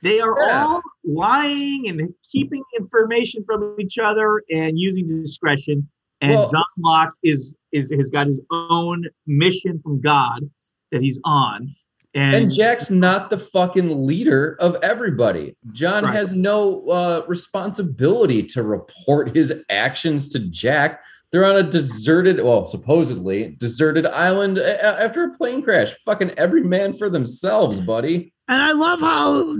They 0.00 0.20
are 0.20 0.34
Yeah. 0.40 0.64
all 0.66 0.82
lying 1.04 1.84
and 1.88 2.12
keeping 2.32 2.62
information 2.78 3.44
from 3.44 3.76
each 3.78 3.98
other 3.98 4.42
and 4.50 4.78
using 4.78 5.06
discretion. 5.06 5.88
and 6.20 6.32
Well- 6.32 6.50
John 6.50 6.64
Locke 6.78 7.14
is 7.22 7.56
is 7.72 7.90
has 7.90 8.10
got 8.10 8.26
his 8.26 8.40
own 8.50 9.04
mission 9.26 9.80
from 9.82 10.00
God 10.00 10.48
that 10.92 11.00
he's 11.02 11.18
on, 11.24 11.74
and, 12.14 12.34
And 12.34 12.52
Jack's 12.52 12.90
not 12.90 13.30
the 13.30 13.38
fucking 13.38 14.06
leader 14.06 14.56
of 14.60 14.76
everybody. 14.82 15.56
John 15.72 16.04
Right. 16.04 16.14
has 16.14 16.32
no 16.32 16.86
uh, 16.88 17.22
responsibility 17.28 18.42
to 18.44 18.62
report 18.62 19.34
his 19.34 19.52
actions 19.70 20.28
to 20.30 20.38
Jack. 20.38 21.02
They're 21.30 21.46
on 21.46 21.56
a 21.56 21.62
deserted, 21.62 22.42
well, 22.44 22.66
supposedly 22.66 23.56
deserted 23.58 24.06
island 24.06 24.58
after 24.58 25.24
a 25.24 25.30
plane 25.34 25.62
crash. 25.62 25.94
Fucking 26.04 26.32
every 26.36 26.62
man 26.62 26.92
for 26.92 27.08
themselves, 27.08 27.80
buddy. 27.80 28.34
And 28.48 28.60
I 28.62 28.72
love 28.72 29.00
how 29.00 29.56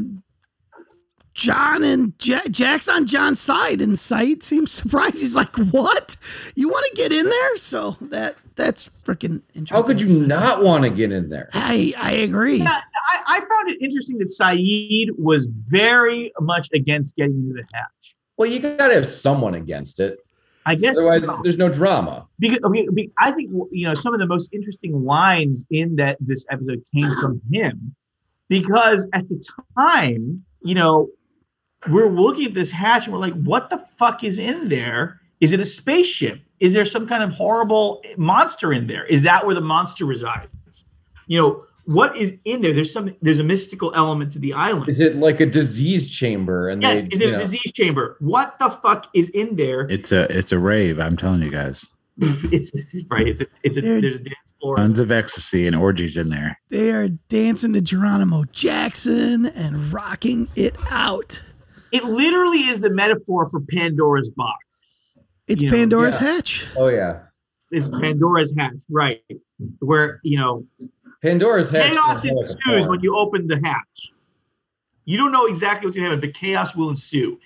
John 1.34 1.82
and 1.82 2.12
Ja- 2.22 2.46
Jack's 2.50 2.88
on 2.88 3.06
John's 3.06 3.40
side, 3.40 3.80
and 3.80 3.92
Sayid 3.94 4.42
seems 4.42 4.70
surprised. 4.72 5.14
He's 5.20 5.34
like, 5.34 5.56
"What? 5.56 6.16
You 6.54 6.68
want 6.68 6.84
to 6.90 6.96
get 6.96 7.12
in 7.12 7.26
there?" 7.28 7.56
So 7.56 7.96
that 8.02 8.36
that's 8.56 8.90
freaking 9.04 9.40
interesting. 9.54 9.76
How 9.76 9.82
could 9.82 10.00
you 10.00 10.08
not 10.26 10.62
want 10.62 10.84
to 10.84 10.90
get 10.90 11.10
in 11.10 11.30
there? 11.30 11.48
I 11.54 11.94
I 11.96 12.12
agree. 12.12 12.58
Yeah, 12.58 12.80
I, 13.12 13.22
I 13.38 13.40
found 13.40 13.70
it 13.70 13.80
interesting 13.80 14.18
that 14.18 14.28
Sayid 14.28 15.08
was 15.18 15.46
very 15.46 16.32
much 16.40 16.68
against 16.74 17.16
getting 17.16 17.36
into 17.36 17.54
the 17.54 17.64
hatch. 17.72 18.14
Well, 18.36 18.50
you 18.50 18.60
got 18.60 18.88
to 18.88 18.94
have 18.94 19.06
someone 19.06 19.54
against 19.54 20.00
it. 20.00 20.18
I 20.64 20.74
guess 20.76 20.96
Otherwise, 20.98 21.22
there's 21.42 21.58
no 21.58 21.68
drama. 21.68 22.28
because 22.38 22.60
I, 22.64 22.68
mean, 22.68 22.94
be- 22.94 23.10
I 23.18 23.32
think 23.32 23.50
you 23.72 23.86
know 23.86 23.94
some 23.94 24.12
of 24.14 24.20
the 24.20 24.26
most 24.26 24.52
interesting 24.52 25.04
lines 25.04 25.66
in 25.70 25.96
that 25.96 26.18
this 26.20 26.44
episode 26.50 26.84
came 26.94 27.10
from 27.20 27.40
him 27.50 27.94
because 28.48 29.08
at 29.12 29.28
the 29.28 29.42
time, 29.78 30.44
you 30.62 30.74
know, 30.74 31.08
we're 31.88 32.08
looking 32.08 32.44
at 32.44 32.54
this 32.54 32.70
hatch 32.70 33.04
and 33.04 33.12
we're 33.12 33.20
like, 33.20 33.34
what 33.34 33.70
the 33.70 33.84
fuck 33.98 34.24
is 34.24 34.38
in 34.38 34.68
there? 34.68 35.20
Is 35.40 35.52
it 35.52 35.60
a 35.60 35.64
spaceship? 35.64 36.40
Is 36.60 36.72
there 36.72 36.84
some 36.84 37.06
kind 37.08 37.22
of 37.22 37.32
horrible 37.32 38.02
monster 38.16 38.72
in 38.72 38.86
there? 38.86 39.04
Is 39.06 39.22
that 39.22 39.44
where 39.44 39.54
the 39.54 39.60
monster 39.60 40.04
resides? 40.04 40.46
You 41.26 41.40
know, 41.40 41.64
what 41.86 42.16
is 42.16 42.38
in 42.44 42.60
there? 42.60 42.72
There's 42.72 42.92
some 42.92 43.14
there's 43.22 43.40
a 43.40 43.44
mystical 43.44 43.92
element 43.96 44.32
to 44.32 44.38
the 44.38 44.52
island. 44.52 44.88
Is 44.88 45.00
it 45.00 45.16
like 45.16 45.40
a 45.40 45.46
disease 45.46 46.08
chamber? 46.08 46.68
And 46.68 46.80
yes, 46.80 47.00
they, 47.00 47.08
is 47.08 47.20
it 47.20 47.28
a 47.28 47.32
know- 47.32 47.38
disease 47.38 47.72
chamber? 47.72 48.16
What 48.20 48.58
the 48.60 48.70
fuck 48.70 49.08
is 49.14 49.30
in 49.30 49.56
there? 49.56 49.82
It's 49.90 50.12
a 50.12 50.30
it's 50.36 50.52
a 50.52 50.58
rave. 50.58 51.00
I'm 51.00 51.16
telling 51.16 51.42
you 51.42 51.50
guys. 51.50 51.84
it's 52.18 52.72
right. 53.10 53.26
It's 53.26 53.40
a 53.40 53.46
it's 53.64 53.76
a 53.76 53.80
there's 53.80 54.16
a 54.16 54.24
dance 54.24 54.36
floor. 54.60 54.76
Tons 54.76 55.00
of 55.00 55.10
ecstasy 55.10 55.66
and 55.66 55.74
orgies 55.74 56.16
in 56.16 56.28
there. 56.28 56.56
They 56.68 56.90
are 56.92 57.08
dancing 57.08 57.72
to 57.72 57.80
Geronimo 57.80 58.44
Jackson 58.52 59.46
and 59.46 59.92
rocking 59.92 60.48
it 60.54 60.76
out. 60.90 61.42
It 61.92 62.04
literally 62.04 62.60
is 62.60 62.80
the 62.80 62.90
metaphor 62.90 63.46
for 63.46 63.60
Pandora's 63.60 64.30
box. 64.30 64.86
It's 65.46 65.62
You 65.62 65.70
know, 65.70 65.76
Pandora's 65.76 66.20
yeah. 66.20 66.34
hatch. 66.34 66.66
Oh 66.76 66.88
yeah, 66.88 67.20
It's 67.70 67.88
Pandora's 67.88 68.54
hatch, 68.56 68.82
right? 68.88 69.20
Where 69.80 70.20
you 70.22 70.38
know 70.38 70.66
Pandora's 71.22 71.70
hatch. 71.70 71.92
chaos 71.92 72.22
sounds 72.22 72.24
like 72.24 72.34
ensues 72.34 72.88
when 72.88 73.00
you 73.00 73.16
open 73.16 73.46
the 73.46 73.60
hatch. 73.62 74.12
You 75.04 75.18
don't 75.18 75.32
know 75.32 75.46
exactly 75.46 75.86
what's 75.86 75.96
going 75.96 76.10
to 76.10 76.16
happen, 76.16 76.30
but 76.30 76.38
chaos 76.38 76.74
will 76.74 76.88
ensue. 76.88 77.38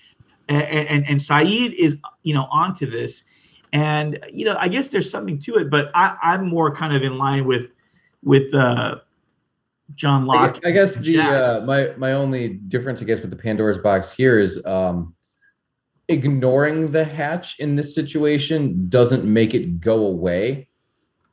And, 0.47 0.63
and 0.63 1.09
and 1.09 1.19
Sayid 1.19 1.73
is 1.73 1.97
you 2.23 2.33
know 2.33 2.47
onto 2.49 2.85
this, 2.85 3.25
and 3.73 4.17
you 4.31 4.45
know 4.45 4.55
I 4.57 4.69
guess 4.69 4.87
there's 4.87 5.09
something 5.09 5.39
to 5.41 5.55
it, 5.55 5.69
but 5.69 5.91
I, 5.93 6.15
I'm 6.21 6.47
more 6.47 6.73
kind 6.73 6.95
of 6.95 7.03
in 7.03 7.17
line 7.17 7.45
with 7.45 7.69
with 8.23 8.53
uh, 8.53 8.99
John 9.95 10.23
I 10.23 10.25
Locke. 10.25 10.59
I 10.65 10.71
guess 10.71 10.95
the 10.95 11.19
uh, 11.19 11.61
my 11.65 11.93
my 11.97 12.13
only 12.13 12.49
difference, 12.49 13.01
I 13.01 13.05
guess, 13.05 13.21
with 13.21 13.29
the 13.29 13.35
Pandora's 13.35 13.77
box 13.77 14.11
here 14.11 14.39
is 14.39 14.63
um, 14.65 15.15
ignoring 16.07 16.91
the 16.91 17.03
hatch 17.03 17.59
in 17.59 17.75
this 17.75 17.95
situation 17.95 18.89
doesn't 18.89 19.23
make 19.23 19.53
it 19.53 19.79
go 19.79 20.05
away, 20.05 20.67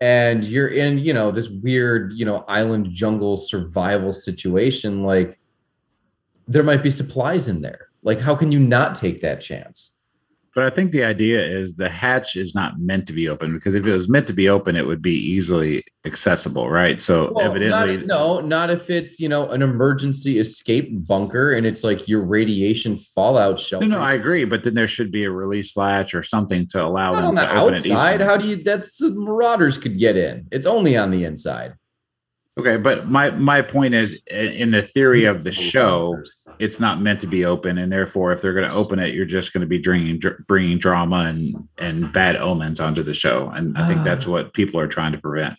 and 0.00 0.44
you're 0.44 0.68
in 0.68 0.98
you 0.98 1.12
know 1.12 1.30
this 1.30 1.48
weird 1.48 2.12
you 2.12 2.24
know 2.24 2.44
island 2.48 2.92
jungle 2.92 3.36
survival 3.36 4.12
situation. 4.12 5.02
Like 5.02 5.40
there 6.46 6.62
might 6.62 6.82
be 6.82 6.90
supplies 6.90 7.48
in 7.48 7.60
there. 7.60 7.88
Like 8.02 8.20
how 8.20 8.34
can 8.36 8.52
you 8.52 8.60
not 8.60 8.94
take 8.94 9.20
that 9.22 9.40
chance? 9.40 9.98
But 10.54 10.64
I 10.64 10.70
think 10.70 10.92
the 10.92 11.02
idea 11.02 11.44
is 11.44 11.74
the 11.74 11.88
hatch 11.88 12.36
is 12.36 12.54
not 12.54 12.78
meant 12.78 13.08
to 13.08 13.12
be 13.12 13.28
open 13.28 13.52
because 13.52 13.74
if 13.74 13.84
it 13.84 13.92
was 13.92 14.08
meant 14.08 14.28
to 14.28 14.32
be 14.32 14.48
open, 14.48 14.76
it 14.76 14.86
would 14.86 15.02
be 15.02 15.14
easily 15.16 15.84
accessible, 16.04 16.70
right? 16.70 17.00
So 17.00 17.32
Well, 17.32 17.44
evidently, 17.44 17.96
not, 17.96 18.06
no, 18.06 18.40
not 18.40 18.70
if 18.70 18.88
it's 18.88 19.18
you 19.18 19.28
know 19.28 19.48
an 19.48 19.62
emergency 19.62 20.38
escape 20.38 21.06
bunker 21.06 21.52
and 21.52 21.66
it's 21.66 21.82
like 21.82 22.06
your 22.06 22.22
radiation 22.22 22.96
fallout 22.96 23.58
shelter. 23.58 23.86
no, 23.86 23.98
no, 23.98 24.02
I 24.02 24.12
agree. 24.12 24.44
But 24.44 24.62
then 24.62 24.74
there 24.74 24.86
should 24.86 25.10
be 25.10 25.24
a 25.24 25.30
release 25.30 25.76
latch 25.76 26.14
or 26.14 26.22
something 26.22 26.68
to 26.68 26.84
allow 26.84 27.14
Not 27.14 27.16
them 27.16 27.28
on 27.30 27.34
the 27.34 27.42
to 27.42 27.60
open 27.60 27.74
outside. 27.74 28.20
How 28.20 28.36
do 28.36 28.46
you? 28.46 28.62
That's 28.62 29.02
marauders 29.02 29.76
could 29.76 29.98
get 29.98 30.16
in. 30.16 30.46
It's 30.52 30.66
only 30.66 30.96
on 30.96 31.10
the 31.10 31.24
inside. 31.24 31.74
Okay, 32.56 32.76
but 32.76 33.08
my 33.08 33.30
my 33.30 33.62
point 33.62 33.94
is, 33.94 34.22
in 34.30 34.70
the 34.70 34.82
theory 34.82 35.24
of 35.24 35.42
the 35.42 35.50
show, 35.50 36.16
it's 36.58 36.78
not 36.80 37.00
meant 37.00 37.20
to 37.22 37.26
be 37.26 37.44
open, 37.44 37.78
and 37.78 37.92
therefore, 37.92 38.32
if 38.32 38.40
they're 38.42 38.52
going 38.54 38.68
to 38.68 38.74
open 38.74 38.98
it, 38.98 39.14
you're 39.14 39.24
just 39.26 39.52
going 39.52 39.60
to 39.62 39.66
be 39.66 39.78
bringing 39.78 40.18
dr- 40.18 40.46
bringing 40.46 40.78
drama 40.78 41.20
and 41.26 41.68
and 41.78 42.12
bad 42.12 42.36
omens 42.36 42.80
onto 42.80 43.02
the 43.02 43.14
show, 43.14 43.48
and 43.50 43.76
I 43.78 43.86
think 43.86 44.00
Ah. 44.00 44.04
that's 44.04 44.26
what 44.26 44.52
people 44.54 44.78
are 44.80 44.88
trying 44.88 45.12
to 45.12 45.18
prevent. 45.18 45.54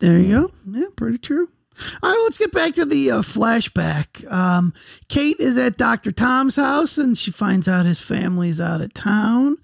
There 0.00 0.18
you 0.18 0.28
go. 0.40 0.52
Yeah, 0.78 0.86
pretty 0.96 1.18
true. 1.18 1.48
All 2.02 2.10
right, 2.10 2.20
let's 2.24 2.38
get 2.38 2.52
back 2.52 2.74
to 2.74 2.84
the 2.84 3.10
uh, 3.10 3.22
flashback. 3.22 4.30
Um, 4.32 4.72
Kate 5.08 5.36
is 5.38 5.56
at 5.56 5.76
Dr. 5.78 6.10
Tom's 6.12 6.56
house 6.56 6.98
and 6.98 7.16
she 7.16 7.30
finds 7.30 7.68
out 7.68 7.86
his 7.86 8.00
family's 8.00 8.60
out 8.60 8.80
of 8.80 8.92
town. 8.94 9.56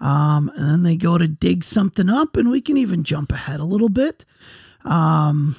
Um, 0.00 0.50
and 0.54 0.68
then 0.70 0.82
they 0.84 0.96
go 0.96 1.18
to 1.18 1.26
dig 1.26 1.64
something 1.64 2.08
up, 2.08 2.36
and 2.36 2.50
we 2.50 2.60
can 2.60 2.76
even 2.76 3.02
jump 3.02 3.32
ahead 3.32 3.58
a 3.58 3.64
little 3.64 3.88
bit. 3.88 4.24
Um, 4.84 5.56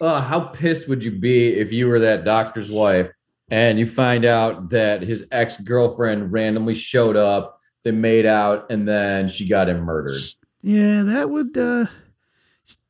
Uh, 0.00 0.20
how 0.20 0.40
pissed 0.40 0.88
would 0.88 1.04
you 1.04 1.10
be 1.10 1.54
if 1.54 1.72
you 1.72 1.88
were 1.88 2.00
that 2.00 2.24
doctor's 2.24 2.70
wife 2.70 3.10
and 3.50 3.78
you 3.78 3.86
find 3.86 4.24
out 4.24 4.70
that 4.70 5.02
his 5.02 5.26
ex 5.30 5.60
girlfriend 5.60 6.32
randomly 6.32 6.74
showed 6.74 7.16
up, 7.16 7.58
they 7.84 7.92
made 7.92 8.26
out, 8.26 8.70
and 8.70 8.88
then 8.88 9.28
she 9.28 9.48
got 9.48 9.68
him 9.68 9.80
murdered? 9.80 10.20
yeah, 10.62 11.02
that 11.02 11.28
would. 11.28 11.56
Uh, 11.56 11.86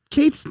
Kate's 0.09 0.47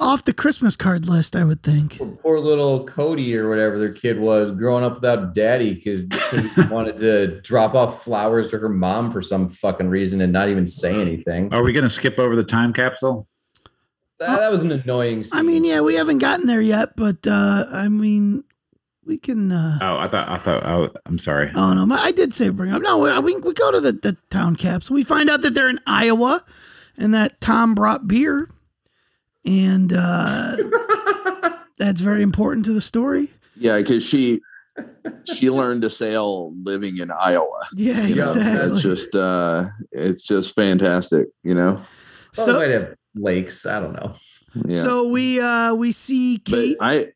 off 0.00 0.24
the 0.24 0.32
Christmas 0.32 0.76
card 0.76 1.06
list, 1.06 1.36
I 1.36 1.44
would 1.44 1.62
think. 1.62 2.00
Poor 2.22 2.40
little 2.40 2.86
Cody 2.86 3.36
or 3.36 3.50
whatever 3.50 3.78
their 3.78 3.92
kid 3.92 4.18
was 4.18 4.50
growing 4.50 4.82
up 4.82 4.94
without 4.94 5.34
daddy 5.34 5.74
because 5.74 6.06
he 6.30 6.62
wanted 6.70 7.00
to 7.00 7.40
drop 7.42 7.74
off 7.74 8.02
flowers 8.02 8.50
to 8.50 8.58
her 8.58 8.68
mom 8.68 9.12
for 9.12 9.20
some 9.20 9.48
fucking 9.48 9.88
reason 9.88 10.20
and 10.22 10.32
not 10.32 10.48
even 10.48 10.66
say 10.66 10.98
anything. 10.98 11.52
Are 11.52 11.62
we 11.62 11.72
going 11.72 11.84
to 11.84 11.90
skip 11.90 12.18
over 12.18 12.34
the 12.34 12.44
time 12.44 12.72
capsule? 12.72 13.28
That, 14.20 14.38
that 14.38 14.50
was 14.50 14.62
an 14.62 14.70
annoying 14.70 15.24
scene. 15.24 15.38
I 15.38 15.42
mean, 15.42 15.64
yeah, 15.64 15.80
we 15.80 15.94
haven't 15.94 16.18
gotten 16.18 16.46
there 16.46 16.60
yet, 16.60 16.94
but 16.94 17.26
uh, 17.26 17.66
I 17.72 17.88
mean, 17.88 18.44
we 19.04 19.16
can. 19.18 19.50
Uh, 19.50 19.78
Oh, 19.80 19.98
I 19.98 20.08
thought 20.08 20.28
I 20.28 20.36
thought. 20.36 20.64
Oh, 20.66 20.90
I'm 21.06 21.18
sorry. 21.18 21.50
Oh 21.54 21.72
no, 21.72 21.94
I 21.94 22.12
did 22.12 22.34
say 22.34 22.50
bring 22.50 22.70
up. 22.70 22.82
No, 22.82 22.98
we, 23.22 23.36
we 23.36 23.52
go 23.54 23.72
to 23.72 23.80
the, 23.80 23.92
the 23.92 24.16
town 24.30 24.56
caps. 24.56 24.90
We 24.90 25.02
find 25.04 25.28
out 25.30 25.40
that 25.42 25.54
they're 25.54 25.70
in 25.70 25.80
Iowa, 25.86 26.44
and 26.98 27.14
that 27.14 27.32
Tom 27.40 27.74
brought 27.74 28.06
beer, 28.06 28.50
and 29.46 29.92
uh, 29.92 30.56
that's 31.78 32.00
very 32.02 32.22
important 32.22 32.66
to 32.66 32.72
the 32.74 32.80
story. 32.82 33.28
Yeah, 33.56 33.78
because 33.78 34.06
she 34.06 34.40
she 35.34 35.50
learned 35.50 35.82
to 35.82 35.90
sail 35.90 36.54
living 36.62 36.98
in 36.98 37.10
Iowa. 37.10 37.62
Yeah, 37.74 38.06
You 38.06 38.16
know, 38.16 38.32
exactly. 38.32 38.70
It's 38.70 38.82
just 38.82 39.14
uh 39.14 39.64
it's 39.92 40.22
just 40.22 40.54
fantastic, 40.54 41.28
you 41.42 41.54
know. 41.54 41.72
Well, 41.72 42.46
So- 42.46 42.52
they 42.52 42.58
might 42.58 42.70
have 42.70 42.94
lakes. 43.14 43.66
I 43.66 43.80
don't 43.80 43.92
know. 43.92 44.14
Yeah. 44.66 44.82
So 44.82 45.08
we 45.08 45.40
uh, 45.40 45.74
we 45.74 45.92
see 45.92 46.38
Kate. 46.44 46.76
I 46.80 47.08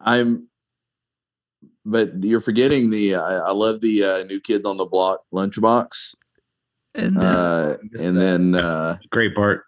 I'm 0.00 0.48
but 1.84 2.22
you're 2.22 2.40
forgetting 2.40 2.90
the 2.90 3.16
I, 3.16 3.36
I 3.36 3.52
love 3.52 3.80
the 3.80 4.04
uh, 4.04 4.24
new 4.24 4.40
kids 4.40 4.66
on 4.66 4.76
the 4.76 4.86
block 4.86 5.20
lunchbox. 5.32 6.14
And 6.94 7.18
uh, 7.18 7.76
and 7.98 8.16
then 8.16 8.54
uh 8.54 8.96
great 9.10 9.34
part 9.34 9.64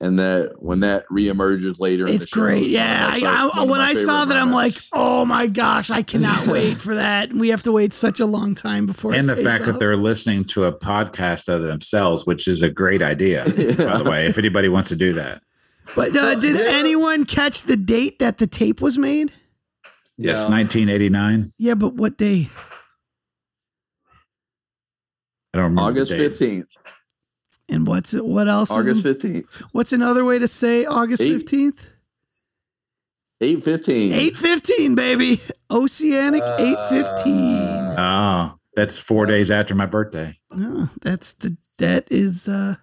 and 0.00 0.18
that 0.18 0.56
when 0.58 0.80
that 0.80 1.06
reemerges 1.08 1.80
later, 1.80 2.06
it's 2.06 2.26
great. 2.26 2.64
Show, 2.64 2.68
yeah, 2.68 3.10
I, 3.12 3.20
I, 3.20 3.62
I, 3.62 3.64
when 3.64 3.80
I 3.80 3.94
saw 3.94 4.24
that, 4.26 4.34
moments. 4.44 4.46
I'm 4.46 4.52
like, 4.52 4.74
oh 4.92 5.24
my 5.24 5.46
gosh, 5.46 5.90
I 5.90 6.02
cannot 6.02 6.46
wait 6.48 6.74
for 6.74 6.94
that. 6.94 7.32
We 7.32 7.48
have 7.48 7.62
to 7.62 7.72
wait 7.72 7.94
such 7.94 8.20
a 8.20 8.26
long 8.26 8.54
time 8.54 8.84
before. 8.84 9.14
And 9.14 9.28
the 9.28 9.36
fact 9.36 9.62
out. 9.62 9.72
that 9.72 9.78
they're 9.78 9.96
listening 9.96 10.44
to 10.46 10.64
a 10.64 10.72
podcast 10.72 11.48
of 11.48 11.62
themselves, 11.62 12.26
which 12.26 12.46
is 12.46 12.62
a 12.62 12.70
great 12.70 13.02
idea, 13.02 13.44
yeah. 13.56 13.74
by 13.76 13.98
the 13.98 14.08
way. 14.08 14.26
If 14.26 14.38
anybody 14.38 14.68
wants 14.68 14.90
to 14.90 14.96
do 14.96 15.14
that. 15.14 15.42
But 15.94 16.16
uh, 16.16 16.34
did 16.34 16.56
yeah. 16.56 16.72
anyone 16.72 17.24
catch 17.24 17.62
the 17.62 17.76
date 17.76 18.18
that 18.18 18.38
the 18.38 18.46
tape 18.46 18.80
was 18.80 18.98
made? 18.98 19.32
Yes, 20.18 20.48
1989. 20.48 21.52
Yeah, 21.58 21.74
but 21.74 21.94
what 21.94 22.18
day? 22.18 22.50
I 25.54 25.58
don't 25.58 25.64
remember. 25.64 25.82
August 25.82 26.12
15th. 26.12 26.66
And 27.68 27.86
what's 27.86 28.14
it? 28.14 28.24
What 28.24 28.48
else? 28.48 28.70
August 28.70 29.02
fifteenth. 29.02 29.56
What's 29.72 29.92
another 29.92 30.24
way 30.24 30.38
to 30.38 30.46
say 30.48 30.84
August 30.84 31.20
Eight. 31.22 31.32
fifteenth? 31.34 31.90
Eight 33.40 33.62
fifteen. 33.64 34.12
Eight 34.12 34.36
fifteen, 34.36 34.94
baby. 34.94 35.40
Oceanic 35.70 36.42
eight 36.58 36.78
fifteen. 36.88 37.34
Oh, 37.98 38.54
That's 38.76 38.98
four 38.98 39.26
days 39.26 39.50
after 39.50 39.74
my 39.74 39.86
birthday. 39.86 40.38
No, 40.52 40.88
that's 41.02 41.32
the 41.34 41.56
that 41.78 42.10
is 42.10 42.48
uh 42.48 42.76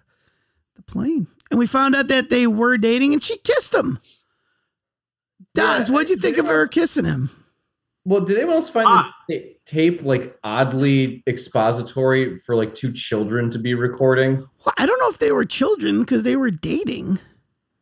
the 0.76 0.82
plane. 0.82 1.26
And 1.50 1.58
we 1.58 1.66
found 1.66 1.94
out 1.94 2.08
that 2.08 2.30
they 2.30 2.46
were 2.46 2.76
dating 2.76 3.12
and 3.14 3.22
she 3.22 3.36
kissed 3.38 3.74
him. 3.74 3.98
Daz, 5.54 5.90
what'd 5.90 6.10
you 6.10 6.16
think 6.16 6.36
of 6.36 6.46
her 6.46 6.66
kissing 6.66 7.04
him? 7.04 7.30
Well, 8.04 8.20
did 8.20 8.36
anyone 8.36 8.56
else 8.56 8.68
find 8.68 8.86
Ah. 8.88 9.10
this 9.28 9.42
tape 9.64 10.02
like 10.02 10.38
oddly 10.44 11.22
expository 11.26 12.36
for 12.36 12.54
like 12.54 12.74
two 12.74 12.92
children 12.92 13.50
to 13.50 13.58
be 13.58 13.72
recording? 13.74 14.46
Well, 14.64 14.74
I 14.76 14.84
don't 14.86 14.98
know 15.00 15.08
if 15.08 15.18
they 15.18 15.32
were 15.32 15.44
children 15.44 16.00
because 16.00 16.22
they 16.22 16.36
were 16.36 16.50
dating. 16.50 17.18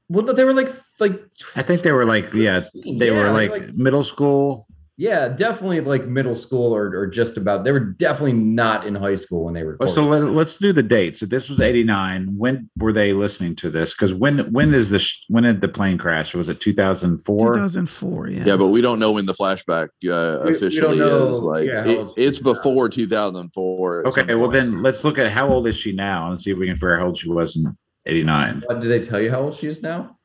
Well, 0.09 0.25
no, 0.25 0.33
they 0.33 0.45
were 0.45 0.53
like 0.55 0.69
like 1.01 1.21
I 1.57 1.63
think 1.63 1.83
they 1.83 1.93
were 1.93 2.05
like, 2.05 2.33
yeah, 2.35 2.61
they 2.99 3.11
Yeah, 3.11 3.13
were 3.19 3.31
like, 3.33 3.51
were 3.51 3.59
like- 3.59 3.75
middle 3.75 4.03
school. 4.05 4.67
Yeah, 4.99 5.29
definitely 5.29 5.81
like 5.81 6.07
middle 6.07 6.35
school 6.35 6.75
or, 6.75 6.95
or 6.95 7.07
just 7.07 7.37
about. 7.37 7.65
They 7.65 7.73
were 7.73 7.81
definitely 7.81 8.35
not 8.35 8.87
in 8.87 8.95
high 8.95 9.15
school 9.15 9.45
when 9.45 9.55
they 9.55 9.63
were. 9.65 9.77
So 9.87 10.05
let, 10.05 10.23
let's 10.25 10.59
do 10.59 10.73
the 10.73 10.83
dates. 10.83 11.21
So 11.21 11.27
this 11.27 11.49
was 11.49 11.61
89. 11.61 12.35
When 12.37 12.69
were 12.79 12.93
they 12.93 13.13
listening 13.13 13.57
to 13.57 13.71
this? 13.71 13.95
Because 13.95 14.13
when 14.13 14.53
when 14.53 14.75
is 14.75 14.91
this 14.91 15.25
when 15.29 15.45
did 15.45 15.61
the 15.63 15.69
plane 15.69 15.97
crash? 15.97 16.35
Was 16.35 16.49
it 16.51 16.61
2004? 16.61 17.55
2004, 17.55 18.29
yeah. 18.29 18.45
Yeah, 18.45 18.57
but 18.57 18.69
we 18.69 18.81
don't 18.83 18.99
know 18.99 19.13
when 19.13 19.27
the 19.27 19.33
flashback 19.33 19.89
uh, 20.11 20.41
We- 20.45 20.51
we 20.51 20.57
officially 20.57 20.99
don't 20.99 21.09
know, 21.09 21.31
is. 21.31 21.43
Like 21.43 21.69
yeah, 21.69 21.85
it, 21.87 22.07
it's 22.17 22.37
she 22.37 22.41
is 22.41 22.45
now. 22.45 22.53
before 22.53 22.89
2004. 22.89 24.07
Okay, 24.09 24.35
well 24.35 24.51
point. 24.51 24.53
then 24.53 24.83
let's 24.83 25.05
look 25.05 25.19
at 25.19 25.31
how 25.31 25.49
old 25.49 25.67
is 25.67 25.77
she 25.77 25.93
now 25.93 26.31
and 26.31 26.41
see 26.41 26.51
if 26.51 26.59
we 26.59 26.67
can 26.67 26.77
figure 26.77 26.95
out 26.97 27.01
how 27.01 27.07
old 27.07 27.17
she 27.17 27.31
was 27.31 27.57
in 27.57 27.77
89. 28.05 28.63
Uh, 28.69 28.75
did 28.75 28.91
they 28.91 29.01
tell 29.01 29.21
you 29.21 29.31
how 29.31 29.41
old 29.41 29.55
she 29.55 29.69
is 29.69 29.83
now? 29.83 30.19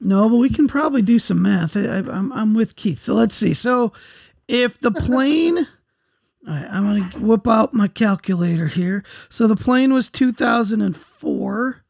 No, 0.00 0.28
but 0.28 0.36
we 0.36 0.50
can 0.50 0.68
probably 0.68 1.02
do 1.02 1.18
some 1.18 1.42
math. 1.42 1.76
I, 1.76 1.80
I, 1.80 1.98
I'm, 1.98 2.32
I'm 2.32 2.54
with 2.54 2.76
Keith. 2.76 3.00
So 3.00 3.14
let's 3.14 3.34
see. 3.34 3.52
So 3.54 3.92
if 4.48 4.78
the 4.78 4.90
plane, 4.92 5.66
right, 6.46 6.68
I'm 6.70 6.84
going 6.84 7.10
to 7.10 7.18
whip 7.18 7.48
out 7.48 7.74
my 7.74 7.88
calculator 7.88 8.66
here. 8.66 9.02
So 9.28 9.46
the 9.46 9.56
plane 9.56 9.94
was 9.94 10.10
2004, 10.10 11.84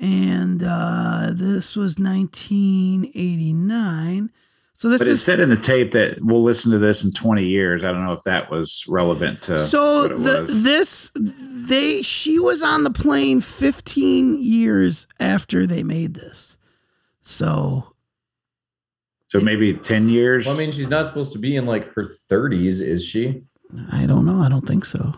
and 0.00 0.62
uh, 0.66 1.32
this 1.34 1.76
was 1.76 1.98
1989. 1.98 4.30
So 4.78 4.90
this 4.90 5.00
But 5.00 5.08
it 5.08 5.12
is 5.12 5.24
said 5.24 5.40
in 5.40 5.48
the 5.48 5.56
tape 5.56 5.92
that 5.92 6.18
we'll 6.20 6.42
listen 6.42 6.70
to 6.72 6.78
this 6.78 7.02
in 7.02 7.10
20 7.10 7.44
years. 7.44 7.82
I 7.82 7.92
don't 7.92 8.04
know 8.04 8.12
if 8.12 8.24
that 8.24 8.50
was 8.50 8.84
relevant 8.86 9.40
to 9.42 9.58
so 9.58 10.06
the, 10.06 10.44
this 10.52 11.10
they 11.16 12.02
she 12.02 12.38
was 12.38 12.62
on 12.62 12.84
the 12.84 12.90
plane 12.90 13.40
15 13.40 14.36
years 14.38 15.06
after 15.18 15.66
they 15.66 15.82
made 15.82 16.12
this. 16.12 16.55
So 17.26 17.92
So 19.28 19.40
maybe 19.40 19.74
10 19.74 20.08
years. 20.08 20.46
Well, 20.46 20.54
I 20.54 20.58
mean, 20.58 20.72
she's 20.72 20.88
not 20.88 21.08
supposed 21.08 21.32
to 21.32 21.38
be 21.38 21.56
in 21.56 21.66
like 21.66 21.92
her 21.94 22.04
30s, 22.04 22.80
is 22.80 23.04
she? 23.04 23.42
I 23.90 24.06
don't 24.06 24.24
know. 24.24 24.40
I 24.40 24.48
don't 24.48 24.66
think 24.66 24.84
so. 24.84 25.12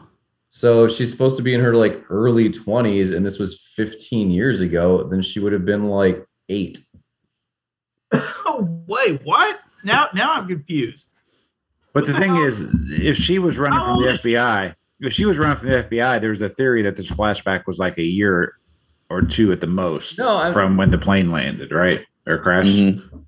So 0.48 0.88
she's 0.88 1.10
supposed 1.10 1.36
to 1.36 1.42
be 1.42 1.52
in 1.52 1.60
her 1.60 1.76
like 1.76 2.02
early 2.08 2.48
20s, 2.48 3.14
and 3.14 3.26
this 3.26 3.38
was 3.38 3.60
15 3.74 4.30
years 4.30 4.62
ago. 4.62 5.04
Then 5.04 5.20
she 5.20 5.38
would 5.38 5.52
have 5.52 5.66
been 5.66 5.90
like 5.90 6.24
eight. 6.48 6.80
Oh 8.14 8.82
wait, 8.86 9.20
what? 9.24 9.60
Now 9.84 10.08
now 10.14 10.32
I'm 10.32 10.48
confused. 10.48 11.08
But 11.92 12.06
the 12.06 12.14
thing 12.14 12.36
is, 12.36 12.62
if 12.90 13.18
she 13.18 13.38
was 13.38 13.58
running 13.58 13.80
How 13.80 13.96
from 13.96 14.02
the 14.02 14.12
FBI, 14.12 14.74
if 15.00 15.12
she 15.12 15.26
was 15.26 15.36
running 15.36 15.56
from 15.56 15.68
the 15.68 15.82
FBI, 15.82 16.22
there 16.22 16.30
was 16.30 16.40
a 16.40 16.48
theory 16.48 16.80
that 16.82 16.96
this 16.96 17.10
flashback 17.10 17.66
was 17.66 17.78
like 17.78 17.98
a 17.98 18.02
year 18.02 18.54
or 19.10 19.22
two 19.22 19.52
at 19.52 19.60
the 19.60 19.66
most 19.66 20.18
No, 20.18 20.36
I- 20.36 20.52
from 20.52 20.76
when 20.76 20.90
the 20.90 20.98
plane 20.98 21.30
landed, 21.30 21.72
right? 21.72 22.00
Or 22.26 22.38
crashed. 22.38 22.76
Mhm. 22.76 23.24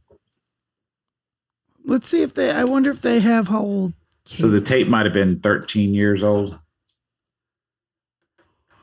Let's 1.85 2.09
see 2.09 2.22
if 2.22 2.35
they. 2.35 2.51
I 2.51 2.64
wonder 2.64 2.91
if 2.91 3.01
they 3.01 3.20
have 3.20 3.49
how 3.49 3.61
old. 3.61 3.95
So 4.24 4.49
the 4.49 4.61
tape 4.61 4.87
might 4.87 5.07
have 5.07 5.14
been 5.14 5.41
13 5.41 5.95
years 5.95 6.22
old. 6.22 6.59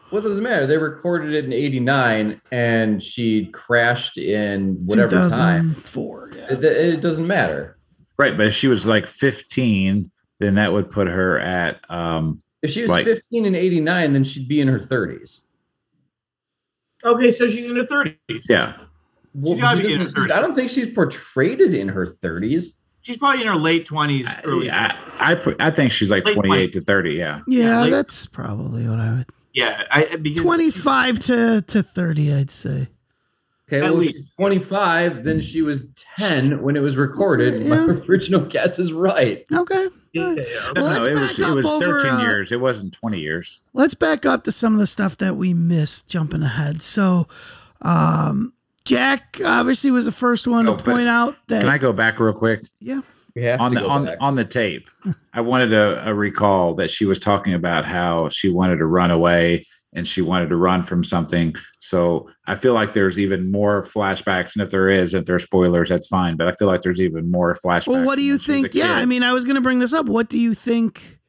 What 0.09 0.23
does 0.23 0.39
it 0.39 0.41
matter? 0.41 0.65
They 0.65 0.77
recorded 0.77 1.33
it 1.33 1.45
in 1.45 1.53
89 1.53 2.41
and 2.51 3.03
she 3.03 3.47
crashed 3.47 4.17
in 4.17 4.75
whatever 4.85 5.11
time. 5.29 5.75
2004. 5.75 6.31
Yeah. 6.35 6.53
It, 6.53 6.63
it 6.63 7.01
doesn't 7.01 7.27
matter. 7.27 7.77
Right. 8.17 8.35
But 8.35 8.47
if 8.47 8.53
she 8.53 8.67
was 8.67 8.87
like 8.87 9.05
15, 9.05 10.09
then 10.39 10.55
that 10.55 10.71
would 10.73 10.89
put 10.89 11.07
her 11.07 11.39
at 11.39 11.79
um 11.91 12.39
If 12.61 12.71
she 12.71 12.81
was 12.81 12.89
Like- 12.91 13.05
15 13.05 13.45
and 13.45 13.55
89, 13.55 14.13
then 14.13 14.23
she'd 14.23 14.47
be 14.47 14.59
in 14.61 14.67
her 14.69 14.79
30s. 14.79 15.46
Okay, 17.07 17.31
so 17.31 17.49
she's 17.49 17.69
in 17.69 17.75
her 17.75 17.83
30s. 17.85 18.15
yeah. 18.49 18.73
Well, 19.33 19.53
She's 19.53 19.61
gotta 19.61 19.81
she 19.81 19.87
be 19.87 19.93
in 19.93 19.99
her 20.01 20.07
30s. 20.07 20.31
I 20.31 20.39
don't 20.41 20.55
think 20.55 20.69
she's 20.69 20.91
portrayed 20.93 21.61
as 21.61 21.73
in 21.73 21.87
her 21.89 22.05
30s. 22.05 22.81
She's 23.01 23.17
probably 23.17 23.41
in 23.41 23.47
her 23.47 23.55
late 23.55 23.87
20s, 23.87 24.41
early. 24.45 24.69
I, 24.69 24.93
I 25.19 25.35
put 25.35 25.61
I 25.61 25.71
think 25.71 25.91
she's 25.91 26.11
like 26.11 26.25
Late 26.25 26.33
28 26.35 26.73
to 26.73 26.81
30, 26.81 27.11
yeah. 27.11 27.41
Yeah, 27.47 27.63
Yeah, 27.67 27.81
like- 27.81 27.91
that's 27.91 28.25
probably 28.25 28.87
what 28.87 28.99
I 28.99 29.11
would. 29.13 29.25
Yeah, 29.53 29.83
I 29.89 30.17
because 30.17 30.43
25 30.43 31.19
to 31.19 31.61
to 31.67 31.81
30, 31.83 32.33
I'd 32.33 32.49
say. 32.51 32.87
Okay, 33.67 33.79
At 33.79 33.83
well, 33.91 33.93
if 33.95 33.99
least. 33.99 34.17
she's 34.17 34.29
25, 34.35 35.23
then 35.25 35.41
she 35.41 35.61
was 35.61 35.89
10 36.17 36.61
when 36.61 36.77
it 36.77 36.79
was 36.79 36.95
recorded. 36.95 37.65
My 37.67 37.75
original 38.07 38.39
guess 38.41 38.79
is 38.79 38.93
right. 38.93 39.45
Okay. 39.53 39.87
Yeah, 40.13 40.35
yeah. 40.35 40.43
Well, 40.75 41.01
no, 41.01 41.05
it 41.05 41.19
was 41.19 41.37
it 41.37 41.45
up 41.45 41.55
was 41.55 41.65
over, 41.65 41.99
13 41.99 42.11
uh, 42.13 42.19
years. 42.21 42.51
It 42.53 42.61
wasn't 42.61 42.93
20 42.93 43.19
years. 43.19 43.59
Let's 43.73 43.93
back 43.93 44.25
up 44.25 44.45
to 44.45 44.53
some 44.53 44.73
of 44.73 44.79
the 44.79 44.87
stuff 44.87 45.17
that 45.17 45.35
we 45.35 45.53
missed 45.53 46.07
jumping 46.07 46.43
ahead. 46.43 46.81
So, 46.81 47.27
um, 47.81 48.53
Jack 48.85 49.41
obviously 49.43 49.91
was 49.91 50.05
the 50.05 50.13
first 50.13 50.47
one 50.47 50.65
Oh, 50.67 50.77
to 50.77 50.83
point 50.83 51.09
out 51.09 51.35
that. 51.47 51.61
Can 51.61 51.69
I 51.69 51.77
go 51.77 51.91
back 51.91 52.19
real 52.21 52.33
quick? 52.33 52.61
yeah. 52.79 53.01
We 53.35 53.43
have 53.43 53.61
on 53.61 53.71
to 53.71 53.75
the 53.75 53.81
go 53.81 53.89
on 53.91 54.05
back. 54.05 54.17
on 54.19 54.33
the 54.35 54.45
tape 54.45 54.89
i 55.31 55.41
wanted 55.41 55.67
to 55.69 56.07
uh, 56.07 56.11
recall 56.11 56.73
that 56.73 56.89
she 56.89 57.05
was 57.05 57.19
talking 57.19 57.53
about 57.53 57.85
how 57.85 58.29
she 58.29 58.49
wanted 58.49 58.77
to 58.77 58.87
run 58.87 59.11
away 59.11 59.63
and 59.97 60.07
she 60.07 60.21
wanted 60.21 60.47
to 60.47 60.55
run 60.55 60.81
from 60.83 61.03
something 61.03 61.53
so 61.79 62.29
i 62.45 62.55
feel 62.55 62.73
like 62.73 62.93
there's 62.93 63.19
even 63.19 63.51
more 63.51 63.83
flashbacks 63.83 64.55
and 64.55 64.63
if 64.63 64.69
there 64.69 64.89
is 64.89 65.13
if 65.13 65.25
there's 65.25 65.43
spoilers 65.43 65.89
that's 65.89 66.07
fine 66.07 66.37
but 66.37 66.47
i 66.47 66.51
feel 66.53 66.67
like 66.67 66.81
there's 66.81 67.01
even 67.01 67.29
more 67.29 67.53
flashbacks 67.55 67.87
Well, 67.87 68.05
what 68.05 68.15
do 68.15 68.21
you 68.21 68.33
when 68.33 68.39
she 68.39 68.51
was 68.51 68.59
a 68.59 68.61
think? 68.61 68.73
Yeah. 68.75 68.95
I 68.95 69.05
mean, 69.05 69.23
I 69.23 69.33
was 69.33 69.43
going 69.43 69.55
to 69.55 69.61
bring 69.61 69.79
this 69.79 69.93
up. 69.93 70.05
What 70.05 70.29
do 70.29 70.39
you 70.39 70.53
think 70.53 71.19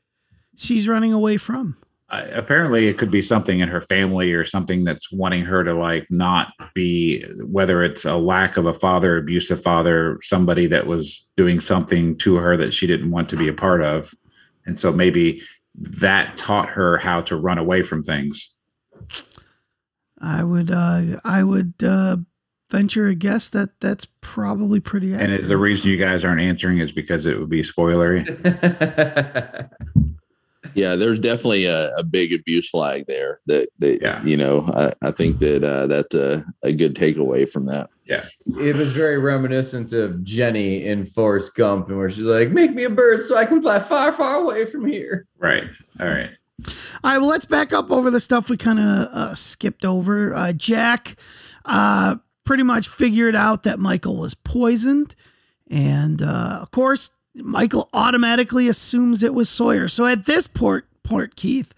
she's 0.56 0.88
running 0.88 1.12
away 1.12 1.36
from? 1.36 1.76
Uh, 2.10 2.26
apparently 2.32 2.88
it 2.88 2.96
could 2.96 3.10
be 3.10 3.20
something 3.20 3.60
in 3.60 3.68
her 3.68 3.82
family 3.82 4.32
or 4.32 4.44
something 4.44 4.82
that's 4.82 5.12
wanting 5.12 5.44
her 5.44 5.62
to 5.62 5.74
like 5.74 6.06
not 6.10 6.52
be 6.74 7.22
whether 7.44 7.82
it's 7.82 8.06
a 8.06 8.16
lack 8.16 8.56
of 8.56 8.64
a 8.64 8.72
father 8.72 9.18
abusive 9.18 9.62
father 9.62 10.18
somebody 10.22 10.66
that 10.66 10.86
was 10.86 11.28
doing 11.36 11.60
something 11.60 12.16
to 12.16 12.36
her 12.36 12.56
that 12.56 12.72
she 12.72 12.86
didn't 12.86 13.10
want 13.10 13.28
to 13.28 13.36
be 13.36 13.46
a 13.46 13.52
part 13.52 13.82
of 13.82 14.10
and 14.64 14.78
so 14.78 14.90
maybe 14.90 15.42
that 15.74 16.38
taught 16.38 16.68
her 16.68 16.96
how 16.96 17.20
to 17.20 17.36
run 17.36 17.58
away 17.58 17.82
from 17.82 18.02
things 18.02 18.57
I 20.20 20.42
would, 20.44 20.70
uh, 20.70 21.02
I 21.24 21.42
would 21.44 21.74
uh, 21.82 22.16
venture 22.70 23.06
a 23.08 23.14
guess 23.14 23.48
that 23.50 23.80
that's 23.80 24.06
probably 24.20 24.80
pretty. 24.80 25.12
and 25.14 25.32
is 25.32 25.48
the 25.48 25.56
reason 25.56 25.90
you 25.90 25.96
guys 25.96 26.24
aren't 26.24 26.40
answering 26.40 26.78
is 26.78 26.92
because 26.92 27.24
it 27.26 27.38
would 27.38 27.48
be 27.50 27.62
spoilery 27.62 28.24
Yeah, 30.74 30.96
there's 30.96 31.18
definitely 31.18 31.64
a, 31.64 31.90
a 31.96 32.04
big 32.04 32.32
abuse 32.32 32.68
flag 32.68 33.06
there. 33.08 33.40
That 33.46 33.68
that 33.78 34.00
Yeah. 34.02 34.22
you 34.22 34.36
know, 34.36 34.64
I, 34.74 34.92
I 35.02 35.10
think 35.12 35.38
that 35.38 35.64
uh, 35.64 35.86
that's 35.86 36.14
a, 36.14 36.44
a 36.62 36.72
good 36.72 36.94
takeaway 36.94 37.48
from 37.48 37.66
that. 37.66 37.88
Yeah, 38.06 38.22
it 38.60 38.76
was 38.76 38.92
very 38.92 39.18
reminiscent 39.18 39.92
of 39.92 40.22
Jenny 40.24 40.84
in 40.86 41.04
Forrest 41.06 41.54
Gump, 41.56 41.88
and 41.88 41.96
where 41.96 42.10
she's 42.10 42.24
like, 42.24 42.50
"Make 42.50 42.72
me 42.72 42.84
a 42.84 42.90
bird 42.90 43.20
so 43.20 43.36
I 43.36 43.46
can 43.46 43.60
fly 43.62 43.78
far, 43.78 44.12
far 44.12 44.36
away 44.36 44.66
from 44.66 44.84
here." 44.86 45.26
right 45.38 45.64
all 46.00 46.06
right 46.08 46.30
All 46.66 47.12
right, 47.12 47.18
well, 47.18 47.28
let's 47.28 47.44
back 47.44 47.72
up 47.72 47.90
over 47.90 48.10
the 48.10 48.20
stuff 48.20 48.50
we 48.50 48.56
kind 48.56 48.80
of 48.80 48.84
uh, 48.84 49.34
skipped 49.34 49.84
over. 49.84 50.34
Uh, 50.34 50.52
Jack 50.52 51.16
uh, 51.64 52.16
pretty 52.44 52.64
much 52.64 52.88
figured 52.88 53.36
out 53.36 53.62
that 53.62 53.78
Michael 53.78 54.16
was 54.16 54.34
poisoned. 54.34 55.14
And 55.70 56.20
uh, 56.20 56.58
of 56.60 56.70
course, 56.70 57.12
Michael 57.34 57.88
automatically 57.92 58.68
assumes 58.68 59.22
it 59.22 59.34
was 59.34 59.48
Sawyer. 59.48 59.86
So 59.86 60.06
at 60.06 60.26
this 60.26 60.46
port, 60.46 60.88
port 61.04 61.36
Keith, 61.36 61.72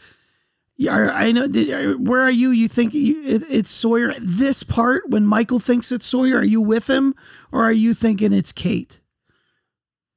I 0.89 1.31
know, 1.33 1.47
did, 1.47 2.09
where 2.09 2.22
are 2.22 2.31
you? 2.31 2.51
You 2.51 2.66
think 2.66 2.95
you, 2.95 3.22
it, 3.22 3.43
it's 3.51 3.70
Sawyer 3.70 4.12
at 4.12 4.22
this 4.22 4.62
part 4.62 5.11
when 5.11 5.26
Michael 5.26 5.61
thinks 5.61 5.93
it's 5.93 6.07
Sawyer? 6.07 6.39
Are 6.39 6.45
you 6.45 6.62
with 6.62 6.89
him 6.89 7.14
or 7.53 7.64
are 7.64 7.72
you 7.72 7.93
thinking 7.93 8.33
it's 8.33 8.53
Kate? 8.53 9.01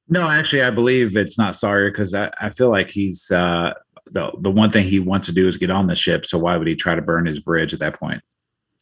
no 0.08 0.28
actually 0.28 0.62
i 0.62 0.70
believe 0.70 1.16
it's 1.16 1.38
not 1.38 1.56
sawyer 1.56 1.90
because 1.90 2.14
I, 2.14 2.30
I 2.40 2.50
feel 2.50 2.70
like 2.70 2.90
he's 2.90 3.30
uh 3.30 3.72
the 4.12 4.30
the 4.40 4.50
one 4.50 4.70
thing 4.70 4.86
he 4.86 5.00
wants 5.00 5.26
to 5.28 5.32
do 5.32 5.48
is 5.48 5.56
get 5.56 5.70
on 5.70 5.86
the 5.86 5.94
ship 5.94 6.26
so 6.26 6.38
why 6.38 6.56
would 6.56 6.66
he 6.68 6.74
try 6.74 6.94
to 6.94 7.02
burn 7.02 7.26
his 7.26 7.40
bridge 7.40 7.72
at 7.72 7.80
that 7.80 7.98
point 7.98 8.20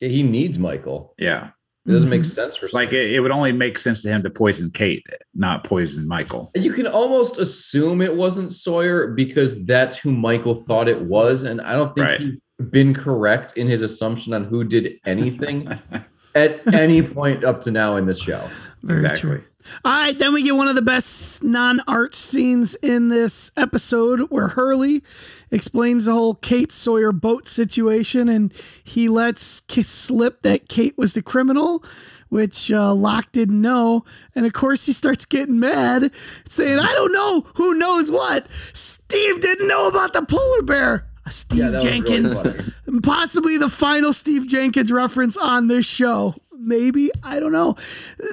Yeah, 0.00 0.08
he 0.08 0.22
needs 0.22 0.58
Michael. 0.58 1.14
yeah 1.18 1.50
It 1.86 1.90
doesn't 1.92 2.08
make 2.08 2.22
Mhm. 2.22 2.26
sense 2.26 2.56
for 2.56 2.68
like 2.72 2.92
it, 2.92 3.12
it 3.12 3.20
would 3.20 3.30
only 3.30 3.52
make 3.52 3.78
sense 3.78 4.02
to 4.02 4.08
him 4.08 4.22
to 4.24 4.30
poison 4.30 4.70
Kate, 4.70 5.04
not 5.34 5.64
poison 5.64 6.06
Michael. 6.06 6.50
You 6.54 6.72
can 6.72 6.86
almost 6.86 7.38
assume 7.38 8.00
it 8.02 8.14
wasn't 8.16 8.52
Sawyer 8.52 9.08
because 9.08 9.64
that's 9.64 9.96
who 9.98 10.12
Michael 10.12 10.54
thought 10.54 10.88
it 10.88 11.02
was, 11.02 11.42
and 11.44 11.60
I 11.60 11.72
don't 11.74 11.94
think 11.94 12.06
Right. 12.08 12.20
he's 12.20 12.38
been 12.70 12.94
correct 12.94 13.56
in 13.56 13.66
his 13.68 13.82
assumption 13.82 14.32
on 14.32 14.44
who 14.44 14.62
did 14.64 14.94
anything 15.04 15.68
at 16.36 16.60
any 16.72 17.02
point 17.02 17.42
up 17.44 17.60
to 17.62 17.70
now 17.72 17.96
in 17.96 18.06
this 18.06 18.20
show. 18.20 18.40
Very 18.84 19.00
Exactly. 19.00 19.20
true. 19.30 19.42
All 19.84 19.92
right, 19.92 20.18
then 20.18 20.32
we 20.32 20.42
get 20.42 20.56
one 20.56 20.68
of 20.68 20.74
the 20.74 20.82
best 20.82 21.42
non-art 21.44 22.14
scenes 22.14 22.74
in 22.76 23.08
this 23.08 23.50
episode 23.56 24.20
where 24.30 24.48
Hurley 24.48 25.02
explains 25.50 26.06
the 26.06 26.12
whole 26.12 26.34
Kate 26.34 26.72
Sawyer 26.72 27.12
boat 27.12 27.46
situation 27.48 28.28
and 28.28 28.52
he 28.84 29.08
lets 29.08 29.62
slip 29.68 30.42
that 30.42 30.68
Kate 30.68 30.96
was 30.96 31.14
the 31.14 31.22
criminal, 31.22 31.84
which 32.28 32.70
uh, 32.72 32.94
Locke 32.94 33.30
didn't 33.32 33.60
know. 33.60 34.04
And 34.34 34.46
of 34.46 34.52
course, 34.52 34.86
he 34.86 34.92
starts 34.92 35.24
getting 35.24 35.60
mad, 35.60 36.12
saying, 36.48 36.78
I 36.78 36.92
don't 36.92 37.12
know 37.12 37.46
who 37.56 37.74
knows 37.74 38.10
what. 38.10 38.46
Steve 38.72 39.40
didn't 39.40 39.68
know 39.68 39.88
about 39.88 40.12
the 40.12 40.24
polar 40.24 40.62
bear. 40.62 41.06
Steve 41.30 41.58
Yeah, 41.58 41.66
really 41.66 41.80
Jenkins, 41.80 42.36
funny. 42.36 42.60
possibly 43.02 43.56
the 43.56 43.70
final 43.70 44.12
Steve 44.12 44.48
Jenkins 44.48 44.90
reference 44.90 45.36
on 45.36 45.68
this 45.68 45.86
show. 45.86 46.34
Maybe. 46.62 47.10
I 47.22 47.40
don't 47.40 47.52
know. 47.52 47.76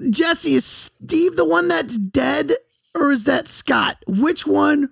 Jesse, 0.09 0.55
is 0.55 0.65
Steve 0.65 1.35
the 1.35 1.45
one 1.45 1.67
that's 1.67 1.97
dead 1.97 2.51
or 2.95 3.11
is 3.11 3.25
that 3.25 3.47
Scott? 3.47 3.97
Which 4.07 4.45
one? 4.45 4.89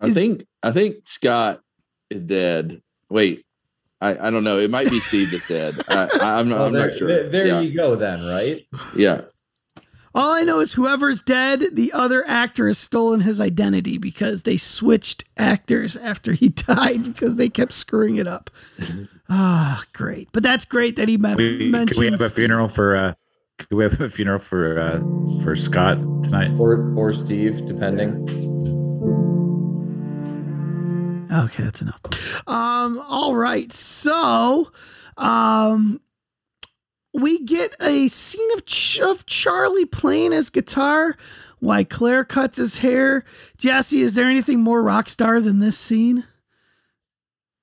I 0.00 0.10
think 0.10 0.46
I 0.62 0.72
think 0.72 1.04
Scott 1.04 1.60
is 2.08 2.22
dead. 2.22 2.80
Wait, 3.10 3.44
I, 4.00 4.28
I 4.28 4.30
don't 4.30 4.44
know. 4.44 4.58
It 4.58 4.70
might 4.70 4.88
be 4.88 5.00
Steve 5.00 5.30
that's 5.30 5.48
dead. 5.48 5.74
I, 5.88 6.08
I'm 6.20 6.48
not. 6.48 6.60
Oh, 6.60 6.64
I'm 6.64 6.72
there, 6.72 6.88
not 6.88 6.96
sure. 6.96 7.08
there, 7.08 7.28
there 7.28 7.46
yeah. 7.46 7.60
you 7.60 7.74
go, 7.76 7.96
then, 7.96 8.22
right? 8.24 8.66
yeah. 8.96 9.22
All 10.12 10.32
I 10.32 10.42
know 10.42 10.58
is 10.58 10.72
whoever's 10.72 11.22
dead, 11.22 11.62
the 11.72 11.92
other 11.92 12.26
actor 12.26 12.66
has 12.66 12.78
stolen 12.78 13.20
his 13.20 13.40
identity 13.40 13.96
because 13.96 14.42
they 14.42 14.56
switched 14.56 15.24
actors 15.36 15.96
after 15.96 16.32
he 16.32 16.48
died 16.48 17.04
because 17.04 17.36
they 17.36 17.48
kept 17.48 17.72
screwing 17.72 18.16
it 18.16 18.26
up. 18.26 18.50
Ah, 19.30 19.82
great. 19.92 20.28
But 20.32 20.42
that's 20.42 20.64
great 20.64 20.96
that 20.96 21.08
he 21.08 21.16
me- 21.16 21.34
We, 21.36 21.70
mentioned. 21.70 21.90
can 21.90 22.00
we 22.00 22.10
have 22.10 22.20
a 22.20 22.28
funeral 22.28 22.68
for? 22.68 22.96
uh 22.96 23.14
Can 23.58 23.76
we 23.78 23.84
have 23.84 24.00
a 24.00 24.08
funeral 24.10 24.38
for 24.40 24.78
uh 24.78 24.98
for 25.44 25.54
Scott 25.56 26.00
tonight? 26.24 26.50
Or 26.58 26.92
or 26.96 27.12
Steve, 27.12 27.64
depending. 27.66 28.26
Okay, 31.32 31.62
that's 31.62 31.80
enough. 31.80 32.00
Um, 32.48 33.00
all 33.08 33.36
right. 33.36 33.72
So, 33.72 34.72
um, 35.16 36.00
we 37.14 37.44
get 37.44 37.76
a 37.80 38.08
scene 38.08 38.48
of, 38.56 38.66
Ch- 38.66 38.98
of 38.98 39.26
Charlie 39.26 39.84
playing 39.84 40.32
his 40.32 40.50
guitar 40.50 41.16
while 41.60 41.84
Claire 41.84 42.24
cuts 42.24 42.56
his 42.58 42.78
hair. 42.78 43.22
Jesse, 43.58 44.00
is 44.00 44.14
there 44.16 44.26
anything 44.26 44.60
more 44.60 44.82
rock 44.82 45.08
star 45.08 45.40
than 45.40 45.60
this 45.60 45.78
scene? 45.78 46.24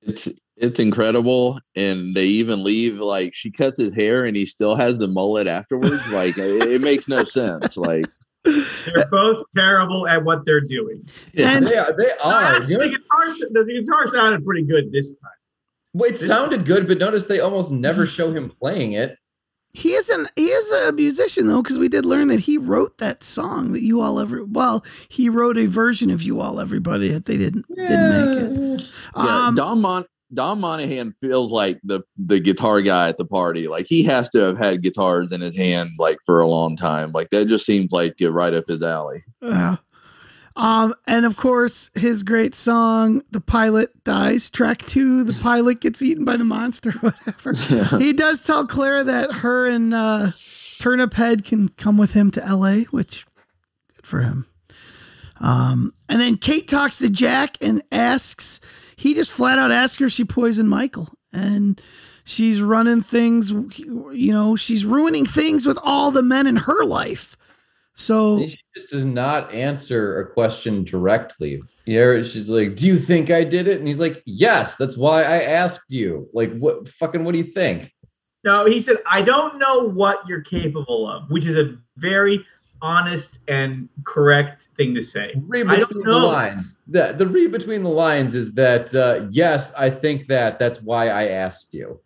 It's 0.01 0.29
it's 0.57 0.79
incredible, 0.79 1.59
and 1.75 2.15
they 2.15 2.25
even 2.25 2.63
leave 2.63 2.99
like 2.99 3.33
she 3.33 3.51
cuts 3.51 3.77
his 3.79 3.95
hair, 3.95 4.23
and 4.23 4.35
he 4.35 4.45
still 4.45 4.75
has 4.75 4.97
the 4.97 5.07
mullet 5.07 5.47
afterwards. 5.47 6.09
Like 6.11 6.37
it, 6.37 6.67
it 6.67 6.81
makes 6.81 7.07
no 7.07 7.23
sense. 7.23 7.77
Like 7.77 8.05
They're 8.43 9.05
both 9.11 9.43
terrible 9.55 10.07
at 10.07 10.23
what 10.23 10.45
they're 10.45 10.61
doing. 10.61 11.03
yeah. 11.33 11.59
They 11.59 11.75
are. 11.75 11.93
They 11.97 12.11
are. 12.23 12.43
Actually, 12.55 12.75
the, 12.75 12.89
guitar, 12.97 13.49
the 13.51 13.81
guitar 13.81 14.07
sounded 14.07 14.45
pretty 14.45 14.63
good 14.63 14.91
this 14.91 15.11
time. 15.21 15.31
well, 15.93 16.09
it 16.09 16.17
sounded 16.17 16.65
good, 16.65 16.87
but 16.87 16.97
notice 16.97 17.25
they 17.25 17.39
almost 17.39 17.71
never 17.71 18.05
show 18.05 18.31
him 18.31 18.49
playing 18.59 18.93
it. 18.93 19.17
He 19.73 19.89
is 19.93 20.09
an 20.09 20.25
he 20.35 20.45
is 20.47 20.71
a 20.87 20.91
musician 20.93 21.45
though, 21.45 21.61
because 21.61 21.77
we 21.77 21.87
did 21.89 22.03
learn 22.05 22.29
that 22.29 22.39
he 22.39 22.57
wrote 22.57 22.97
that 22.97 23.21
song 23.21 23.73
that 23.73 23.83
you 23.83 24.01
all 24.01 24.19
ever. 24.19 24.43
Well, 24.43 24.83
he 25.09 25.29
wrote 25.29 25.55
a 25.57 25.65
version 25.65 26.09
of 26.09 26.23
"You 26.23 26.39
All 26.41 26.59
Everybody" 26.59 27.09
that 27.09 27.25
they 27.25 27.37
didn't 27.37 27.67
didn't 27.67 28.09
make 28.09 28.79
it. 28.79 28.89
Yeah, 29.15 29.47
Um, 29.47 29.55
Don 29.55 29.81
Mon- 29.81 30.05
Dom 30.33 30.59
Monaghan 30.59 31.15
feels 31.21 31.51
like 31.51 31.79
the 31.83 32.01
the 32.17 32.39
guitar 32.39 32.81
guy 32.81 33.09
at 33.09 33.17
the 33.17 33.25
party. 33.25 33.67
Like 33.67 33.85
he 33.87 34.03
has 34.03 34.29
to 34.31 34.39
have 34.39 34.57
had 34.57 34.81
guitars 34.81 35.31
in 35.31 35.41
his 35.41 35.55
hand 35.55 35.91
like 35.97 36.17
for 36.25 36.39
a 36.39 36.47
long 36.47 36.75
time. 36.75 37.11
Like 37.11 37.29
that 37.29 37.47
just 37.47 37.65
seems 37.65 37.91
like 37.91 38.15
right 38.21 38.53
up 38.53 38.65
his 38.67 38.83
alley. 38.83 39.23
Yeah. 39.41 39.77
Um, 40.57 40.95
and 41.05 41.25
of 41.25 41.37
course, 41.37 41.91
his 41.93 42.23
great 42.23 42.55
song, 42.55 43.21
"The 43.29 43.39
Pilot 43.39 44.03
Dies," 44.03 44.49
track 44.49 44.79
two, 44.79 45.23
the 45.23 45.33
pilot 45.41 45.81
gets 45.81 46.01
eaten 46.01 46.25
by 46.25 46.35
the 46.35 46.43
monster, 46.43 46.91
whatever. 46.99 47.53
he 47.99 48.11
does 48.11 48.43
tell 48.43 48.65
Claire 48.65 49.03
that 49.03 49.31
her 49.31 49.67
and 49.67 49.93
uh, 49.93 50.31
Turnip 50.79 51.13
Head 51.13 51.45
can 51.45 51.69
come 51.69 51.97
with 51.97 52.13
him 52.13 52.31
to 52.31 52.43
L.A., 52.43 52.83
which 52.85 53.25
good 53.95 54.07
for 54.07 54.21
him. 54.21 54.47
Um, 55.39 55.93
and 56.09 56.19
then 56.19 56.37
Kate 56.37 56.67
talks 56.67 56.97
to 56.97 57.09
Jack 57.09 57.57
and 57.61 57.83
asks, 57.91 58.59
he 58.97 59.13
just 59.13 59.31
flat 59.31 59.57
out 59.57 59.71
asks 59.71 59.99
her 59.99 60.07
if 60.07 60.11
she 60.11 60.25
poisoned 60.25 60.69
Michael, 60.69 61.09
and 61.31 61.81
she's 62.25 62.61
running 62.61 63.01
things, 63.01 63.51
you 63.51 64.33
know, 64.33 64.55
she's 64.55 64.85
ruining 64.85 65.25
things 65.25 65.65
with 65.65 65.77
all 65.81 66.11
the 66.11 66.23
men 66.23 66.47
in 66.47 66.57
her 66.57 66.83
life. 66.83 67.37
So 67.93 68.39
She 68.39 68.59
just 68.75 68.89
does 68.89 69.05
not 69.05 69.51
answer 69.53 70.19
a 70.19 70.29
question 70.31 70.83
directly. 70.83 71.61
Yeah, 71.85 72.21
she's 72.21 72.49
like, 72.49 72.75
"Do 72.75 72.85
you 72.85 72.99
think 72.99 73.31
I 73.31 73.43
did 73.43 73.67
it?" 73.67 73.79
And 73.79 73.87
he's 73.87 73.99
like, 73.99 74.21
"Yes, 74.25 74.75
that's 74.75 74.97
why 74.97 75.23
I 75.23 75.41
asked 75.43 75.91
you." 75.91 76.27
Like, 76.33 76.55
what 76.57 76.87
fucking 76.89 77.23
what 77.23 77.31
do 77.31 77.37
you 77.37 77.45
think? 77.45 77.93
No, 78.43 78.65
he 78.65 78.79
said, 78.81 78.97
I 79.05 79.23
don't 79.23 79.57
know 79.57 79.79
what 79.79 80.27
you're 80.27 80.41
capable 80.41 81.09
of, 81.09 81.29
which 81.29 81.45
is 81.45 81.57
a 81.57 81.75
very 81.97 82.45
honest 82.81 83.39
and 83.47 83.89
correct 84.05 84.67
thing 84.77 84.93
to 84.95 85.01
say. 85.01 85.33
Read 85.47 85.67
I 85.67 85.77
don't 85.77 85.87
between 85.87 86.05
the 86.05 86.17
lines. 86.17 86.81
The 86.87 87.13
the 87.13 87.27
read 87.27 87.51
between 87.51 87.83
the 87.83 87.89
lines 87.89 88.35
is 88.35 88.53
that 88.55 88.93
uh, 88.95 89.27
yes, 89.29 89.73
I 89.75 89.89
think 89.89 90.27
that. 90.27 90.59
That's 90.59 90.81
why 90.81 91.09
I 91.09 91.27
asked 91.29 91.73
you. 91.73 91.99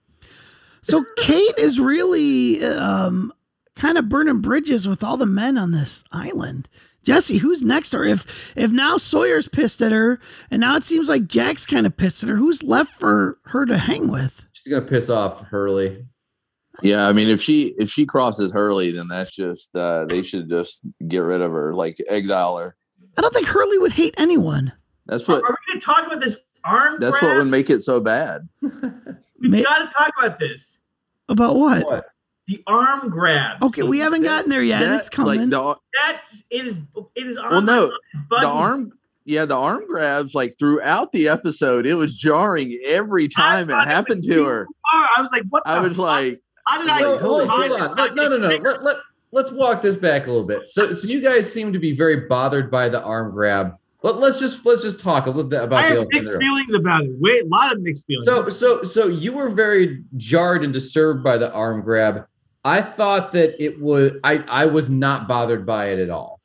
So 0.82 1.06
Kate 1.18 1.54
is 1.58 1.80
really 1.80 2.64
um, 2.66 3.32
kind 3.76 3.98
of 3.98 4.10
burning 4.10 4.42
bridges 4.42 4.88
with 4.88 5.04
all 5.04 5.18
the 5.18 5.26
men 5.26 5.58
on 5.58 5.72
this 5.72 6.04
island. 6.12 6.68
Jesse, 7.04 7.38
who's 7.38 7.64
next? 7.64 7.94
Or 7.94 8.04
if 8.04 8.54
if 8.56 8.72
now 8.72 8.98
Sawyer's 8.98 9.48
pissed 9.48 9.82
at 9.82 9.92
her, 9.92 10.20
and 10.50 10.62
now 10.62 10.76
it 10.76 10.84
seems 10.84 11.10
like 11.10 11.28
Jack's 11.28 11.66
kind 11.66 11.86
of 11.86 11.98
pissed 11.98 12.24
at 12.24 12.30
her, 12.30 12.36
who's 12.36 12.64
left 12.64 13.00
for 13.00 13.40
her 13.46 13.66
to 13.66 13.78
hang 13.78 14.08
with? 14.08 14.46
She's 14.54 14.72
gonna 14.72 14.86
piss 14.86 15.10
off 15.10 15.42
Hurley. 15.48 16.06
Yeah, 16.82 17.08
I 17.08 17.14
mean 17.14 17.30
if 17.30 17.42
she 17.42 17.74
if 17.78 17.90
she 17.90 18.06
crosses 18.06 18.54
Hurley, 18.54 18.92
then 18.92 19.08
that's 19.08 19.32
just 19.32 19.76
uh 19.76 20.06
they 20.06 20.24
should 20.24 20.50
just 20.50 20.82
get 21.08 21.20
rid 21.20 21.42
of 21.42 21.52
her, 21.52 21.74
like 21.74 21.98
exile 22.08 22.58
her. 22.58 22.76
I 23.18 23.22
don't 23.22 23.34
think 23.34 23.48
Hurley 23.48 23.78
would 23.78 23.92
hate 23.92 24.16
anyone. 24.18 24.74
That's 25.06 25.28
what. 25.28 25.40
Are 25.40 25.42
what 25.42 25.52
we 25.68 25.74
going 25.74 25.80
to 25.80 25.86
talk 25.86 26.08
about 26.08 26.22
this 26.22 26.38
arm 26.64 26.98
that's 27.00 27.20
grab? 27.20 27.24
what 27.24 27.38
would 27.38 27.52
make 27.52 27.70
it 27.70 27.82
so 27.82 28.00
bad. 28.00 28.48
we 28.62 28.70
Ma- 29.40 29.62
got 29.64 29.90
to 29.90 29.96
talk 29.96 30.12
about 30.18 30.40
this. 30.40 30.80
About 31.30 31.56
what? 31.56 31.86
What? 31.86 32.06
The 32.48 32.64
arm 32.68 33.10
grab. 33.10 33.62
Okay, 33.64 33.84
we 33.84 34.00
haven't 34.00 34.24
gotten 34.24 34.50
there 34.50 34.64
yet. 34.64 34.80
That- 34.80 35.00
it's 35.00 35.10
coming. 35.10 35.40
Like 35.40 35.50
the, 35.50 35.78
That's 36.06 36.44
it 36.50 36.68
is 36.68 36.82
it 37.16 37.28
is 37.28 37.38
on 37.38 37.50
well, 37.52 37.62
no, 37.62 37.92
my 38.30 38.42
the 38.42 38.48
arm. 38.48 38.92
Yeah, 39.24 39.46
the 39.46 39.56
arm 39.56 39.86
grabs 39.88 40.34
like 40.34 40.56
throughout 40.58 41.12
the 41.12 41.28
episode, 41.28 41.86
it 41.86 41.94
was 41.94 42.14
jarring 42.14 42.80
every 42.84 43.28
time 43.28 43.70
it 43.70 43.74
thought 43.74 43.88
it 43.88 43.92
happened 43.92 44.24
was 44.26 44.36
to 44.36 44.46
her. 44.46 44.68
I 44.94 45.22
was 45.22 45.32
like, 45.32 45.44
what? 45.50 45.62
I 45.66 45.80
was 45.80 45.96
fuck? 45.96 46.06
like, 46.06 46.42
how 46.66 46.80
did 46.80 46.90
I 46.90 47.00
I? 47.00 47.02
was 47.02 47.12
like, 47.12 47.22
hold, 47.22 47.50
hold 47.50 47.82
on. 47.82 47.96
Let- 47.96 48.16
no, 48.16 48.28
no, 48.30 48.38
no. 48.38 48.48
Let, 48.48 48.84
let, 48.84 48.96
let's 49.32 49.52
walk 49.52 49.82
this 49.82 49.96
back 49.96 50.28
a 50.28 50.32
little 50.32 50.48
bit. 50.48 50.68
So, 50.68 50.92
so 50.92 51.08
you 51.08 51.22
guys 51.22 51.52
seem 51.52 51.74
to 51.74 51.80
be 51.80 51.94
very 51.94 52.28
bothered 52.28 52.70
by 52.70 52.90
the 52.90 53.02
arm 53.02 53.32
grab. 53.32 53.78
Let, 54.04 54.18
let's 54.18 54.40
just 54.40 54.66
let's 54.66 54.82
just 54.82 55.00
talk 55.00 55.28
a 55.28 55.30
little 55.30 55.50
bit 55.50 55.64
about 55.64 55.86
I 55.86 55.94
the 55.94 56.00
have 56.00 56.08
mixed 56.12 56.34
feelings 56.40 56.74
about 56.74 57.04
it. 57.04 57.12
Wait, 57.20 57.44
a 57.44 57.48
lot 57.48 57.72
of 57.72 57.82
mixed 57.82 58.06
feelings. 58.06 58.28
So, 58.28 58.50
so, 58.50 58.84
so 58.84 59.08
you 59.08 59.32
were 59.32 59.50
very 59.50 60.04
jarred 60.18 60.64
and 60.64 60.74
disturbed 60.74 61.24
by 61.24 61.38
the 61.38 61.54
arm 61.54 61.82
grab. 61.82 62.26
I 62.64 62.82
thought 62.82 63.32
that 63.34 63.64
it 63.64 63.80
was. 63.82 64.14
I 64.24 64.38
I 64.48 64.66
was 64.66 64.90
not 64.90 65.28
bothered 65.28 65.66
by 65.66 65.90
it 65.90 66.00
at 66.00 66.10
all. 66.10 66.42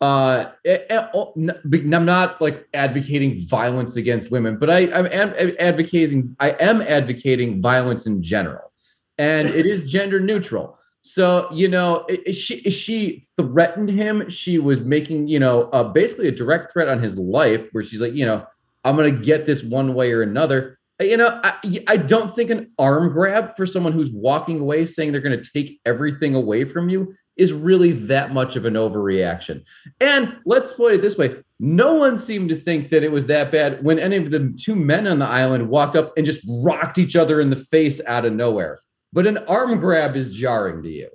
Uh, 0.00 0.50
eh, 0.64 0.78
eh, 0.90 1.06
oh, 1.14 1.32
I'm 1.36 2.04
not 2.04 2.40
like 2.40 2.66
advocating 2.74 3.46
violence 3.46 3.94
against 3.94 4.32
women, 4.32 4.58
but 4.58 4.68
I 4.68 4.90
I'm 4.92 5.06
advocating. 5.06 6.34
I 6.40 6.50
am 6.50 6.82
advocating 6.82 7.62
violence 7.62 8.06
in 8.06 8.20
general, 8.20 8.71
and 9.18 9.48
it 9.48 9.66
is 9.66 9.84
gender 9.84 10.20
neutral. 10.20 10.78
So 11.02 11.48
you 11.52 11.68
know, 11.68 12.06
she 12.32 12.60
she 12.70 13.22
threatened 13.36 13.90
him. 13.90 14.28
She 14.28 14.58
was 14.58 14.80
making 14.80 15.28
you 15.28 15.40
know 15.40 15.64
uh, 15.72 15.84
basically 15.84 16.28
a 16.28 16.32
direct 16.32 16.72
threat 16.72 16.88
on 16.88 17.00
his 17.00 17.18
life, 17.18 17.68
where 17.72 17.84
she's 17.84 18.00
like, 18.00 18.14
you 18.14 18.24
know, 18.24 18.46
I'm 18.84 18.96
gonna 18.96 19.10
get 19.10 19.44
this 19.44 19.62
one 19.62 19.94
way 19.94 20.12
or 20.12 20.22
another. 20.22 20.78
You 21.00 21.16
know, 21.16 21.40
I, 21.42 21.54
I 21.88 21.96
don't 21.96 22.32
think 22.32 22.50
an 22.50 22.70
arm 22.78 23.12
grab 23.12 23.56
for 23.56 23.66
someone 23.66 23.92
who's 23.92 24.12
walking 24.12 24.60
away 24.60 24.86
saying 24.86 25.10
they're 25.10 25.20
going 25.20 25.40
to 25.40 25.50
take 25.50 25.80
everything 25.84 26.36
away 26.36 26.64
from 26.64 26.90
you 26.90 27.12
is 27.36 27.52
really 27.52 27.92
that 27.92 28.32
much 28.32 28.54
of 28.54 28.66
an 28.66 28.74
overreaction. 28.74 29.64
And 30.00 30.36
let's 30.44 30.72
put 30.72 30.94
it 30.94 31.02
this 31.02 31.18
way 31.18 31.36
no 31.58 31.94
one 31.94 32.16
seemed 32.16 32.48
to 32.48 32.56
think 32.56 32.88
that 32.90 33.04
it 33.04 33.12
was 33.12 33.26
that 33.26 33.52
bad 33.52 33.84
when 33.84 33.98
any 33.98 34.16
of 34.16 34.32
the 34.32 34.52
two 34.58 34.74
men 34.74 35.06
on 35.06 35.20
the 35.20 35.26
island 35.26 35.68
walked 35.68 35.94
up 35.94 36.12
and 36.16 36.26
just 36.26 36.44
rocked 36.64 36.98
each 36.98 37.14
other 37.14 37.40
in 37.40 37.50
the 37.50 37.56
face 37.56 38.00
out 38.06 38.24
of 38.24 38.32
nowhere. 38.32 38.80
But 39.12 39.26
an 39.26 39.38
arm 39.48 39.78
grab 39.78 40.16
is 40.16 40.30
jarring 40.30 40.82
to 40.82 40.88
you. 40.88 41.08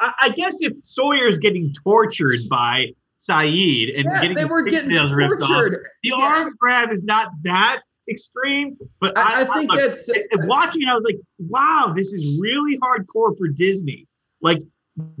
I, 0.00 0.12
I 0.22 0.28
guess 0.30 0.56
if 0.60 0.72
Sawyer's 0.82 1.38
getting 1.38 1.72
tortured 1.84 2.40
by 2.50 2.88
Sayid 3.18 3.96
and 3.96 4.04
Yeah, 4.06 4.20
getting 4.22 4.36
they 4.36 4.44
were 4.44 4.62
getting 4.62 4.90
ripped 4.90 5.42
off, 5.42 5.50
the 5.70 5.78
Yeah. 6.02 6.14
arm 6.16 6.54
grab 6.58 6.90
is 6.92 7.04
not 7.04 7.30
that 7.42 7.80
extreme. 8.10 8.76
But 9.00 9.16
I- 9.16 9.42
I, 9.44 9.50
I 9.50 9.54
think 9.58 9.72
I- 9.72 9.76
that's- 9.76 10.10
watching. 10.46 10.82
I 10.88 10.94
was 10.94 11.04
like, 11.04 11.18
wow, 11.38 11.92
this 11.94 12.12
is 12.12 12.38
really 12.40 12.78
hardcore 12.78 13.36
for 13.38 13.48
Disney. 13.48 14.06
Like 14.40 14.58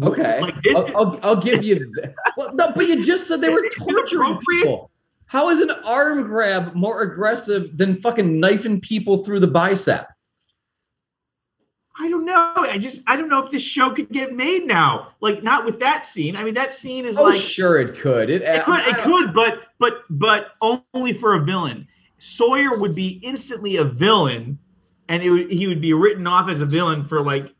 Okay, 0.04 0.40
Like 0.40 0.62
this 0.62 0.76
I'll, 0.76 0.96
I'll, 0.96 1.20
I'll 1.24 1.36
give 1.42 1.64
you. 1.64 1.90
That. 1.96 2.14
Well, 2.36 2.54
no, 2.54 2.70
but 2.76 2.86
you 2.86 3.04
just 3.04 3.26
said 3.26 3.40
they 3.40 3.48
were 3.48 3.68
torturing 3.76 4.38
people. 4.48 4.90
How 5.26 5.50
is 5.50 5.58
an 5.60 5.70
arm 5.84 6.22
grab 6.24 6.74
more 6.74 7.02
aggressive 7.02 7.76
than 7.76 7.96
fucking 7.96 8.38
knifing 8.38 8.80
people 8.80 9.24
through 9.24 9.40
the 9.40 9.48
bicep? 9.48 10.06
I 11.96 12.08
don't 12.08 12.24
know. 12.24 12.52
I 12.56 12.76
just 12.78 13.02
I 13.06 13.14
don't 13.16 13.28
know 13.28 13.44
if 13.44 13.52
this 13.52 13.62
show 13.62 13.90
could 13.90 14.10
get 14.10 14.34
made 14.34 14.66
now. 14.66 15.12
Like 15.20 15.42
not 15.42 15.64
with 15.64 15.78
that 15.80 16.04
scene. 16.04 16.34
I 16.36 16.42
mean, 16.42 16.54
that 16.54 16.74
scene 16.74 17.04
is 17.06 17.16
Oh, 17.16 17.24
like 17.24 17.40
sure, 17.40 17.78
it 17.78 17.96
could. 17.96 18.30
It, 18.30 18.42
it 18.42 18.64
could 18.64 18.80
it 18.80 18.98
could, 18.98 19.32
but 19.32 19.68
but 19.78 20.02
but 20.10 20.52
only 20.92 21.12
for 21.12 21.34
a 21.34 21.40
villain. 21.44 21.86
Sawyer 22.18 22.70
would 22.80 22.96
be 22.96 23.20
instantly 23.22 23.76
a 23.76 23.84
villain, 23.84 24.58
and 25.08 25.22
it 25.22 25.30
would, 25.30 25.50
he 25.50 25.66
would 25.66 25.80
be 25.80 25.92
written 25.92 26.26
off 26.26 26.48
as 26.48 26.60
a 26.60 26.66
villain 26.66 27.04
for 27.04 27.20
like 27.20 27.52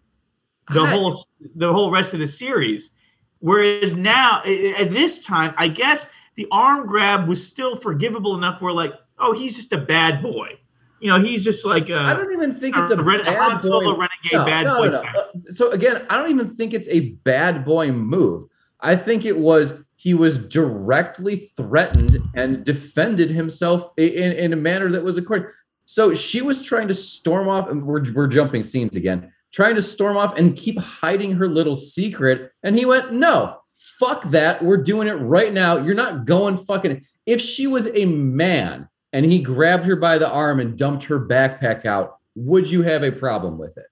the 0.72 0.80
I- 0.80 0.90
whole 0.90 1.24
the 1.54 1.72
whole 1.72 1.90
rest 1.90 2.12
of 2.12 2.18
the 2.18 2.28
series. 2.28 2.90
Whereas 3.38 3.94
now, 3.94 4.42
at 4.44 4.90
this 4.90 5.22
time, 5.22 5.54
I 5.58 5.68
guess 5.68 6.06
the 6.36 6.48
arm 6.50 6.86
grab 6.86 7.28
was 7.28 7.46
still 7.46 7.76
forgivable 7.76 8.36
enough. 8.36 8.60
Where 8.62 8.72
like, 8.72 8.94
oh, 9.18 9.32
he's 9.32 9.54
just 9.54 9.72
a 9.72 9.78
bad 9.78 10.22
boy. 10.22 10.58
You 11.04 11.10
know, 11.10 11.20
he's 11.20 11.44
just 11.44 11.66
like 11.66 11.90
a. 11.90 11.98
I 11.98 12.14
don't 12.14 12.32
even 12.32 12.54
think 12.54 12.78
it's 12.78 12.90
a 12.90 12.94
a 12.98 13.02
ren- 13.02 13.24
Han 13.26 13.60
Solo 13.60 13.94
boy. 13.94 14.06
renegade 14.06 14.32
No, 14.32 14.44
bad 14.46 14.64
no, 14.64 14.78
boy. 14.78 14.86
no, 14.86 15.02
no. 15.02 15.20
Uh, 15.20 15.24
So 15.50 15.70
again, 15.70 16.06
I 16.08 16.16
don't 16.16 16.30
even 16.30 16.48
think 16.48 16.72
it's 16.72 16.88
a 16.88 17.10
bad 17.24 17.62
boy 17.62 17.92
move. 17.92 18.48
I 18.80 18.96
think 18.96 19.26
it 19.26 19.36
was 19.36 19.84
he 19.96 20.14
was 20.14 20.38
directly 20.48 21.36
threatened 21.58 22.16
and 22.34 22.64
defended 22.64 23.28
himself 23.28 23.90
in, 23.98 24.32
in 24.32 24.52
a 24.54 24.56
manner 24.56 24.90
that 24.92 25.04
was 25.04 25.18
according. 25.18 25.48
So 25.84 26.14
she 26.14 26.40
was 26.40 26.62
trying 26.64 26.88
to 26.88 26.94
storm 26.94 27.50
off, 27.50 27.68
and 27.68 27.84
we're, 27.84 28.02
we're 28.14 28.26
jumping 28.26 28.62
scenes 28.62 28.96
again, 28.96 29.30
trying 29.52 29.74
to 29.74 29.82
storm 29.82 30.16
off 30.16 30.38
and 30.38 30.56
keep 30.56 30.78
hiding 30.80 31.32
her 31.32 31.48
little 31.48 31.74
secret. 31.76 32.50
And 32.62 32.74
he 32.76 32.86
went, 32.86 33.12
No, 33.12 33.58
fuck 33.98 34.22
that. 34.30 34.64
We're 34.64 34.82
doing 34.82 35.08
it 35.08 35.12
right 35.16 35.52
now. 35.52 35.76
You're 35.76 35.94
not 35.94 36.24
going 36.24 36.56
fucking. 36.56 37.02
If 37.26 37.42
she 37.42 37.66
was 37.66 37.88
a 37.94 38.06
man 38.06 38.88
and 39.14 39.24
he 39.24 39.38
grabbed 39.38 39.86
her 39.86 39.94
by 39.94 40.18
the 40.18 40.28
arm 40.28 40.58
and 40.58 40.76
dumped 40.76 41.04
her 41.04 41.20
backpack 41.24 41.86
out, 41.86 42.18
would 42.34 42.68
you 42.68 42.82
have 42.82 43.04
a 43.04 43.12
problem 43.12 43.58
with 43.58 43.78
it? 43.78 43.86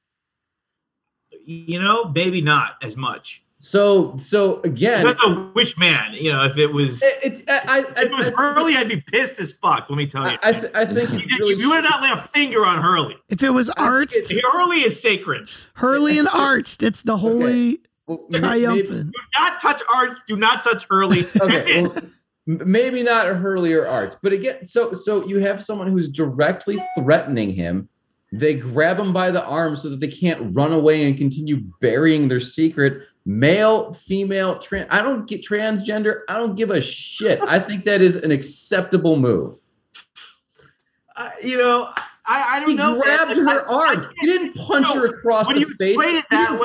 You 1.46 1.80
know, 1.80 2.06
maybe 2.06 2.40
not 2.42 2.72
as 2.82 2.96
much. 2.96 3.42
So, 3.58 4.16
so 4.16 4.60
again, 4.62 5.06
Depends 5.06 5.22
on 5.24 5.52
which 5.54 5.78
man. 5.78 6.12
You 6.14 6.32
know, 6.32 6.44
if 6.44 6.58
it 6.58 6.66
was 6.66 7.00
it, 7.04 7.18
it, 7.22 7.44
I, 7.48 7.60
I, 7.66 7.78
if 7.78 8.10
it 8.10 8.10
was 8.10 8.26
Hurley, 8.30 8.74
I'd 8.74 8.88
be 8.88 9.00
pissed 9.00 9.38
as 9.38 9.52
fuck. 9.52 9.88
Let 9.88 9.96
me 9.96 10.06
tell 10.08 10.28
you. 10.28 10.36
I, 10.42 10.48
I, 10.48 10.52
th- 10.52 10.72
I 10.74 10.84
think 10.84 11.12
you, 11.12 11.20
did- 11.20 11.38
really 11.38 11.54
you 11.54 11.70
would 11.70 11.84
not 11.84 12.02
lay 12.02 12.10
a 12.10 12.16
finger 12.34 12.66
on 12.66 12.82
Hurley. 12.82 13.16
If 13.28 13.44
it 13.44 13.50
was 13.50 13.70
Arzt, 13.70 14.32
Hurley 14.52 14.78
is 14.80 15.00
sacred. 15.00 15.48
Hurley 15.74 16.18
and 16.18 16.28
Arzt, 16.28 16.82
it's 16.82 17.02
the 17.02 17.16
holy 17.16 17.78
well, 18.08 18.26
may- 18.28 18.40
triumphant. 18.40 19.12
Do 19.12 19.20
not 19.38 19.60
touch 19.60 19.80
Arzt. 19.94 20.22
Do 20.26 20.34
not 20.34 20.62
touch 20.64 20.84
Hurley. 20.90 21.24
Okay, 21.40 21.78
it. 21.78 21.82
well, 21.84 21.96
m- 21.96 22.12
maybe 22.46 23.02
not 23.02 23.26
Hurley 23.26 23.72
or 23.74 23.86
Arzt, 23.86 24.18
but 24.22 24.32
again, 24.32 24.64
so 24.64 24.92
so 24.92 25.26
you 25.26 25.38
have 25.40 25.62
someone 25.62 25.88
who's 25.88 26.08
directly 26.08 26.82
threatening 26.98 27.52
him. 27.54 27.88
They 28.34 28.54
grab 28.54 28.98
him 28.98 29.12
by 29.12 29.30
the 29.30 29.44
arm 29.44 29.76
so 29.76 29.90
that 29.90 30.00
they 30.00 30.08
can't 30.08 30.54
run 30.56 30.72
away 30.72 31.04
and 31.04 31.18
continue 31.18 31.58
burying 31.82 32.28
their 32.28 32.40
secret. 32.40 33.02
Male, 33.26 33.92
female, 33.92 34.58
trans. 34.58 34.88
I 34.90 35.02
don't 35.02 35.28
get 35.28 35.44
transgender. 35.44 36.20
I 36.28 36.38
don't 36.38 36.54
give 36.56 36.70
a 36.70 36.80
shit. 36.80 37.40
I 37.42 37.60
think 37.60 37.84
that 37.84 38.00
is 38.00 38.16
an 38.16 38.30
acceptable 38.30 39.16
move. 39.16 39.56
Uh, 41.14 41.30
you 41.42 41.58
know, 41.58 41.90
I, 42.24 42.56
I 42.56 42.60
don't 42.60 42.70
He 42.70 42.74
know. 42.74 42.98
grabbed 43.00 43.36
her 43.36 43.48
I- 43.48 43.54
I 43.56 43.64
arm. 43.90 44.00
can't- 44.04 44.12
He 44.18 44.26
didn't 44.26 44.54
punch 44.54 44.86
No, 44.88 45.00
her 45.00 45.06
across 45.08 45.46
when 45.48 45.56
the 45.56 45.60
you 45.60 45.74
face. 45.74 45.92
explain 45.92 46.16
it 46.16 46.24
that 46.30 46.58
didn't- 46.58 46.60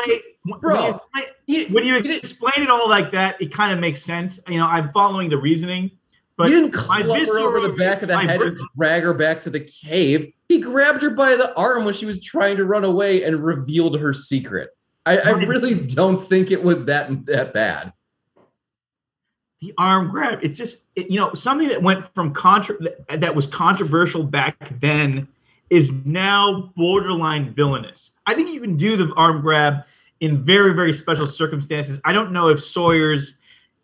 way, 0.48 0.60
when 0.60 0.60
Bro, 0.60 1.00
you 1.46 1.66
when 1.68 1.86
you 1.86 1.98
explain 1.98 2.64
it 2.64 2.70
all 2.70 2.90
like 2.90 3.12
that, 3.12 3.42
it 3.42 3.54
kind 3.54 3.72
of 3.72 3.80
makes 3.80 4.04
sense. 4.04 4.40
You 4.48 4.58
know, 4.58 4.66
I'm 4.66 4.92
following 4.92 5.30
the 5.30 5.38
reasoning. 5.38 5.92
But 6.38 6.50
he 6.50 6.54
didn't 6.54 6.72
club 6.72 7.06
her 7.06 7.40
over 7.40 7.62
the 7.62 7.74
back 7.74 8.04
of 8.04 8.10
the 8.10 8.18
head 8.20 8.42
and 8.42 8.60
drag 8.78 9.04
her 9.04 9.14
back 9.14 9.42
to 9.42 9.50
the 9.50 9.60
cave. 9.60 10.32
He 10.48 10.60
grabbed 10.60 11.02
her 11.02 11.10
by 11.10 11.36
the 11.36 11.54
arm 11.56 11.84
when 11.84 11.96
she 11.96 12.06
was 12.06 12.24
trying 12.24 12.58
to 12.58 12.66
run 12.66 12.84
away 12.84 13.24
and 13.24 13.44
revealed 13.44 14.00
her 14.00 14.14
secret. 14.14 14.70
I, 15.08 15.18
I 15.18 15.30
really 15.32 15.74
don't 15.74 16.18
think 16.18 16.52
it 16.52 16.62
was 16.62 16.86
that 16.86 17.26
that 17.26 17.54
bad. 17.54 17.94
the 19.62 19.74
arm 19.78 20.10
grab 20.12 20.40
it's 20.44 20.58
just 20.58 20.84
it, 20.96 21.10
you 21.10 21.20
know 21.20 21.34
something 21.34 21.68
that 21.70 21.82
went 21.82 22.06
from 22.14 22.34
contra 22.34 22.78
that 23.10 23.36
was 23.36 23.48
controversial 23.48 24.24
back 24.24 24.70
then 24.80 25.28
is 25.70 26.06
now 26.06 26.72
borderline 26.76 27.54
villainous 27.54 28.12
i 28.26 28.34
think 28.34 28.50
you 28.50 28.62
can 28.62 28.76
do 28.76 28.96
the 28.96 29.12
arm 29.18 29.42
grab 29.42 29.84
in 30.20 30.44
very 30.44 30.74
very 30.74 30.94
special 30.94 31.28
circumstances 31.28 32.00
i 32.06 32.14
don't 32.14 32.32
know 32.32 32.48
if 32.48 32.62
sawyer's 32.64 33.38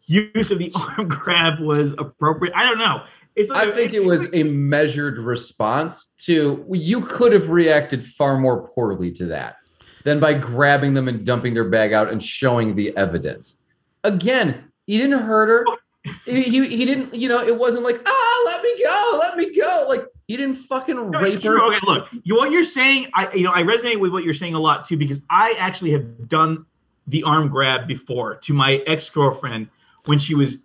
use 0.05 0.51
of 0.51 0.59
the 0.59 0.71
arm 0.97 1.07
grab 1.07 1.59
was 1.59 1.93
appropriate 1.97 2.53
i 2.55 2.63
don't 2.63 2.77
know 2.77 3.03
it's 3.35 3.49
I 3.49 3.71
think 3.71 3.93
it 3.93 4.03
was 4.03 4.31
a 4.33 4.43
measured 4.43 5.17
response 5.17 6.13
to 6.25 6.63
you 6.71 7.01
could 7.01 7.33
have 7.33 7.49
reacted 7.49 8.05
far 8.05 8.37
more 8.37 8.67
poorly 8.67 9.11
to 9.13 9.25
that 9.25 9.55
than 10.03 10.19
by 10.19 10.33
grabbing 10.33 10.93
them 10.93 11.07
and 11.07 11.25
dumping 11.25 11.53
their 11.53 11.67
bag 11.67 11.93
out 11.93 12.11
and 12.11 12.21
showing 12.21 12.75
the 12.75 12.95
evidence. 12.95 13.67
Again, 14.03 14.71
he 14.85 14.97
didn't 14.97 15.19
hurt 15.19 15.49
her. 15.49 15.65
He, 16.25 16.43
he, 16.43 16.67
he 16.67 16.83
didn't, 16.83 17.13
you 17.13 17.29
know, 17.29 17.41
it 17.41 17.57
wasn't 17.57 17.85
like, 17.85 18.01
ah, 18.05 18.43
let 18.45 18.61
me 18.61 18.83
go, 18.83 19.17
let 19.21 19.37
me 19.37 19.55
go. 19.55 19.85
Like 19.87 20.05
he 20.33 20.37
didn't 20.37 20.55
fucking 20.55 20.95
No, 20.95 21.19
rape 21.19 21.43
her. 21.43 21.61
Okay, 21.61 21.77
look, 21.83 22.09
you, 22.23 22.35
what 22.35 22.49
you're 22.49 22.63
saying, 22.63 23.07
I 23.13 23.31
you 23.33 23.43
know, 23.43 23.51
I 23.53 23.61
resonate 23.61 23.99
with 23.99 24.11
what 24.11 24.23
you're 24.23 24.33
saying 24.33 24.55
a 24.55 24.59
lot 24.59 24.83
too 24.83 24.97
because 24.97 25.21
I 25.29 25.53
actually 25.59 25.91
have 25.91 26.27
done 26.27 26.65
the 27.05 27.21
arm 27.21 27.49
grab 27.49 27.87
before 27.87 28.37
to 28.37 28.51
my 28.51 28.77
ex 28.87 29.07
girlfriend 29.11 29.69
when 30.05 30.17
she 30.17 30.33
was 30.33 30.57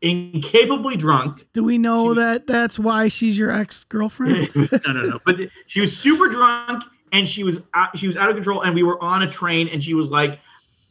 incapably 0.00 0.96
drunk. 0.96 1.46
Do 1.52 1.62
we 1.62 1.76
know 1.76 2.14
that 2.14 2.46
that's 2.46 2.78
why 2.78 3.08
she's 3.08 3.36
your 3.36 3.50
ex 3.50 3.84
girlfriend? 3.84 4.48
no, 4.54 4.92
no, 4.92 5.02
no. 5.02 5.18
But 5.26 5.36
she 5.66 5.82
was 5.82 5.94
super 5.94 6.30
drunk 6.30 6.82
and 7.12 7.28
she 7.28 7.44
was 7.44 7.60
out, 7.74 7.98
she 7.98 8.06
was 8.06 8.16
out 8.16 8.30
of 8.30 8.36
control, 8.36 8.62
and 8.62 8.74
we 8.74 8.84
were 8.84 9.02
on 9.02 9.22
a 9.22 9.30
train, 9.30 9.68
and 9.68 9.84
she 9.84 9.92
was 9.92 10.10
like, 10.10 10.40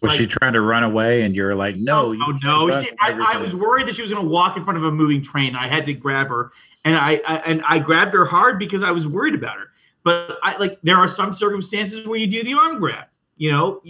Was 0.02 0.12
she 0.14 0.28
trying 0.28 0.54
to 0.54 0.62
run 0.62 0.84
away 0.84 1.24
and 1.24 1.36
you're 1.36 1.56
like, 1.56 1.78
no, 1.78 2.12
you 2.12 2.24
"Oh 2.24 2.32
can't 2.34 2.44
no!" 2.44 2.82
She, 2.84 2.92
I, 3.02 3.34
I 3.34 3.38
was 3.38 3.56
worried 3.56 3.88
that 3.88 3.96
she 3.96 4.04
was 4.04 4.14
going 4.14 4.24
to 4.24 4.30
walk 4.30 4.56
in 4.56 4.64
front 4.64 4.78
of 4.78 4.84
a 4.84 4.92
moving 4.92 5.24
train. 5.24 5.56
I 5.56 5.68
had 5.68 5.84
to 5.86 5.94
grab 5.94 6.28
her, 6.28 6.52
and 6.86 6.96
I, 6.98 7.22
I 7.28 7.38
and 7.46 7.64
I 7.68 7.80
grabbed 7.80 8.14
her 8.14 8.26
hard 8.26 8.60
because 8.60 8.84
I 8.84 8.92
was 8.92 9.08
worried 9.08 9.36
about 9.36 9.58
her. 9.58 9.68
But 10.04 10.38
I 10.44 10.58
like 10.58 10.80
there 10.84 10.98
are 10.98 11.08
some 11.08 11.34
circumstances 11.34 12.06
where 12.06 12.18
you 12.18 12.28
do 12.28 12.44
the 12.44 12.54
arm 12.54 12.80
grab. 12.80 13.06
You 13.38 13.52
know, 13.52 13.82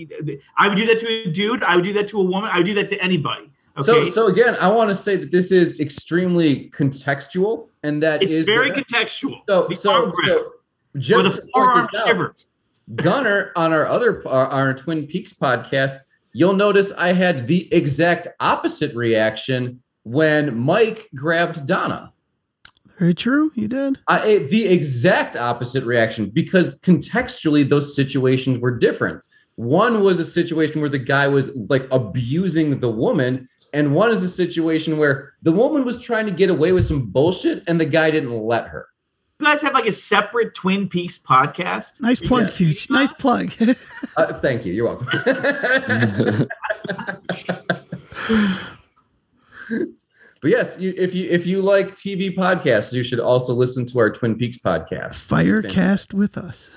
I 0.58 0.68
would 0.68 0.78
do 0.78 0.86
that 0.86 1.00
to 1.00 1.08
a 1.08 1.32
dude. 1.32 1.64
I 1.64 1.76
would 1.76 1.84
do 1.84 1.94
that 1.94 2.08
to 2.10 2.20
a 2.20 2.24
woman. 2.24 2.50
I 2.52 2.58
would 2.58 2.66
do 2.66 2.74
that 2.76 2.90
to 2.90 2.98
anybody. 3.00 3.52
Okay. 3.78 3.86
So, 3.86 4.04
so 4.06 4.28
again, 4.28 4.56
I 4.60 4.68
want 4.70 4.90
to 4.90 4.96
say 4.96 5.16
that 5.16 5.32
this 5.32 5.52
is 5.52 5.80
extremely 5.80 6.70
contextual, 6.70 7.70
and 7.82 8.02
that 8.04 8.22
it's 8.22 8.32
is 8.32 8.46
very 8.46 8.72
contextual. 8.72 9.44
So, 9.44 9.68
so, 9.72 9.92
arm 9.92 10.12
grab. 10.12 10.28
so 10.28 10.54
just 11.00 11.42
the 11.42 11.50
forearm 11.54 11.80
point 11.80 11.92
this 11.92 12.02
out, 12.02 12.08
shiver. 12.08 12.34
Gunner 12.96 13.52
on 13.56 13.74
our 13.74 13.88
other 13.88 14.28
our, 14.28 14.48
our 14.48 14.74
Twin 14.76 15.08
Peaks 15.08 15.34
podcast, 15.34 15.98
you'll 16.34 16.54
notice 16.54 16.92
I 16.92 17.14
had 17.14 17.48
the 17.48 17.74
exact 17.74 18.28
opposite 18.40 18.96
reaction 18.96 19.82
when 20.04 20.58
Mike 20.58 21.10
grabbed 21.16 21.66
Donna. 21.66 22.13
Very 23.00 23.14
true. 23.14 23.52
You 23.56 23.68
did. 23.68 24.00
I 24.08 24.46
the 24.50 24.68
exact 24.68 25.36
opposite 25.36 25.84
reaction 25.84 26.30
because 26.30 26.80
contextually 26.80 27.68
those 27.68 27.96
situations 27.96 28.60
were 28.60 28.78
different. 28.78 29.26
One 29.56 30.04
was 30.04 30.20
a 30.20 30.26
situation 30.26 30.82
where 30.82 30.90
the 30.90 31.00
guy 31.00 31.28
was 31.28 31.56
like 31.70 31.88
abusing 31.92 32.80
the 32.80 32.90
woman, 32.90 33.48
and 33.74 33.94
one 33.94 34.12
is 34.12 34.24
a 34.24 34.30
situation 34.30 34.98
where 34.98 35.34
the 35.42 35.52
woman 35.52 35.86
was 35.86 36.02
trying 36.02 36.26
to 36.26 36.32
get 36.32 36.50
away 36.50 36.72
with 36.72 36.86
some 36.86 37.08
bullshit 37.08 37.64
and 37.68 37.80
the 37.80 37.86
guy 37.86 38.12
didn't 38.12 38.38
let 38.38 38.68
her. 38.68 38.88
You 39.40 39.48
guys 39.48 39.62
have 39.62 39.74
like 39.74 39.88
a 39.88 39.92
separate 39.92 40.56
Twin 40.56 40.88
Peaks 40.88 41.18
podcast. 41.18 42.00
Nice 42.00 42.20
plug, 42.20 42.52
Fuchs. 42.52 42.90
Nice 42.90 43.12
plug. 43.12 43.52
Uh, 44.16 44.40
thank 44.42 44.64
you. 44.64 44.74
You're 44.74 44.86
welcome. 44.86 45.08
but 50.44 50.52
yes, 50.52 50.78
you, 50.78 50.94
if 50.98 51.16
you 51.16 51.26
if 51.30 51.48
you 51.48 51.62
like 51.62 51.96
TV 51.96 52.30
podcasts, 52.30 52.92
you 52.92 53.02
should 53.02 53.22
also 53.22 53.54
listen 53.54 53.86
to 53.86 54.00
our 54.00 54.12
Twin 54.12 54.36
Peaks 54.36 54.58
podcast. 54.58 55.14
Firecast 55.14 56.14
with 56.14 56.38
us. 56.38 56.70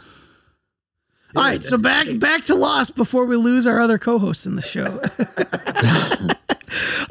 All 1.35 1.43
right, 1.43 1.65
so 1.65 1.77
back 1.77 2.07
back 2.21 2.45
to 2.45 2.55
Lost 2.55 2.95
before 2.95 3.27
we 3.27 3.35
lose 3.35 3.67
our 3.67 3.81
other 3.81 3.99
co-hosts 3.99 4.47
in 4.47 4.55
the 4.55 4.63
show. 4.63 5.01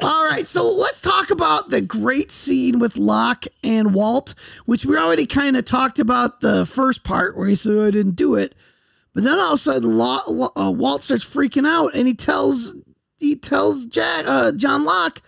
All 0.00 0.24
right, 0.24 0.46
so 0.46 0.64
let's 0.64 1.02
talk 1.02 1.30
about 1.30 1.68
the 1.68 1.82
great 1.82 2.32
scene 2.32 2.78
with 2.78 2.96
Locke 2.96 3.44
and 3.62 3.92
Walt, 3.92 4.34
which 4.64 4.86
we 4.86 4.96
already 4.96 5.26
kind 5.26 5.58
of 5.58 5.66
talked 5.66 5.98
about 5.98 6.40
the 6.40 6.64
first 6.64 7.04
part 7.04 7.36
where 7.36 7.48
he 7.48 7.54
said 7.54 7.76
I 7.76 7.90
didn't 7.90 8.16
do 8.16 8.34
it, 8.34 8.54
but 9.12 9.24
then 9.24 9.38
all 9.38 9.52
of 9.52 9.54
a 9.54 9.58
sudden 9.58 10.00
uh, 10.00 10.70
Walt 10.70 11.02
starts 11.02 11.26
freaking 11.26 11.68
out 11.68 11.94
and 11.94 12.06
he 12.06 12.14
tells 12.14 12.74
he 13.16 13.36
tells 13.36 13.84
Jack 13.84 14.24
uh, 14.26 14.52
John 14.52 14.84
Locke, 14.84 15.20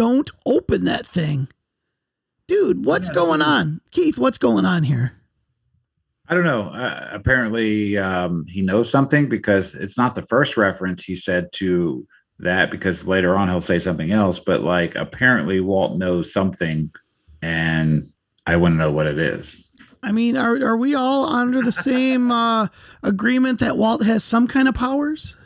"Don't 0.00 0.30
open 0.46 0.84
that 0.86 1.04
thing." 1.04 1.48
Dude, 2.46 2.86
what's 2.86 3.10
going 3.10 3.42
on? 3.42 3.82
Keith, 3.90 4.18
what's 4.18 4.38
going 4.38 4.64
on 4.64 4.82
here? 4.82 5.12
I 6.26 6.34
don't 6.34 6.44
know. 6.44 6.70
Uh, 6.70 7.08
apparently, 7.12 7.98
um, 7.98 8.46
he 8.48 8.62
knows 8.62 8.90
something 8.90 9.28
because 9.28 9.74
it's 9.74 9.98
not 9.98 10.14
the 10.14 10.22
first 10.22 10.56
reference 10.56 11.04
he 11.04 11.14
said 11.14 11.52
to 11.56 12.06
that. 12.38 12.70
Because 12.70 13.06
later 13.06 13.36
on 13.36 13.48
he'll 13.48 13.60
say 13.60 13.78
something 13.78 14.10
else. 14.10 14.38
But 14.38 14.62
like, 14.62 14.94
apparently, 14.94 15.60
Walt 15.60 15.98
knows 15.98 16.32
something, 16.32 16.90
and 17.42 18.04
I 18.46 18.56
want 18.56 18.72
to 18.72 18.78
know 18.78 18.90
what 18.90 19.06
it 19.06 19.18
is. 19.18 19.70
I 20.02 20.12
mean, 20.12 20.34
are 20.36 20.56
are 20.64 20.78
we 20.78 20.94
all 20.94 21.26
under 21.26 21.60
the 21.60 21.72
same 21.72 22.30
uh, 22.30 22.68
agreement 23.02 23.60
that 23.60 23.76
Walt 23.76 24.02
has 24.04 24.24
some 24.24 24.46
kind 24.48 24.66
of 24.66 24.74
powers? 24.74 25.36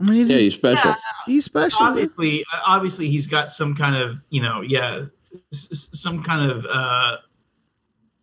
I 0.00 0.04
mean, 0.04 0.14
he's, 0.14 0.28
Yeah, 0.30 0.36
he's 0.38 0.54
special. 0.54 0.94
he's 1.26 1.44
special. 1.44 1.82
obviously 1.86 2.44
obviously 2.66 3.08
he's 3.08 3.26
got 3.26 3.50
some 3.52 3.74
kind 3.74 3.94
of 3.96 4.18
you 4.30 4.42
know 4.42 4.60
yeah 4.62 5.04
s- 5.52 5.68
s- 5.70 5.88
some 5.92 6.22
kind 6.22 6.50
of 6.50 6.66
uh 6.66 7.16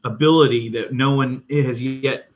ability 0.06 0.70
that 0.70 0.94
no 0.94 1.12
one 1.14 1.44
has 1.50 1.82
yet 1.82 2.30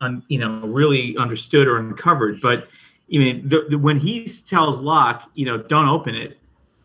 un, 0.00 0.22
you 0.28 0.38
know 0.38 0.60
really 0.66 1.16
understood 1.18 1.68
or 1.68 1.78
uncovered 1.78 2.38
but 2.42 2.66
i 3.14 3.18
mean 3.18 3.48
the, 3.48 3.66
the, 3.70 3.78
when 3.78 3.98
he 3.98 4.26
tells 4.26 4.76
locke 4.78 5.30
you 5.34 5.46
know 5.46 5.56
don't 5.58 5.88
open 5.88 6.14
it 6.14 6.38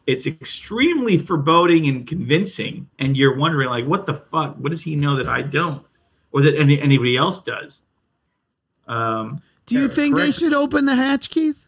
it's 0.07 0.27
extremely 0.27 1.17
foreboding 1.17 1.87
and 1.87 2.07
convincing 2.07 2.87
and 2.99 3.17
you're 3.17 3.35
wondering 3.37 3.69
like 3.69 3.85
what 3.85 4.05
the 4.05 4.13
fuck 4.13 4.55
what 4.57 4.69
does 4.69 4.81
he 4.81 4.95
know 4.95 5.15
that 5.15 5.27
i 5.27 5.41
don't 5.41 5.83
or 6.31 6.41
that 6.41 6.55
any, 6.57 6.79
anybody 6.79 7.17
else 7.17 7.39
does 7.41 7.81
um 8.87 9.39
Do 9.65 9.75
you 9.79 9.87
think 9.87 10.15
they 10.15 10.31
should 10.31 10.53
open 10.53 10.85
the 10.85 10.95
hatch, 10.95 11.29
Keith? 11.29 11.60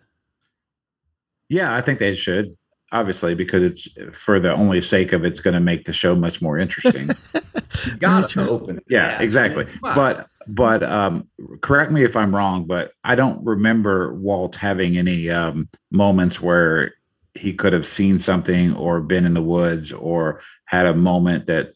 Yeah, 1.53 1.75
I 1.75 1.81
think 1.81 1.99
they 1.99 2.15
should. 2.15 2.57
Obviously, 2.91 3.33
because 3.33 3.63
it's 3.63 3.87
for 4.15 4.39
the 4.39 4.53
only 4.53 4.81
sake 4.81 5.13
of 5.13 5.23
it's 5.23 5.39
going 5.39 5.55
to 5.55 5.59
make 5.59 5.85
the 5.85 5.93
show 5.93 6.15
much 6.15 6.41
more 6.41 6.59
interesting. 6.59 7.09
Gotta 7.99 8.47
open 8.47 8.77
it. 8.77 8.83
yeah, 8.87 9.19
exactly. 9.19 9.65
Come 9.65 9.79
on. 9.83 9.95
But 9.95 10.27
but 10.47 10.83
um, 10.83 11.27
correct 11.61 11.91
me 11.91 12.03
if 12.03 12.15
I'm 12.15 12.35
wrong, 12.35 12.65
but 12.65 12.91
I 13.03 13.15
don't 13.15 13.43
remember 13.45 14.13
Walt 14.13 14.55
having 14.55 14.97
any 14.97 15.29
um, 15.29 15.69
moments 15.89 16.39
where 16.39 16.93
he 17.33 17.53
could 17.53 17.73
have 17.73 17.85
seen 17.85 18.19
something 18.19 18.75
or 18.75 19.01
been 19.01 19.25
in 19.25 19.33
the 19.33 19.41
woods 19.41 19.91
or 19.91 20.41
had 20.65 20.85
a 20.85 20.93
moment 20.93 21.47
that 21.47 21.73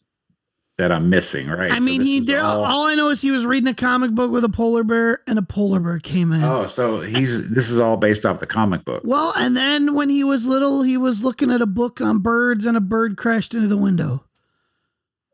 that 0.78 0.92
I'm 0.92 1.10
missing. 1.10 1.48
Right. 1.48 1.72
I 1.72 1.80
mean, 1.80 1.98
this 1.98 2.06
he 2.08 2.16
is 2.18 2.26
there. 2.26 2.40
all- 2.40 2.64
All 2.64 2.86
I 2.86 2.94
know 2.94 3.10
is 3.10 3.20
he 3.20 3.30
was 3.32 3.44
reading 3.44 3.68
a 3.68 3.74
comic 3.74 4.12
book 4.12 4.30
with 4.30 4.44
a 4.44 4.48
polar 4.48 4.84
bear, 4.84 5.20
and 5.26 5.38
a 5.38 5.42
polar 5.42 5.80
bear 5.80 5.98
came 5.98 6.32
in. 6.32 6.42
Oh, 6.44 6.66
so 6.66 7.00
he's 7.00 7.48
this 7.50 7.68
is 7.68 7.78
all 7.80 7.96
based 7.96 8.24
off 8.24 8.38
the 8.40 8.46
comic 8.46 8.84
book. 8.84 9.02
Well, 9.04 9.32
and 9.36 9.56
then 9.56 9.94
when 9.94 10.08
he 10.08 10.22
was 10.24 10.46
little, 10.46 10.82
he 10.82 10.96
was 10.96 11.22
looking 11.24 11.50
at 11.50 11.60
a 11.60 11.66
book 11.66 12.00
on 12.00 12.20
birds, 12.20 12.64
and 12.64 12.76
a 12.76 12.80
bird 12.80 13.16
crashed 13.16 13.54
into 13.54 13.68
the 13.68 13.76
window. 13.76 14.24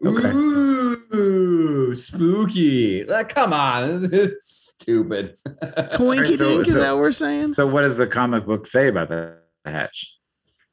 Okay. 0.04 0.30
Ooh, 0.32 1.94
spooky. 1.94 3.04
Like, 3.04 3.28
come 3.34 3.52
on. 3.52 4.00
This 4.10 4.12
is 4.12 4.44
stupid. 4.46 5.34
Coinky 5.62 6.36
so- 6.38 6.48
dink, 6.48 6.68
is 6.68 6.74
that 6.74 6.92
what 6.92 7.00
we're 7.00 7.12
saying? 7.12 7.54
So 7.54 7.66
what 7.66 7.82
does 7.82 7.96
the 7.96 8.06
comic 8.06 8.44
book 8.46 8.66
say 8.66 8.88
about 8.88 9.08
the 9.08 9.36
hatch? 9.64 10.18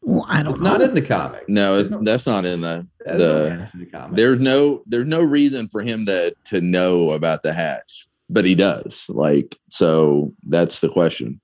Well, 0.03 0.25
I 0.27 0.41
don't 0.43 0.53
it's 0.53 0.61
know. 0.61 0.71
not 0.71 0.81
in 0.81 0.93
the 0.93 1.01
comic. 1.01 1.47
No, 1.47 1.77
it, 1.79 2.03
that's 2.03 2.25
not 2.25 2.45
in 2.45 2.61
the 2.61 2.87
That's 3.05 3.17
the. 3.17 3.69
in 3.73 3.79
the 3.81 3.85
comic. 3.85 4.11
There's 4.15 4.39
no 4.39 4.81
there's 4.87 5.07
no 5.07 5.21
reason 5.21 5.67
for 5.67 5.81
him 5.83 6.05
to 6.05 6.35
to 6.45 6.61
know 6.61 7.09
about 7.11 7.43
the 7.43 7.53
hatch, 7.53 8.07
but 8.29 8.43
he 8.45 8.55
does. 8.55 9.05
Like 9.09 9.57
so, 9.69 10.33
that's 10.43 10.81
the 10.81 10.89
question. 10.89 11.39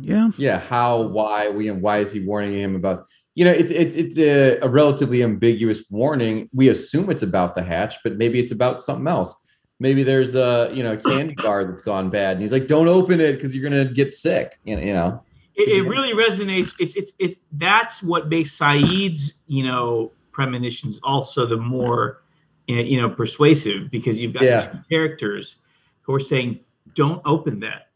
yeah. 0.00 0.30
yeah 0.36 0.60
how 0.60 1.02
why 1.02 1.48
we 1.48 1.68
and 1.68 1.82
why 1.82 1.98
is 1.98 2.12
he 2.12 2.20
warning 2.20 2.56
him 2.56 2.76
about 2.76 3.04
you 3.34 3.44
know 3.44 3.50
it's 3.50 3.70
it's 3.72 3.96
it's 3.96 4.16
a, 4.16 4.58
a 4.60 4.68
relatively 4.68 5.24
ambiguous 5.24 5.84
warning 5.90 6.48
we 6.54 6.68
assume 6.68 7.10
it's 7.10 7.24
about 7.24 7.56
the 7.56 7.62
hatch 7.62 7.96
but 8.04 8.16
maybe 8.16 8.38
it's 8.38 8.52
about 8.52 8.80
something 8.80 9.08
else 9.08 9.34
maybe 9.80 10.04
there's 10.04 10.36
a 10.36 10.70
you 10.72 10.84
know 10.84 10.96
candy 10.96 11.34
bar 11.34 11.64
that's 11.64 11.82
gone 11.82 12.10
bad 12.10 12.32
and 12.32 12.40
he's 12.42 12.52
like 12.52 12.68
don't 12.68 12.86
open 12.86 13.20
it 13.20 13.32
because 13.32 13.56
you're 13.56 13.68
gonna 13.68 13.84
get 13.84 14.12
sick 14.12 14.56
you 14.64 14.76
know, 14.76 14.82
you 14.82 14.92
know 14.92 15.20
it, 15.54 15.68
it 15.68 15.82
really 15.88 16.12
resonates. 16.12 16.72
It's 16.78 16.94
it's 16.94 17.12
it. 17.18 17.36
That's 17.52 18.02
what 18.02 18.28
makes 18.28 18.58
Sayid's 18.58 19.34
you 19.46 19.64
know 19.64 20.12
premonitions 20.32 20.98
also 21.02 21.44
the 21.46 21.56
more 21.56 22.22
you 22.66 23.00
know 23.00 23.10
persuasive 23.10 23.90
because 23.90 24.20
you've 24.20 24.32
got 24.32 24.42
Yeah. 24.44 24.72
these 24.72 24.82
characters 24.90 25.56
who 26.02 26.14
are 26.14 26.20
saying 26.20 26.60
don't 26.94 27.20
open 27.24 27.60
that. 27.60 27.88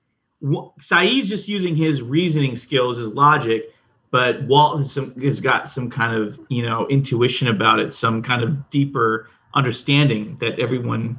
Sayid's 0.42 1.28
just 1.28 1.48
using 1.48 1.74
his 1.74 2.02
reasoning 2.02 2.56
skills, 2.56 2.98
his 2.98 3.08
logic, 3.08 3.72
but 4.10 4.42
Walt 4.42 4.78
has, 4.78 4.92
some, 4.92 5.22
has 5.22 5.40
got 5.40 5.68
some 5.68 5.88
kind 5.90 6.14
of 6.14 6.38
you 6.48 6.62
know 6.62 6.86
intuition 6.90 7.48
about 7.48 7.78
it, 7.78 7.94
some 7.94 8.22
kind 8.22 8.42
of 8.42 8.68
deeper 8.70 9.28
understanding 9.54 10.36
that 10.40 10.58
everyone 10.58 11.18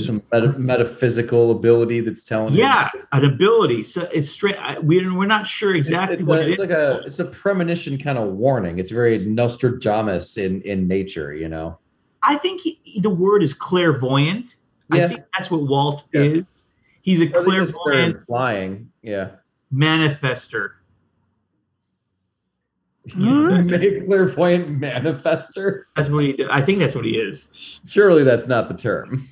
some 0.00 0.22
meta- 0.32 0.58
metaphysical 0.58 1.50
ability 1.50 2.00
that's 2.00 2.24
telling 2.24 2.54
him- 2.54 2.60
yeah, 2.60 2.90
an 3.12 3.24
ability. 3.24 3.84
So 3.84 4.08
it's 4.12 4.30
straight. 4.30 4.56
We're 4.82 5.12
we're 5.14 5.26
not 5.26 5.46
sure 5.46 5.74
exactly 5.74 6.18
it's, 6.18 6.28
what 6.28 6.40
a, 6.40 6.42
it 6.42 6.50
it's 6.50 6.60
is. 6.60 6.68
like 6.68 6.76
a 6.76 7.02
it's 7.06 7.18
a 7.18 7.24
premonition 7.24 7.98
kind 7.98 8.18
of 8.18 8.32
warning 8.32 8.78
it's 8.78 8.90
very 8.90 9.18
nostradamus 9.18 10.36
in 10.36 10.62
in 10.62 10.88
nature 10.88 11.34
you 11.34 11.48
know 11.48 11.78
I 12.24 12.36
think 12.36 12.62
he, 12.62 13.00
the 13.00 13.10
word 13.10 13.42
is 13.42 13.52
clairvoyant. 13.52 14.56
Yeah. 14.92 15.04
I 15.04 15.08
think 15.08 15.24
that's 15.36 15.50
what 15.50 15.62
Walt 15.68 16.04
Yeah. 16.12 16.20
is. 16.22 16.44
He's 17.02 17.20
a 17.20 17.30
Or 17.32 17.40
at 17.40 17.46
least 17.46 17.62
it's 17.62 17.72
very 17.72 17.72
clairvoyant 17.72 18.16
implying 18.16 18.90
yeah 19.02 19.30
manifester. 19.72 20.70
All 23.22 23.44
right. 23.48 23.62
Make 23.62 23.82
mm. 23.82 24.06
clairvoyant 24.06 24.80
manifester. 24.80 25.82
That's 25.94 26.08
what 26.08 26.24
he 26.24 26.32
did. 26.32 26.48
I 26.48 26.62
think 26.62 26.78
that's 26.78 26.94
what 26.94 27.04
he 27.04 27.18
is. 27.18 27.80
Surely 27.86 28.24
that's 28.24 28.48
not 28.48 28.68
the 28.68 28.74
term. 28.74 29.28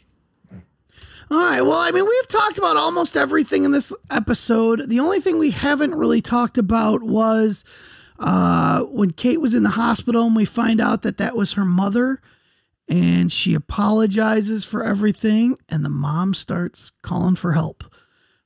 All 1.33 1.39
right. 1.39 1.63
Well, 1.63 1.79
I 1.79 1.91
mean, 1.93 2.05
we've 2.05 2.29
talked 2.29 2.59
about 2.59 2.77
almost 2.77 3.17
everything 3.17 3.65
in 3.65 3.71
this 3.73 3.91
episode. 4.11 4.91
The 4.91 5.01
only 5.01 5.19
thing 5.19 5.39
we 5.39 5.51
haven't 5.51 5.95
really 5.95 6.21
talked 6.21 6.59
about 6.59 7.03
was 7.03 7.65
uh, 8.19 8.83
when 8.83 9.13
Kate 9.13 9.41
was 9.41 9.55
in 9.55 9.63
the 9.63 9.71
hospital 9.71 10.27
and 10.27 10.37
we 10.37 10.45
find 10.45 10.79
out 10.79 11.01
that 11.03 11.17
that 11.17 11.35
was 11.35 11.55
her 11.55 11.65
mother 11.65 12.21
and 12.87 13.33
she 13.33 13.55
apologizes 13.55 14.67
for 14.67 14.85
everything 14.85 15.57
and 15.71 15.83
the 15.83 15.89
mom 15.89 16.35
starts 16.35 16.91
calling 17.01 17.37
for 17.37 17.53
help. 17.55 17.83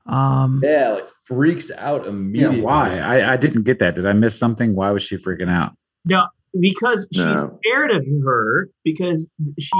Um, 0.07 0.61
Yeah, 0.63 0.91
like 0.91 1.09
freaks 1.25 1.73
out 1.73 2.05
Yeah, 2.05 2.11
immediately. 2.11 2.61
why? 2.61 3.01
I, 3.01 3.33
I 3.33 3.37
didn't 3.37 3.65
get 3.65 3.81
that. 3.81 3.97
Did 3.97 4.07
I 4.07 4.13
miss 4.13 4.39
something? 4.39 4.77
Why 4.77 4.93
was 4.93 5.03
she 5.03 5.17
freaking 5.17 5.51
out? 5.51 5.73
No, 6.05 6.29
because 6.61 7.09
she's 7.13 7.25
No. 7.25 7.59
scared 7.65 7.91
of 7.91 8.07
her 8.25 8.71
because 8.85 9.27
she 9.59 9.71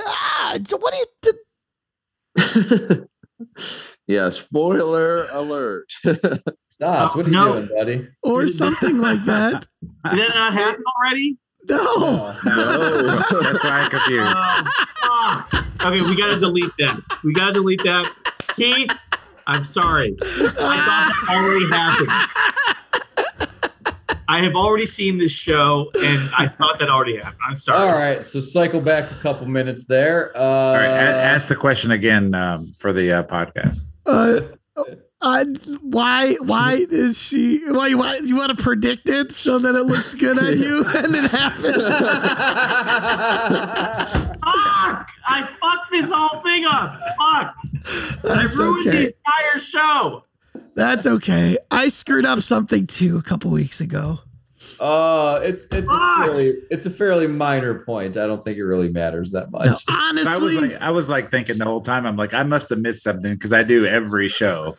ah, 0.00 0.58
so 0.66 0.76
what 0.78 0.92
do 0.92 0.98
you 0.98 1.06
did, 1.22 1.34
yeah, 4.06 4.30
spoiler 4.30 5.26
alert. 5.32 5.90
Stas, 6.70 7.14
what 7.16 7.26
are 7.26 7.28
you 7.28 7.34
No. 7.34 7.52
doing, 7.54 7.68
buddy? 7.76 8.08
or 8.22 8.48
something 8.48 8.98
like 8.98 9.24
that? 9.24 9.66
did 10.10 10.18
that 10.18 10.34
not 10.34 10.52
happen 10.54 10.82
already? 10.96 11.36
No. 11.68 12.32
no. 12.44 13.16
That's 13.42 13.64
why 13.64 13.80
I'm 13.80 13.90
confused. 13.90 14.36
Fuck. 15.02 15.84
Okay, 15.86 16.00
we 16.08 16.16
gotta 16.16 16.38
delete 16.38 16.70
that. 16.78 17.00
We 17.24 17.32
gotta 17.34 17.52
delete 17.54 17.82
that. 17.84 18.10
Keith, 18.56 18.90
I'm 19.46 19.64
sorry. 19.64 20.16
I 20.20 20.24
thought 20.26 20.54
that 20.56 21.12
already 21.30 21.68
happened. 21.70 22.08
I 24.28 24.42
have 24.42 24.54
already 24.54 24.84
seen 24.84 25.16
this 25.16 25.32
show, 25.32 25.90
and 25.94 26.30
I 26.36 26.46
thought 26.46 26.78
that 26.80 26.90
already 26.90 27.16
happened. 27.16 27.40
I'm 27.48 27.56
sorry. 27.56 27.88
All 27.88 27.94
right, 27.94 28.26
so 28.26 28.40
cycle 28.40 28.80
back 28.80 29.10
a 29.10 29.14
couple 29.16 29.46
minutes 29.48 29.86
there. 29.86 30.36
Uh, 30.36 30.40
All 30.40 30.74
right, 30.74 30.86
ask 30.86 31.48
the 31.48 31.56
question 31.56 31.92
again 31.92 32.34
um, 32.34 32.74
for 32.76 32.92
the 32.92 33.10
uh, 33.10 33.22
podcast. 33.22 33.80
Uh, 34.04 34.40
uh, 35.22 35.44
why? 35.80 36.34
Why 36.42 36.84
is 36.90 37.18
she? 37.18 37.62
Why? 37.70 37.94
Why 37.94 38.18
you 38.18 38.36
want 38.36 38.56
to 38.56 38.62
predict 38.62 39.08
it 39.08 39.32
so 39.32 39.58
that 39.58 39.74
it 39.74 39.84
looks 39.84 40.14
good 40.14 40.38
on 40.38 40.58
you 40.58 40.84
and 40.94 41.14
it 41.14 41.30
happens? 41.30 41.88
Fuck! 44.44 45.08
I 45.26 45.42
fucked 45.58 45.90
this 45.90 46.10
whole 46.10 46.42
thing 46.42 46.66
up. 46.66 47.00
Fuck! 47.18 47.54
I 48.24 48.44
That's 48.44 48.56
ruined 48.56 48.86
the 48.86 49.06
entire 49.06 49.60
show. 49.60 50.24
That's 50.74 51.06
okay. 51.06 51.58
I 51.70 51.88
screwed 51.88 52.24
up 52.26 52.40
something 52.40 52.86
too 52.86 53.18
a 53.18 53.22
couple 53.22 53.50
weeks 53.50 53.80
ago. 53.80 54.20
uh, 54.80 55.40
it's 55.42 55.66
it's 55.72 55.88
a 55.90 56.24
fairly 56.24 56.54
it's 56.70 56.86
a 56.86 56.90
fairly 56.90 57.26
minor 57.26 57.80
point. 57.84 58.16
I 58.16 58.26
don't 58.26 58.44
think 58.44 58.58
it 58.58 58.64
really 58.64 58.88
matters 58.90 59.30
that 59.32 59.50
much. 59.50 59.66
No, 59.66 59.72
I 59.88 60.12
was 60.12 60.28
honestly, 60.28 60.68
like, 60.68 60.80
I 60.82 60.90
was 60.90 61.08
like 61.08 61.30
thinking 61.30 61.56
the 61.58 61.64
whole 61.64 61.80
time. 61.80 62.06
I'm 62.06 62.16
like, 62.16 62.34
I 62.34 62.42
must 62.42 62.70
have 62.70 62.78
missed 62.78 63.02
something 63.02 63.32
because 63.34 63.52
I 63.52 63.62
do 63.62 63.86
every 63.86 64.28
show. 64.28 64.76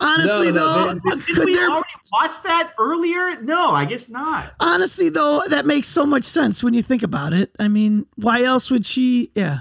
honestly 0.00 0.52
No, 0.52 0.92
no, 0.92 1.00
though, 1.00 1.10
Did 1.16 1.26
could 1.26 1.44
we 1.46 1.54
there? 1.54 1.68
already 1.70 1.86
watch 2.12 2.40
that 2.44 2.72
earlier? 2.78 3.34
No, 3.42 3.68
I 3.70 3.84
guess 3.84 4.08
not. 4.08 4.52
Honestly 4.60 5.08
though, 5.08 5.42
that 5.48 5.66
makes 5.66 5.88
so 5.88 6.06
much 6.06 6.24
sense 6.24 6.62
when 6.62 6.74
you 6.74 6.82
think 6.82 7.02
about 7.02 7.32
it. 7.32 7.50
I 7.58 7.66
mean, 7.68 8.06
why 8.16 8.42
else 8.44 8.70
would 8.70 8.86
she? 8.86 9.30
Yeah. 9.34 9.60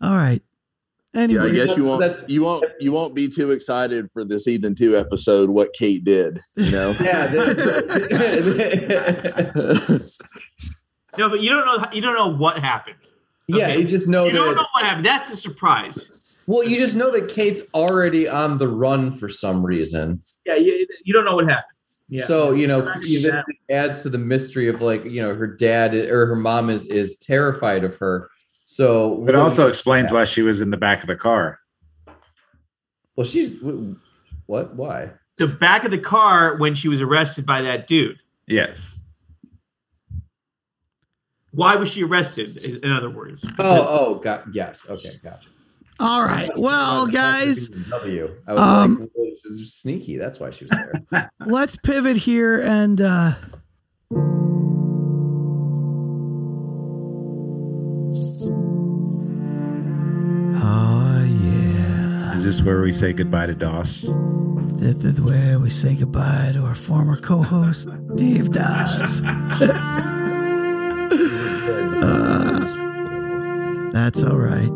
All 0.00 0.14
right. 0.16 0.42
Yeah, 1.14 1.20
Anyway, 1.20 1.50
I 1.50 1.50
guess 1.50 1.76
you 1.76 1.84
won't 1.84 2.28
you 2.30 2.42
won't 2.42 2.64
you 2.80 2.90
won't 2.92 3.14
be 3.14 3.28
too 3.28 3.50
excited 3.50 4.08
for 4.14 4.24
the 4.24 4.40
season 4.40 4.74
two 4.74 4.96
episode. 4.96 5.50
What 5.50 5.72
Kate 5.74 6.02
did, 6.04 6.40
you 6.56 6.70
know. 6.70 6.94
Yeah. 7.00 7.26
No, 11.18 11.28
but 11.28 11.42
you 11.42 11.50
don't 11.50 11.66
know. 11.66 11.84
You 11.92 12.00
don't 12.00 12.14
know 12.14 12.32
what 12.34 12.58
happened. 12.58 12.96
Yeah, 13.46 13.66
Okay. 13.66 13.80
you 13.80 13.84
just 13.88 14.08
know 14.08 14.24
you 14.24 14.32
that. 14.32 14.38
don't 14.38 14.54
know 14.56 14.66
what 14.74 14.84
happened. 14.84 15.04
That's 15.04 15.30
a 15.30 15.36
surprise. 15.36 16.42
Well, 16.46 16.64
you 16.66 16.78
just 16.78 16.96
know 16.96 17.10
that 17.10 17.28
Kate's 17.30 17.74
already 17.74 18.26
on 18.28 18.56
the 18.56 18.68
run 18.68 19.10
for 19.10 19.28
some 19.28 19.62
reason. 19.64 20.18
Yeah, 20.46 20.54
you, 20.54 20.86
you 21.04 21.12
don't 21.12 21.26
know 21.26 21.34
what 21.34 21.46
happened. 21.48 21.66
Yeah. 22.08 22.24
So 22.24 22.52
you 22.52 22.66
know, 22.66 22.90
even 23.06 23.42
it 23.68 23.74
adds 23.74 24.02
to 24.04 24.08
the 24.08 24.16
mystery 24.16 24.68
of 24.68 24.80
like 24.80 25.10
you 25.10 25.20
know 25.20 25.34
her 25.34 25.46
dad 25.46 25.94
or 25.94 26.24
her 26.24 26.36
mom 26.36 26.70
is 26.70 26.86
is 26.86 27.18
terrified 27.18 27.84
of 27.84 27.94
her. 27.96 28.30
So 28.72 29.28
it 29.28 29.34
also 29.34 29.68
explains 29.68 30.10
why 30.10 30.24
she 30.24 30.40
was 30.40 30.62
in 30.62 30.70
the 30.70 30.78
back 30.78 31.02
of 31.02 31.06
the 31.06 31.14
car. 31.14 31.58
Well, 33.16 33.26
she's 33.26 33.60
what? 34.46 34.74
Why? 34.76 35.10
the 35.36 35.46
back 35.46 35.84
of 35.84 35.90
the 35.90 35.98
car 35.98 36.56
when 36.56 36.74
she 36.74 36.88
was 36.88 37.02
arrested 37.02 37.44
by 37.44 37.60
that 37.60 37.86
dude. 37.86 38.16
Yes. 38.46 38.98
Why 41.50 41.76
was 41.76 41.90
she 41.90 42.02
arrested? 42.02 42.46
In 42.82 42.92
other 42.96 43.14
words. 43.14 43.44
Oh, 43.58 43.86
oh, 43.88 44.14
got 44.14 44.44
yes. 44.54 44.86
Okay, 44.88 45.10
gotcha. 45.22 45.48
All 46.00 46.22
right. 46.24 46.50
Well, 46.56 47.06
guys, 47.08 47.68
W. 47.68 48.34
I 48.48 48.52
was 48.54 48.60
Um, 48.62 48.98
like, 49.00 49.10
well, 49.14 49.30
sneaky. 49.64 50.16
That's 50.16 50.40
why 50.40 50.48
she 50.48 50.64
was 50.64 50.70
there. 51.10 51.30
let's 51.46 51.76
pivot 51.76 52.16
here 52.16 52.58
and 52.58 53.02
uh 53.02 53.34
Is 62.62 62.66
where 62.66 62.82
we 62.82 62.92
say 62.92 63.12
goodbye 63.12 63.46
to 63.46 63.56
Doss? 63.56 64.02
This 64.78 64.94
is 65.02 65.20
where 65.20 65.58
we 65.58 65.68
say 65.68 65.96
goodbye 65.96 66.52
to 66.52 66.60
our 66.62 66.76
former 66.76 67.16
co-host, 67.16 67.88
Dave 68.14 68.52
Dawes. 68.52 69.20
Uh, 72.02 73.90
that's 73.92 74.22
all 74.24 74.36
right. 74.36 74.72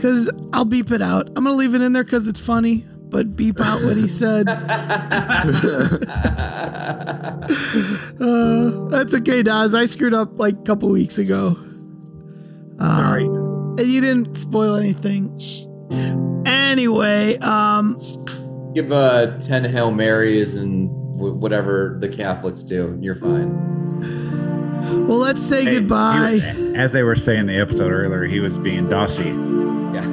Cause 0.00 0.30
I'll 0.52 0.64
beep 0.66 0.90
it 0.90 1.00
out. 1.00 1.28
I'm 1.28 1.44
gonna 1.44 1.52
leave 1.52 1.74
it 1.74 1.80
in 1.80 1.92
there 1.94 2.04
because 2.04 2.26
it's 2.28 2.40
funny, 2.40 2.84
but 3.08 3.34
beep 3.36 3.60
out 3.60 3.82
what 3.84 3.96
he 3.98 4.08
said. 4.08 4.46
Uh, 8.20 8.88
that's 8.88 9.14
okay, 9.14 9.42
Daz. 9.42 9.74
I 9.74 9.84
screwed 9.86 10.12
up 10.14 10.38
like 10.38 10.54
a 10.54 10.62
couple 10.62 10.88
weeks 10.90 11.16
ago. 11.18 11.50
Uh, 12.78 12.96
Sorry. 12.96 13.24
And 13.24 13.80
you 13.90 14.00
didn't 14.00 14.36
spoil 14.36 14.74
anything. 14.76 15.38
Anyway, 16.46 17.36
um, 17.38 17.96
Give 18.74 18.92
uh 18.92 19.36
ten 19.38 19.64
hail 19.64 19.90
marys 19.92 20.56
and 20.56 20.88
w- 21.16 21.34
whatever 21.34 21.96
the 22.00 22.08
Catholics 22.08 22.62
do. 22.62 22.96
You're 23.00 23.16
fine. 23.16 23.58
well, 25.08 25.18
let's 25.18 25.42
say 25.42 25.64
Hey, 25.64 25.74
goodbye. 25.74 26.36
he- 26.38 26.74
as 26.76 26.92
they 26.92 27.02
were 27.02 27.16
saying 27.16 27.46
the 27.46 27.56
episode 27.58 27.90
earlier, 27.90 28.24
he 28.24 28.38
was 28.40 28.58
being 28.58 28.88
Dossy. 28.88 29.24
Yeah. 29.94 30.06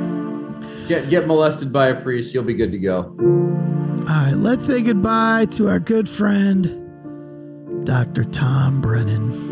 Get 0.88 1.10
get 1.10 1.28
molested 1.28 1.72
by 1.72 1.88
a 1.88 1.96
priest. 2.02 2.34
You'll 2.34 2.44
be 2.46 2.56
good 2.56 2.72
to 2.72 2.80
go. 2.80 3.16
All 3.20 4.06
right, 4.14 4.34
let's 4.36 4.66
say 4.66 4.82
goodbye 4.82 5.46
to 5.52 5.68
our 5.70 5.80
good 5.80 6.08
friend, 6.10 7.86
Dr. 7.86 8.24
Tom 8.24 8.82
Brennan. 8.82 9.46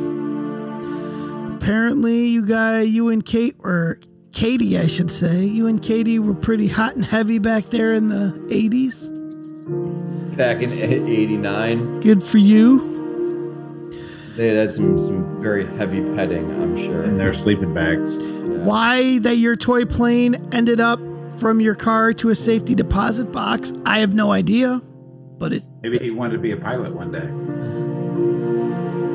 Apparently, 1.56 2.28
you 2.28 2.46
guy, 2.46 2.82
you 2.82 3.10
and 3.10 3.26
Kate 3.26 3.56
were, 3.60 4.00
Katie, 4.36 4.78
I 4.78 4.88
should 4.88 5.10
say, 5.10 5.46
you 5.46 5.66
and 5.66 5.82
Katie 5.82 6.20
were 6.20 6.34
pretty 6.34 6.68
hot 6.68 6.94
and 6.96 7.06
heavy 7.06 7.40
back 7.40 7.64
there 7.64 7.94
in 7.94 8.10
the 8.10 8.34
80s. 8.52 9.10
Back 10.36 10.58
in 10.58 10.70
'89, 10.70 12.02
Good 12.02 12.22
for 12.22 12.38
you. 12.38 12.78
they 14.36 14.54
had 14.54 14.74
some 14.74 15.00
some 15.00 15.42
very 15.42 15.66
heavy 15.66 16.02
petting. 16.16 16.52
I'm 16.62 16.76
sure. 16.76 17.04
in 17.04 17.18
their 17.18 17.32
sleeping 17.32 17.74
bags. 17.74 18.18
Why 18.18 19.20
that 19.20 19.38
your 19.38 19.56
toy 19.56 19.86
plane 19.86 20.36
ended 20.52 20.82
up 20.82 21.00
from 21.40 21.62
your 21.62 21.76
car 21.76 22.12
to 22.14 22.30
a 22.30 22.36
safety 22.36 22.76
deposit 22.76 23.32
box, 23.32 23.72
I 23.86 24.00
have 24.00 24.14
no 24.14 24.34
idea. 24.34 24.82
But 25.38 25.54
it, 25.54 25.64
Maybe 25.82 25.98
he 26.00 26.12
wanted 26.12 26.34
to 26.34 26.40
be 26.40 26.52
a 26.52 26.58
pilot 26.58 26.94
one 26.94 27.12
day. 27.14 27.30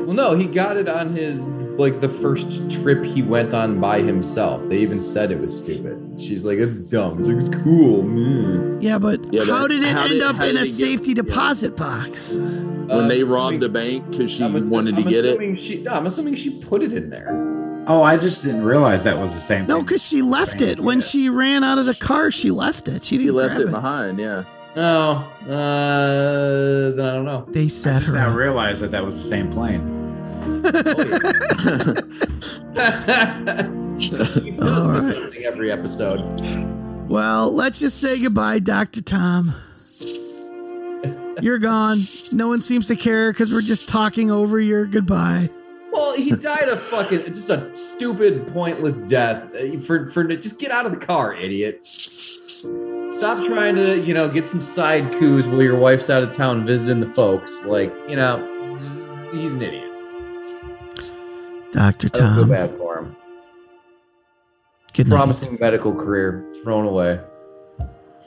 Well, 0.05 0.15
no, 0.15 0.35
he 0.35 0.47
got 0.47 0.77
it 0.77 0.89
on 0.89 1.13
his 1.15 1.47
like 1.79 2.01
the 2.01 2.09
first 2.09 2.69
trip 2.69 3.03
he 3.03 3.21
went 3.21 3.53
on 3.53 3.79
by 3.79 4.01
himself. 4.01 4.61
They 4.69 4.75
even 4.75 4.87
said 4.87 5.31
it 5.31 5.35
was 5.37 5.73
stupid. 5.73 6.15
She's 6.19 6.45
like, 6.45 6.53
"It's 6.53 6.89
dumb." 6.91 7.17
He's 7.17 7.27
like, 7.27 7.37
"It's 7.37 7.49
cool." 7.63 8.03
Mm. 8.03 8.81
yeah, 8.83 8.97
but 8.99 9.19
Yeah, 9.33 9.43
but 9.45 9.49
how 9.53 9.67
did 9.67 9.81
it 9.83 9.89
how 9.89 10.01
end 10.03 10.09
did- 10.13 10.21
up 10.21 10.35
in 10.35 10.57
a 10.57 10.61
it 10.61 10.65
get- 10.65 10.67
safety 10.67 11.13
deposit 11.13 11.75
box? 11.75 12.33
when 12.33 13.07
they 13.07 13.23
robbed 13.23 13.61
the 13.61 13.69
bank 13.69 14.03
because 14.11 14.29
she 14.31 14.43
I'm 14.43 14.53
assu- 14.53 14.69
wanted 14.69 14.95
to 14.97 15.01
I'm 15.03 15.07
get 15.09 15.23
it. 15.23 15.57
She, 15.57 15.81
no, 15.81 15.91
I'm 15.93 16.05
assuming 16.05 16.35
she 16.35 16.51
put 16.67 16.81
it 16.83 16.93
in 16.93 17.09
there. 17.09 17.29
Oh, 17.87 18.03
I 18.03 18.17
just 18.17 18.43
didn't 18.43 18.63
realize 18.63 19.03
that 19.05 19.17
was 19.17 19.33
the 19.33 19.39
same 19.39 19.65
No, 19.65 19.79
because 19.79 20.03
she 20.03 20.21
left 20.21 20.61
it 20.61 20.83
when 20.83 20.99
she 20.99 21.29
ran 21.29 21.63
out 21.63 21.77
of 21.79 21.85
the 21.85 21.95
car. 21.95 22.29
She 22.31 22.51
left 22.51 22.89
it. 22.89 23.03
She 23.05 23.15
He 23.17 23.23
didn't 23.23 23.37
left 23.37 23.55
grab 23.55 23.67
it 23.69 23.71
behind. 23.71 24.19
Yeah. 24.19 24.43
No, 24.75 25.23
uh, 25.49 26.89
I 26.93 26.95
don't 26.95 27.25
know. 27.25 27.45
They 27.49 27.63
I 27.63 27.67
set 27.67 27.99
just 28.01 28.07
her 28.07 28.13
now 28.13 28.29
up. 28.29 28.35
realized 28.35 28.81
that 28.81 28.91
that 28.91 29.05
was 29.05 29.17
the 29.21 29.27
same 29.27 29.49
plane. 29.51 29.81
All 34.61 34.89
right. 34.89 35.37
every 35.45 35.71
episode. 35.71 36.41
Well, 37.09 37.53
let's 37.53 37.79
just 37.79 38.01
say 38.01 38.21
goodbye, 38.21 38.59
Dr. 38.59 39.01
Tom. 39.01 39.53
You're 41.41 41.59
gone. 41.59 41.97
No 42.33 42.49
one 42.49 42.57
seems 42.57 42.87
to 42.87 42.95
care 42.95 43.31
because 43.31 43.53
we're 43.53 43.61
just 43.61 43.89
talking 43.89 44.31
over 44.31 44.59
your 44.59 44.85
goodbye. 44.87 45.49
Well, 45.91 46.15
he 46.15 46.31
died 46.31 46.69
a 46.69 46.77
fucking 46.77 47.25
just 47.25 47.49
a 47.49 47.73
stupid, 47.75 48.47
pointless 48.47 48.99
death. 48.99 49.53
uh, 49.55 49.79
For 49.79 50.09
for 50.09 50.23
just 50.35 50.59
get 50.59 50.71
out 50.71 50.85
of 50.85 50.91
the 50.91 51.05
car, 51.05 51.35
idiot. 51.35 51.85
Stop 51.85 53.37
trying 53.49 53.77
to 53.77 53.99
you 53.99 54.13
know 54.13 54.29
get 54.29 54.45
some 54.45 54.61
side 54.61 55.11
coups 55.19 55.47
while 55.47 55.61
your 55.61 55.77
wife's 55.77 56.09
out 56.09 56.23
of 56.23 56.31
town 56.31 56.65
visiting 56.65 56.99
the 56.99 57.07
folks. 57.07 57.51
Like 57.65 57.93
you 58.07 58.15
know, 58.15 58.37
he's 59.33 59.53
an 59.53 59.61
idiot. 59.61 59.90
Dr. 61.73 62.09
Don't 62.09 62.33
feel 62.35 62.43
Tom. 62.43 62.49
bad 62.49 62.77
for 62.77 62.99
him. 62.99 63.15
Good 64.93 65.07
night. 65.07 65.15
Promising 65.15 65.57
medical 65.59 65.93
career 65.93 66.45
thrown 66.63 66.85
away. 66.85 67.19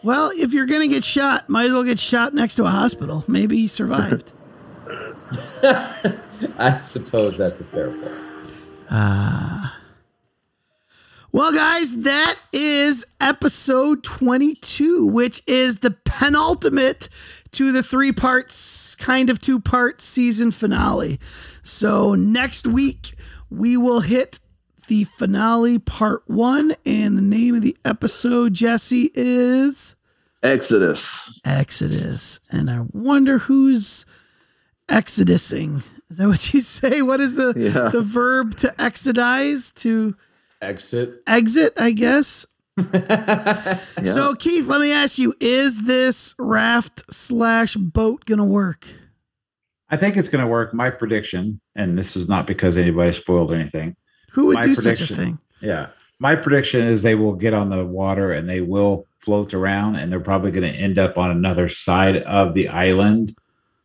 Well, 0.02 0.30
if 0.34 0.52
you're 0.52 0.66
going 0.66 0.82
to 0.82 0.94
get 0.94 1.04
shot, 1.04 1.48
might 1.48 1.66
as 1.66 1.72
well 1.72 1.82
get 1.84 1.98
shot 1.98 2.34
next 2.34 2.56
to 2.56 2.64
a 2.64 2.70
hospital. 2.70 3.24
Maybe 3.26 3.56
he 3.58 3.66
survived. 3.66 4.32
I 6.58 6.74
suppose 6.76 7.38
that's 7.38 7.60
a 7.60 7.64
fair 7.64 7.90
point. 7.90 8.26
Ah. 8.90 9.80
Well, 11.32 11.52
guys, 11.52 12.04
that 12.04 12.36
is 12.52 13.04
episode 13.20 14.04
22, 14.04 15.06
which 15.06 15.42
is 15.46 15.80
the 15.80 15.96
penultimate 16.04 17.08
to 17.52 17.72
the 17.72 17.82
three 17.82 18.12
parts, 18.12 18.94
kind 18.94 19.30
of 19.30 19.40
two 19.40 19.58
part 19.58 20.00
season 20.00 20.50
finale. 20.50 21.18
So 21.62 22.14
next 22.14 22.66
week, 22.66 23.13
we 23.56 23.76
will 23.76 24.00
hit 24.00 24.40
the 24.88 25.04
finale 25.04 25.78
part 25.78 26.22
one. 26.26 26.74
And 26.84 27.16
the 27.16 27.22
name 27.22 27.54
of 27.54 27.62
the 27.62 27.76
episode, 27.84 28.54
Jesse, 28.54 29.10
is 29.14 29.96
Exodus. 30.42 31.40
Exodus. 31.44 32.40
And 32.52 32.68
I 32.68 32.84
wonder 32.92 33.38
who's 33.38 34.04
exodusing. 34.88 35.82
Is 36.10 36.18
that 36.18 36.28
what 36.28 36.52
you 36.52 36.60
say? 36.60 37.00
What 37.02 37.20
is 37.20 37.36
the, 37.36 37.54
Yeah. 37.56 37.88
the 37.88 38.02
verb 38.02 38.56
to 38.58 38.68
exodize? 38.78 39.74
To 39.80 40.14
Exit. 40.60 41.22
exit, 41.26 41.72
I 41.78 41.90
guess. 41.92 42.46
So, 44.04 44.34
Keith, 44.34 44.66
let 44.66 44.80
me 44.80 44.92
ask 44.92 45.18
you: 45.18 45.34
Is 45.40 45.84
this 45.84 46.34
raft 46.38 47.02
slash 47.12 47.74
boat 47.76 48.24
gonna 48.26 48.44
work? 48.44 48.86
I 49.94 49.96
think 49.96 50.16
it's 50.16 50.28
going 50.28 50.42
to 50.42 50.50
work. 50.50 50.74
My 50.74 50.90
prediction, 50.90 51.60
and 51.76 51.96
this 51.96 52.16
is 52.16 52.28
not 52.28 52.48
because 52.48 52.76
anybody 52.76 53.12
spoiled 53.12 53.52
anything. 53.52 53.94
Who 54.32 54.46
would 54.46 54.54
My 54.54 54.64
do 54.64 54.74
such 54.74 55.08
a 55.08 55.14
thing? 55.14 55.38
Yeah. 55.60 55.90
My 56.18 56.34
prediction 56.34 56.84
is 56.84 57.04
they 57.04 57.14
will 57.14 57.34
get 57.34 57.54
on 57.54 57.70
the 57.70 57.86
water 57.86 58.32
and 58.32 58.48
they 58.48 58.60
will 58.60 59.06
float 59.20 59.54
around 59.54 59.94
and 59.94 60.10
they're 60.10 60.18
probably 60.18 60.50
going 60.50 60.68
to 60.72 60.76
end 60.76 60.98
up 60.98 61.16
on 61.16 61.30
another 61.30 61.68
side 61.68 62.16
of 62.22 62.54
the 62.54 62.68
island 62.70 63.36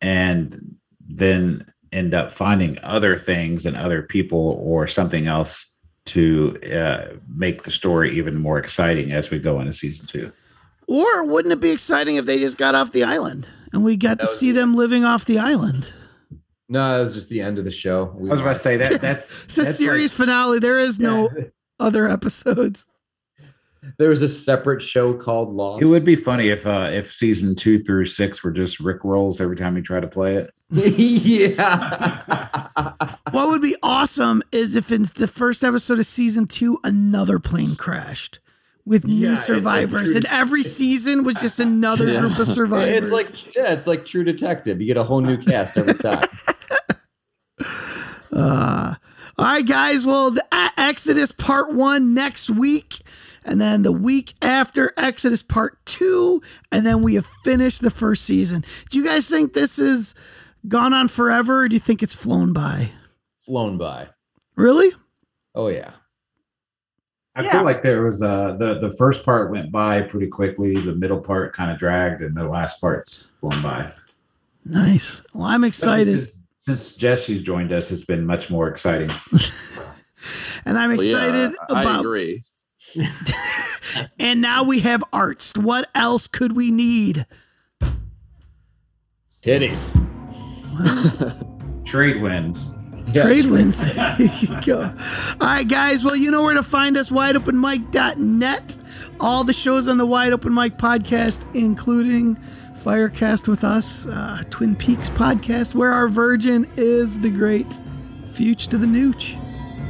and 0.02 0.76
then 1.08 1.64
end 1.92 2.12
up 2.12 2.32
finding 2.32 2.76
other 2.82 3.14
things 3.14 3.64
and 3.64 3.76
other 3.76 4.02
people 4.02 4.60
or 4.64 4.88
something 4.88 5.28
else 5.28 5.64
to 6.06 6.58
uh, 6.74 7.14
make 7.28 7.62
the 7.62 7.70
story 7.70 8.10
even 8.16 8.36
more 8.36 8.58
exciting 8.58 9.12
as 9.12 9.30
we 9.30 9.38
go 9.38 9.60
into 9.60 9.72
season 9.72 10.08
two. 10.08 10.32
Or 10.88 11.24
wouldn't 11.24 11.52
it 11.52 11.60
be 11.60 11.70
exciting 11.70 12.16
if 12.16 12.26
they 12.26 12.40
just 12.40 12.58
got 12.58 12.74
off 12.74 12.90
the 12.90 13.04
island 13.04 13.48
and 13.72 13.84
we 13.84 13.96
got 13.96 14.18
to 14.18 14.26
see 14.26 14.50
them 14.50 14.74
living 14.74 15.04
off 15.04 15.24
the 15.24 15.38
island? 15.38 15.92
No, 16.72 16.94
that 16.94 17.00
was 17.00 17.12
just 17.14 17.28
the 17.28 17.40
end 17.42 17.58
of 17.58 17.64
the 17.64 17.70
show. 17.70 18.14
I 18.16 18.22
was 18.22 18.40
about 18.40 18.54
to 18.54 18.58
say 18.60 18.76
that 18.78 19.00
that's 19.02 19.44
It's 19.44 19.58
a 19.58 19.62
that's 19.64 19.76
series 19.76 20.12
finale. 20.12 20.58
There 20.60 20.78
is 20.78 20.98
no 20.98 21.28
other 21.78 22.08
episodes. 22.08 22.86
There 23.96 24.10
was 24.10 24.20
a 24.20 24.28
separate 24.28 24.82
show 24.82 25.14
called 25.14 25.54
Lost. 25.54 25.82
It 25.82 25.86
would 25.86 26.04
be 26.04 26.14
funny 26.14 26.48
if 26.48 26.66
uh 26.66 26.90
if 26.92 27.10
season 27.10 27.54
two 27.54 27.78
through 27.78 28.04
six 28.04 28.44
were 28.44 28.50
just 28.50 28.78
Rick 28.78 29.02
rolls 29.04 29.40
every 29.40 29.56
time 29.56 29.74
you 29.74 29.82
try 29.82 30.00
to 30.00 30.06
play 30.06 30.36
it. 30.36 30.52
yeah. 30.70 32.68
What 33.30 33.48
would 33.48 33.62
be 33.62 33.74
awesome 33.82 34.42
is 34.52 34.76
if 34.76 34.92
in 34.92 35.04
the 35.16 35.26
first 35.26 35.64
episode 35.64 35.98
of 35.98 36.04
season 36.04 36.46
two, 36.46 36.78
another 36.84 37.38
plane 37.38 37.74
crashed 37.74 38.40
with 38.84 39.06
Yeah, 39.06 39.28
new 39.28 39.32
it's 39.32 39.48
like 39.48 39.56
survivors, 39.56 40.04
true- 40.08 40.16
and 40.16 40.26
every 40.26 40.62
season 40.62 41.24
was 41.24 41.36
just 41.36 41.58
another 41.58 42.12
Yeah. 42.12 42.20
group 42.20 42.38
of 42.38 42.48
survivors. 42.48 43.04
It's 43.04 43.12
like 43.12 43.56
yeah, 43.56 43.72
it's 43.72 43.86
like 43.86 44.04
True 44.04 44.24
Detective. 44.24 44.78
You 44.80 44.86
get 44.88 44.98
a 44.98 45.04
whole 45.04 45.22
new 45.22 45.38
cast 45.38 45.78
every 45.78 45.94
time. 45.94 46.28
Uh, 48.32 48.94
all 49.38 49.44
right, 49.44 49.66
guys. 49.66 50.06
Well, 50.06 50.30
the 50.30 50.44
A- 50.52 50.70
Exodus 50.78 51.32
Part 51.32 51.72
One 51.72 52.14
next 52.14 52.50
week, 52.50 53.00
and 53.44 53.60
then 53.60 53.82
the 53.82 53.92
week 53.92 54.34
after 54.42 54.92
Exodus 54.96 55.42
Part 55.42 55.84
Two, 55.86 56.42
and 56.70 56.86
then 56.86 57.02
we 57.02 57.14
have 57.14 57.26
finished 57.44 57.80
the 57.80 57.90
first 57.90 58.24
season. 58.24 58.64
Do 58.90 58.98
you 58.98 59.04
guys 59.04 59.28
think 59.28 59.52
this 59.52 59.78
is 59.78 60.14
gone 60.68 60.92
on 60.92 61.08
forever, 61.08 61.62
or 61.62 61.68
do 61.68 61.74
you 61.74 61.80
think 61.80 62.02
it's 62.02 62.14
flown 62.14 62.52
by? 62.52 62.90
Flown 63.36 63.78
by. 63.78 64.08
Really? 64.56 64.90
Oh 65.54 65.68
yeah. 65.68 65.92
I 67.34 67.42
Yeah. 67.44 67.52
feel 67.52 67.64
like 67.64 67.82
there 67.82 68.02
was 68.02 68.22
uh 68.22 68.54
the 68.58 68.78
the 68.78 68.92
first 68.92 69.24
part 69.24 69.50
went 69.50 69.72
by 69.72 70.02
pretty 70.02 70.26
quickly, 70.26 70.74
the 70.76 70.94
middle 70.94 71.20
part 71.20 71.52
kind 71.54 71.70
of 71.70 71.78
dragged, 71.78 72.20
and 72.20 72.36
the 72.36 72.44
last 72.46 72.80
part's 72.80 73.26
flown 73.40 73.60
by. 73.62 73.90
Nice. 74.64 75.22
Well, 75.32 75.46
I'm 75.46 75.64
Especially 75.64 76.02
excited, 76.12 76.28
Since, 76.70 76.82
since 76.82 76.94
Jesse's 76.96 77.42
joined 77.42 77.72
us, 77.72 77.90
it's 77.90 78.04
been 78.04 78.24
much 78.26 78.50
more 78.50 78.68
exciting. 78.68 79.10
and 80.64 80.78
I'm 80.78 80.90
Well, 80.96 81.02
yeah, 81.02 81.16
excited 81.24 81.56
I 81.68 81.80
about. 81.82 82.00
agree. 82.00 82.42
And 84.20 84.40
now 84.40 84.62
we 84.62 84.80
have 84.80 85.02
Arzt. 85.12 85.58
What 85.58 85.90
else 85.96 86.28
could 86.28 86.54
we 86.54 86.70
need? 86.70 87.26
Titties. 89.28 89.90
Trade 91.84 92.22
wins. 92.22 92.76
Yeah. 93.12 93.24
Trade 93.24 93.46
wins. 93.46 93.78
There 93.94 94.16
you 94.20 94.60
go. 94.64 94.82
All 94.82 95.36
right, 95.40 95.66
guys. 95.66 96.04
Well, 96.04 96.14
you 96.14 96.30
know 96.30 96.42
where 96.42 96.54
to 96.54 96.62
find 96.62 96.96
us 96.96 97.10
wideopenmic.net. 97.10 98.76
All 99.18 99.42
the 99.42 99.52
shows 99.52 99.88
on 99.88 99.96
the 99.98 100.06
Wide 100.06 100.32
Open 100.32 100.54
Mic 100.54 100.76
podcast, 100.78 101.44
including 101.54 102.38
Firecast 102.82 103.46
with 103.46 103.62
us, 103.62 104.06
uh, 104.06 104.42
Twin 104.48 104.74
Peaks 104.74 105.10
podcast, 105.10 105.74
where 105.74 105.92
our 105.92 106.08
virgin 106.08 106.70
is 106.76 107.20
the 107.20 107.30
great 107.30 107.68
Fuch 108.32 108.68
to 108.68 108.78
the 108.78 108.86
Nooch. 108.86 109.36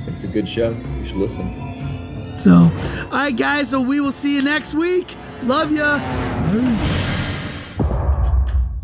It's 0.08 0.24
a 0.24 0.28
good 0.28 0.48
show. 0.48 0.70
You 0.72 1.06
should 1.06 1.16
listen. 1.16 2.36
So, 2.36 2.54
all 2.54 3.10
right, 3.10 3.36
guys. 3.36 3.70
So 3.70 3.80
we 3.80 4.00
will 4.00 4.12
see 4.12 4.34
you 4.34 4.42
next 4.42 4.74
week. 4.74 5.14
Love 5.44 5.70
you. 5.70 5.84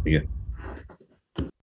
See 0.04 0.10
ya. 0.10 0.20